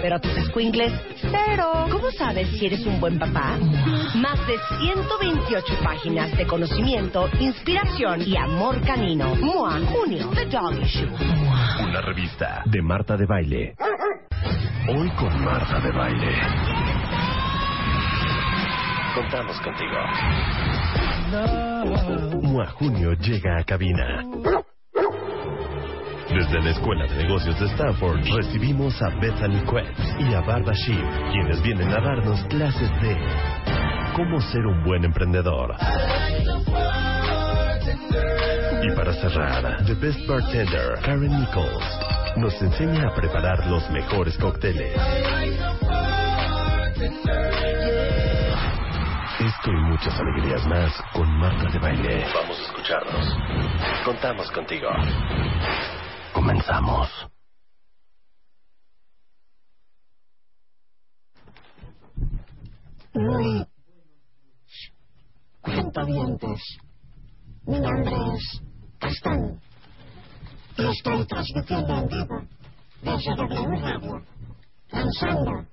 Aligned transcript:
pero 0.00 0.16
a 0.16 0.18
tus 0.18 0.36
escuingles, 0.36 0.92
cero. 1.20 1.86
¿Cómo 1.90 2.10
sabes 2.12 2.48
si 2.50 2.66
eres 2.66 2.84
un 2.86 3.00
buen 3.00 3.18
papá? 3.18 3.56
Más 4.16 4.38
de 4.46 4.56
128 4.80 5.66
páginas 5.82 6.36
de 6.36 6.46
conocimiento, 6.46 7.28
inspiración 7.40 8.22
y 8.26 8.36
amor 8.36 8.80
canino. 8.82 9.34
MOA, 9.36 9.80
junio, 9.92 10.30
The 10.34 10.46
Dog 10.46 10.80
Issue. 10.82 11.08
Una 11.84 12.00
revista 12.00 12.62
de 12.66 12.82
Marta 12.82 13.16
de 13.16 13.26
Baile. 13.26 13.74
Hoy 14.88 15.10
con 15.10 15.44
Marta 15.44 15.80
de 15.80 15.92
Baile. 15.92 16.34
Contamos 19.14 19.60
contigo. 19.60 19.98
Mua 22.40 22.66
Junio 22.68 23.12
llega 23.14 23.58
a 23.58 23.64
cabina. 23.64 24.24
Desde 26.30 26.60
la 26.60 26.70
Escuela 26.70 27.06
de 27.06 27.24
Negocios 27.24 27.58
de 27.58 27.66
Stanford 27.66 28.20
recibimos 28.36 29.00
a 29.00 29.08
Bethany 29.18 29.60
Quetz 29.64 30.20
y 30.20 30.34
a 30.34 30.40
Barba 30.42 30.72
Sheep, 30.74 31.32
quienes 31.32 31.62
vienen 31.62 31.88
a 31.88 32.00
darnos 32.00 32.44
clases 32.44 32.90
de 33.00 33.16
cómo 34.14 34.38
ser 34.40 34.66
un 34.66 34.84
buen 34.84 35.04
emprendedor. 35.04 35.74
Y 38.82 38.94
para 38.94 39.12
cerrar, 39.14 39.84
The 39.86 39.94
Best 39.94 40.26
Bartender, 40.28 40.98
Karen 41.02 41.40
Nichols, 41.40 42.36
nos 42.36 42.60
enseña 42.60 43.08
a 43.08 43.14
preparar 43.14 43.66
los 43.66 43.88
mejores 43.90 44.36
cócteles. 44.36 44.94
Esto 49.40 49.70
y 49.70 49.80
muchas 49.88 50.14
alegrías 50.20 50.66
más 50.66 50.92
con 51.14 51.30
Marta 51.38 51.70
de 51.70 51.78
Baile. 51.78 52.26
Vamos 52.34 52.58
a 52.58 52.62
escucharnos. 52.62 53.36
Contamos 54.04 54.50
contigo. 54.50 54.88
Comenzamos. 56.32 57.08
Muy 63.14 63.66
cuentavientes. 65.60 66.60
Mi 67.66 67.80
nombre 67.80 68.14
es 68.34 68.62
Gastón 69.00 69.60
y 70.76 70.86
estoy 70.86 71.26
transmitiendo 71.26 71.98
en 71.98 72.08
vivo 72.08 72.42
desde 73.02 73.34
W 73.34 73.80
Radio, 73.80 74.22
lanzando 74.90 75.66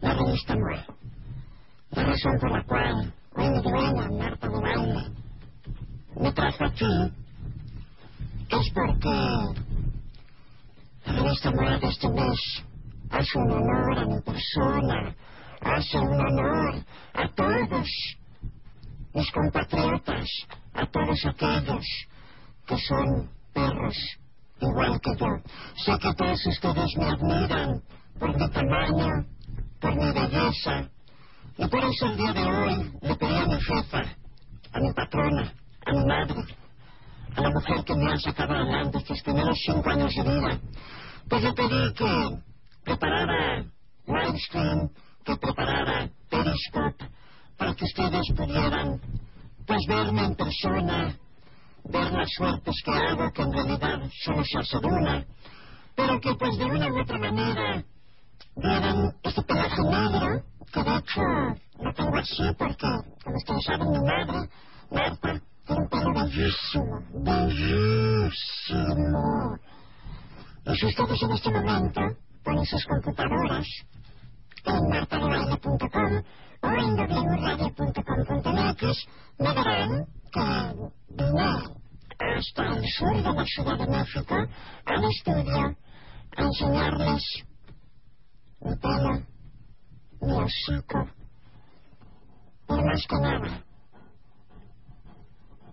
la 0.00 0.14
revista 0.14 0.54
MOA. 0.56 0.86
La 1.90 2.04
razón 2.04 2.38
por 2.40 2.50
la 2.50 2.64
cual 2.64 3.14
hoy 3.34 3.50
mi 3.50 3.62
dueña, 3.62 4.10
Marta 4.10 4.48
de 4.48 4.60
Baile, 4.60 5.10
me 6.16 6.32
trajo 6.32 6.64
aquí 6.64 7.12
es 8.50 8.70
porque 8.72 9.67
revista 11.06 11.50
MOA 11.50 11.78
de 11.78 11.88
este 11.88 12.08
mes 12.08 12.64
hace 13.10 13.38
un 13.38 13.50
honor 13.50 13.98
a 13.98 14.04
mi 14.06 14.20
persona, 14.20 15.14
hace 15.60 15.98
un 15.98 16.20
honor 16.20 16.84
a 17.14 17.28
todos 17.34 17.88
mis 19.14 19.30
compatriotas, 19.32 20.28
a 20.74 20.86
todos 20.86 21.24
aquellos 21.24 21.86
que 22.66 22.76
son 22.78 23.30
perros 23.52 23.96
igual 24.60 25.00
que 25.00 25.16
yo. 25.16 25.26
Sé 25.76 25.98
que 25.98 26.14
todos 26.14 26.46
ustedes 26.46 26.96
me 26.96 27.06
admiran 27.06 27.82
por 28.18 28.36
mi 28.36 28.50
tamaño, 28.50 29.26
por 29.80 29.94
mi 29.94 30.12
belleza, 30.12 30.90
y 31.56 31.66
por 31.68 31.84
eso 31.84 32.06
el 32.06 32.16
día 32.16 32.32
de 32.32 32.44
hoy 32.44 32.92
le 33.02 33.16
pedí 33.16 33.34
a 33.34 33.46
mi 33.46 33.60
jefa, 33.60 34.02
a 34.72 34.80
mi 34.80 34.92
patrona, 34.92 35.52
a 35.86 35.92
mi 35.92 36.04
madre, 36.04 36.44
a 37.38 37.40
la 37.40 37.50
mujer 37.50 37.84
que 37.84 37.94
me 37.94 38.12
ha 38.12 38.18
sacado 38.18 38.52
adelante 38.52 38.98
estos 38.98 39.22
primeros 39.22 39.56
cinco 39.64 39.88
años 39.90 40.12
de 40.14 40.22
vida, 40.22 40.60
pues 41.28 41.42
le 41.42 41.52
pedí 41.52 41.94
que 41.94 42.38
preparara 42.84 43.64
Widescreen, 44.06 44.90
que 45.24 45.36
preparara 45.36 46.10
Periscope, 46.28 47.04
para 47.56 47.74
que 47.74 47.84
ustedes 47.84 48.26
pudieran 48.36 49.00
pues 49.66 49.86
verme 49.86 50.24
en 50.24 50.34
persona, 50.34 51.14
ver 51.84 52.12
las 52.12 52.28
suertes 52.36 52.74
que 52.84 52.90
hago, 52.90 53.32
que 53.32 53.42
en 53.42 53.52
realidad 53.52 54.10
solo 54.24 54.44
se 54.44 54.58
hace 54.58 54.78
una, 54.78 55.24
pero 55.94 56.20
que 56.20 56.34
pues 56.34 56.58
de 56.58 56.64
una 56.64 56.88
u 56.88 57.00
otra 57.00 57.18
manera 57.18 57.84
vieran 58.56 59.14
este 59.22 59.42
pelaje 59.42 59.82
negro, 59.82 60.42
que 60.72 60.82
de 60.82 60.96
hecho 60.96 61.20
lo 61.80 61.94
tengo 61.94 62.16
así 62.16 62.42
porque, 62.58 62.88
como 63.22 63.36
ustedes 63.36 63.64
saben, 63.64 63.90
mi 63.92 64.00
madre, 64.00 64.48
Marta, 64.90 65.40
bellísimo, 65.68 67.02
bellísimo. 67.24 67.58
Y 70.66 70.76
si 70.76 70.86
ustedes 70.86 71.22
en 71.22 71.30
este 71.32 71.50
momento 71.50 72.00
ponen 72.42 72.64
sus 72.64 72.84
computadoras 72.86 73.66
en 74.64 74.88
martadebaile.com 74.88 76.22
o 76.60 76.68
en 76.68 76.96
wradio.com.mx, 76.96 78.82
me 79.38 79.54
verán 79.54 80.06
que 80.32 80.44
vine 81.10 81.78
hasta 82.18 82.62
el 82.66 82.84
sur 82.88 83.16
de 83.22 83.32
la 83.32 83.44
Ciudad 83.44 83.78
de 83.78 83.86
México 83.86 84.36
al 84.84 85.04
estudio 85.04 85.76
a 86.36 86.42
enseñarles 86.42 87.44
mi 88.60 88.76
pelo, 88.76 89.22
mi 90.20 90.32
hocico, 90.32 91.08
pero 92.66 92.82
más 92.82 93.06
que 93.06 93.16
nada, 93.20 93.64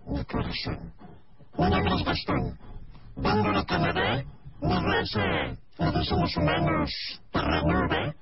mi 0.06 0.24
corazón. 0.24 0.92
Mi 1.58 1.70
nombre 1.70 1.94
es 1.94 2.04
Gastón. 2.04 2.58
Vengo 3.16 3.52
de 3.52 3.64
Canadá. 3.66 4.24
Mi 4.60 4.74
raza, 4.74 5.56
le 5.78 5.98
dicen 5.98 6.20
los 6.20 6.36
humanos, 6.36 6.90
Terranova, 7.30 8.14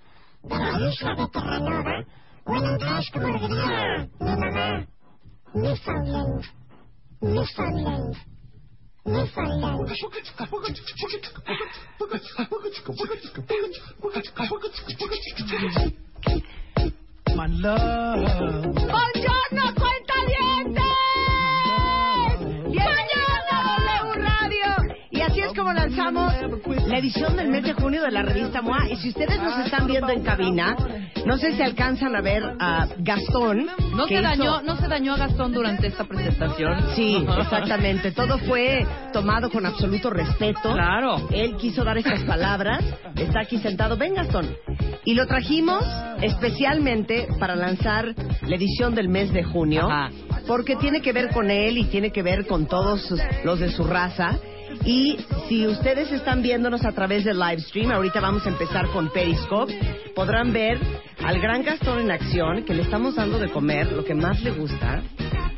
de 0.43 0.59
la 0.59 0.91
isla 0.91 1.15
de 1.15 1.29
Terranova, 1.29 2.05
o 2.45 2.57
en 2.57 2.65
inglés, 2.65 3.11
como 3.13 3.27
le 3.29 3.39
diría 3.39 4.09
mi 4.19 4.37
mamá, 4.37 4.87
Newfoundland. 5.55 6.45
Newfoundland. 7.21 8.17
Newfoundland. 9.05 9.89
My 17.37 17.47
love. 17.49 18.75
¡Buongiorno, 18.75 19.75
como 25.65 25.73
lanzamos 25.73 26.35
la 26.87 26.99
edición 26.99 27.37
del 27.37 27.49
mes 27.49 27.63
de 27.63 27.73
junio 27.73 28.03
de 28.03 28.11
la 28.11 28.21
revista 28.21 28.61
MOA. 28.61 28.87
Y 28.91 28.97
si 28.97 29.09
ustedes 29.09 29.41
nos 29.43 29.65
están 29.65 29.87
viendo 29.87 30.11
en 30.11 30.23
cabina, 30.23 30.77
no 31.25 31.39
sé 31.39 31.55
si 31.55 31.63
alcanzan 31.63 32.15
a 32.15 32.21
ver 32.21 32.43
a 32.61 32.87
Gastón. 32.99 33.67
No 33.97 34.07
se, 34.07 34.13
hizo- 34.15 34.23
dañó, 34.23 34.61
no 34.61 34.77
se 34.77 34.89
dañó 34.89 35.15
a 35.15 35.17
Gastón 35.17 35.53
durante 35.53 35.87
esta 35.87 36.05
presentación. 36.05 36.85
Sí, 36.95 37.25
exactamente. 37.39 38.13
Todo 38.13 38.37
fue 38.41 38.87
tomado 39.15 39.49
con 39.51 39.65
absoluto 39.65 40.11
respeto. 40.11 40.71
Claro. 40.75 41.29
Él 41.31 41.57
quiso 41.57 41.83
dar 41.83 41.97
estas 41.97 42.21
palabras. 42.25 42.85
Está 43.17 43.41
aquí 43.41 43.57
sentado. 43.57 43.97
Ven, 43.97 44.13
Gastón. 44.15 44.55
Y 45.07 45.15
lo 45.15 45.27
trajimos 45.27 45.83
especialmente 46.21 47.27
para 47.41 47.57
lanzar 47.57 48.15
la 48.43 48.57
edición 48.57 48.95
del 48.95 49.09
mes 49.09 49.33
de 49.33 49.45
junio. 49.45 49.89
Ajá. 49.91 50.11
Porque 50.47 50.77
tiene 50.77 51.01
que 51.01 51.15
ver 51.15 51.31
con 51.31 51.51
él 51.51 51.79
y 51.79 51.85
tiene 51.85 52.11
que 52.13 52.23
ver 52.23 52.47
con 52.47 52.67
todos 52.67 53.15
los 53.45 53.61
de 53.61 53.71
su 53.71 53.83
raza. 53.85 54.37
Y 54.85 55.19
si 55.49 55.67
ustedes 55.67 56.11
están 56.13 56.43
viéndonos 56.43 56.85
a 56.85 56.93
través 56.93 57.25
del 57.25 57.39
live 57.39 57.61
stream, 57.61 57.91
ahorita 57.91 58.21
vamos 58.21 58.45
a 58.47 58.51
empezar 58.51 58.89
con 58.89 59.11
Periscope, 59.11 59.79
podrán 60.15 60.53
ver 60.53 60.79
al 61.23 61.41
gran 61.41 61.63
Gastón 61.63 62.01
en 62.01 62.11
acción, 62.11 62.65
que 62.65 62.75
le 62.75 62.83
estamos 62.83 63.15
dando 63.15 63.39
de 63.39 63.51
comer 63.51 63.93
lo 63.93 64.05
que 64.05 64.15
más 64.15 64.43
le 64.43 64.51
gusta. 64.51 65.03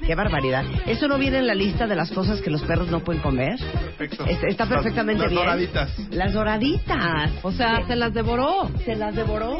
Qué 0.06 0.14
barbaridad. 0.14 0.64
¿Eso 0.86 1.08
no 1.08 1.18
viene 1.18 1.38
en 1.38 1.46
la 1.48 1.54
lista 1.54 1.86
de 1.88 1.96
las 1.96 2.12
cosas 2.12 2.40
que 2.40 2.48
los 2.48 2.62
perros 2.62 2.88
no 2.90 3.00
pueden 3.00 3.20
comer? 3.22 3.58
Perfecto. 3.98 4.24
Es- 4.26 4.38
Está 4.44 4.64
Las- 4.64 4.74
perfectamente 4.74 5.22
las 5.22 5.30
bien. 5.32 5.42
doraditas. 5.44 5.90
Las 6.10 6.32
doraditas. 6.32 7.32
O 7.42 7.50
sea, 7.50 7.84
se 7.88 7.96
las 7.96 8.14
devoró. 8.14 8.70
Se 8.84 8.94
las 8.94 9.14
devoró. 9.16 9.58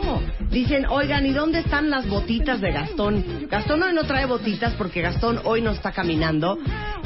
Dicen, 0.50 0.86
oigan, 0.88 1.26
¿y 1.26 1.30
dónde 1.32 1.58
están 1.58 1.90
las 1.90 2.08
botitas 2.08 2.60
de 2.60 2.70
Gastón? 2.70 3.24
Gastón 3.50 3.82
hoy 3.82 3.92
no 3.92 4.04
trae 4.04 4.26
botitas 4.26 4.72
porque 4.74 5.02
Gastón 5.02 5.40
hoy 5.44 5.62
no 5.62 5.72
está 5.72 5.90
caminando 5.90 6.58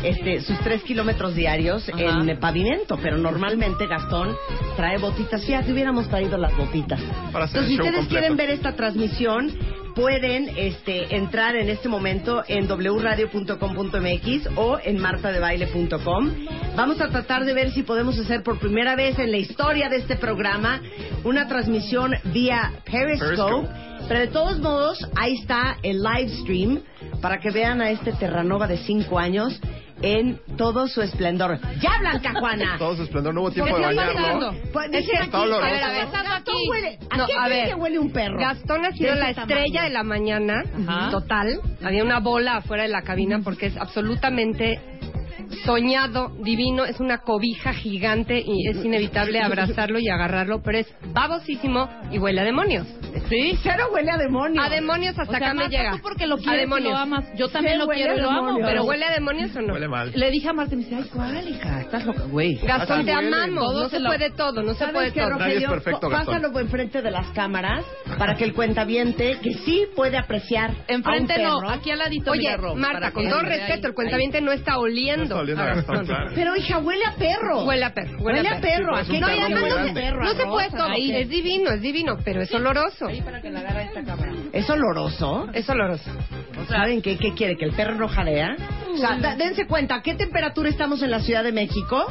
este, 0.02 0.40
sus 0.42 0.58
tres 0.60 0.82
kilómetros 0.82 1.34
diarios 1.34 1.88
Ajá. 1.88 2.20
en 2.20 2.28
eh, 2.28 2.36
pavimento, 2.36 2.98
pero 3.02 3.16
normalmente 3.16 3.86
Gastón 3.86 4.36
trae 4.76 4.98
botitas. 4.98 5.44
Fíjate, 5.46 5.72
hubiéramos 5.72 6.08
traído 6.08 6.36
las 6.36 6.54
botitas. 6.56 7.00
Para 7.32 7.46
hacer 7.46 7.62
Entonces, 7.62 7.68
si 7.68 7.72
el 7.72 7.78
show 7.78 7.86
ustedes 7.86 7.94
completo. 8.00 8.08
quieren 8.20 8.36
ver 8.36 8.50
esta 8.50 8.72
transmisión, 8.76 9.50
pueden 9.94 10.50
este, 10.56 11.16
entrar 11.16 11.56
en 11.56 11.68
este 11.68 11.88
momento 11.88 12.42
en 12.48 12.66
wradio.com.mx 12.66 14.48
o 14.56 14.78
en 14.82 14.98
martadebaile.com. 14.98 16.30
Vamos 16.76 17.00
a 17.00 17.08
tratar 17.08 17.44
de 17.44 17.54
ver 17.54 17.70
si 17.72 17.82
podemos 17.82 18.18
hacer 18.18 18.42
por 18.42 18.58
primera 18.58 18.96
vez 18.96 19.18
en 19.18 19.30
la 19.30 19.38
historia 19.38 19.88
de 19.88 19.96
este 19.96 20.16
programa 20.16 20.80
una 21.24 21.48
transmisión 21.48 22.14
vía 22.32 22.72
Periscope. 22.84 23.26
Periscope. 23.26 23.90
Pero 24.08 24.20
de 24.20 24.28
todos 24.28 24.58
modos, 24.58 24.98
ahí 25.14 25.34
está 25.34 25.76
el 25.82 26.02
live 26.02 26.30
stream 26.40 26.80
para 27.20 27.38
que 27.38 27.50
vean 27.50 27.80
a 27.80 27.90
este 27.90 28.12
Terranova 28.12 28.66
de 28.66 28.78
5 28.78 29.18
años 29.18 29.60
en 30.02 30.40
todo 30.56 30.88
su 30.88 31.02
esplendor. 31.02 31.58
¡Ya, 31.80 31.98
Blanca 31.98 32.32
Juana! 32.38 32.76
Todo 32.78 32.96
su 32.96 33.02
esplendor, 33.02 33.34
no 33.34 33.42
hubo 33.42 33.50
tiempo 33.50 33.76
de 33.76 33.82
bañarlo. 33.82 34.54
Pues, 34.72 34.90
dice 34.90 35.12
aquí, 35.18 35.30
a 35.36 35.40
ver, 35.44 35.52
a 35.84 35.90
ver, 35.92 36.06
Gastón 36.06 36.32
aquí. 36.32 36.52
huele. 36.70 36.98
¿A 37.10 37.16
No, 37.16 37.26
qué 37.26 37.32
a 37.38 37.48
ver. 37.48 37.68
que 37.68 37.74
huele 37.74 37.98
un 37.98 38.10
perro? 38.12 38.38
Gastón 38.38 38.84
ha 38.84 38.92
sido 38.92 39.14
la 39.14 39.30
estrella 39.30 39.46
tamaño. 39.64 39.82
de 39.82 39.90
la 39.90 40.02
mañana, 40.02 40.62
Ajá. 40.88 41.10
total. 41.10 41.60
Había 41.84 42.02
una 42.02 42.20
bola 42.20 42.56
afuera 42.58 42.82
de 42.84 42.88
la 42.88 43.02
cabina 43.02 43.40
porque 43.44 43.66
es 43.66 43.76
absolutamente 43.76 44.80
soñado, 45.64 46.32
divino, 46.42 46.84
es 46.84 47.00
una 47.00 47.18
cobija 47.18 47.72
gigante 47.72 48.42
y 48.44 48.68
es 48.68 48.84
inevitable 48.84 49.40
abrazarlo 49.40 49.98
y 49.98 50.08
agarrarlo, 50.08 50.62
pero 50.62 50.78
es 50.78 50.86
babosísimo 51.12 51.88
y 52.10 52.18
huele 52.18 52.40
a 52.40 52.44
demonios. 52.44 52.86
Sí. 53.28 53.58
Cero 53.62 53.84
huele 53.92 54.10
a 54.10 54.16
demonio. 54.16 54.60
A 54.62 54.68
demonios 54.68 55.16
hasta 55.18 55.22
O 55.22 55.38
sea, 55.38 55.50
acá 55.50 55.54
me 55.54 55.68
llega. 55.68 55.92
tú 55.92 55.98
porque 56.02 56.26
lo 56.26 56.34
a 56.36 56.38
quieres 56.38 56.58
y 56.58 56.60
demonios. 56.62 56.92
lo 56.92 56.98
amas. 56.98 57.24
Yo 57.36 57.48
también 57.48 57.74
Sí, 57.74 57.80
lo 57.80 57.86
quiero 57.88 58.16
y 58.16 58.18
a 58.18 58.22
lo 58.22 58.30
amo. 58.30 58.58
Pero 58.64 58.84
huele 58.84 59.04
a 59.04 59.12
demonios 59.12 59.54
o 59.56 59.60
no. 59.62 59.74
Huele 59.74 59.88
mal. 59.88 60.12
le 60.14 60.30
dije 60.30 60.48
a 60.48 60.52
Marta 60.52 60.74
y 60.74 60.78
me 60.78 60.84
dice, 60.84 60.96
ay, 60.96 61.04
¿cuál, 61.12 61.48
hija? 61.48 61.80
Estás 61.80 62.06
loca, 62.06 62.22
güey. 62.24 62.54
Gastón, 62.56 63.04
te 63.04 63.14
huele. 63.14 63.26
amamos. 63.28 63.64
Todo 63.64 63.82
No 63.82 63.88
se 63.88 64.00
puede 64.00 64.30
todo, 64.30 64.62
no 64.62 64.72
se 64.72 64.78
¿Sabes 64.78 64.94
puede 64.94 65.12
qué, 65.12 65.20
todo. 65.20 65.30
Nadie 65.30 65.40
es 65.56 65.62
Rogelio? 65.62 65.68
perfecto, 65.70 66.08
Gastón. 66.08 66.34
Pásalo 66.34 66.60
enfrente 66.60 67.02
de 67.02 67.10
las 67.10 67.26
cámaras 67.28 67.84
para 68.18 68.36
que 68.36 68.44
el 68.44 68.52
cuentaviente, 68.52 69.38
que 69.42 69.54
sí 69.64 69.86
puede 69.96 70.16
apreciar 70.18 70.72
Enfrente 70.88 71.34
a 71.44 71.56
un 71.56 71.62
no, 71.64 71.70
aquí 71.70 71.90
al 71.90 71.98
ladito, 71.98 72.32
Oye, 72.32 72.56
Marta, 72.76 73.12
con 73.12 73.28
todo 73.28 73.40
respeto, 73.42 73.86
ahí. 73.86 73.90
el 73.90 73.94
cuentaviente 73.94 74.40
no 74.40 74.52
está 74.52 74.78
oliendo. 74.78 75.39
Está 75.40 75.62
oliendo 75.62 75.62
a 75.62 75.66
Gastón, 75.66 76.06
claro. 76.06 76.30
Pero 76.34 76.56
hija, 76.56 76.78
huele 76.78 77.04
a 77.04 77.14
perro. 77.16 77.64
Huele 77.64 77.84
a 77.84 77.94
perro. 77.94 78.18
Huele, 78.20 78.38
Huele 78.40 78.48
a 78.48 78.60
perro. 78.60 79.04
Sí, 79.04 79.08
pues, 79.08 79.08
¿A 79.08 79.10
qué 79.10 79.12
un 79.16 79.20
no, 79.20 79.34
y 79.34 79.40
además 79.40 79.62
no 79.62 79.84
se- 80.34 80.44
No 80.44 80.50
puede 80.50 80.68
ahí. 80.92 81.12
Es 81.16 81.28
divino, 81.28 81.70
es 81.70 81.80
divino, 81.80 82.16
pero 82.24 82.42
es 82.42 82.52
oloroso. 82.54 83.06
Ahí 83.06 83.20
para 83.22 83.40
que 83.40 83.50
la 83.50 83.60
agarre 83.60 83.84
esta 83.84 84.02
cámara. 84.04 84.32
¿Es 84.52 84.68
oloroso? 84.70 85.48
Es 85.52 85.68
oloroso. 85.68 86.10
¿Saben 86.68 87.02
qué, 87.02 87.16
qué 87.16 87.34
quiere? 87.34 87.56
¿Que 87.56 87.64
el 87.66 87.72
perro 87.72 87.94
no 87.94 88.08
jadea? 88.08 88.56
O 88.92 88.96
sea, 88.96 89.16
da- 89.18 89.36
dense 89.36 89.66
cuenta, 89.66 89.96
¿a 89.96 90.02
qué 90.02 90.14
temperatura 90.14 90.68
estamos 90.68 91.02
en 91.02 91.10
la 91.10 91.20
Ciudad 91.20 91.42
de 91.44 91.52
México? 91.52 92.04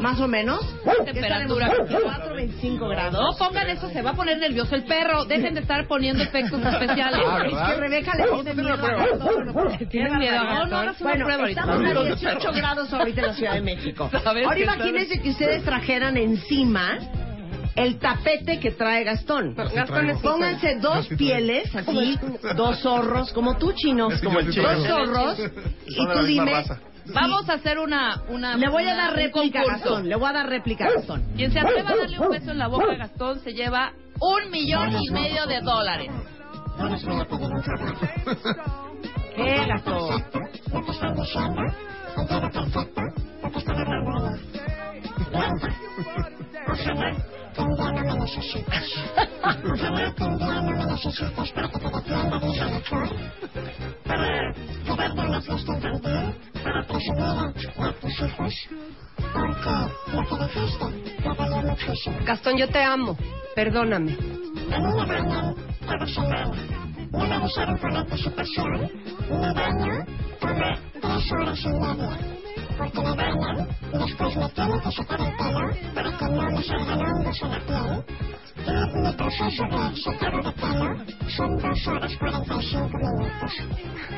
Más 0.00 0.18
o 0.20 0.28
menos. 0.28 0.60
Temperatura. 1.04 1.68
24, 1.68 2.34
25 2.34 2.88
grados. 2.88 3.12
No 3.20 3.38
pongan 3.38 3.68
eso, 3.68 3.88
se 3.90 4.02
va 4.02 4.10
a 4.10 4.14
poner 4.14 4.38
nervioso 4.38 4.74
el 4.74 4.84
perro. 4.84 5.24
Dejen 5.24 5.54
de 5.54 5.60
estar 5.60 5.86
poniendo 5.86 6.22
efectos 6.22 6.60
especiales. 6.64 7.20
Ah, 7.26 7.38
Es 7.44 7.52
¿verdad? 7.52 7.74
que 7.74 7.80
Rebeca 7.80 8.16
le 8.16 8.24
Vamos 8.26 8.40
a 8.46 8.52
tiene 8.54 8.62
hacer 8.62 8.64
una 8.64 8.76
miedo 8.76 8.82
a 8.82 9.06
prueba. 9.06 9.06
Gastón. 9.06 9.88
Tiene 9.88 10.18
miedo 10.18 10.38
a 10.38 10.44
No, 10.44 10.50
no, 10.50 10.58
Gastón. 10.60 10.78
hagas 10.78 11.00
una 11.00 11.10
Bueno, 11.10 11.24
prueba 11.26 11.42
ahorita. 11.42 11.60
estamos 11.60 11.96
a 11.96 12.04
18 12.04 12.52
grados 12.62 12.92
ahorita 12.92 13.20
en 13.20 13.26
la 13.26 13.34
Ciudad 13.34 13.54
de 13.54 13.60
México. 13.60 14.08
¿Sabes 14.22 14.46
Ahora 14.46 14.58
imagínense 14.58 15.20
que 15.20 15.30
ustedes 15.30 15.64
trajeran 15.64 16.16
encima 16.16 16.98
el 17.74 17.98
tapete 17.98 18.60
que 18.60 18.70
trae 18.72 19.04
Gastón. 19.04 19.54
Gastón 19.54 20.10
es 20.10 20.18
Pónganse 20.18 20.76
dos 20.76 21.08
pieles, 21.08 21.74
así, 21.74 22.18
dos 22.56 22.78
zorros, 22.80 23.32
como 23.32 23.56
tú, 23.56 23.72
chino. 23.72 24.10
Es 24.10 24.22
como 24.22 24.38
el 24.38 24.52
chino. 24.52 24.72
Dos 24.72 24.86
zorros. 24.86 25.38
Y 25.86 26.06
tú 26.06 26.22
dime, 26.24 26.52
raza. 26.52 26.80
Vamos 27.12 27.48
a 27.48 27.54
hacer 27.54 27.80
una... 27.80 28.22
una 28.28 28.56
le 28.56 28.68
voy 28.68 28.86
a 28.86 28.94
dar 28.94 29.14
réplica 29.14 29.62
a. 29.62 29.64
Gastón. 29.64 30.08
Le 30.08 30.14
voy 30.14 30.28
a 30.28 30.32
dar 30.32 30.48
réplica 30.48 30.86
a 30.86 30.92
Gastón. 30.92 31.24
Quien 31.36 31.52
se 31.52 31.58
atreva 31.58 31.90
a 31.90 31.96
darle 31.96 32.20
un 32.20 32.28
beso 32.30 32.50
en 32.52 32.58
la 32.58 32.68
boca 32.68 32.92
a 32.92 32.96
Gastón 32.96 33.40
se 33.40 33.52
lleva 33.52 33.92
un 34.20 34.50
millón 34.50 34.92
y 35.00 35.10
medio 35.10 35.46
de 35.46 35.60
dólares. 35.60 36.10
¿Qué, 39.34 39.66
Gastón? 39.66 40.24
Gastón, 62.24 62.56
yo 62.56 62.68
te 62.68 62.82
amo. 62.82 63.16
Perdóname. 63.54 64.16
Toma 70.42 70.78
tres 71.00 71.32
horas 71.32 71.60
y 71.64 71.68
media. 71.68 72.18
Porque 72.76 73.00
me 73.00 73.14
bañan 73.14 73.68
y 73.92 73.98
después 73.98 74.36
me 74.36 74.48
tienen 74.50 74.80
que 74.80 74.92
sacar 74.92 75.20
el 75.20 75.36
pelo 75.36 75.70
para 75.94 76.18
que 76.18 76.24
no 76.24 76.50
me 76.50 76.62
salgan 76.62 77.00
hongos 77.00 77.42
en 77.42 77.50
la 77.50 77.60
piel. 77.60 78.04
Y 78.64 78.98
mi 78.98 79.12
proceso 79.12 79.64
de 79.64 79.96
secado 79.96 80.42
de 80.42 80.52
pelo 80.52 80.96
son 81.36 81.58
dos 81.58 81.86
horas 81.86 82.12
45 82.18 82.98
minutos. 82.98 83.52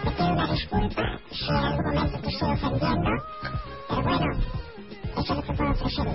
Me 0.05 0.11
pido 0.11 0.33
una 0.33 0.53
disculpa 0.53 1.03
si 1.31 1.45
en 1.45 1.57
algún 1.57 1.95
momento 1.95 2.19
te 2.21 2.29
estoy 2.29 2.53
ofendiendo. 2.53 3.11
Pero 3.89 4.03
bueno, 4.03 4.27
eso 5.13 5.21
es 5.21 5.37
lo 5.37 5.43
que 5.43 5.53
puedo 5.53 5.71
ofrecer. 5.71 6.07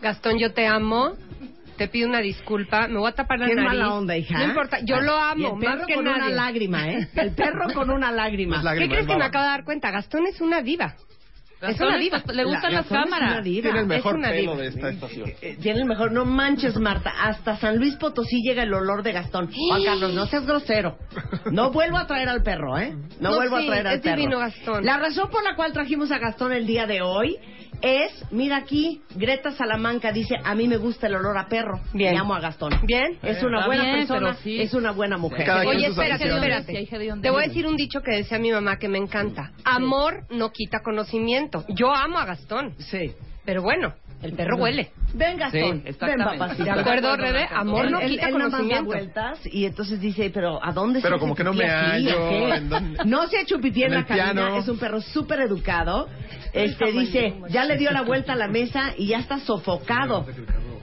Gastón, 0.00 0.38
yo 0.38 0.52
te 0.52 0.66
amo. 0.66 1.16
Te 1.80 1.88
pido 1.88 2.08
una 2.10 2.18
disculpa. 2.20 2.88
Me 2.88 2.98
voy 2.98 3.08
a 3.08 3.12
tapar 3.14 3.38
la 3.38 3.46
Qué 3.46 3.54
nariz. 3.54 3.70
mala 3.70 3.94
onda, 3.94 4.14
hija. 4.14 4.36
No 4.36 4.44
importa. 4.44 4.80
Yo 4.84 5.00
lo 5.00 5.14
Y 5.16 5.44
amo, 5.46 5.54
el 5.54 5.60
perro 5.60 5.76
más 5.78 5.86
que 5.86 5.94
con 5.94 6.04
nadie. 6.04 6.16
una 6.18 6.28
lágrima, 6.28 6.88
¿eh? 6.90 7.08
El 7.16 7.30
perro 7.34 7.72
con 7.72 7.88
una 7.90 8.12
lágrima. 8.12 8.60
¿Qué 8.76 8.86
crees 8.86 9.00
es 9.00 9.06
que 9.06 9.16
me 9.16 9.24
acabo 9.24 9.44
de 9.44 9.50
dar 9.50 9.64
cuenta? 9.64 9.90
Gastón 9.90 10.26
es 10.26 10.42
una 10.42 10.60
diva. 10.60 10.94
Gastón 11.58 11.86
una 11.88 11.96
es- 11.96 12.02
diva. 12.02 12.22
Le 12.34 12.44
gustan 12.44 12.72
La- 12.72 12.80
las 12.80 12.90
Gastón 12.90 12.98
una 13.08 13.16
cámaras. 13.18 13.44
diva. 13.44 13.62
Tiene 13.62 13.80
el 13.80 13.86
mejor 13.86 14.12
Es 14.12 14.18
una 14.18 14.28
pelo 14.28 14.50
diva. 14.52 14.62
de 14.62 14.68
esta 14.68 14.88
estación. 14.90 15.32
Eh, 15.40 15.56
Tiene 15.62 15.80
el 15.80 15.86
mejor. 15.86 16.12
No 16.12 16.26
manches, 16.26 16.76
Marta. 16.78 17.14
Hasta 17.18 17.56
San 17.56 17.78
Luis 17.78 17.96
Potosí 17.96 18.42
llega 18.42 18.62
el 18.62 18.74
olor 18.74 19.02
de 19.02 19.12
Gastón. 19.12 19.50
Juan 19.50 19.82
Carlos, 19.82 20.12
no 20.12 20.26
seas 20.26 20.44
grosero. 20.46 20.98
No 21.50 21.70
vuelvo 21.70 21.96
a 21.96 22.06
traer 22.06 22.28
al 22.28 22.42
perro, 22.42 22.76
¿eh? 22.78 22.92
No, 23.20 23.30
No, 23.30 23.36
vuelvo 23.36 23.58
sí, 23.58 23.64
a 23.64 23.70
traer 23.70 23.86
al 23.86 23.94
es 23.96 24.00
perro. 24.02 24.16
divino 24.16 24.38
Gastón. 24.38 24.84
La 24.84 24.98
razón 24.98 25.30
por 25.30 25.42
la 25.42 25.54
cual 25.56 25.72
trajimos 25.72 26.10
a 26.12 26.18
Gastón 26.18 26.52
el 26.52 26.66
día 26.66 26.86
de 26.86 27.00
hoy 27.00 27.36
es, 27.82 28.12
mira 28.30 28.56
aquí, 28.56 29.02
Greta 29.14 29.52
Salamanca 29.52 30.12
dice, 30.12 30.36
a 30.42 30.54
mí 30.54 30.68
me 30.68 30.76
gusta 30.76 31.06
el 31.06 31.14
olor 31.14 31.38
a 31.38 31.48
perro. 31.48 31.80
Bien. 31.92 32.14
Me 32.14 32.20
amo 32.20 32.34
a 32.34 32.40
Gastón. 32.40 32.72
Bien. 32.84 33.18
Es 33.22 33.42
una 33.42 33.66
buena 33.66 33.84
bien, 33.84 33.96
persona, 33.96 34.34
sí. 34.34 34.60
es 34.60 34.74
una 34.74 34.92
buena 34.92 35.16
mujer. 35.16 35.46
Cada 35.46 35.66
Oye, 35.66 35.86
espérate, 35.86 36.24
Te 37.22 37.30
voy 37.30 37.44
a 37.44 37.46
decir 37.46 37.66
un 37.66 37.76
dicho 37.76 38.00
que 38.02 38.12
decía 38.12 38.38
mi 38.38 38.50
mamá 38.52 38.78
que 38.78 38.88
me 38.88 38.98
encanta. 38.98 39.52
Amor 39.64 40.24
no 40.30 40.50
quita 40.50 40.80
conocimiento. 40.82 41.64
Yo 41.68 41.94
amo 41.94 42.18
a 42.18 42.24
Gastón. 42.24 42.74
Sí. 42.78 43.12
Pero 43.44 43.62
bueno, 43.62 43.94
el 44.22 44.32
perro 44.34 44.56
huele. 44.56 44.90
Ven, 45.14 45.38
Gastón. 45.38 45.82
Sí, 45.86 45.96
Ven, 46.00 46.18
papacito. 46.18 46.64
¿De 46.64 46.70
acuerdo, 46.70 47.16
Rebe? 47.16 47.48
Amor 47.50 47.90
no 47.90 48.00
él, 48.00 48.10
quita 48.12 48.26
él 48.28 48.32
conocimiento. 48.32 48.84
vueltas 48.84 49.38
y 49.46 49.64
entonces 49.64 50.00
dice, 50.00 50.30
pero 50.32 50.62
¿a 50.64 50.72
dónde 50.72 51.00
Pero 51.00 51.16
se 51.16 51.20
como 51.20 51.34
que 51.34 51.42
no 51.44 51.52
me 51.52 51.66
hallo. 51.68 52.60
No 53.06 53.26
se 53.26 53.38
ha 53.38 53.40
hecho 53.42 53.58
pipí 53.60 53.82
en, 53.82 53.92
En 53.92 53.98
la 54.00 54.04
cabina, 54.06 54.32
piano. 54.32 54.56
es 54.58 54.68
un 54.68 54.78
perro 54.78 55.00
súper 55.00 55.40
educado. 55.40 56.08
Este 56.52 56.92
dice, 56.92 57.34
ya 57.48 57.64
le 57.64 57.76
dio 57.76 57.90
la 57.90 58.02
vuelta 58.02 58.32
a 58.32 58.36
la 58.36 58.48
mesa 58.48 58.92
y 58.96 59.08
ya 59.08 59.18
está 59.18 59.38
sofocado. 59.40 60.26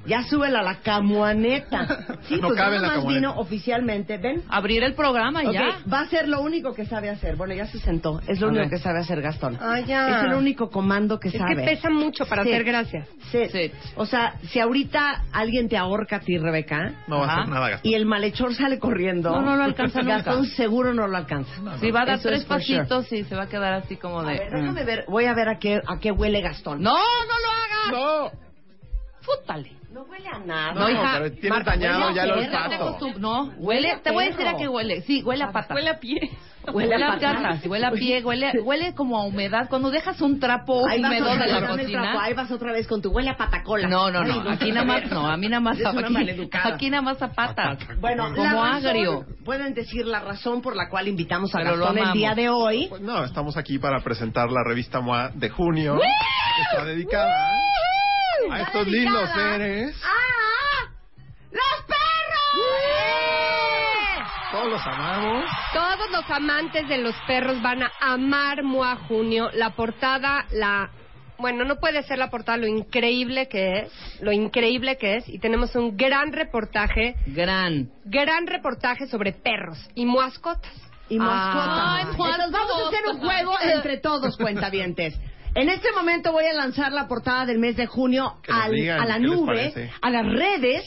Ya 0.08 0.24
súbela 0.24 0.60
a 0.60 0.64
la 0.64 0.76
camuaneta. 0.82 2.18
Sí, 2.28 2.36
No 2.38 2.48
pues 2.48 2.60
cabe 2.60 2.76
nada 2.76 2.76
en 2.78 2.82
la 2.82 2.88
más 2.88 2.96
camuaneta. 2.98 3.20
vino 3.30 3.40
oficialmente. 3.40 4.18
Ven. 4.18 4.42
Abrir 4.50 4.84
el 4.84 4.94
programa 4.96 5.44
y 5.44 5.48
Ok, 5.48 5.54
ya. 5.54 5.78
va 5.92 6.02
a 6.02 6.08
ser 6.08 6.28
lo 6.28 6.42
único 6.42 6.74
que 6.74 6.86
sabe 6.86 7.10
hacer. 7.10 7.36
Bueno, 7.36 7.54
ya 7.54 7.66
se 7.68 7.80
sentó. 7.80 8.20
Es 8.28 8.40
lo 8.40 8.48
A 8.48 8.50
único 8.50 8.64
ver. 8.64 8.70
que 8.72 8.78
sabe 8.80 9.00
hacer 9.00 9.22
Gastón. 9.22 9.58
Ah, 9.62 9.80
ya. 9.82 10.20
Es 10.20 10.24
el 10.26 10.34
único 10.34 10.70
comando 10.70 11.20
que 11.20 11.28
Es 11.30 11.36
sabe. 11.38 11.56
que 11.58 11.62
pesa 11.64 11.90
mucho 11.90 12.26
para 12.26 12.44
Sí. 12.44 12.50
hacer 12.52 12.64
gracias. 12.64 13.08
Sí. 13.32 13.48
Sí. 13.52 13.72
O 13.96 14.06
sea, 14.06 14.36
si 14.50 14.60
ahorita 14.60 15.26
alguien 15.34 15.68
te 15.70 15.78
ahorca 15.78 16.18
a 16.18 16.20
ti, 16.22 16.38
Rebeca, 16.38 16.94
No 17.08 17.20
va 17.20 17.26
a 17.26 17.28
Ajá. 17.28 17.42
hacer 17.42 17.54
nada, 17.54 17.70
Gastón. 17.70 17.92
y 17.92 17.96
el 17.96 18.06
malhechor 18.06 18.54
sale 18.56 18.80
corriendo, 18.80 19.30
No, 19.32 19.42
no 19.42 19.56
lo 19.58 19.64
alcanza 19.64 20.02
nunca. 20.02 20.16
Gastón 20.18 20.46
seguro 20.46 20.94
no 20.94 21.08
lo 21.08 21.18
alcanza. 21.18 21.52
Sí, 21.80 21.92
va 21.92 22.02
a 22.02 22.06
dar 22.06 22.16
Eso 22.20 22.30
tres 22.30 22.42
es 22.42 22.48
for 22.48 22.62
sure. 22.64 22.80
pasitos 22.80 23.12
y 23.12 23.24
se 23.26 23.36
va 23.36 23.44
a 23.44 23.48
quedar 23.50 23.74
así 23.74 23.98
como 23.98 24.20
A 24.22 24.32
de... 24.32 24.40
ver, 24.40 24.52
mm. 24.52 24.56
déjame 24.62 24.84
ver, 24.86 25.06
voy 25.08 25.26
a 25.26 25.34
ver 25.34 25.50
a 25.50 25.60
qué, 25.60 25.82
a 25.86 26.00
qué 26.00 26.12
huele 26.12 26.42
Gastón. 26.42 26.82
No, 26.82 26.94
no 26.94 27.00
lo 27.00 27.52
hagas. 27.52 28.32
No, 28.34 28.48
Fútale. 29.22 29.72
No 29.98 30.04
huele 30.04 30.30
a 30.30 30.38
nada. 30.38 30.74
no, 30.74 30.86
pero 31.14 31.32
tienes 31.32 31.50
Marta, 31.50 31.72
dañado 31.72 32.06
huele 32.06 32.16
ya 32.16 32.34
olfato. 32.34 33.00
acostum- 33.00 33.16
No, 33.18 33.46
Huele 33.58 33.98
te 34.04 34.12
voy 34.12 34.26
a 34.26 34.28
decir 34.28 34.48
a 34.48 34.56
qué 34.56 34.68
huele. 34.68 35.02
Sí, 35.02 35.24
huele 35.24 35.44
a 35.44 35.52
patas. 35.52 35.76
Huele 35.76 35.90
a 35.90 36.00
pie. 36.00 36.32
Huele 36.72 36.96
a 37.04 37.08
patas, 37.08 37.66
huele 37.66 37.86
a 37.86 37.92
pie, 37.92 38.22
huele, 38.24 38.52
huele 38.62 38.94
como 38.94 39.18
a 39.18 39.24
humedad. 39.24 39.68
Cuando 39.70 39.90
dejas 39.90 40.20
un 40.22 40.40
trapo 40.40 40.86
Ahí 40.88 41.00
húmedo 41.00 41.26
de 41.36 41.48
la 41.48 41.68
cocina. 41.68 42.22
ahí 42.22 42.34
vas 42.36 42.52
otra 42.52 42.74
vez 42.74 42.86
con 42.88 43.02
tu 43.02 43.10
huele 43.10 43.30
a 43.30 43.38
patacola. 43.38 43.88
No, 43.88 44.12
no, 44.12 44.24
no. 44.24 44.52
Aquí 44.52 44.72
nada 44.72 44.86
más, 44.86 45.10
no, 45.10 45.26
a 45.26 45.36
mí 45.38 45.48
nada 45.48 45.62
más, 45.62 45.78
aquí, 45.84 46.50
aquí 46.54 46.90
nada 46.92 47.02
más 47.02 47.22
a 47.22 47.30
patas. 47.32 47.80
Bueno, 48.00 48.32
como 48.36 48.64
agrio. 48.64 49.26
Pueden 49.46 49.74
decir 49.74 50.06
la 50.06 50.20
razón 50.20 50.62
por 50.62 50.76
la 50.76 50.90
cual 50.90 51.08
invitamos 51.08 51.56
a 51.56 51.64
Gastón 51.64 51.98
el 51.98 52.12
día 52.14 52.36
de 52.36 52.50
hoy. 52.50 52.88
Pues 52.90 53.02
no, 53.02 53.24
estamos 53.24 53.58
aquí 53.58 53.80
para 53.80 54.02
presentar 54.02 54.52
la 54.52 54.62
revista 54.64 55.00
MOA 55.02 55.32
de 55.34 55.50
junio. 55.50 55.98
que 55.98 56.62
está 56.72 56.86
dedicada 56.86 57.50
a 58.52 58.62
estos 58.62 58.88
lindos 58.88 59.30
seres. 59.34 59.96
¡Ah! 60.04 60.90
¡Los 61.52 61.86
perros! 61.88 62.08
Todos 64.52 64.72
los 64.72 64.82
amamos. 64.88 65.46
Todos 65.74 66.12
los 66.12 66.30
amantes 66.32 66.88
de 66.88 66.98
los 67.00 67.16
perros 67.28 67.62
van 67.62 67.84
a 67.84 67.92
amar 68.02 68.64
Mua 68.64 68.96
Junio. 69.08 69.50
La 69.54 69.72
portada, 69.72 70.46
la... 70.52 70.90
Bueno, 71.38 71.66
no 71.66 71.76
puede 71.76 72.02
ser 72.04 72.18
la 72.18 72.32
portada, 72.32 72.58
lo 72.58 72.66
increíble 72.66 73.48
que 73.48 73.82
es, 73.82 73.92
lo 74.22 74.32
increíble 74.32 74.98
que 74.98 75.18
es. 75.18 75.30
Y 75.30 75.38
tenemos 75.38 75.76
un 75.76 75.96
gran 75.96 76.32
reportaje, 76.34 77.16
Gran. 77.28 77.92
gran 78.06 78.48
reportaje 78.48 79.06
sobre 79.08 79.34
perros 79.34 79.78
y 79.94 80.06
mascotas. 80.08 80.74
Y 81.10 81.20
mascotas. 81.20 81.80
Ay, 81.80 82.06
Entonces 82.10 82.52
vamos 82.52 82.82
a 82.84 82.88
hacer 82.88 83.08
un 83.14 83.20
juego 83.20 83.54
entre 83.62 83.98
todos, 83.98 84.36
cuentavientes. 84.38 85.14
En 85.60 85.70
este 85.70 85.92
momento 85.92 86.32
voy 86.32 86.46
a 86.46 86.54
lanzar 86.54 86.92
la 86.92 87.08
portada 87.08 87.46
del 87.48 87.58
mes 87.58 87.76
de 87.76 87.88
junio 87.88 88.36
al- 88.48 88.72
digan 88.72 89.02
a 89.02 89.06
la 89.06 89.18
nube, 89.20 89.90
a 90.02 90.10
las 90.12 90.26
redes, 90.26 90.84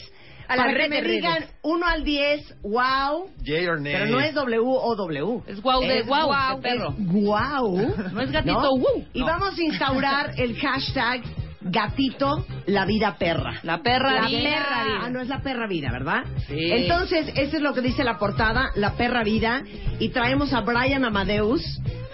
A 0.47 0.55
la 0.55 0.63
para 0.63 0.73
red 0.77 0.83
que 0.83 0.89
me 0.89 1.01
digan 1.01 1.45
1 1.61 1.85
al 1.87 2.03
10, 2.05 2.55
wow, 2.63 3.29
Yay 3.43 3.67
or 3.67 3.81
nay. 3.81 3.93
pero 3.93 4.05
no 4.07 4.19
es 4.21 4.33
W 4.33 4.59
o 4.63 4.95
W. 4.95 5.41
Es 5.47 5.61
guau 5.61 5.81
de 5.81 5.99
Es 5.99 6.07
guau, 6.07 6.27
guau, 6.27 6.55
de 6.55 6.61
perro. 6.61 6.89
es 6.97 7.07
guau. 7.11 7.77
No 8.13 8.21
es 8.21 8.31
gatito, 8.31 8.69
wow. 8.77 9.05
Y 9.13 9.19
No. 9.19 9.25
vamos 9.25 9.57
a 9.57 9.61
instaurar 9.61 10.31
el 10.37 10.55
hashtag 10.57 11.21
gatito 11.61 12.45
la 12.67 12.85
vida 12.85 13.15
perra. 13.17 13.59
La 13.63 13.81
perra 13.81 14.21
La 14.21 14.27
vida. 14.27 14.41
perra 14.49 14.83
vida. 14.85 14.99
Ah, 15.03 15.09
no 15.09 15.21
es 15.21 15.27
la 15.27 15.41
perra 15.41 15.67
vida, 15.67 15.91
¿verdad? 15.91 16.23
Sí. 16.47 16.71
Entonces, 16.71 17.31
eso 17.35 17.57
es 17.57 17.61
lo 17.61 17.73
que 17.73 17.81
dice 17.81 18.03
la 18.03 18.17
portada, 18.17 18.69
la 18.75 18.93
perra 18.93 19.23
vida. 19.23 19.63
Y 19.99 20.09
traemos 20.09 20.53
a 20.53 20.61
Brian 20.61 21.05
Amadeus. 21.05 21.63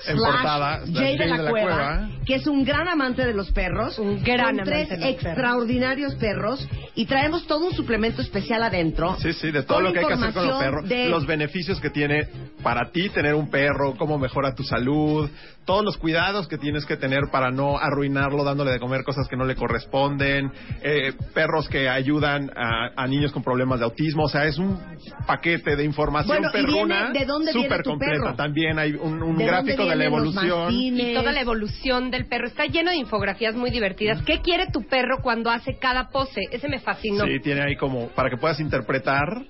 En 0.07 0.15
slash 0.15 0.31
portada, 0.31 0.81
Jay 0.93 1.17
de 1.17 1.25
la, 1.25 1.49
Cueva, 1.49 2.09
que 2.23 2.35
es 2.35 2.45
un 2.47 2.63
gran 2.63 2.87
amante 2.87 3.25
de 3.25 3.33
los 3.33 3.51
perros. 3.51 3.97
Un 3.97 4.23
gran 4.23 4.55
con 4.55 4.59
amante 4.61 4.71
tres 4.71 4.89
de 4.89 4.95
los 4.97 5.05
perros. 5.15 5.25
extraordinarios 5.25 6.15
perros. 6.15 6.67
Y 6.95 7.05
traemos 7.07 7.45
todo 7.47 7.65
un 7.67 7.73
suplemento 7.73 8.21
especial 8.21 8.61
adentro. 8.63 9.17
Sí, 9.19 9.33
sí, 9.33 9.51
de 9.51 9.63
todo 9.63 9.81
lo 9.81 9.91
que 9.93 9.99
hay 9.99 10.05
que 10.05 10.13
hacer 10.13 10.33
con 10.33 10.47
los 10.47 10.59
perros, 10.59 10.87
de- 10.87 11.09
los 11.09 11.25
beneficios 11.25 11.79
que 11.81 11.89
tiene 11.89 12.27
para 12.63 12.91
ti 12.91 13.09
tener 13.09 13.33
un 13.35 13.49
perro, 13.49 13.95
cómo 13.97 14.17
mejora 14.17 14.53
tu 14.55 14.63
salud, 14.63 15.29
todos 15.65 15.83
los 15.83 15.97
cuidados 15.97 16.47
que 16.47 16.57
tienes 16.57 16.85
que 16.85 16.97
tener 16.97 17.23
para 17.31 17.51
no 17.51 17.77
arruinarlo 17.77 18.43
dándole 18.43 18.71
de 18.71 18.79
comer 18.79 19.03
cosas 19.03 19.27
que 19.27 19.35
no 19.37 19.45
le 19.45 19.55
corresponden, 19.55 20.51
eh, 20.81 21.13
perros 21.33 21.69
que 21.69 21.87
ayudan 21.87 22.49
a, 22.55 22.89
a 22.95 23.07
niños 23.07 23.31
con 23.31 23.43
problemas 23.43 23.79
de 23.79 23.85
autismo, 23.85 24.23
o 24.23 24.29
sea, 24.29 24.45
es 24.45 24.57
un 24.57 24.79
paquete 25.25 25.75
de 25.75 25.83
información 25.83 26.37
Bueno, 26.39 26.51
perruna 26.51 27.13
súper 27.51 27.83
completa. 27.83 28.13
perro. 28.23 28.35
También 28.35 28.79
hay 28.79 28.93
un, 28.93 29.21
un 29.21 29.37
¿De 29.37 29.45
gráfico 29.45 29.85
de 29.85 29.95
la 29.95 30.05
evolución. 30.05 30.73
Y 30.73 31.13
toda 31.13 31.31
la 31.31 31.41
evolución 31.41 32.11
del 32.11 32.25
perro. 32.27 32.47
Está 32.47 32.65
lleno 32.65 32.91
de 32.91 32.97
infografías 32.97 33.55
muy 33.55 33.69
divertidas. 33.69 34.21
¿Qué 34.23 34.41
quiere 34.41 34.67
tu 34.71 34.83
perro 34.87 35.19
cuando 35.21 35.49
hace 35.49 35.77
cada 35.77 36.09
pose? 36.09 36.41
Ese 36.51 36.67
me 36.67 36.79
fascinó. 36.79 37.25
Sí, 37.25 37.39
tiene 37.41 37.61
ahí 37.61 37.75
como 37.75 38.07
para 38.09 38.29
que 38.29 38.37
puedas 38.37 38.59
interpretar 38.59 39.43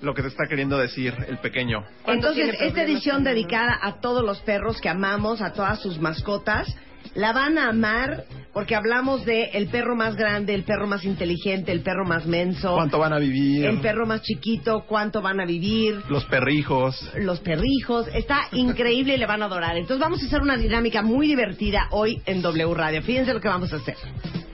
lo 0.00 0.14
que 0.14 0.22
te 0.22 0.28
está 0.28 0.44
queriendo 0.48 0.78
decir 0.78 1.14
el 1.28 1.38
pequeño. 1.38 1.82
¿Cuándo 2.02 2.28
Entonces, 2.28 2.56
esta 2.60 2.82
edición 2.82 3.24
dedicada 3.24 3.78
a 3.82 4.00
todos 4.00 4.24
los 4.24 4.40
perros 4.40 4.80
que 4.80 4.88
amamos, 4.88 5.42
a 5.42 5.52
todas 5.52 5.80
sus 5.82 5.98
mascotas, 6.00 6.66
la 7.14 7.32
van 7.32 7.58
a 7.58 7.68
amar 7.70 8.24
porque 8.52 8.74
hablamos 8.74 9.24
de 9.24 9.50
el 9.52 9.68
perro 9.68 9.94
más 9.94 10.16
grande, 10.16 10.54
el 10.54 10.64
perro 10.64 10.86
más 10.88 11.04
inteligente, 11.04 11.70
el 11.70 11.80
perro 11.82 12.04
más 12.04 12.26
menso, 12.26 12.74
¿Cuánto 12.74 12.98
van 12.98 13.12
a 13.12 13.18
vivir? 13.18 13.66
el 13.66 13.80
perro 13.80 14.06
más 14.06 14.22
chiquito, 14.22 14.84
cuánto 14.86 15.22
van 15.22 15.40
a 15.40 15.44
vivir, 15.44 16.02
Los 16.08 16.24
perrijos. 16.24 17.10
los 17.20 17.40
perrijos. 17.40 18.06
Está 18.14 18.48
increíble 18.52 19.14
y 19.14 19.18
le 19.18 19.26
van 19.26 19.42
a 19.42 19.46
adorar. 19.46 19.76
Entonces 19.76 20.00
vamos 20.00 20.22
a 20.22 20.26
hacer 20.26 20.40
una 20.40 20.56
dinámica 20.56 21.02
muy 21.02 21.26
divertida 21.28 21.86
hoy 21.90 22.20
en 22.26 22.42
W 22.42 22.74
Radio. 22.74 23.02
Fíjense 23.02 23.32
lo 23.32 23.40
que 23.40 23.48
vamos 23.48 23.72
a 23.72 23.76
hacer. 23.76 23.96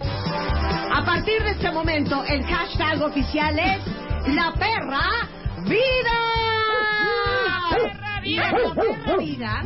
A 0.01 1.03
partir 1.05 1.43
de 1.43 1.51
este 1.53 1.71
momento, 1.73 2.23
el 2.29 2.45
hashtag 2.45 3.03
oficial 3.03 3.59
es 3.59 4.35
La 4.35 4.53
Perra 4.53 5.29
Vida. 5.67 6.21
Perra 7.71 8.21
vida. 8.21 8.51
La 8.53 8.75
Perra 8.75 9.17
Vida. 9.17 9.63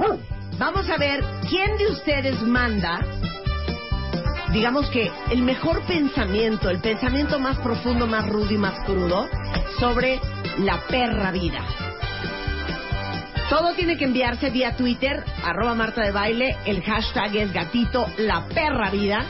Vamos 0.58 0.90
a 0.90 0.96
ver 0.96 1.24
quién 1.48 1.76
de 1.76 1.86
ustedes 1.86 2.42
manda, 2.42 2.98
digamos 4.52 4.90
que 4.90 5.08
el 5.30 5.42
mejor 5.42 5.82
pensamiento, 5.82 6.68
el 6.68 6.80
pensamiento 6.80 7.38
más 7.38 7.58
profundo, 7.58 8.08
más 8.08 8.28
rudo 8.28 8.50
y 8.50 8.58
más 8.58 8.80
crudo 8.84 9.28
sobre 9.78 10.20
la 10.58 10.80
perra 10.88 11.30
vida. 11.30 11.64
Todo 13.48 13.72
tiene 13.74 13.96
que 13.96 14.04
enviarse 14.04 14.50
vía 14.50 14.74
Twitter, 14.74 15.24
arroba 15.44 15.76
Marta 15.76 16.02
de 16.02 16.10
Baile, 16.10 16.56
el 16.66 16.82
hashtag 16.82 17.36
es 17.36 17.52
gatito 17.52 18.06
la 18.18 18.46
perra 18.48 18.90
vida. 18.90 19.24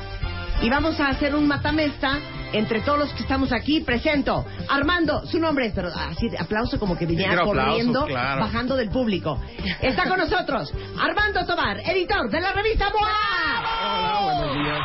Y 0.63 0.71
vamos 0.71 0.99
a 0.99 1.09
hacer 1.09 1.37
un 1.37 1.47
matamesta 1.47 2.19
entre 2.53 2.81
todos 2.81 2.99
los 2.99 3.13
que 3.13 3.23
estamos 3.23 3.53
aquí. 3.53 3.81
Presento, 3.81 4.45
Armando, 4.69 5.25
su 5.27 5.39
nombre 5.39 5.67
es, 5.67 5.73
pero 5.75 5.89
así 5.89 6.29
de 6.29 6.39
aplauso 6.39 6.79
como 6.79 6.97
que 6.97 7.07
viniera 7.07 7.43
aplausos, 7.43 7.65
corriendo, 7.65 8.05
claro. 8.07 8.41
bajando 8.41 8.77
del 8.77 8.91
público. 8.91 9.41
Está 9.81 10.09
con 10.09 10.19
nosotros 10.19 10.73
Armando 11.01 11.45
Tobar, 11.47 11.81
editor 11.81 12.31
de 12.31 12.41
la 12.41 12.53
revista 12.53 12.91
MOA. 12.91 13.09
Hola, 13.81 14.37
buenos 14.39 14.65
días. 14.65 14.79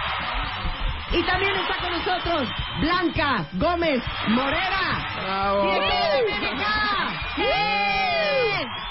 Y 1.14 1.24
también 1.26 1.52
está 1.56 1.78
con 1.80 1.92
nosotros 1.92 2.50
Blanca 2.82 3.46
Gómez 3.54 4.02
Morera. 4.30 5.06
Bravo. 5.22 5.64
¡Bienvenida! 5.64 7.14
¡Bien! 7.38 8.03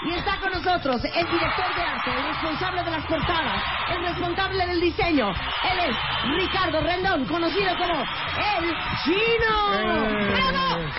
Y 0.05 0.15
está 0.15 0.37
con 0.41 0.51
nosotros 0.51 1.05
el 1.05 1.27
director 1.27 1.75
de 1.77 1.83
arte, 1.83 2.11
el 2.11 2.25
responsable 2.25 2.83
de 2.83 2.91
las 2.91 3.05
portadas, 3.07 3.63
el 3.95 4.03
responsable 4.03 4.67
del 4.67 4.81
diseño. 4.81 5.31
Él 5.31 5.79
es 5.79 5.97
Ricardo 6.37 6.81
Rendón, 6.81 7.25
conocido 7.27 7.77
como 7.77 8.01
El 8.01 8.75
Chino. 9.05 9.75
Eh. 9.75 10.35
¡Bravo! 10.35 10.91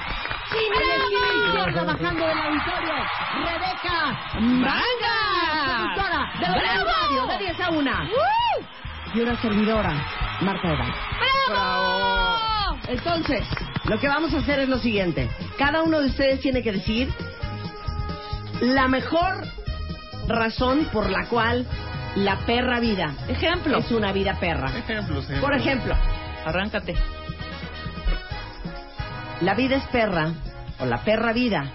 Chino 0.50 0.80
en 0.80 0.88
la 0.88 0.96
esquina 0.96 1.48
izquierda, 1.48 1.84
bajando 1.84 2.28
del 2.28 2.38
auditorio, 2.38 2.94
Rebeca 3.44 3.98
Manga, 4.40 5.18
productora 5.66 6.20
de 6.40 6.60
¡Bravo! 6.60 6.86
Radio, 6.86 7.28
de 7.28 7.38
10 7.46 7.60
a 7.60 7.70
1. 7.72 7.92
Y 9.16 9.20
una 9.20 9.42
servidora, 9.42 9.94
Marta 10.42 10.68
Baile. 10.70 10.94
¡Bravo! 11.50 12.54
Entonces, 12.88 13.48
lo 13.86 14.00
que 14.00 14.08
vamos 14.08 14.34
a 14.34 14.38
hacer 14.38 14.60
es 14.60 14.70
lo 14.70 14.78
siguiente. 14.78 15.30
Cada 15.58 15.84
uno 15.84 16.00
de 16.00 16.08
ustedes 16.08 16.40
tiene 16.40 16.62
que 16.62 16.72
decir 16.72 17.14
la 18.62 18.88
mejor 18.88 19.44
razón 20.28 20.86
por 20.92 21.10
la 21.10 21.26
cual 21.26 21.66
la 22.16 22.38
perra 22.46 22.80
vida 22.80 23.14
Ejemplo. 23.28 23.80
es 23.80 23.92
una 23.92 24.12
vida 24.12 24.40
perra. 24.40 24.70
Ejemplos, 24.78 25.26
ejemplos. 25.26 25.40
Por 25.42 25.54
ejemplo, 25.56 25.96
Arráncate. 26.46 26.96
la 29.42 29.54
vida 29.56 29.76
es 29.78 29.86
perra 29.88 30.32
o 30.80 30.86
la 30.86 31.04
perra 31.04 31.34
vida 31.34 31.66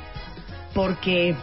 porque 0.74 1.34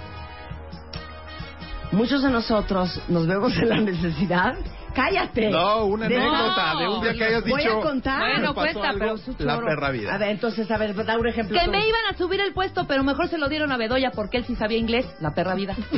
muchos 1.91 2.23
de 2.23 2.29
nosotros 2.29 3.01
nos 3.07 3.27
vemos 3.27 3.55
en 3.57 3.69
la 3.69 3.77
necesidad. 3.81 4.55
Cállate. 4.95 5.49
No, 5.49 5.85
una 5.85 6.07
De- 6.07 6.15
anécdota 6.17 6.75
de 6.79 6.87
un 6.87 7.01
día 7.03 7.13
que 7.13 7.23
hayas 7.25 7.43
Voy 7.43 7.61
dicho. 7.61 7.79
a 7.79 7.81
contar. 7.81 8.19
Bueno, 8.19 8.35
algo, 8.49 8.99
pero 8.99 9.17
su 9.17 9.35
La 9.39 9.59
perra 9.59 9.91
vida. 9.91 10.13
A 10.15 10.17
ver, 10.17 10.29
entonces, 10.29 10.69
a 10.71 10.77
ver, 10.77 10.95
da 11.05 11.17
un 11.17 11.27
ejemplo. 11.27 11.59
Que 11.59 11.65
tú. 11.65 11.71
me 11.71 11.79
iban 11.87 12.01
a 12.11 12.17
subir 12.17 12.39
el 12.41 12.53
puesto, 12.53 12.85
pero 12.87 13.03
mejor 13.03 13.27
se 13.27 13.37
lo 13.37 13.49
dieron 13.49 13.71
a 13.71 13.77
Bedoya 13.77 14.11
porque 14.11 14.37
él 14.37 14.45
sí 14.45 14.55
sabía 14.55 14.77
inglés. 14.77 15.05
La 15.19 15.31
perra 15.33 15.53
vida. 15.55 15.75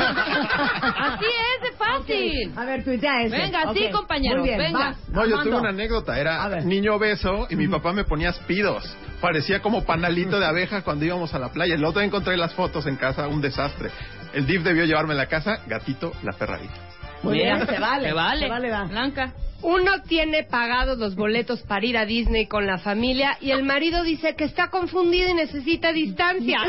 Así 0.00 1.24
es 1.26 1.70
de 1.70 1.76
fácil. 1.76 2.52
A 2.56 2.64
ver, 2.64 2.84
tuitea 2.84 3.22
ese. 3.22 3.36
Venga, 3.36 3.72
sí, 3.74 3.84
Ok. 3.86 3.92
compañero, 3.92 4.40
Muy 4.40 4.48
bien, 4.48 4.58
venga. 4.58 4.78
vas. 4.78 5.08
No, 5.10 5.26
yo 5.26 5.36
Armando. 5.36 5.42
tuve 5.50 5.60
una 5.60 5.68
anécdota. 5.70 6.18
Era 6.18 6.48
niño 6.60 6.94
obeso 6.94 7.46
y 7.50 7.56
mi 7.56 7.68
papá 7.68 7.92
me 7.92 8.04
ponía 8.04 8.30
espidos. 8.30 8.96
Parecía 9.20 9.60
como 9.60 9.84
panalito 9.84 10.40
de 10.40 10.46
abeja 10.46 10.82
cuando 10.82 11.04
íbamos 11.04 11.34
a 11.34 11.38
la 11.38 11.50
playa. 11.50 11.74
El 11.74 11.84
otro 11.84 12.00
día 12.00 12.06
encontré 12.06 12.36
las 12.36 12.54
fotos 12.54 12.86
en 12.86 12.96
casa, 12.96 13.28
un 13.28 13.40
desastre. 13.42 13.90
El 14.32 14.46
DIF 14.46 14.62
debió 14.62 14.84
llevarme 14.84 15.12
a 15.12 15.16
la 15.16 15.26
casa, 15.26 15.58
gatito, 15.66 16.12
la 16.22 16.32
perradita. 16.32 16.74
Muy 17.22 17.34
bien, 17.38 17.66
se 17.66 17.78
vale. 17.78 18.08
Se 18.08 18.14
vale. 18.14 18.40
Se 18.40 18.48
vale, 18.48 18.70
va. 18.70 18.84
Blanca. 18.84 19.32
Uno 19.62 20.00
tiene 20.08 20.44
pagados 20.44 20.96
los 20.98 21.14
boletos 21.16 21.60
para 21.62 21.84
ir 21.84 21.98
a 21.98 22.06
Disney 22.06 22.46
con 22.46 22.66
la 22.66 22.78
familia 22.78 23.36
y 23.42 23.50
el 23.50 23.62
marido 23.62 24.02
dice 24.02 24.34
que 24.34 24.44
está 24.44 24.70
confundido 24.70 25.28
y 25.28 25.34
necesita 25.34 25.92
distancia. 25.92 26.60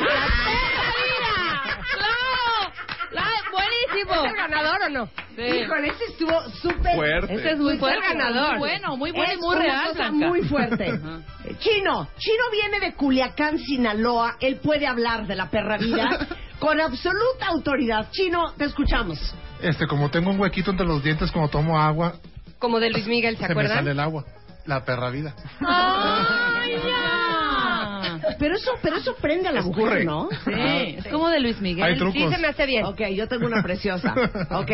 ¡Claro! 1.94 2.74
La- 3.12 3.28
buenísimo. 3.52 4.14
¿Es 4.26 4.32
el 4.32 4.36
ganador 4.38 4.82
o 4.84 4.90
no? 4.90 5.10
Sí. 5.36 5.42
Híjole, 5.42 5.88
ese 5.90 6.04
estuvo 6.06 6.42
súper... 6.62 6.96
Fuerte. 6.96 7.34
Ese 7.34 7.52
es 7.52 7.60
muy 7.60 7.78
fuerte. 7.78 8.02
ganador. 8.08 8.52
Muy 8.58 8.60
bueno, 8.60 8.98
muy 8.98 9.12
bueno 9.12 9.32
y 9.32 9.36
Es 9.36 9.40
muy 9.42 9.56
una 9.56 9.64
real, 9.66 9.88
cosa 9.90 10.12
muy 10.12 10.42
fuerte. 10.44 10.86
Eh, 10.90 11.56
Chino, 11.60 12.08
Chino 12.18 12.44
viene 12.52 12.80
de 12.80 12.94
Culiacán, 12.94 13.58
Sinaloa. 13.58 14.36
Él 14.40 14.58
puede 14.58 14.88
hablar 14.88 15.28
de 15.28 15.36
la 15.36 15.50
perra 15.50 15.78
vida 15.78 16.28
con 16.60 16.80
absoluta 16.82 17.48
autoridad. 17.48 18.10
Chino, 18.12 18.54
te 18.58 18.66
escuchamos. 18.66 19.18
Este, 19.62 19.88
como 19.88 20.10
tengo 20.10 20.32
un 20.32 20.40
huequito 20.40 20.72
entre 20.72 20.86
los 20.86 21.04
dientes 21.04 21.32
cuando 21.32 21.50
tomo 21.50 21.80
agua, 21.80 22.16
Como 22.60 22.80
de 22.80 22.90
Luis 22.90 23.08
Miguel, 23.08 23.38
¿se 23.38 23.44
se 23.48 23.50
me 23.50 23.54
sale 23.56 23.68
acuerdan? 23.70 23.88
el 23.88 24.00
agua. 24.00 24.26
La 24.66 24.84
perra 24.86 25.10
vida. 25.10 25.36
¡Ay, 25.66 26.74
ya! 26.76 28.20
Pero 28.40 28.56
eso, 28.56 28.72
pero 28.82 28.98
eso 28.98 29.16
prende 29.16 29.48
a 29.50 29.52
la 29.52 29.62
mujer. 29.62 30.06
¿no? 30.06 30.30
Sí, 30.46 30.96
es 30.98 31.08
como 31.08 31.30
de 31.30 31.40
Luis 31.40 31.60
Miguel. 31.62 31.84
Hay 31.84 31.98
trucos. 31.98 32.22
Sí, 32.22 32.28
se 32.30 32.38
me 32.40 32.48
hace 32.48 32.66
bien. 32.66 32.86
Ok, 32.86 33.02
yo 33.16 33.28
tengo 33.28 33.46
una 33.48 33.62
preciosa. 33.64 34.14
Ok. 34.52 34.72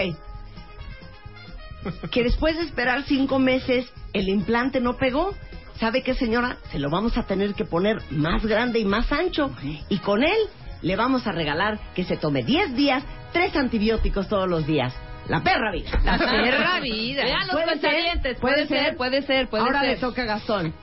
Que 2.12 2.24
después 2.24 2.58
de 2.58 2.64
esperar 2.64 3.04
cinco 3.04 3.40
meses, 3.40 3.90
el 4.14 4.28
implante 4.30 4.80
no 4.82 4.98
pegó. 4.98 5.34
¿Sabe 5.80 6.02
qué, 6.04 6.14
señora? 6.14 6.58
Se 6.72 6.80
lo 6.80 6.90
vamos 6.90 7.18
a 7.18 7.24
tener 7.24 7.54
que 7.54 7.64
poner 7.66 7.98
más 8.12 8.46
grande 8.46 8.80
y 8.80 8.86
más 8.86 9.12
ancho. 9.12 9.52
Y 9.90 10.00
con 10.00 10.24
él 10.24 10.38
le 10.82 10.96
vamos 10.96 11.26
a 11.28 11.32
regalar 11.32 11.80
que 11.96 12.04
se 12.04 12.18
tome 12.18 12.44
10 12.44 12.76
días, 12.76 13.04
tres 13.34 13.56
antibióticos 13.56 14.28
todos 14.28 14.48
los 14.50 14.66
días. 14.66 14.94
La 15.28 15.42
perra 15.42 15.72
vida. 15.72 15.90
La 16.06 16.18
perra 16.18 16.80
vida. 16.80 17.24
Vean 17.24 17.48
los 17.48 17.56
Puede 17.58 17.80
ser, 17.80 18.22
puede 18.22 18.36
Puede 18.40 18.68
ser. 18.68 18.68
ser, 18.86 18.98
puede 18.98 19.22
ser, 19.24 19.50
puede 19.50 19.64
Ahora 19.64 19.82
ser. 19.82 19.90
le 19.90 19.98
toca 19.98 20.22
a 20.22 20.26
Gastón. 20.26 20.74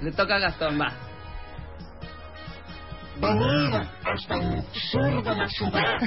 Le, 0.00 0.12
toca 0.12 0.36
a 0.36 0.38
Gastón, 0.40 0.80
va. 0.80 0.92
venir 3.20 3.88
hasta 4.04 4.34
el 4.34 4.62
sur 4.72 5.22
de 5.22 5.34
la 5.36 5.48
ciudad, 5.48 5.98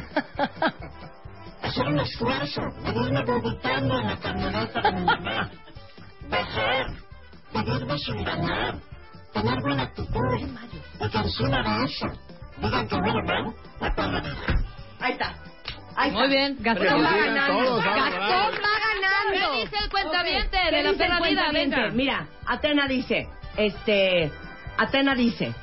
hacer 1.63 1.87
un 1.87 1.99
esfuerzo, 1.99 2.61
venirme 2.83 3.23
dedicando 3.23 3.99
en 3.99 4.07
la 4.07 4.17
camioneta 4.17 4.81
de 4.81 4.91
mi 4.91 5.01
mamá, 5.05 5.49
bajar, 6.29 6.87
pedirme 7.53 7.97
sin 7.99 8.23
ganar, 8.25 8.75
tener 9.33 9.61
buena 9.61 9.83
actitud, 9.83 10.37
y 10.99 11.09
que 11.09 11.17
encima 11.17 11.63
de 11.63 11.85
eso, 11.85 12.07
digan 12.61 12.87
que 12.87 12.95
huele 12.95 13.23
mal. 13.23 13.53
Ahí 14.99 15.11
está. 15.13 15.33
Ahí 15.95 16.11
Muy 16.11 16.23
está. 16.25 16.35
bien. 16.35 16.57
Gastón 16.59 17.03
va 17.03 17.15
ganando. 17.17 17.63
todos 17.63 17.85
vamos 17.85 18.03
Gastón 18.03 18.19
ganando. 18.21 18.61
va 18.61 18.77
ganando. 18.79 19.51
¿Qué 19.51 19.61
dice 19.61 19.83
el 19.83 19.89
cuentaviente 19.89 20.57
¿Qué 20.69 20.75
de 20.75 20.83
la 20.83 20.91
dice 20.91 21.03
el 21.03 21.09
perra 21.09 21.15
vida? 21.27 21.41
cuentaviente? 21.41 21.75
Venga. 21.75 21.93
Mira, 21.95 22.27
Atena 22.45 22.87
dice, 22.87 23.27
este, 23.57 24.31
Atena 24.77 25.15
dice, 25.15 25.53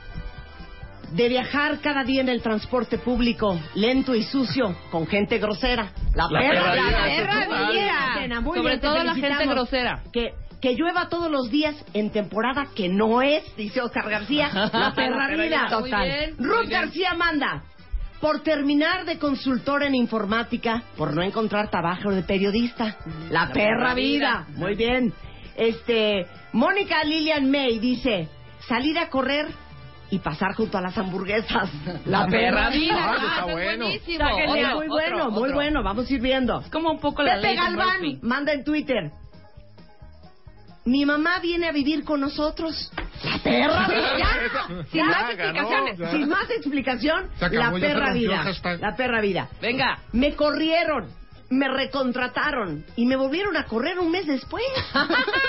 de 1.12 1.28
viajar 1.28 1.78
cada 1.80 2.02
día 2.04 2.20
en 2.20 2.28
el 2.28 2.42
transporte 2.42 2.98
público, 2.98 3.58
lento 3.74 4.14
y 4.14 4.22
sucio, 4.24 4.76
con 4.90 5.06
gente 5.06 5.38
grosera. 5.38 5.92
La, 6.14 6.26
La 6.30 6.40
perra, 6.40 6.62
perra 6.62 6.72
vida. 6.74 6.90
La 6.90 7.04
perra 7.46 7.70
vida. 7.70 8.12
Atena, 8.14 8.40
muy 8.40 8.56
Sobre 8.58 8.68
bien, 8.70 8.80
te 8.80 8.86
todo 8.86 8.94
la 8.96 9.14
gente 9.14 9.20
felicitamos. 9.20 9.54
grosera. 9.54 10.02
Que, 10.12 10.34
que 10.64 10.72
llueva 10.76 11.10
todos 11.10 11.30
los 11.30 11.50
días 11.50 11.76
en 11.92 12.08
temporada 12.10 12.68
que 12.74 12.88
no 12.88 13.20
es, 13.20 13.44
dice 13.54 13.82
Oscar 13.82 14.08
García, 14.08 14.48
la 14.54 14.94
perra 14.94 14.94
perra 14.94 15.28
vida. 15.28 15.44
vida, 15.44 15.68
muy 15.78 15.90
Total. 15.90 16.34
Ruth. 16.38 16.68
García 16.70 17.12
manda. 17.12 17.64
Por 18.18 18.40
terminar 18.42 19.04
de 19.04 19.18
consultor 19.18 19.82
en 19.82 19.94
informática, 19.94 20.82
por 20.96 21.12
no 21.12 21.20
encontrar 21.22 21.68
trabajo 21.70 22.10
de 22.12 22.22
periodista. 22.22 22.96
La, 23.28 23.48
perra, 23.52 23.52
perra 23.52 23.94
vida. 23.94 24.46
vida. 24.48 24.58
Muy 24.58 24.74
bien. 24.74 25.12
Este, 25.54 26.26
Mónica 26.54 27.04
Lilian 27.04 27.50
May 27.50 27.78
dice, 27.78 28.30
salir 28.66 28.98
a 28.98 29.10
correr 29.10 29.48
y 30.08 30.18
pasar 30.20 30.54
junto 30.54 30.78
a 30.78 30.80
las 30.80 30.96
hamburguesas. 30.96 31.68
La, 32.06 32.26
perra 32.26 32.70
vida. 32.70 32.94
Ah, 32.98 33.10
Ah, 33.10 33.16
está 33.16 33.38
eso 33.40 33.48
es 33.48 33.52
bueno. 33.54 33.84
buenísimo. 33.84 34.18
Sáquenle, 34.18 34.64
Otro, 34.64 34.76
muy 34.76 34.86
otro, 34.86 34.88
bueno, 34.88 35.30
muy 35.30 35.42
otro. 35.42 35.54
bueno. 35.56 35.82
Vamos 35.82 36.10
a 36.10 36.14
ir 36.14 36.22
viendo. 36.22 36.60
Es 36.60 36.70
como 36.70 36.90
un 36.90 37.00
poco 37.00 37.22
la 37.22 37.34
Pepe 37.34 37.54
Galván 37.54 38.00
manda 38.22 38.54
en 38.54 38.64
Twitter. 38.64 39.10
Mi 40.84 41.06
mamá 41.06 41.38
viene 41.40 41.68
a 41.68 41.72
vivir 41.72 42.04
con 42.04 42.20
nosotros. 42.20 42.92
La 43.22 43.38
perra 43.38 43.88
vida. 43.88 44.84
Sin 44.90 45.00
ya 45.00 45.04
más 45.06 45.36
ganó, 45.36 45.52
explicaciones. 45.60 46.10
Sin 46.10 46.28
más 46.28 46.50
explicación, 46.50 47.30
acabó, 47.40 47.78
la 47.78 47.88
perra 47.88 48.12
vida. 48.12 48.44
La 48.80 48.94
perra 48.94 49.20
vida. 49.22 49.48
Venga. 49.62 49.98
Me 50.12 50.34
corrieron, 50.34 51.08
me 51.48 51.68
recontrataron 51.68 52.84
y 52.96 53.06
me 53.06 53.16
volvieron 53.16 53.56
a 53.56 53.64
correr 53.64 53.98
un 53.98 54.10
mes 54.10 54.26
después. 54.26 54.64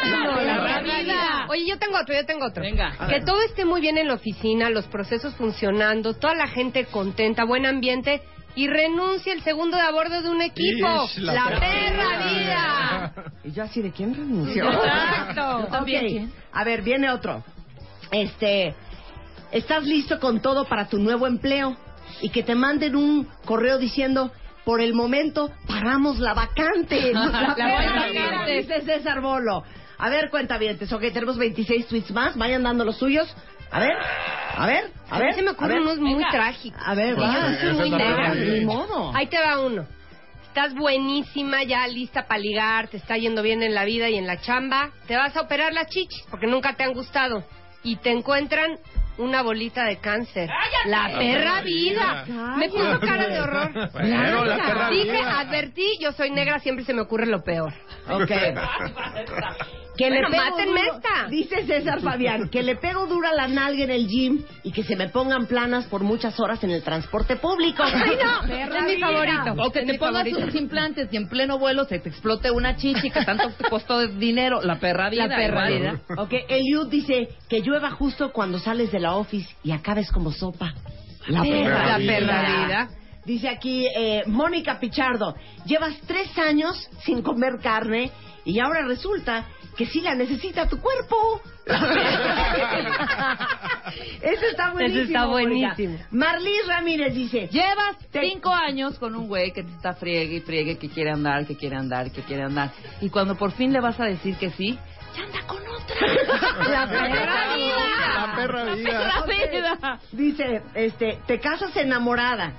No, 0.06 0.36
la 0.36 0.58
La 0.58 0.64
perra 0.64 1.02
vida. 1.02 1.46
Oye, 1.50 1.66
yo 1.68 1.78
tengo 1.80 1.98
otro, 1.98 2.16
yo 2.16 2.26
tengo 2.26 2.46
otro. 2.46 2.62
Venga. 2.62 2.96
Que 3.10 3.22
todo 3.22 3.42
esté 3.42 3.66
muy 3.66 3.82
bien 3.82 3.98
en 3.98 4.08
la 4.08 4.14
oficina, 4.14 4.70
los 4.70 4.86
procesos 4.86 5.34
funcionando, 5.36 6.14
toda 6.14 6.36
la 6.36 6.48
gente 6.48 6.86
contenta, 6.86 7.44
buen 7.44 7.66
ambiente 7.66 8.22
y 8.56 8.68
renuncie 8.68 9.34
el 9.34 9.44
segundo 9.44 9.78
de 9.78 9.84
a 9.84 9.92
bordo 9.92 10.22
de 10.22 10.30
un 10.30 10.42
equipo. 10.42 11.06
Ish, 11.06 11.18
la 11.20 11.34
la 11.34 11.46
perra 11.48 11.60
perra 11.60 12.18
vida. 12.30 13.14
vida. 13.16 13.32
Y 13.44 13.52
yo 13.52 13.64
así 13.64 13.82
de 13.82 13.92
quién 13.92 14.14
renunció. 14.16 14.66
Exacto. 14.72 15.68
También. 15.72 16.32
A 16.54 16.64
ver, 16.64 16.82
viene 16.82 17.10
otro. 17.10 17.44
Este, 18.12 18.74
¿estás 19.52 19.84
listo 19.84 20.20
con 20.20 20.42
todo 20.42 20.66
para 20.66 20.88
tu 20.88 20.98
nuevo 21.00 21.28
empleo? 21.28 21.76
Y 22.22 22.30
que 22.30 22.44
te 22.44 22.56
manden 22.56 22.96
un 22.96 23.28
correo 23.46 23.78
diciendo, 23.78 24.32
por 24.64 24.80
el 24.82 24.94
momento 24.94 25.52
paramos 25.68 26.20
la 26.20 26.34
vacante. 26.34 27.12
la 27.14 27.30
La 27.30 27.56
perra 27.56 27.96
vacante. 28.08 28.58
dice 28.62 28.82
César 28.82 29.22
Bolo. 29.22 29.64
A 29.98 30.10
ver, 30.10 30.30
cuenta 30.30 30.58
bien, 30.58 30.78
ok, 30.92 31.02
tenemos 31.14 31.38
26 31.38 31.88
tweets 31.88 32.12
más, 32.12 32.36
vayan 32.36 32.64
dando 32.64 32.84
los 32.84 32.98
suyos. 32.98 33.34
A 33.72 33.80
ver, 33.80 33.92
a 34.58 34.66
ver, 34.68 34.92
a 35.10 35.16
A 35.16 35.20
mí 35.20 35.26
ver. 35.26 35.36
se 35.36 35.42
me 35.42 35.52
ocurren 35.52 35.74
ver. 35.74 35.82
unos 35.82 35.98
muy 36.00 36.14
Venga. 36.16 36.30
trágicos. 36.32 36.82
A 36.86 36.94
ver, 36.96 37.20
va. 37.20 37.52
esa 37.52 37.62
soy 37.62 37.74
muy 37.74 37.90
negra. 37.90 38.34
Ni 38.36 38.62
modo. 38.66 39.12
Ahí 39.16 39.28
te 39.28 39.38
va 39.40 39.60
uno. 39.60 39.86
Estás 40.48 40.74
buenísima, 40.74 41.64
ya 41.64 41.86
lista 41.88 42.28
para 42.28 42.40
ligar, 42.40 42.88
te 42.88 42.96
está 42.96 43.18
yendo 43.18 43.42
bien 43.42 43.62
en 43.62 43.74
la 43.76 43.84
vida 43.84 44.08
y 44.10 44.16
en 44.18 44.26
la 44.26 44.40
chamba. 44.40 44.92
Te 45.08 45.18
vas 45.18 45.36
a 45.36 45.42
operar 45.42 45.74
las 45.74 45.88
chichis 45.88 46.24
porque 46.32 46.48
nunca 46.48 46.76
te 46.76 46.84
han 46.86 46.94
gustado. 46.94 47.44
Y 47.84 47.98
te 47.98 48.12
encuentran 48.12 48.78
una 49.18 49.42
bolita 49.42 49.84
de 49.84 49.98
cáncer. 49.98 50.50
La 50.86 51.10
perra 51.18 51.62
vida. 51.62 52.24
Me 52.58 52.70
puso 52.70 53.00
cara 53.02 53.28
de 53.28 53.42
horror. 53.42 53.92
Bueno, 53.92 54.46
la 54.46 54.56
perra 54.66 54.90
Dije, 54.90 55.12
vida. 55.12 55.40
advertí, 55.40 55.98
yo 56.00 56.14
soy 56.14 56.32
negra, 56.32 56.60
siempre 56.60 56.86
se 56.86 56.94
me 56.94 57.02
ocurre 57.02 57.26
lo 57.26 57.44
peor. 57.44 57.74
Ok. 58.10 58.32
Que 59.98 60.10
Bueno, 60.10 60.28
le 60.30 60.36
pego 60.38 60.50
mátenme 60.50 60.82
duro- 60.82 60.96
esta. 60.98 61.28
Dice 61.30 61.66
César 61.66 62.02
Fabián, 62.02 62.50
que 62.50 62.64
le 62.64 62.76
pego 62.76 63.06
dura 63.08 63.32
la 63.34 63.48
nalga 63.48 63.84
en 63.86 63.92
el 63.92 64.08
gym 64.08 64.44
y 64.64 64.72
que 64.72 64.84
se 64.84 64.96
me 64.96 65.08
pongan 65.10 65.46
planas 65.46 65.86
por 65.86 66.04
muchas 66.04 66.38
horas 66.40 66.64
en 66.64 66.72
el 66.72 66.84
transporte 66.84 67.38
público. 67.38 67.82
Ay, 67.84 68.18
no, 68.22 68.54
es 68.54 68.84
mi 68.84 68.98
favorito. 69.00 69.54
O 69.58 69.72
que 69.72 69.80
Es 69.80 69.86
te 69.88 69.94
pongas 69.98 70.16
favorito. 70.24 70.38
unos 70.40 70.56
implantes 70.56 71.08
y 71.14 71.18
en 71.18 71.30
pleno 71.30 71.58
vuelo 71.58 71.86
se 71.86 72.00
te 72.00 72.10
explote 72.10 72.52
una 72.52 72.76
chichi 72.76 73.10
que 73.10 73.24
tanto 73.24 73.50
te 73.52 73.64
costó 73.70 74.00
de 74.00 74.08
dinero. 74.10 74.62
La 74.62 74.80
perra 74.80 75.10
vida. 75.10 75.28
La 75.28 75.36
perra 75.38 75.72
igual. 75.72 76.02
vida. 76.08 76.22
Ok, 76.22 76.34
Eliud 76.50 76.88
dice 76.90 77.30
que 77.50 77.62
llueva 77.62 77.92
justo 77.92 78.34
cuando 78.34 78.60
sales 78.60 78.92
de 78.92 79.00
la 79.00 79.16
office 79.16 79.56
y 79.64 79.72
acabes 79.72 80.12
como 80.12 80.32
sopa. 80.32 80.74
La 81.28 81.42
perra, 81.42 81.88
La 81.88 81.98
vida. 81.98 82.14
perra 82.18 82.42
vida. 82.66 82.90
Dice 83.26 83.50
aquí 83.50 83.88
eh, 83.96 84.24
Mónica 84.28 84.80
Pichardo, 84.80 85.36
llevas 85.66 85.96
tres 86.06 86.38
años 86.38 86.76
sin 87.06 87.24
comer 87.24 87.54
carne 87.64 88.12
y 88.46 88.60
ahora 88.60 88.86
resulta 88.86 89.46
que 89.76 89.86
sí 89.86 90.02
la 90.02 90.16
necesita 90.16 90.68
tu 90.68 90.80
cuerpo. 90.80 91.42
Eso 94.22 94.46
está 94.50 94.72
buenísimo. 94.72 95.02
Eso 95.02 95.08
está 95.08 95.26
buenísimo. 95.26 95.98
Marlis 96.12 96.68
Ramírez 96.68 97.14
dice, 97.14 97.48
Llevas 97.52 97.98
Te- 98.12 98.22
cinco 98.22 98.52
años 98.54 98.98
con 99.00 99.16
un 99.16 99.28
güey 99.28 99.52
que 99.52 99.64
te 99.64 99.72
está 99.72 99.94
friegue 99.94 100.38
y 100.38 100.42
friegue, 100.42 100.78
que 100.78 100.90
quiere 100.90 101.12
andar, 101.12 101.46
que 101.46 101.56
quiere 101.56 101.76
andar, 101.76 102.12
que 102.12 102.22
quiere 102.22 102.44
andar. 102.44 102.72
Y 103.02 103.10
cuando 103.10 103.36
por 103.36 103.52
fin 103.52 103.72
le 103.74 103.80
vas 103.82 104.00
a 104.00 104.06
decir 104.06 104.36
que 104.38 104.50
sí, 104.52 104.78
ya 105.16 105.24
anda 105.24 105.42
con 105.48 105.60
otra. 105.68 105.96
La 106.70 106.88
perra 106.88 107.58
La 108.28 108.36
perra 108.36 108.64
vida. 108.76 109.08
La 109.08 109.26
vida. 109.26 110.00
Dice, 110.12 110.62
este, 110.74 111.20
te 111.26 111.40
casas 111.40 111.76
enamorada 111.78 112.54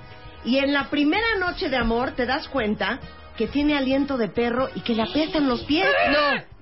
y 0.45 0.57
en 0.59 0.73
la 0.73 0.89
primera 0.89 1.35
noche 1.39 1.69
de 1.69 1.77
amor 1.77 2.11
te 2.11 2.25
das 2.25 2.47
cuenta 2.47 2.99
que 3.37 3.47
tiene 3.47 3.77
aliento 3.77 4.17
de 4.17 4.29
perro 4.29 4.69
y 4.73 4.81
que 4.81 4.95
le 4.95 5.03
apestan 5.03 5.47
los 5.47 5.61
pies. 5.63 5.87
No. 6.09 6.56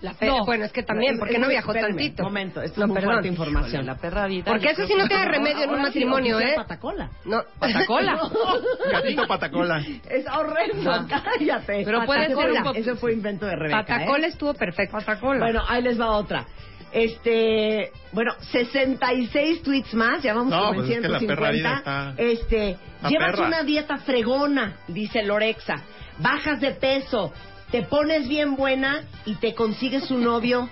La 0.00 0.14
pe- 0.14 0.26
No. 0.26 0.44
Bueno, 0.46 0.64
es 0.64 0.72
que 0.72 0.82
también, 0.82 1.18
porque 1.18 1.38
no 1.38 1.46
viajó 1.48 1.72
Espérame, 1.72 1.90
tantito. 1.96 2.22
momento, 2.22 2.62
esto 2.62 2.80
no, 2.80 2.84
es 2.84 2.88
muy 2.88 2.94
perdón. 2.96 3.12
fuerte 3.12 3.28
información. 3.28 3.84
La 3.86 3.96
perra 3.96 4.26
vida. 4.26 4.44
Porque 4.50 4.70
eso 4.70 4.86
sí 4.86 4.94
no 4.96 5.02
que- 5.04 5.08
tiene 5.08 5.24
remedio 5.26 5.64
en 5.64 5.70
un 5.70 5.82
matrimonio, 5.82 6.40
¿eh? 6.40 6.52
Patacola. 6.56 7.10
No. 7.26 7.42
Patacola. 7.58 8.18
Gatito 8.92 9.26
patacola. 9.26 9.84
Es 10.08 10.24
horrendo, 10.26 10.90
Ah. 10.90 11.06
cállate. 11.08 11.82
Pero 11.84 12.04
puede 12.06 12.26
ser 12.26 12.34
Patacola. 12.34 12.58
un 12.60 12.64
poco- 12.64 12.78
Eso 12.78 12.96
fue 12.96 13.12
invento 13.12 13.44
de 13.46 13.56
Rebeca. 13.56 13.84
Patacola 13.84 14.26
¿eh? 14.26 14.30
estuvo 14.30 14.54
perfecto. 14.54 14.96
Patacola. 14.96 15.40
Bueno, 15.40 15.62
ahí 15.68 15.82
les 15.82 16.00
va 16.00 16.10
otra. 16.12 16.46
Este, 16.92 17.92
bueno, 18.12 18.32
66 18.40 19.62
tweets 19.62 19.94
más, 19.94 20.22
ya 20.22 20.34
vamos 20.34 20.50
No, 20.50 20.58
como 20.58 20.70
en 20.70 20.76
pues 20.76 20.90
es 20.90 20.96
que 21.02 21.08
la 21.08 21.18
150. 21.18 21.34
perra 21.36 21.50
vida 21.52 21.76
está- 21.78 22.14
Este, 22.16 22.76
llevas 23.08 23.30
perra. 23.32 23.46
una 23.46 23.62
dieta 23.62 23.96
fregona, 23.98 24.76
dice 24.88 25.22
Lorexa. 25.22 25.82
Bajas 26.18 26.60
de 26.60 26.72
peso, 26.72 27.32
te 27.70 27.82
pones 27.82 28.28
bien 28.28 28.56
buena 28.56 29.02
y 29.26 29.34
te 29.36 29.54
consigues 29.54 30.10
un 30.10 30.24
novio 30.24 30.68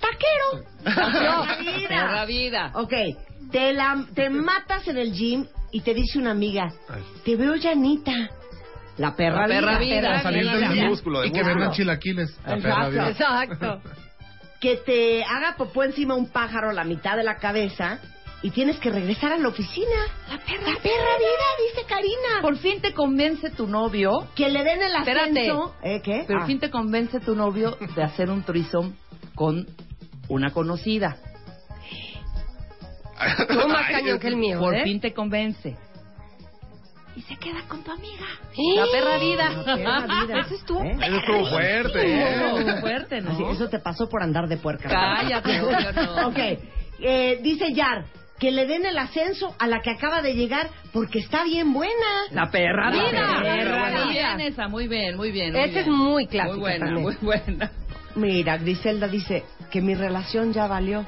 taquero. 0.00 0.68
Perra 0.84 1.56
vida. 1.56 1.88
Perra 1.88 2.24
vida. 2.26 2.70
Ok, 2.74 2.92
te, 3.50 3.72
la, 3.72 4.04
te 4.14 4.28
matas 4.30 4.86
en 4.88 4.98
el 4.98 5.12
gym 5.12 5.46
y 5.72 5.80
te 5.80 5.94
dice 5.94 6.18
una 6.18 6.32
amiga, 6.32 6.72
te 7.24 7.36
veo 7.36 7.54
llanita. 7.54 8.12
La 8.96 9.16
perra 9.16 9.42
La 9.42 9.46
perra 9.48 9.78
vida. 9.78 9.96
vida. 9.96 10.00
perra 10.08 10.22
Salir 10.22 10.50
del 10.50 10.68
De 10.74 10.88
músculo, 10.88 11.20
de 11.22 11.28
y 11.28 11.32
que 11.32 11.42
vendan 11.42 11.72
chilaquiles. 11.72 12.36
La 12.46 12.56
perra 12.56 12.86
Exacto. 12.88 12.90
vida. 12.90 13.08
Exacto. 13.08 13.82
que 14.60 14.76
te 14.76 15.24
haga 15.24 15.56
popó 15.56 15.82
encima 15.82 16.14
un 16.14 16.30
pájaro 16.30 16.70
a 16.70 16.72
la 16.72 16.84
mitad 16.84 17.16
de 17.16 17.24
la 17.24 17.36
cabeza 17.38 17.98
y 18.44 18.50
tienes 18.50 18.78
que 18.78 18.90
regresar 18.90 19.32
a 19.32 19.38
la 19.38 19.48
oficina. 19.48 19.88
La 20.28 20.36
perra, 20.38 20.60
la 20.70 20.78
perra 20.80 21.16
vida, 21.18 21.46
dice 21.72 21.86
Karina. 21.88 22.42
Por 22.42 22.58
fin 22.58 22.78
te 22.82 22.92
convence 22.92 23.48
tu 23.50 23.66
novio. 23.66 24.28
que 24.34 24.50
le 24.50 24.62
den 24.62 24.82
el 24.82 24.94
Espérate. 24.96 25.30
ascenso. 25.30 25.74
¿Eh, 25.82 26.02
¿Qué? 26.04 26.24
Por 26.26 26.42
Ah. 26.42 26.46
fin 26.46 26.60
te 26.60 26.70
convence 26.70 27.20
tu 27.20 27.34
novio 27.34 27.76
de 27.96 28.02
hacer 28.02 28.28
un 28.28 28.42
threesome 28.44 28.92
con 29.34 29.66
una 30.28 30.50
conocida. 30.52 31.16
Estuvo 33.38 33.66
más 33.68 33.90
cañón 33.90 34.18
que 34.18 34.28
el 34.28 34.36
mío, 34.36 34.58
Por 34.60 34.74
¿eh? 34.74 34.84
fin 34.84 35.00
te 35.00 35.14
convence. 35.14 35.76
Y 37.16 37.22
se 37.22 37.36
queda 37.36 37.62
con 37.68 37.82
tu 37.82 37.92
amiga. 37.92 38.26
La 38.76 38.84
perra 38.92 39.18
vida. 39.18 39.50
La 39.50 39.64
perra 39.76 40.00
vida. 40.26 40.40
Eso 40.44 40.54
estuvo 40.54 40.82
¿Eh? 40.82 40.96
Eso 41.00 41.16
estuvo 41.16 41.46
fuerte, 41.46 42.06
¿eh? 42.06 42.58
Estuvo 42.58 42.76
fuerte, 42.80 43.20
¿no? 43.22 43.30
Así, 43.30 43.42
eso 43.52 43.68
te 43.70 43.78
pasó 43.78 44.08
por 44.08 44.22
andar 44.22 44.48
de 44.48 44.56
puerca. 44.58 44.88
Cállate, 44.88 45.58
no. 45.60 46.28
Ok, 46.28 46.38
eh, 47.00 47.38
dice 47.42 47.72
Yar, 47.72 48.04
que 48.38 48.50
le 48.50 48.66
den 48.66 48.84
el 48.84 48.98
ascenso 48.98 49.54
a 49.58 49.66
la 49.66 49.80
que 49.80 49.90
acaba 49.90 50.20
de 50.22 50.34
llegar 50.34 50.68
porque 50.92 51.20
está 51.20 51.44
bien 51.44 51.72
buena. 51.72 51.92
La 52.30 52.50
perra 52.50 52.90
La 52.90 53.02
vida. 53.10 53.40
perra 53.42 54.04
Muy 54.04 54.12
bien 54.12 54.40
esa, 54.40 54.68
muy 54.68 54.88
bien, 54.88 55.16
muy 55.16 55.30
bien. 55.32 55.54
Esa 55.54 55.80
es 55.80 55.86
muy 55.86 56.26
clásica 56.26 56.52
Muy 56.54 56.60
buena, 56.60 56.86
también. 56.86 57.02
muy 57.04 57.16
buena. 57.20 57.70
Mira, 58.16 58.56
Griselda 58.58 59.08
dice 59.08 59.44
que 59.70 59.80
mi 59.80 59.94
relación 59.94 60.52
ya 60.52 60.66
valió. 60.66 61.04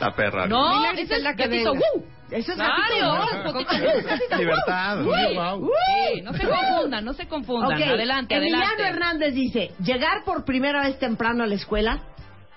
La 0.00 0.12
perra. 0.12 0.46
No, 0.46 0.80
esa 0.82 0.90
es 0.90 0.96
Griselda 0.96 1.34
que 1.34 1.46
venga. 1.48 1.72
¡uh! 1.72 2.04
Eso 2.30 2.52
es 2.52 2.56
Claro, 2.58 3.26
gatito. 3.52 4.36
Libertad. 4.38 5.02
Uy, 5.04 5.36
Wow. 5.36 5.70
Sí, 6.14 6.20
no 6.22 6.32
se 6.32 6.48
confundan, 6.48 7.04
no 7.04 7.12
se 7.12 7.28
confundan. 7.28 7.72
Ok, 7.80 7.88
Adelante, 7.88 8.34
Emiliano 8.36 8.64
adelante. 8.64 8.82
Hernández 8.88 9.34
dice, 9.34 9.70
llegar 9.84 10.24
por 10.24 10.44
primera 10.44 10.82
vez 10.82 10.98
temprano 10.98 11.44
a 11.44 11.46
la 11.46 11.54
escuela 11.54 12.00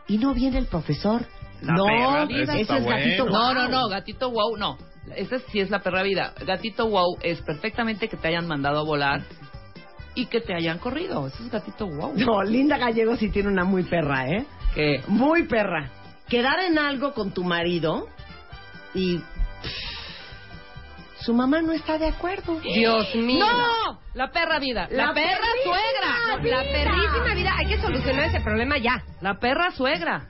y 0.08 0.18
no 0.18 0.34
viene 0.34 0.58
el 0.58 0.66
profesor. 0.68 1.26
La 1.62 1.74
no, 1.74 1.86
perra, 1.86 2.24
ese 2.24 2.42
es 2.42 2.62
está 2.62 2.80
gatito 2.80 3.26
bueno. 3.26 3.54
No, 3.54 3.54
no, 3.54 3.68
no, 3.68 3.88
gatito 3.88 4.32
wow, 4.32 4.58
no. 4.58 4.78
Esa 5.16 5.40
sí 5.40 5.60
es 5.60 5.70
la 5.70 5.80
perra 5.80 6.04
vida. 6.04 6.34
Gatito 6.46 6.88
wow 6.90 7.18
es 7.22 7.42
perfectamente 7.42 8.08
que 8.08 8.18
te 8.18 8.28
hayan 8.28 8.48
mandado 8.48 8.80
a 8.80 8.84
volar 8.84 9.22
y 10.16 10.26
que 10.26 10.42
te 10.42 10.54
hayan 10.54 10.80
corrido. 10.80 11.28
Eso 11.28 11.44
es 11.44 11.52
gatito 11.52 11.88
wow. 11.88 12.14
No, 12.16 12.44
Linda 12.44 12.78
Gallego 12.78 13.16
sí 13.16 13.30
tiene 13.30 13.50
una 13.50 13.64
muy 13.64 13.84
perra, 13.84 14.28
¿eh? 14.28 14.46
¿Qué? 14.74 15.02
Muy 15.08 15.48
perra. 15.48 15.92
Quedar 16.28 16.60
en 16.60 16.78
algo 16.78 17.14
con 17.14 17.32
tu 17.32 17.44
marido 17.44 18.08
y 18.94 19.22
su 21.20 21.34
mamá 21.34 21.62
no 21.62 21.74
está 21.74 21.98
de 21.98 22.08
acuerdo. 22.08 22.60
Dios 22.62 23.14
mío. 23.16 23.46
¡No! 23.46 24.00
La 24.14 24.32
perra 24.32 24.60
vida. 24.60 24.88
La, 24.90 25.08
La 25.08 25.14
perra 25.14 25.48
suegra. 25.64 26.42
La 26.42 26.64
perrísima 26.64 27.36
vida. 27.36 27.54
Hay 27.58 27.68
que 27.68 27.82
solucionar 27.82 28.26
ese 28.26 28.40
problema 28.42 28.78
ya. 28.78 29.04
La 29.22 29.38
perra 29.40 29.72
suegra. 29.72 30.28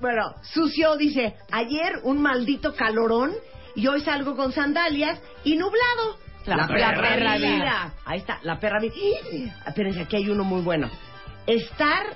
Bueno, 0.00 0.34
Sucio 0.42 0.96
dice, 0.96 1.34
ayer 1.52 2.00
un 2.04 2.22
maldito 2.22 2.74
calorón 2.74 3.32
y 3.74 3.86
hoy 3.86 4.00
salgo 4.00 4.34
con 4.34 4.52
sandalias 4.52 5.20
y 5.44 5.56
nublado. 5.56 6.18
La 6.46 6.66
perra 6.66 7.36
vida. 7.36 7.94
Ahí 8.06 8.18
está, 8.18 8.38
la 8.42 8.58
perra 8.58 8.80
vida. 8.80 8.94
Espérense, 9.66 10.00
aquí 10.00 10.16
hay 10.16 10.30
uno 10.30 10.42
muy 10.42 10.62
bueno. 10.62 10.88
Estar, 11.46 12.06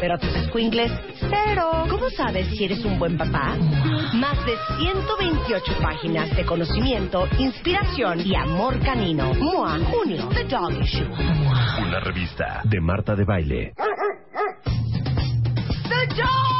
pero 0.00 0.18
tus 0.18 0.34
escuingles, 0.34 0.92
cero. 1.20 1.86
¿Cómo 1.88 2.08
sabes 2.10 2.46
si 2.48 2.64
eres 2.64 2.84
un 2.84 2.98
buen 2.98 3.16
papá? 3.16 3.56
Más 4.14 4.44
de 4.46 4.54
128 4.78 5.72
páginas 5.82 6.34
de 6.36 6.44
conocimiento, 6.44 7.26
inspiración 7.38 8.20
y 8.24 8.34
amor 8.34 8.78
canino. 8.80 9.32
MOA, 9.34 9.78
junio, 9.90 10.28
The 10.32 10.44
Dog 10.44 10.72
Issue. 10.80 11.06
Una 11.86 12.00
revista 12.00 12.62
de 12.64 12.80
Marta 12.80 13.14
de 13.14 13.24
Baile. 13.24 13.72
The 15.88 16.06
Dog 16.14 16.55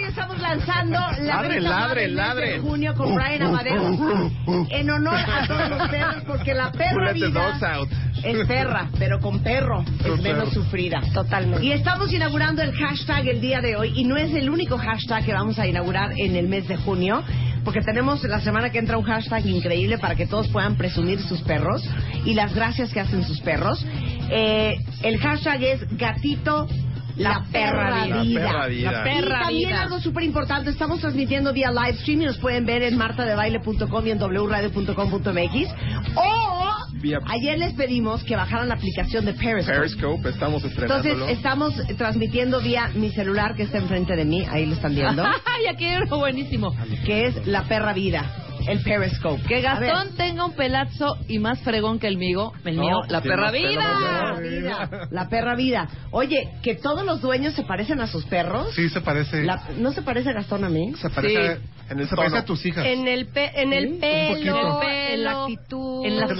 hoy 0.00 0.08
estamos 0.08 0.38
lanzando 0.38 0.98
la 1.20 1.42
Ladre, 1.42 2.08
ladre, 2.08 2.52
de 2.52 2.58
junio 2.60 2.94
con 2.94 3.14
Brian 3.14 3.42
Amadeus 3.42 4.32
en 4.70 4.90
honor 4.90 5.14
a 5.14 5.46
todos 5.46 5.70
los 5.70 5.88
perros 5.88 6.22
porque 6.26 6.54
la 6.54 6.72
perra 6.72 7.12
Let 7.12 7.20
the 7.20 7.26
vida 7.26 7.80
es 8.22 8.46
perra, 8.46 8.88
pero 8.98 9.18
con 9.20 9.42
perro 9.42 9.84
es 10.04 10.22
menos 10.22 10.52
sufrida. 10.52 11.00
Totalmente. 11.12 11.64
Y 11.64 11.72
estamos 11.72 12.12
inaugurando 12.12 12.62
el 12.62 12.72
hashtag 12.72 13.28
el 13.28 13.40
día 13.40 13.60
de 13.60 13.76
hoy 13.76 13.92
y 13.94 14.04
no 14.04 14.16
es 14.16 14.32
el 14.34 14.48
único 14.50 14.78
hashtag 14.78 15.24
que 15.24 15.32
vamos 15.32 15.58
a 15.58 15.66
inaugurar 15.66 16.12
en 16.16 16.36
el 16.36 16.48
mes 16.48 16.68
de 16.68 16.76
junio 16.76 17.22
porque 17.64 17.80
tenemos 17.80 18.22
la 18.24 18.40
semana 18.40 18.70
que 18.70 18.78
entra 18.78 18.96
un 18.96 19.04
hashtag 19.04 19.46
increíble 19.46 19.98
para 19.98 20.14
que 20.14 20.26
todos 20.26 20.48
puedan 20.48 20.76
presumir 20.76 21.20
sus 21.20 21.42
perros 21.42 21.86
y 22.24 22.34
las 22.34 22.54
gracias 22.54 22.92
que 22.92 23.00
hacen 23.00 23.24
sus 23.24 23.40
perros. 23.40 23.84
Eh, 24.30 24.78
el 25.02 25.18
hashtag 25.18 25.62
es 25.62 25.96
gatito 25.98 26.66
la 27.20 27.44
perra 27.52 28.04
vida. 28.04 28.40
La 28.40 28.50
perra 28.50 28.66
vida. 28.66 28.92
La 28.92 29.04
perra 29.04 29.36
y 29.36 29.44
también 29.44 29.68
vida. 29.68 29.82
algo 29.82 30.00
súper 30.00 30.24
importante, 30.24 30.70
estamos 30.70 31.00
transmitiendo 31.00 31.52
vía 31.52 31.70
live 31.70 31.98
stream 31.98 32.22
y 32.22 32.24
nos 32.24 32.38
pueden 32.38 32.64
ver 32.66 32.82
en 32.82 32.96
martadebaile.com 32.96 34.06
y 34.06 34.10
en 34.10 34.18
wradio.com.mx. 34.18 35.68
O 36.16 36.79
Vía- 37.00 37.18
ayer 37.26 37.58
les 37.58 37.72
pedimos 37.74 38.22
que 38.24 38.36
bajaran 38.36 38.68
la 38.68 38.74
aplicación 38.74 39.24
de 39.24 39.32
Periscope. 39.32 39.76
Periscope, 39.78 40.28
estamos 40.28 40.64
estrenándolo. 40.64 41.08
Entonces 41.10 41.36
estamos 41.36 41.74
transmitiendo 41.96 42.60
vía 42.60 42.90
mi 42.94 43.10
celular 43.10 43.54
que 43.54 43.62
está 43.64 43.78
enfrente 43.78 44.16
de 44.16 44.24
mí, 44.24 44.44
ahí 44.50 44.66
lo 44.66 44.74
están 44.74 44.94
viendo, 44.94 45.24
Ay, 45.46 45.66
aquí 45.66 45.84
hay 45.86 46.02
uno 46.02 46.18
buenísimo. 46.18 46.74
que 47.06 47.26
es 47.26 47.46
la 47.46 47.62
perra 47.64 47.92
vida, 47.94 48.30
el 48.68 48.82
Periscope. 48.82 49.42
Que 49.44 49.60
Gastón 49.62 50.14
tenga 50.16 50.44
un 50.44 50.52
pelazo 50.52 51.16
y 51.28 51.38
más 51.38 51.60
fregón 51.60 51.98
que 51.98 52.06
el 52.06 52.18
mío. 52.18 52.52
El 52.64 52.76
No, 52.76 52.82
mío, 52.82 52.96
pues 53.00 53.10
la 53.12 53.20
perra 53.22 53.50
vida. 53.50 54.34
La 54.34 54.40
vida, 54.40 55.08
la 55.10 55.28
perra 55.28 55.54
vida. 55.56 55.88
Oye, 56.10 56.50
que 56.62 56.74
todos 56.74 57.04
los 57.06 57.22
dueños 57.22 57.54
se 57.54 57.62
parecen 57.62 58.00
a 58.00 58.06
sus 58.06 58.24
perros. 58.26 58.74
Sí, 58.74 58.88
se 58.90 59.00
parece. 59.00 59.44
La- 59.44 59.62
¿No 59.78 59.92
se 59.92 60.02
parece 60.02 60.32
Gastón 60.34 60.64
a 60.64 60.68
mí? 60.68 60.92
Se 61.00 61.08
parece, 61.08 61.56
Sí. 61.56 61.62
En 61.90 61.98
el 61.98 62.08
se 62.08 62.14
parece 62.14 62.36
a 62.36 62.44
tus 62.44 62.64
hijas. 62.66 62.86
En 62.86 63.08
el, 63.08 63.26
pe- 63.26 63.50
en 63.60 63.72
el 63.72 63.94
Un 63.94 63.98
pelo, 64.00 64.80
en 64.84 65.24
la 65.24 65.42
actitud, 65.42 66.04
en 66.06 66.20
las 66.20 66.30
En 66.30 66.38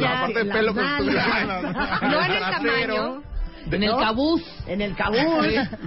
la- 0.00 0.08
caderillas, 0.08 0.20
aparte 0.20 0.38
de 0.38 0.44
las 0.44 0.56
pelo, 0.56 0.72
nalgas. 0.74 2.02
no 2.02 2.22
en 2.24 2.30
el 2.32 2.40
tamaño. 2.40 3.22
en 3.70 3.82
el 3.82 3.96
cabuz. 3.96 4.42
En 4.66 4.80
el 4.80 4.94
cabuz. 4.96 5.18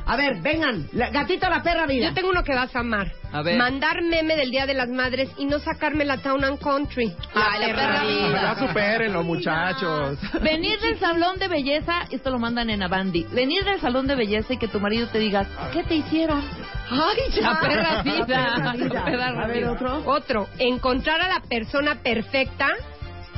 A 0.05 0.15
ver, 0.15 0.41
vengan. 0.41 0.87
La- 0.93 1.09
gatito 1.09 1.49
la 1.49 1.63
perra 1.63 1.85
vida. 1.87 2.09
Yo 2.09 2.13
tengo 2.13 2.29
uno 2.29 2.43
que 2.43 2.53
vas 2.53 2.75
a 2.75 2.79
amar. 2.79 3.11
A 3.33 3.41
ver. 3.41 3.57
Mandar 3.57 4.03
meme 4.03 4.35
del 4.35 4.51
Día 4.51 4.65
de 4.67 4.73
las 4.75 4.89
Madres 4.89 5.29
y 5.37 5.45
no 5.45 5.57
sacarme 5.59 6.05
la 6.05 6.17
Town 6.17 6.43
and 6.43 6.59
Country. 6.59 7.11
Ah, 7.33 7.57
la 7.59 7.67
perra 7.67 8.03
vida. 8.03 8.41
Ya 8.41 8.67
supérenlo, 8.67 9.23
muchachos. 9.23 10.19
Venir 10.43 10.79
del 10.81 10.99
salón 10.99 11.39
de 11.39 11.47
belleza, 11.47 12.01
esto 12.11 12.29
lo 12.29 12.37
mandan 12.39 12.69
en 12.69 12.83
Avandi. 12.83 13.23
Venir 13.31 13.63
del 13.63 13.79
salón 13.79 14.05
de 14.05 14.15
belleza 14.15 14.53
y 14.53 14.57
que 14.57 14.67
tu 14.67 14.79
marido 14.79 15.07
te 15.07 15.17
diga, 15.19 15.45
¿qué 15.73 15.83
te 15.83 15.95
hicieron? 15.95 16.43
Ay, 16.91 17.31
ya. 17.33 17.41
La 17.53 17.59
perra 17.61 18.03
vida. 18.03 18.25
La 18.27 18.55
perra 18.57 18.73
vida. 18.73 19.09
La 19.09 19.27
A 19.43 19.47
ver, 19.47 19.57
vida. 19.59 19.71
otro. 19.71 20.03
Otro, 20.05 20.47
encontrar 20.59 21.21
a 21.21 21.29
la 21.29 21.39
persona 21.39 21.95
perfecta, 22.03 22.67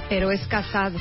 pero 0.10 0.32
es 0.32 0.46
casado. 0.48 0.98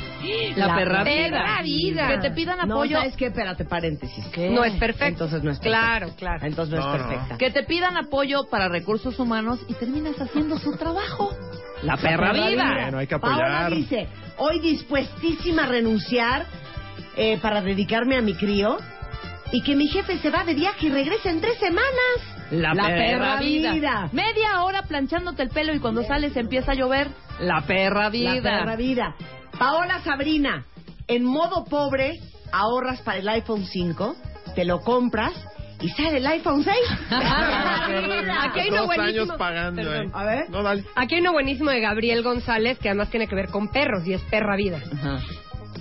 La, 0.55 0.67
La 0.67 0.75
perra, 0.75 1.03
perra 1.03 1.61
vida. 1.61 2.07
Que 2.07 2.17
te 2.19 2.31
pidan 2.31 2.57
No, 2.67 2.75
apoyo. 2.75 2.97
¿sabes 2.97 3.15
qué? 3.15 3.27
Espérate, 3.27 3.65
paréntesis. 3.65 4.25
No 4.51 4.63
es 4.63 4.73
perfecto. 4.73 5.25
Entonces 5.25 5.43
no 5.43 5.51
es 5.51 5.59
perfecta. 5.59 5.79
Claro, 5.87 6.13
claro. 6.17 6.45
Entonces 6.45 6.75
no, 6.79 6.85
No, 6.85 6.95
es 6.95 7.01
no. 7.01 7.07
perfecta. 7.09 7.37
Que 7.37 7.51
te 7.51 7.63
pidan 7.63 7.97
apoyo 7.97 8.45
para 8.49 8.69
recursos 8.69 9.19
humanos 9.19 9.59
y 9.67 9.73
terminas 9.73 10.19
haciendo 10.19 10.57
su 10.57 10.75
trabajo. 10.77 11.35
La 11.83 11.97
perra 11.97 12.31
Perra 12.31 12.47
vida. 12.49 12.73
Bueno, 12.81 12.97
hay 12.99 13.07
que 13.07 13.19
Paola 13.19 13.61
apoyar. 13.65 13.75
dice, 13.75 14.07
hoy 14.37 14.59
dispuestísima 14.59 15.63
a 15.63 15.67
renunciar 15.67 16.45
eh, 17.17 17.37
para 17.41 17.61
dedicarme 17.61 18.15
a 18.17 18.21
mi 18.21 18.33
crío 18.35 18.77
y 19.51 19.61
que 19.61 19.75
mi 19.75 19.87
jefe 19.87 20.17
se 20.17 20.29
va 20.31 20.43
de 20.43 20.53
viaje 20.55 20.87
y 20.87 20.89
regresa 20.89 21.29
en 21.29 21.41
tres 21.41 21.57
semanas. 21.59 22.32
La, 22.53 22.73
La 22.73 22.83
perra, 22.87 22.97
perra 22.97 23.39
vida. 23.39 23.73
vida. 23.73 24.09
Media 24.11 24.63
hora 24.63 24.83
planchándote 24.83 25.43
el 25.43 25.49
pelo 25.49 25.73
y 25.73 25.79
cuando 25.79 26.03
sales 26.03 26.35
empieza 26.37 26.71
a 26.71 26.75
llover. 26.75 27.07
La 27.39 27.61
perra 27.65 28.09
vida. 28.09 28.35
La 28.35 28.59
perra 28.59 28.75
vida. 28.75 29.15
Paola 29.57 29.99
Sabrina, 30.03 30.65
en 31.07 31.23
modo 31.25 31.65
pobre, 31.65 32.19
ahorras 32.51 33.01
para 33.01 33.19
el 33.19 33.29
iPhone 33.29 33.65
5, 33.65 34.15
te 34.55 34.65
lo 34.65 34.79
compras 34.81 35.33
y 35.81 35.89
sale 35.89 36.17
el 36.17 36.27
iPhone 36.27 36.63
6. 36.63 36.75
Aquí 37.11 38.59
hay 38.59 38.69
uno 38.69 38.81
Dos 38.83 38.89
años 38.91 38.95
buenísimo. 38.97 39.37
pagando. 39.37 39.81
Eh. 39.95 40.09
A 40.13 40.23
ver. 40.23 40.49
No, 40.49 40.63
dale. 40.63 40.83
Aquí 40.95 41.15
hay 41.15 41.21
uno 41.21 41.33
buenísimo 41.33 41.69
de 41.71 41.79
Gabriel 41.81 42.23
González 42.23 42.77
que 42.79 42.89
además 42.89 43.09
tiene 43.09 43.27
que 43.27 43.35
ver 43.35 43.49
con 43.49 43.69
perros 43.69 44.05
y 44.07 44.13
es 44.13 44.21
perra 44.23 44.55
vida. 44.55 44.79
Ajá. 44.93 45.19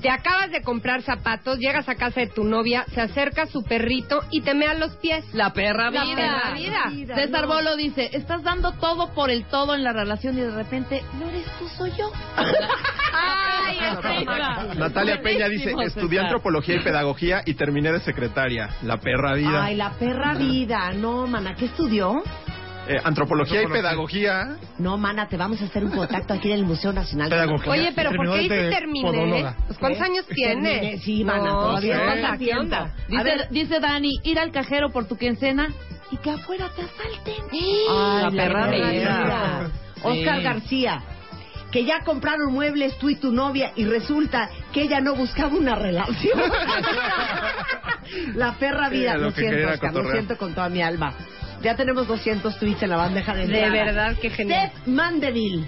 Te 0.02 0.10
acabas 0.10 0.50
de 0.50 0.62
comprar 0.62 1.02
zapatos, 1.02 1.58
llegas 1.58 1.88
a 1.88 1.94
casa 1.94 2.20
de 2.20 2.26
tu 2.26 2.42
novia, 2.42 2.84
se 2.92 3.00
acerca 3.00 3.46
su 3.46 3.62
perrito 3.62 4.20
y 4.30 4.40
te 4.40 4.52
mea 4.52 4.74
los 4.74 4.96
pies. 4.96 5.24
La 5.32 5.52
perra 5.52 5.90
La 5.92 6.04
vida. 6.04 6.16
perra 6.16 6.54
vida. 6.88 7.14
César 7.14 7.42
no. 7.42 7.54
Bolo 7.54 7.76
dice, 7.76 8.10
estás 8.12 8.42
dando 8.42 8.72
todo 8.72 9.14
por 9.14 9.30
el 9.30 9.44
todo 9.44 9.74
en 9.76 9.84
la 9.84 9.92
relación 9.92 10.36
y 10.36 10.40
de 10.40 10.50
repente, 10.50 11.02
no 11.20 11.28
eres 11.28 11.46
tú, 11.58 11.68
soy 11.68 11.92
yo. 11.96 12.10
Ay, 13.14 13.78
César. 14.02 14.76
Natalia 14.76 15.22
Peña 15.22 15.48
dice, 15.48 15.70
estudié 15.84 16.08
César. 16.18 16.24
antropología 16.24 16.76
y 16.76 16.80
pedagogía 16.80 17.42
y 17.46 17.54
terminé 17.54 17.92
de 17.92 18.00
secretaria. 18.00 18.70
La 18.82 18.98
perra 18.98 19.34
vida. 19.34 19.64
Ay, 19.64 19.76
la 19.76 19.90
perra 19.92 20.34
vida. 20.34 20.92
No, 20.94 21.26
mana, 21.28 21.54
¿qué 21.54 21.66
estudió? 21.66 22.22
Eh, 22.88 23.00
antropología 23.04 23.62
y 23.62 23.66
pedagogía. 23.68 24.56
No, 24.78 24.98
mana, 24.98 25.28
te 25.28 25.36
vamos 25.36 25.60
a 25.62 25.66
hacer 25.66 25.84
un 25.84 25.90
contacto 25.96 26.34
aquí 26.34 26.48
en 26.50 26.58
el 26.58 26.64
Museo 26.64 26.92
Nacional. 26.92 27.30
de 27.30 27.36
Pedagogía. 27.36 27.72
Oye, 27.72 27.92
pero 27.94 28.10
¿por 28.12 28.30
qué 28.32 28.38
dice 28.40 28.54
de 28.54 28.70
terminé? 28.70 29.46
Pues, 29.66 29.78
¿Cuántos 29.78 29.98
¿Qué? 30.00 30.04
años 30.12 30.26
tiene? 30.26 30.98
Sí, 30.98 31.22
mana, 31.24 31.44
No, 31.44 31.60
todavía 31.60 31.98
Dice, 33.08 33.22
ver. 33.24 33.48
dice 33.50 33.78
Dani, 33.80 34.20
ir 34.24 34.38
al 34.38 34.50
cajero 34.50 34.90
por 34.90 35.06
tu 35.06 35.16
quincena 35.16 35.68
y 36.10 36.16
que 36.16 36.30
afuera 36.30 36.68
te 36.74 36.82
asalten. 36.82 37.44
Ay, 37.52 38.22
la 38.22 38.30
perra 38.30 38.68
vida. 38.70 38.90
vida. 38.90 39.70
Oscar 40.02 40.36
Sí. 40.38 40.42
García, 40.42 41.02
que 41.70 41.84
ya 41.84 42.00
compraron 42.04 42.52
muebles 42.52 42.98
tú 42.98 43.08
y 43.10 43.14
tu 43.16 43.30
novia 43.30 43.70
y 43.76 43.84
resulta 43.84 44.50
que 44.72 44.82
ella 44.82 45.00
no 45.00 45.14
buscaba 45.14 45.54
una 45.54 45.76
relación. 45.76 46.40
la 48.34 48.52
perra 48.54 48.88
vida, 48.88 49.12
Sí, 49.12 49.18
lo, 49.18 49.24
lo 49.26 49.30
siento, 49.32 49.68
Oscar, 49.72 49.94
lo 49.94 50.10
siento 50.10 50.36
con 50.36 50.54
toda 50.54 50.68
mi 50.68 50.82
alma. 50.82 51.14
Ya 51.62 51.76
tenemos 51.76 52.06
200 52.08 52.58
tweets 52.58 52.82
en 52.82 52.90
la 52.90 52.96
bandeja 52.96 53.34
de 53.34 53.46
De 53.46 53.64
entrada. 53.64 53.84
verdad, 53.84 54.16
qué 54.20 54.30
genial. 54.30 54.70
Steph 54.70 54.86
Mandeville, 54.86 55.66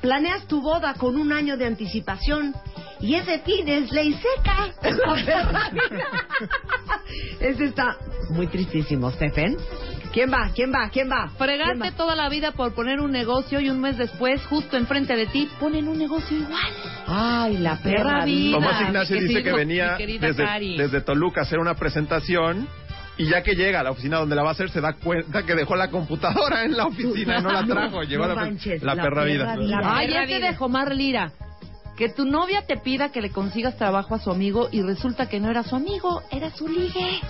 planeas 0.00 0.46
tu 0.46 0.60
boda 0.62 0.94
con 0.94 1.16
un 1.16 1.32
año 1.32 1.56
de 1.56 1.66
anticipación 1.66 2.54
y 3.00 3.14
ese 3.14 3.38
fin 3.40 3.66
es 3.68 3.90
ley 3.90 4.14
seca. 4.14 4.68
Ese 7.40 7.64
está 7.64 7.96
muy 8.30 8.46
tristísimo, 8.46 9.10
Stephen. 9.10 9.56
¿Quién 10.12 10.30
va? 10.32 10.50
¿Quién 10.54 10.72
va? 10.72 10.90
¿Quién 10.90 11.08
va? 11.10 11.26
¿Quién 11.26 11.36
Fregarte 11.38 11.90
va? 11.90 11.96
toda 11.96 12.16
la 12.16 12.28
vida 12.28 12.52
por 12.52 12.74
poner 12.74 13.00
un 13.00 13.10
negocio 13.12 13.60
y 13.60 13.70
un 13.70 13.80
mes 13.80 13.96
después, 13.96 14.44
justo 14.46 14.76
enfrente 14.76 15.14
de 15.16 15.26
ti, 15.26 15.48
ponen 15.60 15.88
un 15.88 15.98
negocio 15.98 16.36
igual. 16.36 16.72
Ay, 17.06 17.56
la 17.58 17.76
perra 17.76 17.96
Perra 17.96 18.24
vida. 18.24 18.56
Tomás 18.58 18.80
Ignacio 18.82 19.20
dice 19.20 19.42
que 19.42 19.52
venía 19.52 19.96
desde, 19.96 20.44
desde 20.76 21.00
Toluca 21.00 21.40
a 21.40 21.44
hacer 21.44 21.58
una 21.58 21.74
presentación 21.74 22.68
y 23.20 23.28
ya 23.28 23.42
que 23.42 23.54
llega 23.54 23.80
a 23.80 23.82
la 23.82 23.90
oficina 23.90 24.16
donde 24.16 24.34
la 24.34 24.42
va 24.42 24.48
a 24.48 24.52
hacer 24.52 24.70
se 24.70 24.80
da 24.80 24.94
cuenta 24.94 25.44
que 25.44 25.54
dejó 25.54 25.76
la 25.76 25.90
computadora 25.90 26.64
en 26.64 26.74
la 26.74 26.86
oficina 26.86 27.38
y 27.38 27.42
no 27.42 27.52
la 27.52 27.66
trajo. 27.66 28.02
Llegó 28.02 28.24
No 28.26 28.32
a 28.32 28.34
la, 28.34 28.40
manches, 28.42 28.82
la 28.82 28.94
la 28.94 29.02
perra 29.02 29.24
perra 29.24 29.56
vida. 29.56 29.56
Ay, 29.84 30.08
perra 30.08 30.22
este 30.22 30.36
vida. 30.38 30.50
de 30.50 30.56
Jomar 30.56 30.94
Lira. 30.94 31.32
Que 31.98 32.08
tu 32.08 32.24
novia 32.24 32.62
te 32.66 32.78
pida 32.78 33.12
que 33.12 33.20
le 33.20 33.30
consigas 33.30 33.76
trabajo 33.76 34.14
a 34.14 34.18
su 34.18 34.30
amigo 34.30 34.70
y 34.72 34.80
resulta 34.80 35.28
que 35.28 35.38
no 35.38 35.50
era 35.50 35.62
su 35.64 35.76
amigo, 35.76 36.22
era 36.30 36.48
su 36.50 36.66
ligue. 36.66 37.20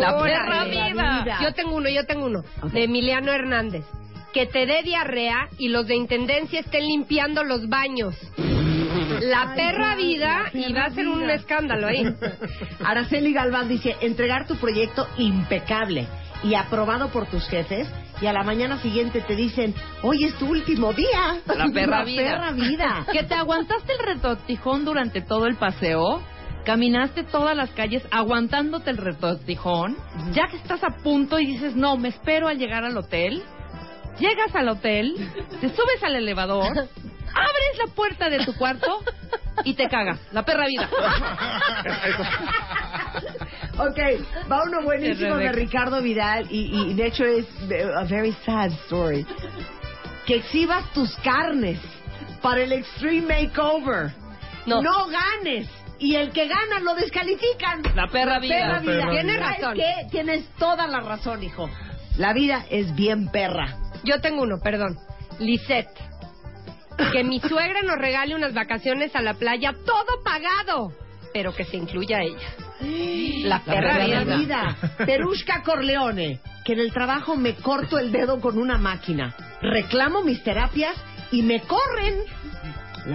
La 0.00 0.18
perra 0.22 0.64
vida. 0.64 1.38
Yo 1.42 1.52
tengo 1.52 1.76
uno, 1.76 1.90
yo 1.90 2.06
tengo 2.06 2.24
uno. 2.24 2.42
De 2.72 2.84
Emiliano 2.84 3.30
Hernández. 3.30 3.84
Que 4.32 4.46
te 4.46 4.64
dé 4.64 4.82
diarrea 4.82 5.48
y 5.58 5.68
los 5.68 5.86
de 5.86 5.96
intendencia 5.96 6.60
estén 6.60 6.86
limpiando 6.86 7.44
los 7.44 7.68
baños. 7.68 8.14
La 9.22 9.54
perra 9.54 9.96
vida 9.96 10.50
la 10.52 10.68
y 10.68 10.72
va 10.72 10.84
a 10.84 10.90
ser 10.90 11.08
un 11.08 11.28
escándalo 11.30 11.88
ahí. 11.88 12.04
Araceli 12.84 13.32
Galván 13.32 13.68
dice, 13.68 13.96
entregar 14.00 14.46
tu 14.46 14.56
proyecto 14.56 15.06
impecable 15.18 16.06
y 16.42 16.54
aprobado 16.54 17.08
por 17.10 17.26
tus 17.26 17.48
jefes 17.48 17.88
y 18.20 18.26
a 18.26 18.32
la 18.32 18.42
mañana 18.42 18.78
siguiente 18.78 19.20
te 19.20 19.36
dicen, 19.36 19.74
hoy 20.02 20.24
es 20.24 20.34
tu 20.38 20.46
último 20.46 20.92
día. 20.92 21.40
La 21.46 21.68
perra 21.68 22.04
vida. 22.04 22.22
perra 22.22 22.52
vida. 22.52 23.06
Que 23.12 23.24
te 23.24 23.34
aguantaste 23.34 23.92
el 23.92 24.14
retortijón 24.14 24.84
durante 24.84 25.20
todo 25.20 25.46
el 25.46 25.56
paseo. 25.56 26.22
Caminaste 26.64 27.22
todas 27.24 27.56
las 27.56 27.70
calles 27.70 28.02
aguantándote 28.10 28.90
el 28.90 28.96
retortijón. 28.96 29.96
Ya 30.32 30.48
que 30.50 30.56
estás 30.56 30.82
a 30.82 30.96
punto 31.02 31.38
y 31.38 31.46
dices, 31.46 31.76
no, 31.76 31.96
me 31.96 32.08
espero 32.08 32.48
a 32.48 32.54
llegar 32.54 32.84
al 32.84 32.96
hotel. 32.96 33.42
Llegas 34.18 34.54
al 34.54 34.70
hotel, 34.70 35.14
te 35.60 35.68
subes 35.68 36.02
al 36.02 36.16
elevador, 36.16 36.88
abres 37.36 37.78
la 37.86 37.94
puerta 37.94 38.28
de 38.28 38.44
tu 38.44 38.54
cuarto 38.56 39.02
y 39.64 39.74
te 39.74 39.88
cagas. 39.88 40.18
La 40.32 40.44
perra 40.44 40.66
vida. 40.66 40.88
Ok, 43.78 43.98
va 44.50 44.62
uno 44.64 44.82
buenísimo 44.82 45.36
de. 45.36 45.52
Ricardo 45.52 46.00
Vidal 46.02 46.46
y, 46.50 46.90
y 46.90 46.94
de 46.94 47.06
hecho 47.06 47.24
es 47.24 47.46
a 47.96 48.04
very 48.04 48.32
sad 48.44 48.70
story. 48.86 49.26
Que 50.26 50.36
exhibas 50.36 50.90
tus 50.92 51.14
carnes 51.16 51.78
para 52.42 52.62
el 52.62 52.72
Extreme 52.72 53.42
Makeover. 53.42 54.12
No. 54.66 54.80
ganes. 55.08 55.68
Y 55.98 56.14
el 56.16 56.30
que 56.30 56.46
gana 56.46 56.80
lo 56.80 56.94
descalifican. 56.94 57.82
La 57.94 58.08
perra 58.08 58.38
vida. 58.38 58.54
Perra 58.56 58.80
vida. 58.80 59.10
Tienes 59.10 59.38
¿Sabes 59.38 59.60
razón. 59.60 59.74
qué? 59.76 59.94
Tienes 60.10 60.48
toda 60.58 60.86
la 60.86 61.00
razón, 61.00 61.42
hijo. 61.42 61.70
La 62.18 62.32
vida 62.32 62.66
es 62.70 62.94
bien 62.94 63.28
perra. 63.30 63.78
Yo 64.04 64.20
tengo 64.20 64.42
uno, 64.42 64.58
perdón. 64.62 64.98
Lisette. 65.38 65.88
Que 67.12 67.24
mi 67.24 67.40
suegra 67.40 67.82
nos 67.82 67.96
regale 67.98 68.34
unas 68.34 68.54
vacaciones 68.54 69.14
a 69.14 69.22
la 69.22 69.34
playa, 69.34 69.74
todo 69.84 70.22
pagado. 70.22 70.92
Pero 71.32 71.54
que 71.54 71.64
se 71.64 71.76
incluya 71.76 72.20
ella. 72.22 72.48
La 73.48 73.60
perra, 73.60 73.96
perra 73.96 74.24
vida. 74.24 74.36
vida. 74.36 74.76
Perushka 75.04 75.62
Corleone, 75.62 76.40
que 76.64 76.72
en 76.72 76.80
el 76.80 76.92
trabajo 76.92 77.36
me 77.36 77.54
corto 77.54 77.98
el 77.98 78.12
dedo 78.12 78.40
con 78.40 78.58
una 78.58 78.78
máquina. 78.78 79.34
Reclamo 79.60 80.22
mis 80.22 80.42
terapias 80.42 80.94
y 81.32 81.42
me 81.42 81.60
corren. 81.62 82.14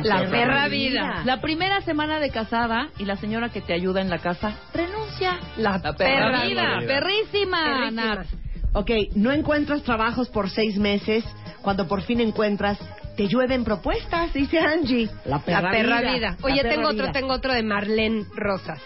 La 0.03 0.29
perra 0.29 0.67
vida. 0.67 1.23
La 1.25 1.41
primera 1.41 1.81
semana 1.81 2.19
de 2.19 2.29
casada 2.29 2.89
y 2.97 3.05
la 3.05 3.17
señora 3.17 3.49
que 3.49 3.61
te 3.61 3.73
ayuda 3.73 4.01
en 4.01 4.09
la 4.09 4.19
casa 4.19 4.55
renuncia. 4.73 5.39
La, 5.57 5.81
perra, 5.81 5.95
perra 5.95 6.45
vida. 6.45 6.79
vida. 6.79 6.87
Perrísima, 6.87 7.63
Perrísima. 7.63 7.91
Nat. 7.91 8.27
Ok, 8.73 8.89
no 9.15 9.31
encuentras 9.31 9.83
trabajos 9.83 10.29
por 10.29 10.49
seis 10.49 10.77
meses. 10.77 11.25
Cuando 11.61 11.87
por 11.87 12.01
fin 12.03 12.21
encuentras, 12.21 12.79
te 13.15 13.27
llueven 13.27 13.63
propuestas, 13.63 14.33
dice 14.33 14.59
Angie. 14.59 15.09
La 15.25 15.39
perra, 15.39 15.61
la 15.61 15.71
perra 15.71 16.13
vida. 16.13 16.37
Oye, 16.43 16.61
perra 16.61 16.69
tengo 16.75 16.89
otro, 16.89 17.11
tengo 17.11 17.33
otro 17.33 17.53
de 17.53 17.63
Marlene 17.63 18.25
Rosas. 18.35 18.81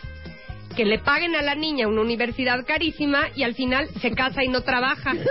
Que 0.76 0.84
le 0.86 1.00
paguen 1.00 1.36
a 1.36 1.42
la 1.42 1.56
niña 1.56 1.88
una 1.88 2.02
universidad 2.02 2.66
carísima 2.66 3.30
y 3.34 3.44
al 3.44 3.54
final 3.54 3.88
se 4.02 4.12
casa 4.12 4.44
y 4.44 4.50
no 4.50 4.62
trabaja. 4.62 5.14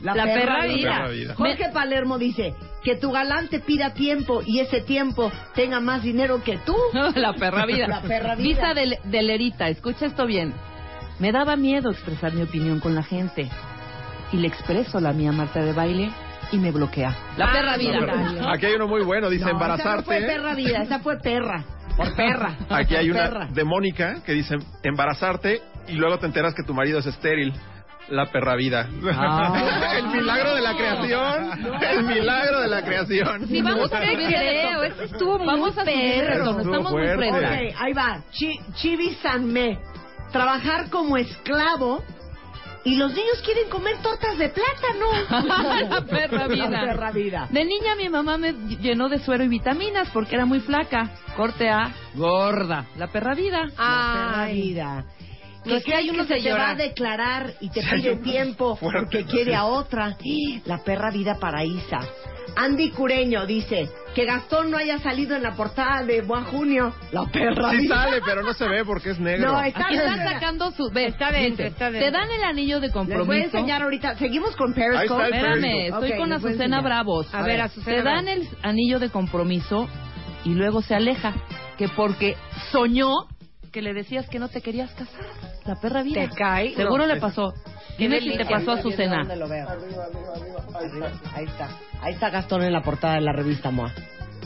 La, 0.00 0.14
La 0.14 0.24
perra, 0.26 0.60
perra 0.60 0.66
vida. 0.66 0.76
vida. 0.76 0.90
La 0.90 0.96
perra 0.96 1.08
vida. 1.08 1.34
Jorge 1.34 1.70
Palermo 1.74 2.18
dice 2.18 2.54
que 2.84 2.94
tu 2.94 3.10
galán 3.10 3.48
te 3.48 3.58
pida 3.58 3.94
tiempo 3.94 4.42
y 4.46 4.60
ese 4.60 4.80
tiempo 4.80 5.32
tenga 5.56 5.80
más 5.80 6.04
dinero 6.04 6.40
que 6.44 6.56
tú. 6.58 6.76
la 7.16 7.32
perra 7.32 7.66
vida. 7.66 7.88
La 7.88 8.02
perra 8.02 8.36
vida. 8.36 8.48
Visa 8.48 8.74
de, 8.74 8.98
de 9.02 9.22
Lerita, 9.22 9.68
escucha 9.68 10.06
esto 10.06 10.24
bien. 10.24 10.54
Me 11.18 11.32
daba 11.32 11.56
miedo 11.56 11.90
expresar 11.90 12.32
mi 12.32 12.42
opinión 12.42 12.78
con 12.78 12.94
la 12.94 13.02
gente. 13.02 13.50
Y 14.32 14.36
le 14.36 14.46
expreso 14.46 15.00
la 15.00 15.12
mía 15.12 15.30
a 15.30 15.32
Marta 15.32 15.62
de 15.64 15.72
baile 15.72 16.10
y 16.52 16.58
me 16.58 16.70
bloquea. 16.70 17.14
La 17.36 17.46
Ah, 17.46 17.52
perra 17.52 17.76
vida. 17.76 17.98
Aquí 18.52 18.66
hay 18.66 18.74
uno 18.74 18.86
muy 18.88 19.02
bueno, 19.02 19.28
dice 19.30 19.44
No, 19.44 19.50
Esa 19.50 19.58
no 19.58 19.64
embarazarte. 19.64 20.04
fue 20.04 20.20
perra 20.20 20.54
vida, 20.54 20.82
esa 20.82 20.98
fue 21.00 21.18
perra. 21.18 21.64
Por 21.96 22.14
perra. 22.14 22.56
Aquí 22.70 22.94
hay 22.94 23.10
una 23.10 23.24
perra. 23.28 23.46
de 23.50 23.64
Mónica 23.64 24.22
que 24.24 24.32
dice 24.32 24.56
embarazarte 24.82 25.60
y 25.88 25.92
luego 25.94 26.18
te 26.18 26.26
enteras 26.26 26.54
que 26.54 26.62
tu 26.62 26.72
marido 26.74 26.98
es 27.00 27.06
estéril. 27.06 27.52
La 28.08 28.24
perra 28.26 28.54
vida. 28.56 28.88
Ah. 29.12 29.92
el 29.98 30.08
milagro 30.08 30.54
de 30.54 30.62
la 30.62 30.74
creación. 30.74 31.82
El 31.82 32.04
milagro 32.04 32.60
de 32.62 32.68
la 32.68 32.82
creación. 32.82 33.46
Sí, 33.48 33.60
vamos 33.60 33.92
a 33.92 33.98
subir 34.02 34.16
creo, 34.28 34.82
ese 34.84 35.04
estuvo 35.04 35.38
muy 35.38 35.46
Vamos 35.46 35.76
a 35.76 35.84
perro. 35.84 36.34
Estuvo 36.50 36.58
estamos 36.60 36.92
muy 36.92 37.02
fuerte. 37.04 37.16
fresas. 37.32 37.52
Ok, 37.52 37.76
ahí 37.82 37.92
va. 37.92 38.22
Chi- 38.30 38.60
Chibi 38.76 39.14
Sanme. 39.16 39.78
Trabajar 40.32 40.88
como 40.90 41.16
esclavo 41.18 42.02
y 42.88 42.96
los 42.96 43.12
niños 43.12 43.42
quieren 43.44 43.68
comer 43.68 43.98
tortas 43.98 44.38
de 44.38 44.48
plátano. 44.48 45.88
La 45.90 46.00
perra 46.06 46.48
vida. 46.48 46.70
La 46.70 46.80
perra 46.80 47.10
vida. 47.12 47.48
De 47.50 47.64
niña 47.64 47.94
mi 47.96 48.08
mamá 48.08 48.38
me 48.38 48.52
llenó 48.52 49.10
de 49.10 49.18
suero 49.18 49.44
y 49.44 49.48
vitaminas 49.48 50.08
porque 50.10 50.36
era 50.36 50.46
muy 50.46 50.60
flaca. 50.60 51.10
Corte 51.36 51.68
A, 51.68 51.92
gorda. 52.14 52.86
La 52.96 53.08
perra 53.08 53.34
vida. 53.34 53.66
La 53.66 53.74
perra 53.76 54.46
vida. 54.46 55.04
Que 55.64 55.82
que 55.82 55.94
hay 55.94 56.10
unos 56.10 56.26
que 56.26 56.40
se 56.40 56.48
te 56.48 56.52
va 56.52 56.70
a 56.70 56.74
declarar 56.74 57.52
y 57.60 57.68
te 57.70 57.82
pide 57.82 58.16
tiempo 58.16 58.78
porque 58.80 59.24
quiere 59.24 59.54
a 59.54 59.64
otra. 59.64 60.16
La 60.64 60.78
perra 60.78 61.10
vida 61.10 61.36
paraísa. 61.38 61.98
Andy 62.56 62.90
Cureño 62.90 63.46
dice 63.46 63.88
que 64.14 64.24
Gastón 64.24 64.70
no 64.70 64.78
haya 64.78 64.98
salido 64.98 65.36
en 65.36 65.42
la 65.42 65.52
portada 65.54 66.02
de 66.02 66.22
Boa 66.22 66.42
Junio. 66.44 66.92
La 67.12 67.24
perra 67.26 67.70
Sí 67.70 67.76
vida. 67.78 67.94
sale, 67.94 68.20
pero 68.24 68.42
no 68.42 68.52
se 68.54 68.66
ve 68.66 68.84
porque 68.84 69.10
es 69.10 69.20
negro. 69.20 69.52
No, 69.52 69.60
está 69.62 69.86
Aquí 69.86 69.96
están 69.96 70.24
sacando 70.24 70.70
su... 70.72 70.90
Ve, 70.90 71.06
Está 71.06 71.30
dentro, 71.30 71.66
está 71.66 71.86
Te 71.90 71.98
dentro. 71.98 72.18
dan 72.18 72.30
el 72.32 72.42
anillo 72.42 72.80
de 72.80 72.86
Les 72.86 72.92
compromiso. 72.94 73.26
voy 73.26 73.40
a 73.40 73.44
enseñar 73.44 73.82
ahorita. 73.82 74.16
Seguimos 74.16 74.56
con 74.56 74.72
Periscope. 74.72 75.24
Espérame, 75.24 75.86
estoy 75.88 76.12
Ok, 76.12 76.18
con 76.18 76.30
les 76.30 76.44
a 76.44 76.48
Azucena. 76.48 76.80
Bravos. 76.80 77.34
A 77.34 77.42
ver, 77.42 77.60
Azucena 77.60 77.96
Te 77.98 78.02
dan 78.02 78.28
el 78.28 78.48
anillo 78.62 78.98
de 78.98 79.10
compromiso 79.10 79.86
y 80.44 80.54
luego 80.54 80.80
se 80.82 80.94
aleja. 80.94 81.34
Que 81.76 81.88
porque 81.88 82.36
soñó 82.72 83.10
que 83.70 83.82
le 83.82 83.92
decías 83.94 84.28
que 84.28 84.38
no 84.38 84.48
te 84.48 84.60
querías 84.60 84.90
casar. 84.92 85.24
La 85.64 85.76
perra 85.76 86.02
vida. 86.02 86.22
¿Te 86.28 86.34
cae? 86.34 86.74
Seguro 86.74 87.06
No. 87.06 87.14
le 87.14 87.20
pasó. 87.20 87.52
Dime 87.98 88.20
si 88.20 88.36
te 88.36 88.44
pasó 88.44 88.72
a 88.72 88.74
Azucena. 88.76 89.18
¿Dónde 89.18 89.36
lo 89.36 89.48
veo? 89.48 89.68
Arriba, 89.68 91.10
Ahí 91.34 91.44
está. 91.44 91.68
Ahí 92.00 92.14
está 92.14 92.30
Gastón 92.30 92.62
en 92.62 92.72
la 92.72 92.82
portada 92.82 93.14
de 93.14 93.20
la 93.22 93.32
revista 93.32 93.70
MOA. 93.70 93.92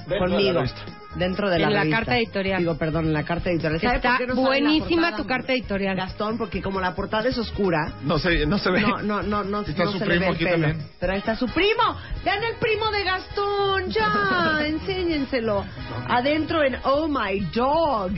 de 0.06 0.14
la 0.14 0.18
Conmigo. 0.18 0.52
revista. 0.60 0.80
Dentro 1.14 1.50
de 1.50 1.58
la 1.58 1.66
En 1.66 1.74
la 1.74 1.80
revista. 1.80 1.98
carta 1.98 2.16
editorial. 2.18 2.58
Digo, 2.60 2.78
perdón, 2.78 3.04
en 3.06 3.12
la 3.12 3.22
carta 3.22 3.50
editorial. 3.50 3.80
¿Sabe 3.82 3.96
Está 3.96 4.18
no 4.18 4.22
en 4.24 4.28
la 4.28 4.34
buenísima 4.34 5.02
portada? 5.02 5.16
tu 5.18 5.26
carta 5.26 5.52
editorial. 5.52 5.96
Gastón, 5.96 6.38
porque 6.38 6.62
como 6.62 6.80
la 6.80 6.94
portada 6.94 7.28
es 7.28 7.36
oscura, 7.36 7.92
No 8.02 8.18
se, 8.18 8.46
no 8.46 8.56
se 8.58 8.70
ve. 8.70 8.80
no, 8.80 9.02
no, 9.02 9.22
no, 9.22 9.44
no, 9.44 9.60
Está 9.60 9.84
no 9.84 9.92
su 9.92 9.98
se 9.98 10.06
primo 10.06 10.30
aquí 10.32 10.44
pelo. 10.44 10.66
también. 10.68 10.88
Pero 10.98 11.12
ahí 11.12 11.18
está 11.18 11.36
su 11.36 11.46
primo. 11.46 11.96
Vean 12.24 12.42
el 12.42 12.54
primo 12.56 12.90
de 12.90 13.04
Gastón, 13.04 13.90
ya, 13.90 14.60
enséñenselo. 14.66 15.64
Adentro 16.08 16.62
en 16.64 16.76
Oh 16.84 17.06
My 17.08 17.40
Dog. 17.54 18.12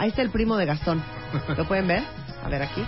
Ahí 0.00 0.08
está 0.08 0.22
el 0.22 0.30
primo 0.30 0.56
de 0.56 0.64
Gastón. 0.64 1.02
¿Lo 1.58 1.68
pueden 1.68 1.86
ver? 1.86 2.02
A 2.42 2.48
ver 2.48 2.62
aquí. 2.62 2.82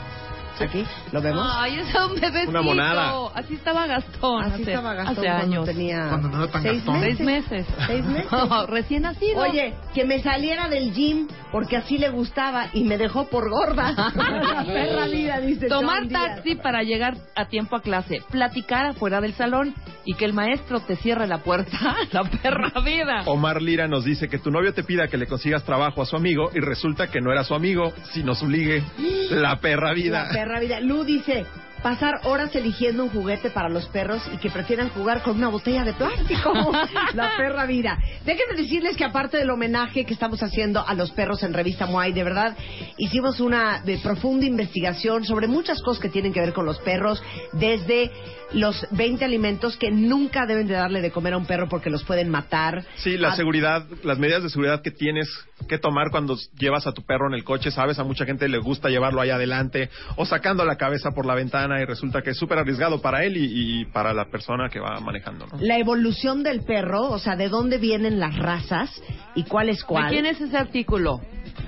Aquí, 0.61 0.85
¿lo 1.11 1.21
vemos? 1.21 1.47
Ay, 1.57 1.79
es 1.81 1.95
un 1.95 2.15
bebecito. 2.21 2.51
Una 2.51 2.63
monada. 2.63 3.15
Así 3.35 3.55
estaba 3.55 3.87
Gastón. 3.87 4.45
Así 4.45 4.63
hace, 4.63 4.73
estaba 4.73 4.95
Gastón 4.95 5.19
hace 5.19 5.27
cuando 5.27 5.43
años. 5.43 5.65
tenía 5.65 6.07
Cuando 6.09 6.29
no 6.29 6.45
era 6.45 6.53
tan 6.53 6.63
seis 6.63 6.77
Gastón. 6.77 7.01
Seis 7.01 7.21
meses. 7.21 7.51
meses. 7.51 7.87
Seis 7.87 8.05
meses. 8.05 8.31
Recién 8.69 9.03
nacido. 9.03 9.41
Oye, 9.41 9.75
que 9.95 10.05
me 10.05 10.21
saliera 10.23 10.69
del 10.69 10.93
gym 10.93 11.27
porque 11.51 11.77
así 11.77 11.99
le 11.99 12.11
gustaba 12.11 12.69
y 12.73 12.85
me 12.85 12.99
dejó 12.99 13.29
por 13.29 13.51
gorda. 13.51 13.93
La 13.93 14.65
perra 14.65 15.07
vida, 15.07 15.41
dice 15.41 15.69
Tomar 15.69 16.09
taxi 16.09 16.55
para 16.57 16.83
llegar 16.83 17.17
a 17.35 17.47
tiempo 17.47 17.77
a 17.77 17.83
clase, 17.83 18.23
platicar 18.31 18.87
afuera 18.87 19.21
del 19.21 19.35
salón 19.35 19.75
y 20.05 20.15
que 20.15 20.25
el 20.25 20.33
maestro 20.33 20.81
te 20.81 20.97
cierre 20.97 21.27
la 21.27 21.39
puerta. 21.39 21.97
La 22.13 22.25
perra 22.25 22.73
vida. 22.81 23.23
Omar 23.27 23.63
Lira 23.63 23.87
nos 23.87 24.05
dice 24.05 24.29
que 24.29 24.39
tu 24.39 24.51
novio 24.51 24.75
te 24.75 24.83
pida 24.83 25.09
que 25.09 25.17
le 25.17 25.27
consigas 25.27 25.65
trabajo 25.65 26.03
a 26.03 26.07
su 26.07 26.17
amigo 26.17 26.51
y 26.55 26.61
resulta 26.61 27.09
que 27.09 27.21
no 27.21 27.31
era 27.31 27.45
su 27.45 27.55
amigo, 27.55 27.93
sino 28.13 28.35
su 28.35 28.49
ligue. 28.49 28.83
La 29.31 29.61
perra 29.61 29.93
vida. 29.93 30.25
La 30.25 30.31
perra 30.31 30.42
vida. 30.61 30.81
Lu 30.81 31.05
dice, 31.05 31.47
pasar 31.83 32.21
horas 32.25 32.55
eligiendo 32.55 33.05
un 33.05 33.11
juguete 33.11 33.51
para 33.51 33.69
los 33.69 33.87
perros 33.89 34.23
y 34.33 34.37
que 34.39 34.51
prefieran 34.51 34.89
jugar 34.91 35.23
con 35.23 35.37
una 35.37 35.49
botella 35.49 35.85
de 35.85 35.93
plástico. 35.95 36.53
La 37.15 37.37
perra 37.37 37.67
vida. 37.67 37.99
Déjenme 38.25 38.55
decirles 38.57 38.97
que 38.97 39.05
aparte 39.05 39.37
del 39.37 39.51
homenaje 39.51 40.05
que 40.05 40.15
estamos 40.15 40.43
haciendo 40.43 40.87
a 40.87 40.95
los 40.95 41.11
perros 41.13 41.43
en 41.43 41.53
Revista 41.53 41.87
Muay, 41.87 42.13
de 42.13 42.25
verdad, 42.25 42.57
hicimos 42.99 43.41
una 43.41 43.81
de 43.83 43.99
profunda 43.99 44.47
investigación 44.47 45.25
sobre 45.25 45.49
muchas 45.49 45.83
cosas 45.83 46.01
que 46.03 46.09
tienen 46.09 46.33
que 46.33 46.41
ver 46.41 46.53
con 46.53 46.65
los 46.67 46.79
perros, 46.81 47.23
desde 47.53 48.11
los 48.53 48.87
20 48.91 49.25
alimentos 49.25 49.77
que 49.79 49.91
nunca 49.91 50.45
deben 50.47 50.67
de 50.67 50.75
darle 50.75 51.01
de 51.01 51.11
comer 51.11 51.33
a 51.33 51.39
un 51.39 51.47
perro 51.47 51.69
porque 51.69 51.89
los 51.89 52.05
pueden 52.05 52.29
matar. 52.29 52.85
Sí, 52.97 53.17
la 53.17 53.29
A- 53.33 53.37
seguridad, 53.37 53.87
las 54.05 54.19
medidas 54.19 54.43
de 54.43 54.51
seguridad 54.51 54.83
que 54.83 54.91
tienes 54.91 55.29
que 55.69 55.79
tomar 55.79 56.11
cuando 56.11 56.37
llevas 56.59 56.87
a 56.87 56.93
tu 56.93 57.03
perro 57.03 57.29
en 57.29 57.35
el 57.35 57.45
coche, 57.45 57.71
sabes, 57.71 57.99
a 57.99 58.05
mucha 58.05 58.27
gente 58.27 58.49
le 58.49 58.59
gusta 58.59 58.91
llevarlo 58.91 59.21
ahí 59.23 59.31
adelante 59.31 59.89
o 60.17 60.27
sacando 60.27 60.65
la 60.67 60.77
cabeza 60.77 61.13
por 61.13 61.25
la 61.25 61.35
ventana 61.35 61.72
y 61.81 61.85
resulta 61.85 62.23
que 62.23 62.31
es 62.31 62.37
súper 62.37 62.59
arriesgado 62.59 63.01
para 63.01 63.25
él 63.25 63.37
y, 63.37 63.81
y 63.81 63.85
para 63.87 64.13
la 64.13 64.27
persona 64.27 64.69
que 64.69 64.81
va 64.81 64.99
manejando. 65.01 65.47
¿no? 65.47 65.59
La 65.61 65.79
evolución 65.79 66.43
del 66.43 66.63
perro, 66.63 67.11
o 67.11 67.19
sea, 67.19 67.37
de 67.37 67.49
dónde 67.49 67.79
vienen 67.79 68.19
las 68.21 68.37
razas 68.37 68.91
y 69.35 69.45
cuál 69.45 69.69
es 69.69 69.79
¿De 69.81 69.85
cuál. 69.87 70.11
quién 70.11 70.27
es 70.27 70.41
ese 70.41 70.57
artículo? 70.57 71.21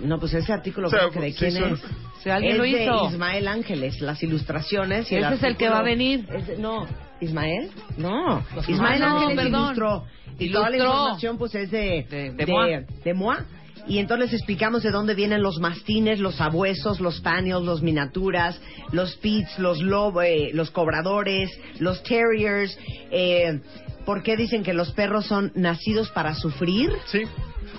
No, 0.02 0.18
pues 0.18 0.34
ese 0.34 0.52
artículo 0.52 0.88
O 0.88 0.90
sea, 0.90 1.00
creo 1.00 1.10
que 1.12 1.20
de 1.20 1.32
sí, 1.32 1.38
quién 1.38 1.52
son- 1.52 1.72
es. 1.74 1.82
Si 2.22 2.30
alguien 2.30 2.52
es 2.52 2.58
lo 2.58 2.64
de 2.64 2.84
hizo. 2.84 3.08
Ismael 3.10 3.48
Ángeles, 3.48 4.00
las 4.00 4.22
ilustraciones. 4.22 5.12
Y 5.12 5.16
Ese 5.16 5.34
es 5.34 5.42
el 5.42 5.56
que 5.58 5.68
va 5.68 5.80
a 5.80 5.82
venir. 5.82 6.26
es 6.32 6.46
de- 6.46 6.56
no, 6.58 6.86
Ismael, 7.20 7.70
no. 7.98 8.42
Ismael 8.66 9.02
Ah, 9.02 9.08
no, 9.08 9.18
Ángeles 9.18 9.44
perdón. 9.44 9.64
ilustró. 9.64 10.04
Y 10.38 10.50
toda 10.50 10.70
la 10.70 10.76
Ilustró. 10.76 10.94
información 10.96 11.38
pues 11.38 11.54
es 11.54 11.70
de, 11.70 12.06
De- 12.10 12.30
de 12.32 12.46
Moa. 12.46 12.66
de 13.04 13.14
Moa. 13.14 13.44
Y 13.86 13.98
entonces 13.98 14.30
les 14.30 14.40
explicamos 14.40 14.82
de 14.82 14.90
dónde 14.90 15.14
vienen 15.14 15.42
los 15.42 15.58
mastines, 15.58 16.18
los 16.18 16.40
abuesos, 16.40 17.00
los 17.00 17.16
spaniels, 17.16 17.64
los 17.64 17.82
miniaturas, 17.82 18.60
los 18.92 19.16
pits, 19.16 19.58
los 19.58 19.82
lob, 19.82 20.20
eh, 20.22 20.50
los 20.54 20.70
cobradores, 20.70 21.50
los 21.80 22.02
terriers. 22.02 22.78
Eh, 23.10 23.60
¿Por 24.06 24.22
qué 24.22 24.36
dicen 24.36 24.62
que 24.62 24.74
los 24.74 24.92
perros 24.92 25.26
son 25.26 25.52
nacidos 25.54 26.10
para 26.10 26.34
sufrir? 26.34 26.90
Sí, 27.06 27.22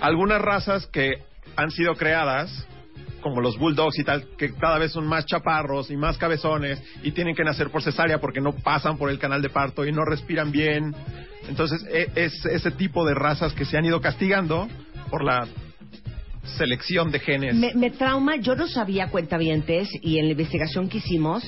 algunas 0.01 0.41
razas 0.41 0.87
que 0.87 1.23
han 1.55 1.71
sido 1.71 1.95
creadas 1.95 2.67
como 3.21 3.41
los 3.41 3.57
bulldogs 3.57 3.97
y 3.97 4.03
tal, 4.03 4.27
que 4.37 4.53
cada 4.53 4.77
vez 4.77 4.91
son 4.91 5.07
más 5.07 5.25
chaparros 5.25 5.89
y 5.89 5.97
más 5.97 6.15
cabezones 6.19 6.79
y 7.01 7.11
tienen 7.11 7.33
que 7.33 7.43
nacer 7.43 7.71
por 7.71 7.81
cesárea 7.81 8.19
porque 8.19 8.39
no 8.39 8.51
pasan 8.53 8.99
por 8.99 9.09
el 9.09 9.17
canal 9.17 9.41
de 9.41 9.49
parto 9.49 9.83
y 9.83 9.91
no 9.91 10.05
respiran 10.05 10.51
bien. 10.51 10.95
Entonces, 11.49 11.83
e- 11.89 12.11
es 12.13 12.45
ese 12.45 12.69
tipo 12.69 13.03
de 13.03 13.15
razas 13.15 13.53
que 13.53 13.65
se 13.65 13.79
han 13.79 13.85
ido 13.85 13.99
castigando 13.99 14.67
por 15.09 15.23
la 15.23 15.47
selección 16.45 17.11
de 17.11 17.19
genes. 17.19 17.55
Me, 17.55 17.73
me 17.73 17.91
trauma, 17.91 18.37
yo 18.37 18.55
no 18.55 18.67
sabía 18.67 19.07
cuentavientes 19.07 19.89
y 20.01 20.19
en 20.19 20.25
la 20.25 20.31
investigación 20.31 20.89
que 20.89 20.97
hicimos, 20.97 21.43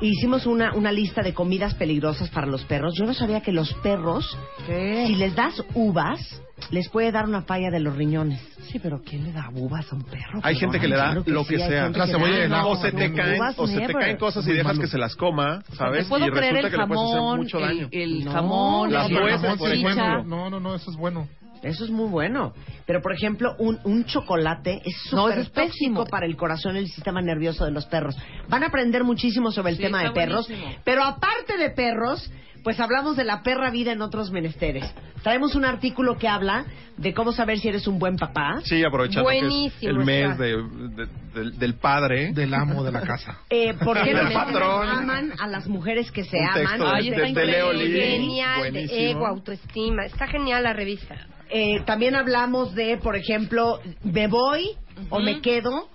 hicimos 0.00 0.46
una, 0.46 0.74
una 0.74 0.92
lista 0.92 1.22
de 1.22 1.34
comidas 1.34 1.74
peligrosas 1.74 2.28
para 2.30 2.46
los 2.46 2.64
perros. 2.64 2.94
Yo 2.96 3.04
no 3.04 3.14
sabía 3.14 3.40
que 3.40 3.52
los 3.52 3.72
perros, 3.82 4.36
si 4.66 5.14
les 5.14 5.34
das 5.34 5.62
uvas, 5.74 6.42
les 6.70 6.88
puede 6.88 7.10
dar 7.12 7.26
una 7.26 7.42
falla 7.42 7.70
de 7.70 7.80
los 7.80 7.96
riñones. 7.96 8.40
Sí, 8.70 8.78
pero 8.78 9.02
¿quién 9.02 9.24
le 9.24 9.32
da 9.32 9.50
uvas 9.52 9.92
a 9.92 9.96
un 9.96 10.04
perro? 10.04 10.40
Hay 10.42 10.54
gente 10.54 10.78
que 10.78 10.86
le 10.86 10.96
da 10.96 11.14
lo 11.26 11.44
que 11.44 11.58
sea. 11.58 11.88
La 11.88 12.06
cebolla 12.06 12.46
no, 12.48 12.68
o 12.68 12.76
se 12.76 12.92
te 12.92 13.12
caen, 13.12 13.40
o 13.56 13.66
se 13.66 13.80
te 13.80 13.92
caen 13.92 14.16
cosas 14.16 14.46
y 14.46 14.52
dejas 14.52 14.78
que 14.78 14.86
se 14.86 14.96
las 14.96 15.16
coma, 15.16 15.62
¿sabes? 15.72 16.06
Y 16.06 16.30
creer 16.30 16.32
resulta 16.32 16.58
el 16.58 16.70
que 16.70 16.76
le 16.76 16.86
puedes 16.86 17.02
hacer 17.02 17.16
jamón, 17.16 17.38
mucho 17.38 17.58
el, 17.58 17.64
daño. 17.64 17.88
el 17.90 18.24
No, 18.24 18.32
jamón, 18.32 18.92
las 18.92 19.10
la 19.10 19.20
nueces, 19.20 19.40
jamón, 19.40 19.58
por 19.58 19.80
bueno. 19.80 20.24
No, 20.24 20.50
no, 20.50 20.60
no, 20.60 20.74
eso 20.74 20.90
es 20.90 20.96
bueno. 20.96 21.28
Eso 21.62 21.84
es 21.84 21.90
muy 21.90 22.08
bueno. 22.08 22.52
Pero, 22.86 23.02
por 23.02 23.12
ejemplo, 23.12 23.54
un, 23.58 23.78
un 23.84 24.04
chocolate 24.04 24.80
es 24.84 24.94
No, 25.12 25.24
súper 25.26 25.38
es 25.40 25.52
tóxico 25.52 26.06
para 26.06 26.26
el 26.26 26.36
corazón 26.36 26.76
y 26.76 26.80
el 26.80 26.88
sistema 26.88 27.20
nervioso 27.20 27.64
de 27.64 27.70
los 27.70 27.86
perros. 27.86 28.16
Van 28.48 28.62
a 28.62 28.66
aprender 28.66 29.04
muchísimo 29.04 29.50
sobre 29.52 29.70
el 29.72 29.76
Sí, 29.76 29.82
tema 29.82 30.02
de 30.02 30.10
perros. 30.12 30.48
buenísimo. 30.48 30.74
Pero 30.84 31.04
aparte 31.04 31.56
de 31.58 31.70
perros, 31.70 32.30
pues 32.62 32.78
hablamos 32.80 33.16
de 33.16 33.24
la 33.24 33.42
perra 33.42 33.70
vida 33.70 33.92
en 33.92 34.02
otros 34.02 34.30
menesteres. 34.30 34.84
Traemos 35.22 35.54
un 35.54 35.64
artículo 35.64 36.16
que 36.18 36.28
habla 36.28 36.64
de 36.96 37.12
cómo 37.14 37.32
saber 37.32 37.58
si 37.58 37.68
eres 37.68 37.86
un 37.86 37.98
buen 37.98 38.16
papá. 38.16 38.60
Sí, 38.64 38.82
aprovechando 38.84 39.28
que 39.28 39.36
es 39.38 39.42
Buenísimo 39.42 39.90
el 39.90 39.98
mes 40.06 40.38
de, 40.38 40.56
de- 40.56 41.06
del- 41.34 41.58
del 41.58 41.74
padre. 41.74 42.32
Del 42.32 42.52
amo 42.54 42.82
de 42.82 42.92
la 42.92 43.02
casa. 43.02 43.38
Eh, 43.50 43.74
¿Por 43.74 44.02
qué 44.02 44.14
Del 44.14 44.24
los 44.24 44.32
patrón. 44.32 44.70
hombres 44.88 44.98
aman 44.98 45.32
a 45.38 45.46
las 45.46 45.66
mujeres 45.68 46.10
que 46.10 46.24
se 46.24 46.38
Un 46.38 46.44
aman? 46.44 46.54
texto 46.66 46.88
Ay, 46.88 47.10
de, 47.10 47.16
está 47.16 47.26
de- 47.26 47.32
de 47.34 47.46
Leo. 47.46 47.70
Genial, 47.72 48.76
ego, 48.90 49.26
autoestima. 49.26 50.04
Está 50.06 50.26
genial 50.26 50.62
la 50.62 50.72
revista. 50.72 51.16
Eh, 51.50 51.80
también 51.84 52.14
hablamos 52.14 52.74
de, 52.74 52.96
por 52.98 53.16
ejemplo, 53.16 53.80
me 54.04 54.26
voy 54.28 54.70
o 55.10 55.18
me 55.20 55.40
quedo. 55.40 55.88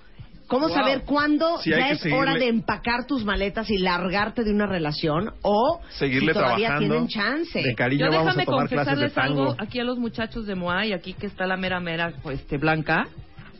¿Cómo 0.47 0.67
Wow. 0.67 0.75
saber 0.75 1.01
cuándo 1.05 1.57
Sí, 1.59 1.71
ya 1.71 1.89
es 1.89 2.01
seguirle- 2.01 2.19
hora 2.19 2.33
de 2.35 2.47
empacar 2.49 3.05
tus 3.07 3.25
maletas 3.25 3.69
y 3.69 3.77
largarte 3.79 4.43
de 4.43 4.51
una 4.51 4.67
relación? 4.67 5.31
O 5.41 5.81
Seguirle 5.97 6.33
si 6.33 6.39
todavía 6.39 6.67
trabajando. 6.67 6.93
tienen 6.93 7.07
chance. 7.09 7.61
De 7.63 7.73
cariño 7.75 8.05
Yo 8.05 8.11
vamos 8.11 8.27
a 8.27 8.29
déjame 8.31 8.45
tomar 8.45 8.69
clases 8.69 8.85
de 8.99 9.05
confesarles 9.07 9.13
tango. 9.13 9.49
algo 9.51 9.55
aquí 9.59 9.79
a 9.79 9.83
los 9.83 9.97
muchachos 9.97 10.45
de 10.45 10.55
Moa 10.55 10.85
y 10.85 10.93
aquí 10.93 11.13
que 11.13 11.25
está 11.27 11.47
la 11.47 11.57
mera 11.57 11.79
mera, 11.79 12.13
pues, 12.21 12.39
este, 12.41 12.57
blanca. 12.57 13.07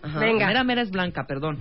Ajá. 0.04 0.20
Venga. 0.20 0.42
La 0.42 0.48
mera 0.48 0.64
mera 0.64 0.82
es 0.84 0.92
blanca, 0.92 1.26
perdón. 1.28 1.60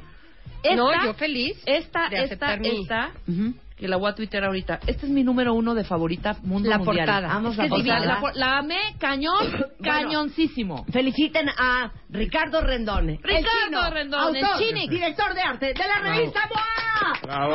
no, 0.76 0.90
Esta- 0.92 1.04
yo 1.06 1.14
feliz 1.14 1.62
Esta, 1.66 2.08
de 2.08 2.24
esta, 2.24 2.56
mi- 2.56 2.68
esta, 2.68 3.10
Ujú. 3.28 3.54
Que 3.76 3.88
la 3.88 3.96
voy 3.96 4.08
a 4.10 4.14
tuitear 4.14 4.44
ahorita. 4.44 4.78
Este 4.86 5.06
es 5.06 5.10
mi 5.12 5.24
número 5.24 5.52
uno 5.52 5.74
de 5.74 5.82
favorita 5.84 6.36
mundo 6.42 6.70
La 6.70 6.78
mundial. 6.78 7.06
portada. 7.06 7.28
Vamos 7.28 7.54
Es 7.54 7.58
a 7.58 7.62
que 7.64 7.68
portada. 7.70 8.04
la, 8.06 8.20
por- 8.20 8.36
la 8.36 8.58
amé 8.58 8.78
cañón, 9.00 9.66
cañoncísimo. 9.82 10.84
Feliciten 10.92 11.48
a 11.48 11.90
Ricardo 12.10 12.60
Rendón. 12.60 13.10
el 13.10 13.18
Ricardo 13.22 13.48
chino, 13.66 13.90
Rendón, 13.90 14.36
el 14.36 14.44
autor, 14.44 14.58
Chinic. 14.62 14.90
director 14.90 15.34
de 15.34 15.40
arte 15.42 15.66
de 15.74 15.74
la 15.88 15.98
revista 16.12 16.40
MOA. 16.48 17.12
Bravo. 17.22 17.54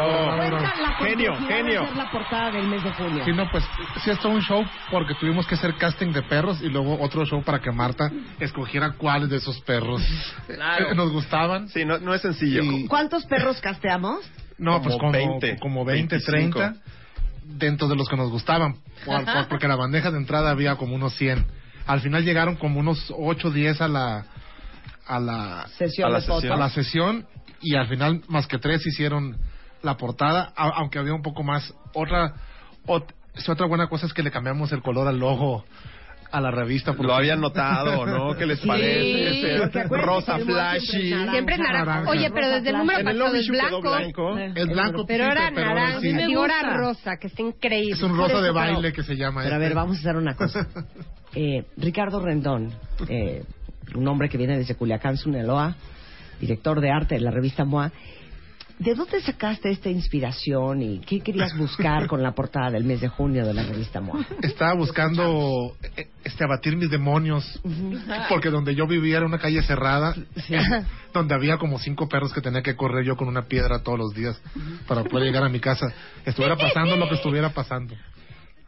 Genio, 1.00 1.36
genio. 1.48 1.82
hacer 1.84 1.96
la 1.96 2.12
portada 2.12 2.52
del 2.52 2.68
mes 2.68 2.84
de 2.84 2.92
junio. 2.94 3.24
Sí, 3.26 3.32
no, 3.32 3.50
pues 3.50 3.64
sí, 4.04 4.10
es 4.12 4.20
todo 4.20 4.34
un 4.34 4.42
show 4.42 4.64
porque 4.92 5.14
tuvimos 5.16 5.48
que 5.48 5.56
hacer 5.56 5.76
casting 5.76 6.12
de 6.12 6.22
perros 6.24 6.62
y 6.62 6.68
luego 6.70 6.98
otro 7.02 7.26
show 7.26 7.42
para 7.44 7.60
que 7.60 7.72
Marta 7.72 8.12
escogiera 8.40 8.92
cuáles 8.98 9.30
de 9.30 9.38
esos 9.38 9.60
perros 9.62 10.02
Claro. 10.48 10.92
eh, 10.92 10.96
nos 10.96 11.12
gustaban. 11.12 11.70
Sí, 11.70 11.86
no, 11.86 11.98
no 12.00 12.14
es 12.14 12.22
sencillo. 12.22 12.62
Sí. 12.64 12.88
¿Cuántos 12.90 13.26
perros 13.26 13.60
casteamos? 13.62 14.20
No, 14.60 14.74
Como 14.74 14.84
pues 14.84 14.98
como 14.98 15.12
20, 15.12 15.58
como 15.60 15.86
20, 15.86 16.16
25. 16.18 16.60
30 16.60 16.82
dentro 17.46 17.88
de 17.88 17.96
los 17.96 18.08
que 18.08 18.16
nos 18.18 18.30
gustaban, 18.30 18.76
por- 19.06 19.26
por- 19.26 19.48
porque 19.48 19.68
la 19.68 19.76
bandeja 19.76 20.12
de 20.12 20.18
entrada 20.18 20.52
había 20.52 20.76
como 20.76 20.94
unos 20.96 21.16
100. 21.16 21.46
Al 21.88 22.02
final 22.02 22.24
llegaron 22.24 22.56
como 22.58 22.80
unos 22.80 23.12
8, 23.18 23.50
10 23.52 23.82
a 23.82 23.88
la 23.88 24.26
a 25.08 25.20
la 25.20 25.68
Sesión 25.78 26.08
A 26.08 26.12
la 26.12 26.22
sesión. 26.22 26.54
a 26.54 26.56
la 26.56 26.70
sesión 26.70 27.28
y 27.62 27.76
al 27.76 27.88
final 27.88 28.22
más 28.28 28.46
que 28.46 28.60
tres 28.60 28.86
hicieron 28.86 29.38
la 29.82 29.98
portada, 29.98 30.54
a- 30.56 30.70
aunque 30.76 31.00
había 31.00 31.14
un 31.16 31.24
poco 31.24 31.42
más. 31.42 31.74
Otra 31.96 32.36
ot- 32.86 33.12
sí, 33.36 33.50
otra 33.50 33.66
buena 33.66 33.88
cosa 33.88 34.06
es 34.06 34.14
que 34.14 34.22
le 34.22 34.30
cambiamos 34.30 34.72
el 34.72 34.84
color 34.84 35.08
al 35.08 35.18
logo 35.18 35.66
a 36.32 36.40
la 36.42 36.52
revista. 36.52 36.94
porque- 36.94 37.08
Lo 37.08 37.16
habían 37.16 37.40
notado, 37.42 38.06
¿no? 38.06 38.36
¿Qué 38.36 38.46
les 38.46 38.60
Sí, 38.60 38.68
parece? 38.68 39.58
Rosa 39.90 40.38
flashy. 40.40 40.88
siempre 40.88 41.06
es 41.08 41.10
naranja. 41.12 41.32
Siempre 41.32 41.56
es 41.56 41.60
naranja. 41.62 41.86
naranja. 41.86 42.10
Oye, 42.12 42.32
pero 42.32 42.50
desde 42.50 42.70
el 42.70 42.78
número 42.78 43.04
pasado 43.04 43.36
es 43.36 43.48
blanco. 43.48 43.82
blanco. 43.82 44.38
Es 44.38 44.68
blanco, 44.68 45.06
Pero 45.08 45.24
ahora 45.26 45.52
naranja 45.52 46.00
sí. 46.02 46.14
me 46.14 46.30
y 46.30 46.34
ahora 46.34 46.78
rosa, 46.78 47.18
que 47.18 47.28
está 47.28 47.42
increíble. 47.42 47.94
Es 47.96 48.02
un 48.04 48.16
rosa 48.16 48.34
eso, 48.34 48.42
de 48.42 48.50
pero- 48.50 48.54
baile 48.54 48.94
que 48.94 49.04
se 49.04 49.16
llama. 49.16 49.42
Pero 49.44 49.56
a 49.56 49.58
este. 49.58 49.68
ver, 49.70 49.76
vamos 49.76 49.98
a 49.98 50.00
hacer 50.00 50.16
una 50.16 50.36
cosa. 50.36 50.68
Eh, 51.36 51.64
Ricardo 51.78 52.20
Rendón, 52.26 52.72
eh, 53.08 53.44
un 53.94 54.08
hombre 54.08 54.30
que 54.30 54.38
viene 54.40 54.58
desde 54.58 54.74
Culiacán, 54.74 55.16
Sinaloa, 55.16 55.76
director 56.42 56.82
de 56.82 56.90
arte 56.90 57.16
de 57.16 57.22
la 57.22 57.30
revista 57.30 57.66
MOA. 57.66 57.92
¿De 58.80 58.96
dónde 58.96 59.20
sacaste 59.22 59.70
esta 59.70 59.90
inspiración 59.90 60.82
y 60.82 61.00
qué 61.00 61.20
querías 61.20 61.56
buscar 61.58 62.08
con 62.08 62.24
la 62.24 62.32
portada 62.32 62.72
del 62.72 62.86
mes 62.86 63.02
de 63.02 63.10
junio 63.10 63.46
de 63.46 63.54
la 63.54 63.64
revista 63.64 64.00
MOA? 64.00 64.26
Estaba 64.42 64.74
buscando 64.74 65.76
eh, 65.98 66.08
este 66.24 66.46
abatir 66.46 66.78
mis 66.78 66.90
demonios 66.90 67.62
porque 68.30 68.50
donde 68.50 68.76
yo 68.76 68.88
vivía 68.88 69.18
era 69.18 69.26
una 69.26 69.38
calle 69.38 69.62
cerrada 69.64 70.16
donde 71.14 71.36
había 71.36 71.58
como 71.58 71.78
cinco 71.78 72.08
perros 72.08 72.32
que 72.32 72.40
tenía 72.40 72.62
que 72.62 72.78
correr 72.78 73.04
yo 73.06 73.18
con 73.18 73.28
una 73.28 73.48
piedra 73.48 73.84
todos 73.84 74.00
los 74.00 74.14
días 74.14 74.42
para 74.88 75.04
poder 75.04 75.26
llegar 75.26 75.44
a 75.44 75.50
mi 75.50 75.60
casa. 75.60 75.92
Estuviera 76.26 76.56
pasando 76.56 76.96
lo 76.96 77.10
que 77.10 77.16
estuviera 77.16 77.50
pasando 77.50 77.96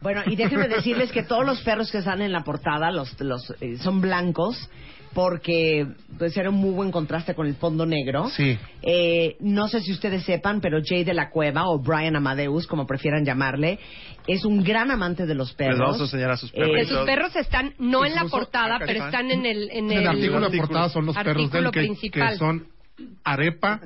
Bueno, 0.02 0.22
y 0.26 0.36
déjenme 0.36 0.68
decirles 0.68 1.12
que 1.12 1.22
todos 1.22 1.44
los 1.46 1.60
perros 1.62 1.90
que 1.90 1.98
están 1.98 2.20
en 2.22 2.32
la 2.32 2.42
portada 2.44 2.90
los, 2.90 3.18
los 3.20 3.50
eh, 3.60 3.76
son 3.78 4.00
blancos 4.00 4.68
porque 5.14 5.86
pues 6.18 6.34
era 6.38 6.48
un 6.48 6.56
muy 6.56 6.70
buen 6.70 6.90
contraste 6.90 7.34
con 7.34 7.46
el 7.46 7.54
fondo 7.56 7.84
negro. 7.84 8.30
Sí. 8.30 8.58
Eh, 8.80 9.36
no 9.40 9.68
sé 9.68 9.80
si 9.82 9.92
ustedes 9.92 10.24
sepan, 10.24 10.62
pero 10.62 10.78
Jay 10.82 11.04
de 11.04 11.12
la 11.12 11.28
Cueva 11.28 11.68
o 11.68 11.78
Brian 11.78 12.16
Amadeus, 12.16 12.66
como 12.66 12.86
prefieran 12.86 13.22
llamarle, 13.22 13.78
es 14.26 14.46
un 14.46 14.64
gran 14.64 14.90
amante 14.90 15.26
de 15.26 15.34
los 15.34 15.52
perros. 15.52 15.78
Les 15.78 15.86
vamos 15.86 16.00
a 16.00 16.04
enseñar 16.04 16.30
a 16.30 16.36
sus 16.38 16.48
Eh, 16.50 16.54
Que 16.54 16.60
perritos. 16.62 16.88
sus 16.96 17.04
perros 17.06 17.36
están 17.36 17.74
no 17.78 18.06
en 18.06 18.14
la 18.14 18.24
portada, 18.24 18.78
pero 18.78 19.04
están. 19.04 19.30
en 19.30 19.44
el 19.44 19.70
en 19.70 19.90
el 19.92 19.98
el, 19.98 20.06
artículo 20.08 20.40
de 20.40 20.46
artículo. 20.46 20.68
portada 20.68 20.88
son 20.88 21.04
los 21.06 21.14
perros 21.16 21.50
del 21.50 21.64
que, 21.70 21.80
principal. 21.80 22.30
que 22.32 22.38
son 22.38 22.66
arepa 23.24 23.80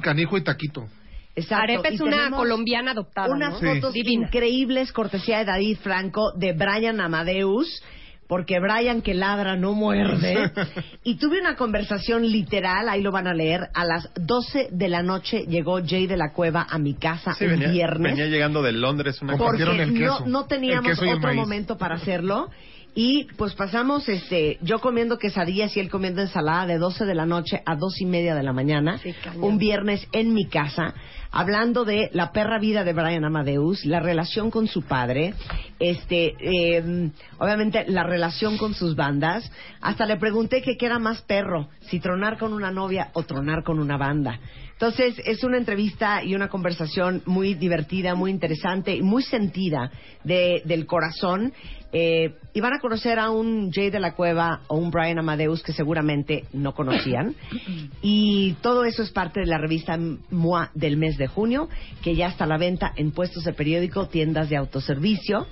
canijo 0.00 0.38
y 0.38 0.42
taquito 0.42 0.86
Exacto. 1.34 1.64
Arepa 1.64 1.90
Y 1.90 1.94
es 1.94 2.00
una 2.00 2.16
tenemos 2.16 2.40
colombiana 2.40 2.90
adoptada, 2.92 3.34
Unas 3.34 3.58
fotos 3.60 3.94
increíbles, 3.96 4.92
cortesía 4.92 5.38
de 5.38 5.44
David 5.46 5.78
Franco, 5.82 6.32
de 6.36 6.52
Brian 6.52 7.00
Amadeus, 7.00 7.82
porque 8.28 8.60
Brian 8.60 9.02
que 9.02 9.14
ladra 9.14 9.56
no 9.56 9.72
muerde. 9.74 10.50
y 11.04 11.16
tuve 11.16 11.40
una 11.40 11.56
conversación 11.56 12.26
literal, 12.30 12.88
ahí 12.88 13.02
lo 13.02 13.12
van 13.12 13.26
a 13.26 13.34
leer, 13.34 13.68
a 13.74 13.84
las 13.84 14.08
12 14.14 14.68
de 14.72 14.88
la 14.88 15.02
noche 15.02 15.44
llegó 15.46 15.80
Jay 15.84 16.06
de 16.06 16.16
la 16.16 16.32
Cueva 16.32 16.66
a 16.68 16.78
mi 16.78 16.94
casa 16.94 17.34
Sí, 17.34 17.44
un 17.44 17.52
venía, 17.52 17.68
viernes. 17.68 18.12
venía 18.16 18.26
llegando 18.26 18.62
de 18.62 18.72
Londres 18.72 19.20
una 19.22 19.36
porque 19.36 19.62
el 19.62 19.94
queso, 19.94 20.20
no, 20.20 20.26
no 20.26 20.44
teníamos 20.46 20.84
el 20.86 20.90
queso 20.92 21.04
el 21.04 21.16
otro 21.18 21.34
momento 21.34 21.76
para 21.78 21.96
hacerlo. 21.96 22.50
Y 22.94 23.24
pues 23.38 23.54
pasamos, 23.54 24.06
este, 24.08 24.58
yo 24.60 24.78
comiendo 24.80 25.16
quesadillas 25.18 25.74
y 25.76 25.80
él 25.80 25.88
comiendo 25.88 26.20
ensalada 26.20 26.66
de 26.66 26.76
12 26.76 27.06
de 27.06 27.14
la 27.14 27.24
noche 27.24 27.62
a 27.64 27.74
dos 27.74 27.98
y 28.00 28.04
media 28.04 28.34
de 28.34 28.42
la 28.42 28.52
mañana, 28.52 28.98
Sí, 28.98 29.14
un 29.36 29.56
viernes 29.56 30.06
en 30.12 30.34
mi 30.34 30.46
casa, 30.46 30.94
hablando 31.32 31.84
de 31.84 32.10
la 32.12 32.30
perra 32.30 32.58
vida 32.58 32.84
de 32.84 32.92
Brian 32.92 33.24
Amadeus, 33.24 33.84
la 33.84 34.00
relación 34.00 34.50
con 34.50 34.68
su 34.68 34.82
padre, 34.82 35.34
este, 35.80 36.34
eh, 36.38 37.10
obviamente 37.38 37.84
la 37.88 38.04
relación 38.04 38.58
con 38.58 38.74
sus 38.74 38.94
bandas. 38.94 39.50
Hasta 39.80 40.06
le 40.06 40.18
pregunté 40.18 40.62
que 40.62 40.76
qué 40.76 40.86
era 40.86 40.98
más 40.98 41.22
perro, 41.22 41.68
si 41.80 41.98
tronar 41.98 42.38
con 42.38 42.52
una 42.52 42.70
novia 42.70 43.08
o 43.14 43.24
tronar 43.24 43.64
con 43.64 43.80
una 43.80 43.96
banda. 43.96 44.38
Entonces, 44.82 45.22
es 45.24 45.44
una 45.44 45.58
entrevista 45.58 46.24
y 46.24 46.34
una 46.34 46.48
conversación 46.48 47.22
muy 47.24 47.54
divertida, 47.54 48.16
muy 48.16 48.32
interesante 48.32 48.96
y 48.96 49.00
muy 49.00 49.22
sentida 49.22 49.92
de, 50.24 50.60
del 50.64 50.86
corazón. 50.86 51.52
Eh, 51.92 52.34
y 52.54 52.60
van 52.60 52.72
a 52.72 52.80
conocer 52.80 53.18
a 53.20 53.30
un 53.30 53.70
Jay 53.70 53.90
de 53.90 54.00
la 54.00 54.14
Cueva 54.14 54.62
o 54.66 54.76
un 54.76 54.90
Brian 54.90 55.18
Amadeus 55.18 55.62
que 55.62 55.72
seguramente 55.72 56.46
no 56.52 56.74
conocían. 56.74 57.36
Y 58.04 58.54
todo 58.62 58.84
eso 58.84 59.04
es 59.04 59.12
parte 59.12 59.38
de 59.38 59.46
la 59.46 59.58
revista 59.58 59.96
MOA 60.30 60.72
del 60.74 60.96
mes 60.96 61.16
de 61.16 61.28
junio, 61.28 61.68
que 62.02 62.16
ya 62.16 62.26
está 62.26 62.44
a 62.44 62.48
la 62.48 62.58
venta 62.58 62.92
en 62.96 63.12
puestos 63.12 63.44
de 63.44 63.52
periódico, 63.52 64.08
tiendas 64.08 64.48
de 64.48 64.56
autoservicio. 64.56 65.46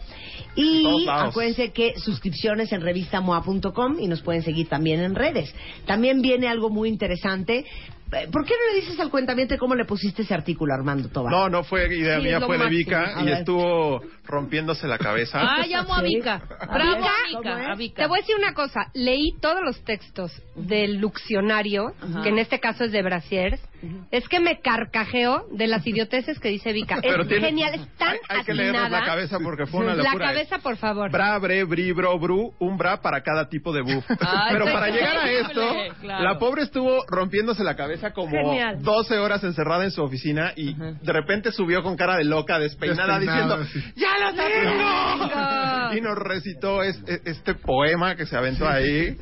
Y 0.57 1.07
acuérdense 1.09 1.71
que 1.71 1.95
suscripciones 1.97 2.73
en 2.73 2.81
revistamoa.com 2.81 4.01
y 4.01 4.09
nos 4.09 4.23
pueden 4.23 4.43
seguir 4.43 4.69
también 4.69 4.99
en 5.01 5.15
redes. 5.15 5.55
También 5.87 6.21
viene 6.21 6.49
algo 6.49 6.71
muy 6.71 6.89
interesante. 6.89 7.65
¿Por 8.11 8.45
qué 8.45 8.55
no 8.55 8.75
le 8.75 8.81
dices 8.81 8.99
al 8.99 9.11
cuentamiento 9.11 9.57
cómo 9.59 9.75
le 9.75 9.85
pusiste 9.85 10.23
ese 10.23 10.35
artículo, 10.35 10.75
Armando 10.75 11.09
Tobar? 11.09 11.31
No, 11.33 11.49
no 11.49 11.63
fue 11.63 11.87
idea 11.97 12.17
Sí, 12.19 12.25
mía, 12.25 12.41
fue 12.41 12.59
de. 12.59 12.69
Vika 12.69 13.15
y 13.21 13.25
ver. 13.25 13.35
estuvo 13.39 14.03
rompiéndose 14.25 14.89
la 14.89 14.99
cabeza. 14.99 15.39
Ay, 15.43 15.73
amo 15.75 15.95
a. 15.95 16.03
Vika. 16.03 16.43
Bravo 16.73 17.03
ver, 17.03 17.05
a 17.05 17.13
¿cómo 17.33 17.41
Vika. 17.43 17.63
es? 17.63 17.69
A 17.69 17.75
Vika. 17.77 18.03
Te 18.03 18.09
voy 18.09 18.19
a 18.19 18.23
decir 18.23 18.37
una 18.37 18.53
cosa. 18.55 18.81
Leí 18.95 19.33
todos 19.41 19.61
los 19.65 19.83
textos 19.85 20.33
del 20.57 20.97
Luxionario, 20.99 21.93
Ajá. 22.01 22.23
que 22.23 22.29
en 22.31 22.39
este 22.39 22.59
caso 22.61 22.85
es 22.85 22.93
de 22.93 23.03
Brasiers. 23.03 23.61
Es 24.11 24.29
que 24.29 24.41
me 24.41 24.61
carcajeo 24.61 25.47
de 25.53 25.67
las 25.67 25.87
idioteces 25.87 26.39
que 26.39 26.49
dice 26.49 26.73
Vika. 26.73 26.99
Pero 27.03 27.23
es 27.23 27.29
tiene- 27.29 27.47
genial, 27.47 27.75
es 27.75 27.89
tan 27.97 28.09
hay, 28.11 28.19
hay 28.29 28.45
que 28.45 28.55
leernos 28.55 28.83
atinada. 28.83 29.01
la 29.01 29.07
cabeza 29.07 29.39
porque 29.43 29.67
fue 29.67 29.81
una 29.85 29.95
La 29.95 30.05
locura. 30.05 30.27
cabeza, 30.29 30.59
por 30.59 30.77
favor. 30.77 31.11
Bra, 31.11 31.39
bre, 31.39 31.65
bri, 31.65 31.93
bro, 31.93 32.19
bru, 32.19 32.53
un 32.59 32.77
bra 32.77 33.01
para 33.01 33.23
cada 33.23 33.49
tipo 33.49 33.73
de 33.73 33.83
buff. 33.83 34.05
Ay, 34.21 34.53
Pero 34.53 34.65
para 34.67 34.89
llegar 34.89 35.17
a 35.19 35.31
esto, 35.31 35.63
claro. 36.01 36.25
la 36.25 36.39
pobre 36.39 36.63
estuvo 36.63 37.05
rompiéndose 37.09 37.65
la 37.65 37.77
cabeza 37.77 38.13
como 38.13 38.31
Genial. 38.31 38.83
12 38.83 39.19
horas 39.19 39.43
encerrada 39.45 39.85
en 39.85 39.91
su 39.91 40.03
oficina 40.03 40.53
y 40.57 40.75
de 40.75 41.13
repente 41.13 41.53
subió 41.53 41.83
con 41.83 41.97
cara 41.97 42.17
de 42.17 42.25
loca, 42.25 42.59
despeinada, 42.59 43.19
Despeinada, 43.19 43.59
diciendo, 43.59 43.65
sí. 43.73 44.01
¡Ya 44.01 44.31
lo 44.31 44.35
tengo! 44.37 45.95
Y 45.97 46.01
nos 46.01 46.17
recitó 46.19 46.83
es- 46.83 47.03
es- 47.07 47.23
este 47.25 47.55
poema 47.55 48.15
que 48.15 48.27
se 48.27 48.37
aventó 48.37 48.69
ahí. 48.69 49.17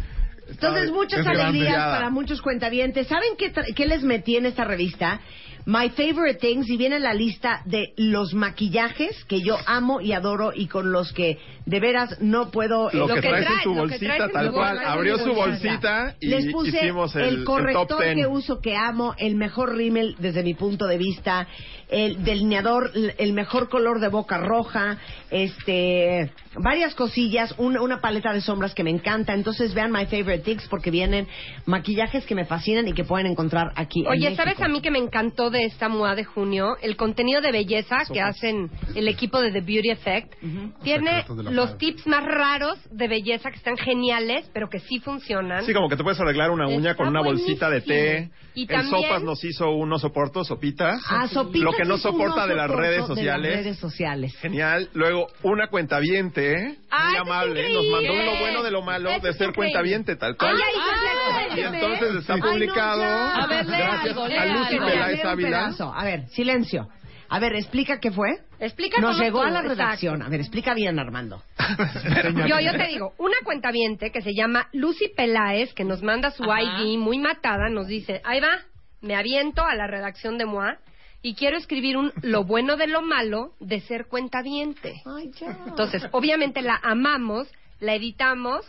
Entonces, 0.48 0.90
muchas 0.90 1.26
alegrías 1.26 1.76
para 1.76 2.10
muchos 2.10 2.40
cuentavientes. 2.40 3.06
¿Saben 3.06 3.30
qué, 3.36 3.52
qué 3.74 3.86
les 3.86 4.02
metí 4.02 4.36
en 4.36 4.46
esta 4.46 4.64
revista? 4.64 5.20
My 5.68 5.90
favorite 5.90 6.38
things 6.40 6.66
y 6.70 6.78
viene 6.78 6.98
la 6.98 7.12
lista 7.12 7.60
de 7.66 7.92
los 7.98 8.32
maquillajes 8.32 9.22
que 9.24 9.42
yo 9.42 9.58
amo 9.66 10.00
y 10.00 10.14
adoro 10.14 10.50
y 10.54 10.66
con 10.66 10.92
los 10.92 11.12
que 11.12 11.38
de 11.66 11.78
veras 11.78 12.22
no 12.22 12.50
puedo. 12.50 12.88
Lo, 12.90 13.10
eh, 13.10 13.14
que, 13.16 13.20
traes 13.20 13.42
en 13.42 13.44
traes, 13.44 13.62
tu 13.64 13.68
lo 13.68 13.74
que 13.74 13.80
bolsita, 13.80 14.06
traes 14.06 14.22
en 14.22 14.32
tal 14.32 14.46
tu 14.46 14.54
cual. 14.54 14.78
Abrió 14.78 15.18
su 15.18 15.34
bolsita 15.34 16.14
y 16.20 16.28
Les 16.28 16.50
puse 16.50 16.70
hicimos 16.70 17.14
el, 17.16 17.22
el 17.22 17.34
el 17.40 17.44
corrector 17.44 17.86
top 17.86 18.14
que 18.14 18.26
uso 18.26 18.60
que 18.62 18.76
amo, 18.76 19.14
el 19.18 19.34
mejor 19.34 19.76
rímel 19.76 20.16
desde 20.18 20.42
mi 20.42 20.54
punto 20.54 20.86
de 20.86 20.96
vista, 20.96 21.46
el 21.90 22.22
delineador, 22.24 22.90
el 23.18 23.32
mejor 23.32 23.68
color 23.68 24.00
de 24.00 24.08
boca 24.08 24.38
roja, 24.38 24.98
este, 25.30 26.30
varias 26.56 26.94
cosillas, 26.94 27.54
un- 27.58 27.78
una 27.78 28.00
paleta 28.00 28.32
de 28.32 28.40
sombras 28.40 28.74
que 28.74 28.84
me 28.84 28.90
encanta. 28.90 29.34
Entonces 29.34 29.74
vean 29.74 29.90
My 29.90 30.06
Favorite 30.06 30.40
Things 30.40 30.66
porque 30.68 30.90
vienen 30.90 31.26
maquillajes 31.66 32.24
que 32.26 32.34
me 32.34 32.44
fascinan 32.44 32.86
y 32.88 32.92
que 32.92 33.04
pueden 33.04 33.26
encontrar 33.26 33.72
aquí. 33.76 34.04
Oye. 34.06 34.34
¿sabes 34.36 34.60
a 34.60 34.68
mí 34.68 34.80
que 34.80 34.90
me 34.90 34.98
encantó 34.98 35.50
de 35.50 35.64
esta 35.64 35.88
MOA 35.88 36.14
de 36.14 36.24
junio? 36.24 36.76
El 36.82 36.96
contenido 36.96 37.40
de 37.40 37.50
belleza 37.52 37.98
que 38.12 38.20
hacen 38.20 38.70
el 38.94 39.08
equipo 39.08 39.40
de 39.40 39.50
The 39.52 39.60
Beauty 39.60 39.90
Effect. 39.90 40.34
Tiene 40.82 41.24
los 41.50 41.76
tips 41.78 42.06
más 42.06 42.24
raros 42.24 42.78
de 42.90 43.08
belleza 43.08 43.50
que 43.50 43.56
están 43.56 43.76
geniales, 43.76 44.48
pero 44.52 44.68
que 44.68 44.78
sí 44.80 44.98
funcionan. 45.00 45.64
Sí, 45.64 45.72
como 45.72 45.88
que 45.88 45.96
te 45.96 46.02
puedes 46.02 46.20
arreglar 46.20 46.50
una 46.50 46.66
uña 46.68 46.90
Está 46.90 46.96
con 46.96 47.08
una 47.08 47.20
bolsita 47.22 47.70
de 47.70 47.80
té. 47.80 48.30
Y 48.54 48.62
el 48.62 48.68
también- 48.68 49.02
Sopas 49.04 49.22
nos 49.22 49.42
hizo 49.44 49.70
unos 49.70 50.00
soportos, 50.00 50.46
sopitas. 50.48 51.00
Ah, 51.08 51.28
Sopitas 51.28 51.62
Lo 51.62 51.72
que 51.78 51.84
no 51.84 51.96
soporta 51.98 52.46
de 52.46 52.54
las 52.56 52.70
redes 52.70 53.02
de 53.02 53.06
sociales. 53.06 53.54
las 53.54 53.64
redes 53.64 53.78
sociales. 53.78 54.36
Genial. 54.38 54.88
Luego, 54.94 55.28
una 55.42 55.68
cuentaviente, 55.68 56.52
¿eh? 56.52 56.76
Ah, 56.90 57.10
muy 57.10 57.18
amable. 57.18 57.72
Nos 57.72 57.84
increíble. 57.84 58.08
mandó 58.08 58.32
lo 58.32 58.38
bueno 58.40 58.62
de 58.62 58.70
lo 58.70 58.82
malo 58.82 59.20
de 59.20 59.32
ser 59.34 59.52
cuentaviente, 59.54 60.16
tal 60.16 60.36
cual. 60.36 60.56
Ay, 60.56 60.72
ay, 60.74 61.58
y 61.58 61.60
ay, 61.62 61.74
entonces 61.74 62.16
está 62.16 62.34
Ay, 62.34 62.40
no, 62.40 62.50
publicado. 62.50 63.02
A 63.02 63.46
ver, 63.46 63.64
gracias 63.66 64.16
algo, 64.16 64.24
a 64.24 64.46
Lucy. 64.46 64.78
Peláez 64.78 65.24
Ávila. 65.24 65.74
A 65.94 66.04
ver, 66.04 66.26
silencio. 66.28 66.88
A 67.30 67.38
ver, 67.40 67.54
explica 67.54 68.00
qué 68.00 68.10
fue. 68.10 68.28
Explica 68.58 69.00
Nos 69.00 69.18
llegó 69.18 69.42
a 69.42 69.50
la 69.50 69.60
exacto. 69.60 69.68
redacción. 69.68 70.22
A 70.22 70.28
ver, 70.28 70.40
explica 70.40 70.74
bien, 70.74 70.98
Armando. 70.98 71.42
Yo, 72.48 72.58
yo 72.58 72.72
te 72.72 72.86
digo, 72.86 73.12
una 73.18 73.36
cuentaviente 73.44 74.10
que 74.10 74.22
se 74.22 74.34
llama 74.34 74.68
Lucy 74.72 75.08
Peláez, 75.14 75.74
que 75.74 75.84
nos 75.84 76.02
manda 76.02 76.30
su 76.30 76.50
Ajá. 76.50 76.62
ID 76.62 76.98
muy 76.98 77.18
matada, 77.18 77.68
nos 77.68 77.86
dice, 77.86 78.22
ahí 78.24 78.40
va, 78.40 78.60
me 79.02 79.14
aviento 79.14 79.62
a 79.64 79.74
la 79.74 79.86
redacción 79.86 80.38
de 80.38 80.46
MOA 80.46 80.78
y 81.22 81.34
quiero 81.34 81.56
escribir 81.56 81.96
un 81.96 82.12
lo 82.22 82.44
bueno 82.44 82.76
de 82.76 82.86
lo 82.86 83.02
malo 83.02 83.52
de 83.60 83.80
ser 83.80 84.06
cuentaviente. 84.06 84.94
Ay, 85.04 85.30
ya. 85.40 85.58
Entonces, 85.66 86.04
obviamente 86.12 86.62
la 86.62 86.78
amamos, 86.82 87.48
la 87.80 87.94
editamos 87.94 88.64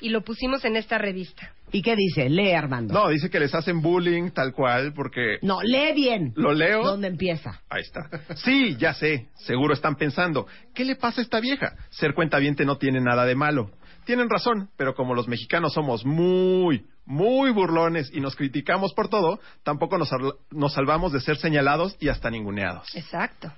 y 0.00 0.08
lo 0.08 0.22
pusimos 0.22 0.64
en 0.64 0.76
esta 0.76 0.98
revista. 0.98 1.52
¿Y 1.72 1.82
qué 1.82 1.94
dice? 1.94 2.28
Lee, 2.28 2.52
Armando. 2.52 2.92
No, 2.92 3.08
dice 3.10 3.30
que 3.30 3.38
les 3.38 3.54
hacen 3.54 3.80
bullying, 3.80 4.30
tal 4.30 4.52
cual, 4.52 4.92
porque 4.92 5.38
No, 5.42 5.62
lee 5.62 5.92
bien. 5.94 6.32
lo 6.34 6.52
leo. 6.52 6.82
¿Dónde 6.82 7.06
empieza? 7.06 7.60
Ahí 7.68 7.82
está. 7.82 8.08
Sí, 8.36 8.76
ya 8.76 8.92
sé. 8.92 9.28
Seguro 9.36 9.74
están 9.74 9.94
pensando, 9.94 10.46
¿qué 10.74 10.84
le 10.84 10.96
pasa 10.96 11.20
a 11.20 11.24
esta 11.24 11.38
vieja? 11.38 11.76
Ser 11.90 12.14
cuentaviente 12.14 12.64
no 12.64 12.76
tiene 12.78 13.00
nada 13.00 13.24
de 13.24 13.36
malo. 13.36 13.70
Tienen 14.04 14.28
razón, 14.30 14.70
pero 14.76 14.94
como 14.94 15.14
los 15.14 15.28
mexicanos 15.28 15.72
somos 15.74 16.04
muy, 16.04 16.86
muy 17.06 17.50
burlones 17.52 18.10
y 18.12 18.20
nos 18.20 18.34
criticamos 18.36 18.92
por 18.94 19.08
todo, 19.08 19.40
tampoco 19.62 19.98
nos, 19.98 20.10
nos 20.50 20.72
salvamos 20.72 21.12
de 21.12 21.20
ser 21.20 21.36
señalados 21.36 21.96
y 22.00 22.08
hasta 22.08 22.30
ninguneados. 22.30 22.94
Exacto. 22.96 23.52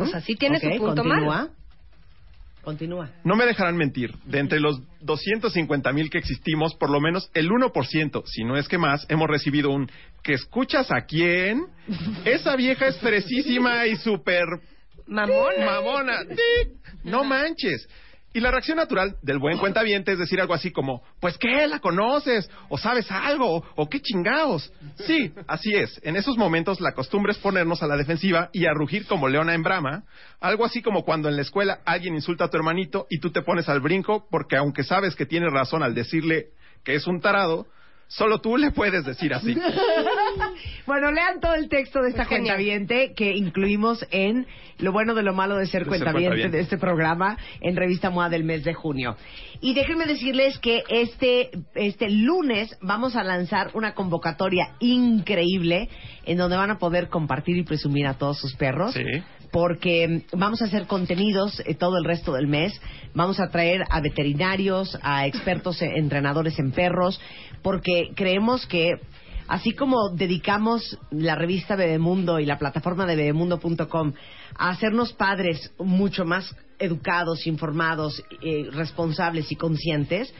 O 0.00 0.06
sea, 0.06 0.20
sí 0.20 0.36
tiene 0.36 0.60
su 0.60 0.68
punto 0.68 1.02
continúa. 1.02 1.16
malo. 1.36 1.50
Continúa. 2.62 3.10
No 3.24 3.34
me 3.36 3.46
dejarán 3.46 3.76
mentir, 3.76 4.14
de 4.26 4.40
entre 4.40 4.60
los 4.60 4.82
250 5.00 5.90
mil 5.92 6.10
que 6.10 6.18
existimos, 6.18 6.74
por 6.74 6.90
lo 6.90 7.00
menos 7.00 7.30
el 7.32 7.48
1%, 7.50 8.22
si 8.26 8.44
no 8.44 8.56
es 8.56 8.68
que 8.68 8.76
más, 8.78 9.06
hemos 9.08 9.26
recibido 9.28 9.70
un 9.70 9.90
¿que 10.22 10.34
escuchas 10.34 10.90
a 10.90 11.02
quién? 11.06 11.64
Esa 12.24 12.56
vieja 12.56 12.88
es 12.88 12.98
fresísima 12.98 13.86
y 13.86 13.96
súper 13.96 14.44
Mamona. 15.06 15.64
mamona. 15.64 16.18
¡Tic! 16.28 16.78
No 17.04 17.24
manches. 17.24 17.88
Y 18.34 18.40
la 18.40 18.50
reacción 18.50 18.76
natural 18.76 19.16
del 19.22 19.38
buen 19.38 19.56
cuentaviente 19.58 20.12
es 20.12 20.18
decir 20.18 20.40
algo 20.40 20.52
así 20.52 20.70
como, 20.70 21.02
pues 21.18 21.38
qué, 21.38 21.66
la 21.66 21.80
conoces, 21.80 22.50
o 22.68 22.76
sabes 22.76 23.10
algo, 23.10 23.64
o 23.74 23.88
qué 23.88 24.00
chingados. 24.00 24.70
Sí, 25.06 25.32
así 25.46 25.74
es. 25.74 25.98
En 26.04 26.14
esos 26.14 26.36
momentos 26.36 26.80
la 26.80 26.92
costumbre 26.92 27.32
es 27.32 27.38
ponernos 27.38 27.82
a 27.82 27.86
la 27.86 27.96
defensiva 27.96 28.50
y 28.52 28.66
a 28.66 28.74
rugir 28.74 29.06
como 29.06 29.28
leona 29.28 29.54
en 29.54 29.62
brama. 29.62 30.04
Algo 30.40 30.66
así 30.66 30.82
como 30.82 31.04
cuando 31.04 31.28
en 31.28 31.36
la 31.36 31.42
escuela 31.42 31.80
alguien 31.86 32.14
insulta 32.14 32.44
a 32.44 32.50
tu 32.50 32.58
hermanito 32.58 33.06
y 33.08 33.18
tú 33.18 33.30
te 33.30 33.42
pones 33.42 33.68
al 33.68 33.80
brinco 33.80 34.26
porque 34.30 34.56
aunque 34.56 34.84
sabes 34.84 35.16
que 35.16 35.24
tiene 35.24 35.48
razón 35.48 35.82
al 35.82 35.94
decirle 35.94 36.48
que 36.84 36.94
es 36.94 37.06
un 37.06 37.20
tarado, 37.20 37.66
solo 38.08 38.40
tú 38.40 38.56
le 38.56 38.72
puedes 38.72 39.04
decir 39.04 39.32
así. 39.32 39.56
Bueno, 40.86 41.12
lean 41.12 41.40
todo 41.40 41.54
el 41.54 41.68
texto 41.68 42.00
de 42.00 42.08
esta 42.10 42.22
Es 42.22 42.28
genial. 42.28 42.56
cuentaviente 42.56 43.12
que 43.14 43.32
incluimos 43.36 44.06
en 44.10 44.46
Lo 44.78 44.92
bueno 44.92 45.14
de 45.14 45.22
lo 45.22 45.34
malo 45.34 45.56
de 45.56 45.66
ser 45.66 45.84
De 45.84 45.84
ser 45.84 45.88
cuentaviente 45.88 46.28
cuentaviente. 46.28 46.56
de 46.56 46.62
este 46.62 46.78
programa 46.78 47.36
en 47.60 47.76
Revista 47.76 48.08
MOA 48.10 48.28
del 48.30 48.44
mes 48.44 48.64
de 48.64 48.72
junio. 48.74 49.16
Y 49.60 49.74
déjenme 49.74 50.06
decirles 50.06 50.58
que 50.60 50.82
este, 50.88 51.50
este 51.74 52.08
lunes 52.10 52.74
vamos 52.80 53.16
a 53.16 53.24
lanzar 53.24 53.70
una 53.74 53.92
convocatoria 53.94 54.70
increíble 54.80 55.88
en 56.24 56.38
donde 56.38 56.56
van 56.56 56.70
a 56.70 56.78
poder 56.78 57.08
compartir 57.08 57.56
y 57.58 57.64
presumir 57.64 58.06
a 58.06 58.14
todos 58.14 58.38
sus 58.38 58.54
perros. 58.54 58.94
Sí. 58.94 59.02
Porque 59.50 60.24
vamos 60.32 60.60
a 60.60 60.66
hacer 60.66 60.86
contenidos 60.86 61.60
eh, 61.60 61.74
todo 61.74 61.96
el 61.98 62.04
resto 62.04 62.32
del 62.32 62.46
mes. 62.46 62.78
Vamos 63.14 63.40
a 63.40 63.48
traer 63.48 63.84
a 63.90 64.00
veterinarios, 64.00 64.98
a 65.02 65.26
expertos 65.26 65.80
eh, 65.82 65.92
entrenadores 65.96 66.58
en 66.58 66.72
perros, 66.72 67.20
porque 67.62 68.10
creemos 68.14 68.66
que 68.66 68.92
así 69.48 69.72
como 69.72 70.10
dedicamos 70.10 70.98
la 71.10 71.34
revista 71.34 71.76
Bebemundo 71.76 72.38
y 72.38 72.46
la 72.46 72.58
plataforma 72.58 73.06
de 73.06 73.16
bebemundo.com 73.16 74.12
a 74.56 74.70
hacernos 74.70 75.12
padres 75.14 75.72
mucho 75.78 76.24
más 76.24 76.54
educados, 76.78 77.46
informados, 77.46 78.22
eh, 78.42 78.68
responsables 78.72 79.50
y 79.50 79.56
conscientes, 79.56 80.32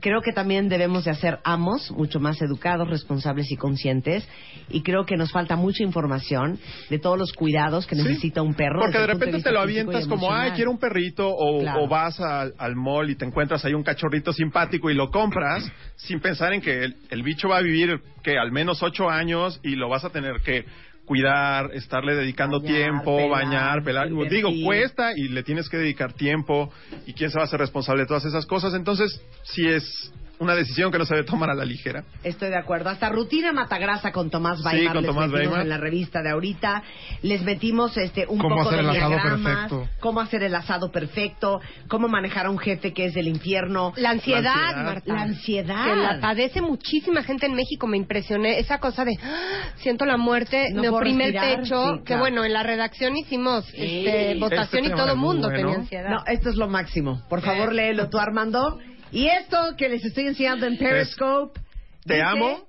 creo 0.00 0.20
que 0.22 0.32
también 0.32 0.68
debemos 0.68 1.04
de 1.04 1.10
hacer 1.10 1.38
amos 1.44 1.90
mucho 1.90 2.20
más 2.20 2.40
educados, 2.42 2.88
responsables 2.88 3.50
y 3.50 3.56
conscientes. 3.56 4.26
Y 4.68 4.82
creo 4.82 5.04
que 5.06 5.16
nos 5.16 5.30
falta 5.32 5.56
mucha 5.56 5.82
información 5.82 6.58
de 6.90 6.98
todos 6.98 7.18
los 7.18 7.32
cuidados 7.32 7.86
que 7.86 7.96
Sí. 7.96 8.02
necesita 8.02 8.42
un 8.42 8.54
perro. 8.54 8.80
Porque 8.80 8.98
de 8.98 9.06
repente 9.06 9.42
te 9.42 9.52
lo 9.52 9.60
avientas 9.60 10.06
como, 10.06 10.32
ay, 10.32 10.52
quiero 10.52 10.70
un 10.70 10.78
perrito, 10.78 11.28
o, 11.28 11.60
Claro. 11.60 11.84
o 11.84 11.88
vas 11.88 12.20
al, 12.20 12.54
al 12.58 12.76
mall 12.76 13.10
y 13.10 13.14
te 13.16 13.24
encuentras 13.24 13.64
ahí 13.64 13.74
un 13.74 13.82
cachorrito 13.82 14.32
simpático 14.32 14.90
y 14.90 14.94
lo 14.94 15.10
compras 15.10 15.64
sin 15.96 16.20
pensar 16.20 16.52
en 16.52 16.60
que 16.60 16.84
el, 16.84 16.96
el 17.10 17.22
bicho 17.22 17.48
va 17.48 17.58
a 17.58 17.62
vivir 17.62 18.00
que 18.22 18.38
al 18.38 18.52
menos 18.52 18.82
ocho 18.82 19.08
años 19.08 19.60
y 19.62 19.76
lo 19.76 19.88
vas 19.88 20.04
a 20.04 20.10
tener 20.10 20.40
que 20.44 20.64
cuidar, 21.06 21.70
estarle 21.72 22.14
dedicando 22.14 22.60
Bañar, 22.60 22.74
tiempo, 22.74 23.16
pelar, 23.16 23.30
bañar, 23.30 23.82
pelar. 23.84 24.08
invertir. 24.08 24.44
Digo, 24.44 24.50
cuesta 24.64 25.12
y 25.16 25.28
le 25.28 25.42
tienes 25.42 25.70
que 25.70 25.78
dedicar 25.78 26.12
tiempo 26.12 26.70
y 27.06 27.14
quién 27.14 27.30
se 27.30 27.38
va 27.38 27.44
a 27.44 27.46
hacer 27.46 27.60
responsable 27.60 28.02
de 28.02 28.08
todas 28.08 28.26
esas 28.26 28.44
cosas. 28.44 28.74
Entonces, 28.74 29.22
sí 29.44 29.66
es 29.66 30.12
una 30.38 30.54
decisión 30.54 30.90
que 30.92 30.98
no 30.98 31.06
se 31.06 31.14
debe 31.14 31.26
tomar 31.26 31.50
a 31.50 31.54
la 31.54 31.64
ligera. 31.64 32.04
Estoy 32.22 32.50
de 32.50 32.56
acuerdo. 32.58 32.90
Hasta 32.90 33.08
rutina 33.08 33.52
matagrasa 33.52 34.12
con 34.12 34.30
Tomás 34.30 34.58
Sí, 34.58 34.64
Weimar 34.66 34.94
con 34.94 35.02
les 35.02 35.10
Tomás 35.14 35.32
Weimar. 35.32 35.60
en 35.62 35.68
la 35.68 35.78
revista 35.78 36.22
de 36.22 36.30
ahorita. 36.30 36.82
Les 37.22 37.42
metimos 37.42 37.96
este 37.96 38.26
un 38.28 38.38
Cómo 38.38 38.56
poco 38.56 38.68
hacer 38.68 38.84
de 38.84 38.90
el 38.90 38.96
asado 38.96 39.08
diagramas, 39.10 39.42
perfecto. 39.70 39.88
cómo 40.00 40.20
hacer 40.20 40.42
el 40.42 40.54
asado 40.54 40.90
perfecto, 40.92 41.60
cómo 41.88 42.08
manejar 42.08 42.46
a 42.46 42.50
un 42.50 42.58
jefe 42.58 42.92
que 42.92 43.06
es 43.06 43.14
del 43.14 43.28
infierno. 43.28 43.92
La 43.96 44.10
ansiedad, 44.10 44.42
La 44.42 44.52
ansiedad. 44.52 44.84
Marta. 44.84 45.14
La 45.14 45.22
ansiedad. 45.22 45.84
Que 45.84 45.96
la 45.96 46.20
padece 46.20 46.60
muchísima 46.60 47.22
gente 47.22 47.46
en 47.46 47.54
México. 47.54 47.86
Me 47.86 47.96
impresioné 47.96 48.58
esa 48.58 48.78
cosa 48.78 49.04
de 49.04 49.12
"Ah, 49.22 49.70
siento 49.76 50.04
la 50.04 50.16
muerte, 50.16 50.66
No 50.72 50.82
me 50.82 50.88
oprime 50.90 51.26
el 51.28 51.32
respirar". 51.32 51.60
pecho. 51.62 51.96
Sí, 51.96 52.02
que 52.04 52.16
bueno, 52.16 52.44
en 52.44 52.52
la 52.52 52.62
redacción 52.62 53.16
hicimos 53.16 53.64
este, 53.68 54.32
Este 54.32 54.40
votación 54.40 54.84
y 54.84 54.90
todo 54.90 55.12
el 55.12 55.16
mundo 55.16 55.48
bueno. 55.48 55.56
tenía 55.62 55.74
ansiedad. 55.76 56.10
No, 56.10 56.18
esto 56.26 56.50
es 56.50 56.56
lo 56.56 56.68
máximo. 56.68 57.22
Por 57.28 57.40
favor, 57.40 57.72
léelo 57.72 58.08
tú, 58.08 58.18
Armando. 58.18 58.78
Y 59.12 59.26
esto 59.28 59.74
que 59.76 59.88
les 59.88 60.04
estoy 60.04 60.26
enseñando 60.26 60.66
en 60.66 60.76
Periscope. 60.78 61.60
Te 62.04 62.14
dice- 62.14 62.26
amo, 62.26 62.66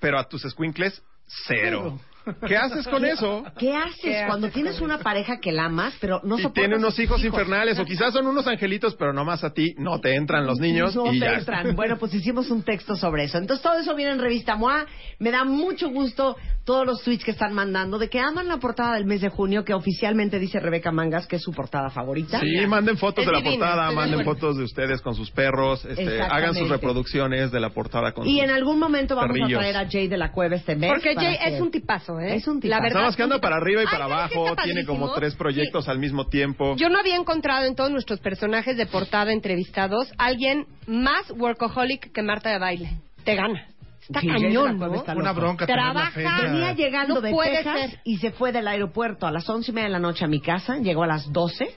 pero 0.00 0.18
a 0.18 0.28
tus 0.28 0.42
squinkles, 0.42 1.02
cero. 1.46 1.98
¿Qué 2.46 2.56
haces 2.56 2.86
con 2.86 3.04
eso? 3.04 3.42
¿Qué 3.58 3.74
haces 3.74 4.00
¿Qué 4.00 4.22
cuando 4.28 4.46
haces 4.46 4.54
tienes 4.54 4.80
una 4.80 4.98
pareja 4.98 5.40
que 5.40 5.50
la 5.50 5.64
amas, 5.64 5.92
pero 6.00 6.20
no 6.22 6.38
y 6.38 6.42
soportas 6.42 6.54
tiene 6.62 6.76
unos 6.76 6.96
hijos, 7.00 7.24
infernales, 7.24 7.80
o 7.80 7.84
quizás 7.84 8.12
son 8.12 8.28
unos 8.28 8.46
angelitos, 8.46 8.94
pero 8.94 9.12
nomás 9.12 9.42
a 9.42 9.52
ti 9.52 9.74
no 9.76 10.00
te 10.00 10.14
entran 10.14 10.46
los 10.46 10.60
niños 10.60 10.94
No 10.94 11.12
y 11.12 11.18
te 11.18 11.26
ya. 11.26 11.34
entran. 11.34 11.74
Bueno, 11.74 11.98
pues 11.98 12.14
hicimos 12.14 12.48
un 12.52 12.62
texto 12.62 12.94
sobre 12.94 13.24
eso. 13.24 13.38
Entonces 13.38 13.60
todo 13.60 13.76
eso 13.76 13.92
viene 13.96 14.12
en 14.12 14.20
Revista 14.20 14.54
MOA. 14.54 14.86
Me 15.18 15.32
da 15.32 15.42
mucho 15.44 15.88
gusto 15.90 16.36
todos 16.64 16.86
los 16.86 17.02
tweets 17.02 17.24
que 17.24 17.32
están 17.32 17.52
mandando 17.54 17.98
de 17.98 18.08
que 18.08 18.20
aman 18.20 18.46
la 18.46 18.58
portada 18.58 18.94
del 18.94 19.04
mes 19.04 19.20
de 19.20 19.28
junio, 19.28 19.64
que 19.64 19.74
oficialmente 19.74 20.38
dice 20.38 20.60
Rebeca 20.60 20.92
Mangas 20.92 21.26
que 21.26 21.36
es 21.36 21.42
su 21.42 21.52
portada 21.52 21.90
favorita. 21.90 22.38
Sí, 22.40 22.66
manden 22.66 22.96
fotos 22.98 23.24
Es 23.24 23.26
de 23.26 23.32
la 23.32 23.38
divina, 23.40 23.66
portada, 23.66 23.90
manden 23.92 24.20
acuerdo. 24.20 24.40
fotos 24.40 24.56
de 24.58 24.64
ustedes 24.64 25.00
con 25.02 25.14
sus 25.14 25.30
perros, 25.30 25.84
este, 25.84 26.20
hagan 26.22 26.54
sus 26.54 26.68
reproducciones 26.68 27.50
de 27.50 27.58
la 27.60 27.70
portada 27.70 28.12
con 28.12 28.26
Y 28.28 28.34
sus 28.36 28.44
en 28.44 28.50
algún 28.50 28.78
momento 28.78 29.16
vamos 29.16 29.32
perrillos. 29.32 29.58
a 29.58 29.60
traer 29.60 29.76
a 29.76 29.90
Jay 29.90 30.06
de 30.08 30.16
la 30.16 30.30
Cueva 30.30 30.54
este 30.56 30.76
mes. 30.76 30.90
Porque 30.90 31.14
Jay 31.14 31.36
que- 31.38 31.48
es 31.56 31.60
un 31.60 31.70
tipazo, 31.70 32.20
¿eh? 32.20 32.36
Es 32.36 32.46
un 32.46 32.56
La 32.56 32.60
tipazo. 32.60 32.82
verdad. 32.82 32.94
Nada 32.94 33.06
más 33.06 33.16
que 33.16 33.22
anda 33.24 33.40
para 33.40 33.56
arriba 33.56 33.82
y 33.82 33.86
Ay, 33.86 33.92
para 33.92 34.08
¿sabes 34.08 34.30
qué 34.32 34.38
abajo, 34.38 34.56
tiene 34.62 34.84
como 34.84 35.12
tres 35.14 35.34
proyectos 35.34 35.84
Sí. 35.86 35.90
al 35.90 35.98
mismo 35.98 36.26
tiempo. 36.28 36.76
Yo 36.76 36.88
no 36.88 36.98
había 36.98 37.16
encontrado 37.16 37.66
en 37.66 37.74
todos 37.74 37.90
nuestros 37.90 38.20
personajes 38.20 38.76
de 38.76 38.86
portada 38.86 39.32
entrevistados 39.32 40.12
alguien 40.18 40.66
más 40.86 41.30
workaholic 41.32 42.12
que 42.12 42.22
Marta 42.22 42.50
de 42.50 42.58
baile. 42.58 42.90
Te 43.24 43.34
gana. 43.34 43.66
Está 44.12 44.20
Sí, 44.20 44.28
cañón, 44.28 44.78
Cueva 44.78 44.94
¿no? 44.94 45.00
está 45.00 45.16
Una 45.16 45.32
bronca 45.32 45.66
Trabaja-. 45.66 46.42
Venía 46.42 46.72
llegando 46.74 47.14
No 47.16 47.20
de 47.20 47.30
puede 47.30 47.56
Texas 47.58 47.90
ser. 47.90 48.00
y 48.04 48.18
se 48.18 48.30
fue 48.32 48.52
del 48.52 48.68
aeropuerto 48.68 49.26
a 49.26 49.30
las 49.32 49.48
once 49.48 49.70
y 49.70 49.74
media 49.74 49.88
de 49.88 49.92
la 49.92 49.98
noche 49.98 50.24
a 50.24 50.28
mi 50.28 50.40
casa. 50.40 50.76
Llegó 50.78 51.02
a 51.04 51.06
las 51.06 51.32
12 51.32 51.68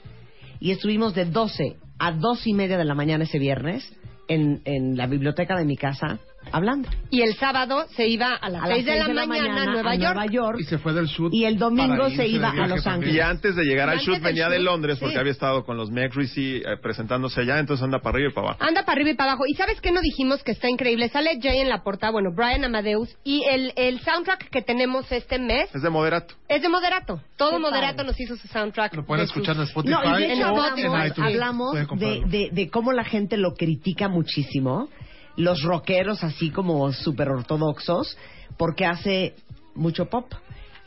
y 0.60 0.70
estuvimos 0.70 1.14
de 1.14 1.24
12 1.26 1.76
a 1.98 2.12
dos 2.12 2.46
y 2.46 2.52
media 2.52 2.76
de 2.76 2.84
la 2.84 2.94
mañana 2.94 3.24
ese 3.24 3.38
viernes 3.38 3.90
en, 4.28 4.60
en 4.64 4.96
la 4.96 5.06
biblioteca 5.06 5.56
de 5.56 5.64
mi 5.64 5.76
casa 5.76 6.18
hablando. 6.52 6.88
Y 7.10 7.22
el 7.22 7.34
sábado 7.36 7.86
se 7.96 8.06
iba 8.08 8.34
a 8.34 8.48
las 8.48 8.62
A 8.62 8.66
las 8.68 8.76
6 8.76 8.86
de 8.86 9.14
la, 9.14 9.26
mañana, 9.26 9.62
a 9.62 9.64
Nueva 9.66 9.94
York. 9.94 10.14
Nueva 10.14 10.26
York. 10.26 10.58
Y 10.60 10.64
se 10.64 10.78
fue 10.78 10.92
del 10.92 11.06
shoot. 11.06 11.32
Y 11.32 11.44
el 11.44 11.58
domingo 11.58 12.10
se 12.10 12.26
iba 12.26 12.50
a 12.50 12.66
Los 12.66 12.84
también. 12.84 13.14
Y 13.16 13.20
antes 13.20 13.56
de 13.56 13.64
llegar 13.64 13.88
al 13.88 13.98
shoot 13.98 14.20
venía 14.20 14.48
de 14.48 14.58
Londres 14.58 14.98
porque 14.98 15.14
sí. 15.14 15.20
había 15.20 15.32
estado 15.32 15.64
con 15.64 15.76
los 15.76 15.90
Rizzi 15.90 16.56
eh, 16.56 16.76
presentándose 16.82 17.40
allá, 17.40 17.58
entonces 17.58 17.82
anda 17.84 18.00
para 18.00 18.16
arriba 18.16 18.30
y 18.30 18.34
para 18.34 18.48
abajo. 18.48 18.64
Anda 18.64 18.82
para 18.84 18.92
arriba 18.92 19.10
y 19.10 19.14
para 19.14 19.32
abajo. 19.32 19.44
¿Y 19.46 19.54
sabes 19.54 19.80
qué 19.80 19.92
no 19.92 20.00
dijimos 20.00 20.42
que 20.42 20.52
está 20.52 20.68
increíble? 20.68 21.08
Sale 21.08 21.38
Jay 21.40 21.60
en 21.60 21.68
la 21.68 21.82
portada, 21.82 22.12
bueno, 22.12 22.30
Brian 22.34 22.64
Amadeus. 22.64 23.16
Y 23.24 23.44
el, 23.44 23.72
el 23.76 24.00
soundtrack 24.00 24.50
que 24.50 24.62
tenemos 24.62 25.10
este 25.12 25.38
mes 25.38 25.68
Es 25.74 25.82
de 25.82 25.90
moderato. 25.90 26.34
es 26.48 26.62
de 26.62 26.68
Moderato. 26.68 27.20
Todo 27.36 27.52
Qué 27.52 27.58
Moderato 27.58 27.96
padre. 27.96 28.08
nos 28.08 28.20
hizo 28.20 28.36
su 28.36 28.48
soundtrack. 28.48 28.94
Lo 28.94 29.04
pueden 29.04 29.24
escuchar 29.24 29.56
en 29.56 29.62
Spotify. 29.62 29.94
No, 29.94 30.18
y 30.18 30.22
de 30.22 30.32
en 30.32 30.38
hecho 30.40 30.48
Spotify, 30.54 31.20
hablamos, 31.20 31.76
en 31.76 31.86
de, 32.30 32.48
de 32.52 32.70
cómo 32.70 32.92
la 32.92 33.04
gente 33.04 33.36
lo 33.36 33.54
critica 33.54 34.08
muchísimo, 34.08 34.88
los 35.36 35.62
rockeros 35.62 36.24
así 36.24 36.50
como 36.50 36.92
súper 36.92 37.28
ortodoxos, 37.28 38.16
porque 38.56 38.86
hace 38.86 39.34
mucho 39.74 40.06
pop. 40.06 40.32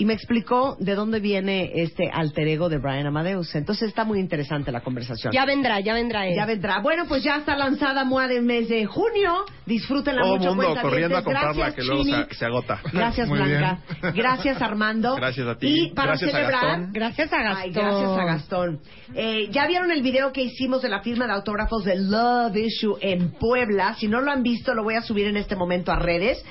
Y 0.02 0.06
me 0.06 0.14
explicó 0.14 0.78
de 0.80 0.96
dónde 0.96 1.20
viene 1.20 1.72
este 1.76 2.10
alter 2.10 2.48
ego 2.48 2.70
de 2.70 2.78
Brian 2.78 3.06
Amadeus. 3.06 3.54
Entonces 3.54 3.90
está 3.90 4.06
muy 4.06 4.18
interesante 4.20 4.72
la 4.72 4.80
conversación. 4.80 5.34
Ya 5.34 5.44
vendrá, 5.44 5.82
ya 5.82 5.94
vendrá 5.94 6.26
él. 6.26 6.36
Ya 6.38 6.46
vendrá. 6.46 6.80
Bueno, 6.82 7.04
pues 7.06 7.22
ya 7.22 7.36
está 7.36 7.58
lanzada 7.58 8.06
MOA 8.06 8.30
del 8.30 8.44
mes 8.44 8.70
de 8.70 8.86
junio. 8.86 9.44
Disfrútenla 9.66 10.22
Todo 10.22 10.36
el 10.36 10.40
mucho. 10.40 10.56
mundo 10.56 10.82
corriendo 10.82 11.18
a 11.18 11.22
comprarla 11.24 11.52
Gracias, 11.52 11.76
que 11.76 11.84
luego 11.84 12.04
se, 12.06 12.34
se 12.36 12.46
agota. 12.46 12.80
Gracias, 12.94 13.28
Muy 13.28 13.40
Blanca. 13.40 13.80
bien. 14.02 14.14
Gracias, 14.16 14.62
Armando. 14.62 15.16
Gracias 15.18 15.46
a 15.46 15.58
ti. 15.58 15.68
Y 15.68 15.94
para 15.94 16.12
Gracias 16.12 16.30
a 16.30 16.38
celebrar, 16.38 16.62
Gastón. 16.64 16.94
Gracias 16.94 17.34
a 17.34 17.44
Gastón. 17.44 17.62
Ay, 17.62 17.72
gracias 17.72 18.10
a 18.18 18.24
Gastón. 18.24 18.80
Eh, 19.16 19.50
ya 19.52 19.68
vieron 19.68 19.92
el 19.92 20.02
video 20.02 20.32
que 20.32 20.44
hicimos 20.44 20.82
de 20.82 20.88
la 20.88 21.02
firma 21.02 21.28
de 21.28 21.34
autógrafos 21.34 21.84
de 21.84 21.98
Love 21.98 22.56
Issue 22.56 22.96
en 23.02 23.32
Puebla. 23.32 23.96
Si 23.96 24.08
no 24.08 24.22
lo 24.22 24.32
han 24.32 24.44
visto, 24.44 24.74
lo 24.74 24.84
voy 24.84 24.96
a 24.96 25.02
subir 25.02 25.28
en 25.28 25.36
este 25.36 25.58
momento 25.58 25.92
a 25.92 25.98
redes. 25.98 26.42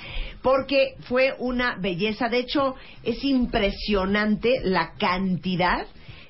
Porque 0.42 0.94
fue 1.00 1.34
una 1.38 1.76
belleza. 1.76 2.28
De 2.28 2.38
hecho, 2.38 2.74
es 3.02 3.22
impresionante 3.24 4.60
la 4.62 4.92
cantidad 4.98 5.86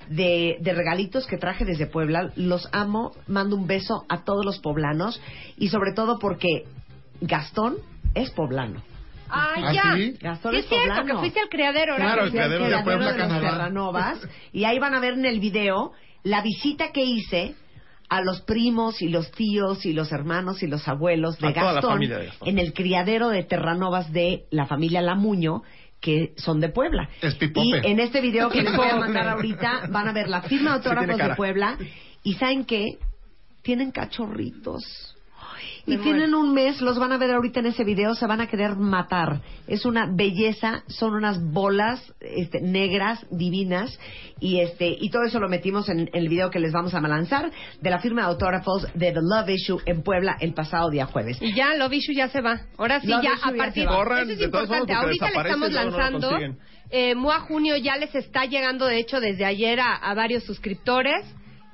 de, 0.09 0.57
de 0.61 0.75
regalitos 0.75 1.27
que 1.27 1.37
traje 1.37 1.65
desde 1.65 1.87
Puebla. 1.87 2.31
Los 2.37 2.69
amo. 2.73 3.13
Mando 3.27 3.57
un 3.57 3.67
beso 3.67 4.05
a 4.09 4.25
todos 4.25 4.45
los 4.45 4.59
poblanos. 4.61 5.21
Y 5.57 5.69
sobre 5.69 5.93
todo 5.93 6.19
porque 6.19 6.65
Gastón 7.21 7.77
es 8.15 8.31
poblano. 8.31 8.83
Ay, 9.31 9.63
¿Ah, 9.67 9.73
ya. 9.75 9.95
sí? 9.97 10.17
Gastón 10.23 10.53
Sí, 10.53 10.59
es 10.59 10.65
es 10.65 10.69
cierto, 10.71 10.89
poblano. 10.89 11.15
que 11.15 11.21
fuiste 11.21 11.41
al 11.41 11.49
criadero. 11.51 11.97
Claro, 11.97 12.25
el 12.25 12.31
criadero 12.31 12.65
de 12.69 12.83
Puebla, 12.83 13.13
de 13.13 13.19
los 13.19 13.27
Canadá. 13.29 13.51
Terranovas. 13.51 14.19
Y 14.53 14.65
ahí 14.65 14.79
van 14.79 14.95
a 14.95 15.01
ver 15.01 15.15
en 15.15 15.27
el 15.27 15.39
video 15.41 15.93
la 16.23 16.41
visita 16.41 16.93
que 16.93 17.05
hice 17.05 17.55
a 18.09 18.23
los 18.23 18.41
primos 18.43 19.03
y 19.03 19.09
los 19.09 19.31
tíos 19.33 19.85
y 19.85 19.93
los 19.93 20.13
hermanos 20.13 20.63
y 20.63 20.67
los 20.67 20.87
abuelos 20.89 21.39
de 21.39 21.49
A 21.49 21.53
toda 21.53 21.67
la 21.67 21.73
Gastón, 21.75 21.93
familia 21.93 22.19
de 22.19 22.27
Gastón. 22.27 22.49
en 22.49 22.59
el 22.59 22.73
criadero 22.73 23.29
de 23.29 23.43
Terranovas 23.45 24.13
de 24.13 24.47
la 24.51 24.67
familia 24.67 25.03
Lamuño 25.03 25.63
que 26.01 26.33
son 26.37 26.61
de 26.61 26.69
Puebla. 26.69 27.09
Es. 27.21 27.37
Y 27.57 27.75
en 27.75 28.01
este 28.01 28.21
video 28.21 28.49
que 28.51 28.63
les 28.63 28.77
voy 28.77 28.89
a 28.89 28.97
mandar 28.97 29.29
ahorita 29.29 29.89
van 29.91 30.09
a 30.09 30.13
ver 30.13 30.29
la 30.29 30.43
firma 30.43 30.79
de 30.79 30.83
Sí 30.83 30.89
autógrafos 30.89 31.19
de. 31.19 31.35
Puebla 31.35 31.77
y 32.23 32.35
¿saben 32.35 32.65
qué? 32.65 32.99
Tienen 33.63 33.91
cachorritos. 33.91 35.18
Y 35.89 35.97
Me 35.97 36.03
tienen 36.03 36.35
un 36.35 36.53
mes, 36.53 36.81
los 36.81 36.99
van 36.99 37.13
a 37.13 37.17
ver 37.19 37.31
ahorita 37.33 37.61
en 37.61 37.67
ese 37.67 37.83
video, 37.85 38.15
se 38.15 38.27
van 38.27 38.41
a 38.41 38.47
querer 38.47 38.77
matar. 38.77 39.41
Es 39.67 39.85
una 39.87 40.07
belleza, 40.13 40.83
son 40.89 41.15
unas 41.15 41.43
bolas 41.43 42.13
este, 42.21 42.61
negras, 42.61 43.25
divinas, 43.31 43.99
y 44.41 44.61
este 44.61 44.89
y 45.01 45.11
todo 45.11 45.25
eso 45.25 45.41
lo 45.41 45.49
metimos 45.49 45.89
en, 45.89 46.01
en 46.01 46.11
el 46.13 46.29
video 46.29 46.51
que 46.51 46.61
les 46.61 46.73
vamos 46.73 46.95
a 46.95 47.01
lanzar 47.01 47.51
de 47.81 47.91
la 47.91 47.99
firma 48.01 48.23
de 48.23 48.29
autógrafos 48.29 48.87
de 48.95 49.13
The 49.13 49.21
Love 49.23 49.49
Issue 49.51 49.81
en 49.87 50.03
Puebla 50.03 50.37
el 50.41 50.53
pasado 50.55 50.91
día 50.91 51.07
jueves. 51.07 51.39
Y 51.41 51.55
ya, 51.55 51.75
Love 51.75 51.95
Issue 51.95 52.15
ya 52.15 52.29
se 52.29 52.41
va. 52.41 52.61
Ahora 52.77 53.01
sí, 53.01 53.07
Love 53.09 53.23
ya 53.23 53.33
Issue 53.35 53.49
a 53.49 53.53
ya 53.53 53.57
partir. 53.57 53.87
Corran, 53.87 54.23
Eso 54.23 54.33
es 54.33 54.39
de 54.39 54.45
importante. 54.45 54.93
Ahorita 54.93 55.31
le 55.31 55.39
estamos 55.41 55.71
no 55.71 55.77
lanzando. 55.77 56.39
eh, 56.91 57.15
MOA 57.15 57.41
Junio 57.41 57.77
ya 57.77 57.97
les 57.97 58.15
está 58.15 58.45
llegando, 58.45 58.87
de 58.87 58.99
hecho, 58.99 59.21
desde 59.21 59.45
ayer 59.45 59.81
a, 59.81 59.95
a 59.95 60.15
varios 60.15 60.45
suscriptores 60.45 61.25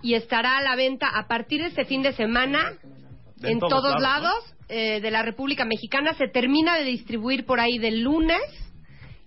y 0.03 0.15
estará 0.15 0.59
a 0.59 0.63
la 0.63 0.77
venta 0.77 1.09
a 1.09 1.27
partir 1.29 1.61
de 1.63 1.69
este 1.69 1.85
fin 1.85 2.03
de 2.03 2.13
semana 2.13 2.73
De 3.45 3.53
en 3.53 3.59
todos 3.59 3.71
todos, 3.73 4.01
lados, 4.01 4.23
lados, 4.25 4.55
eh, 4.69 5.01
de 5.01 5.11
la 5.11 5.23
República 5.23 5.65
Mexicana. 5.65 6.15
Se 6.15 6.29
termina 6.29 6.77
de 6.79 6.85
distribuir 6.85 7.45
por 7.47 7.61
ahí 7.61 7.79
del 7.79 8.03
lunes. 8.03 8.41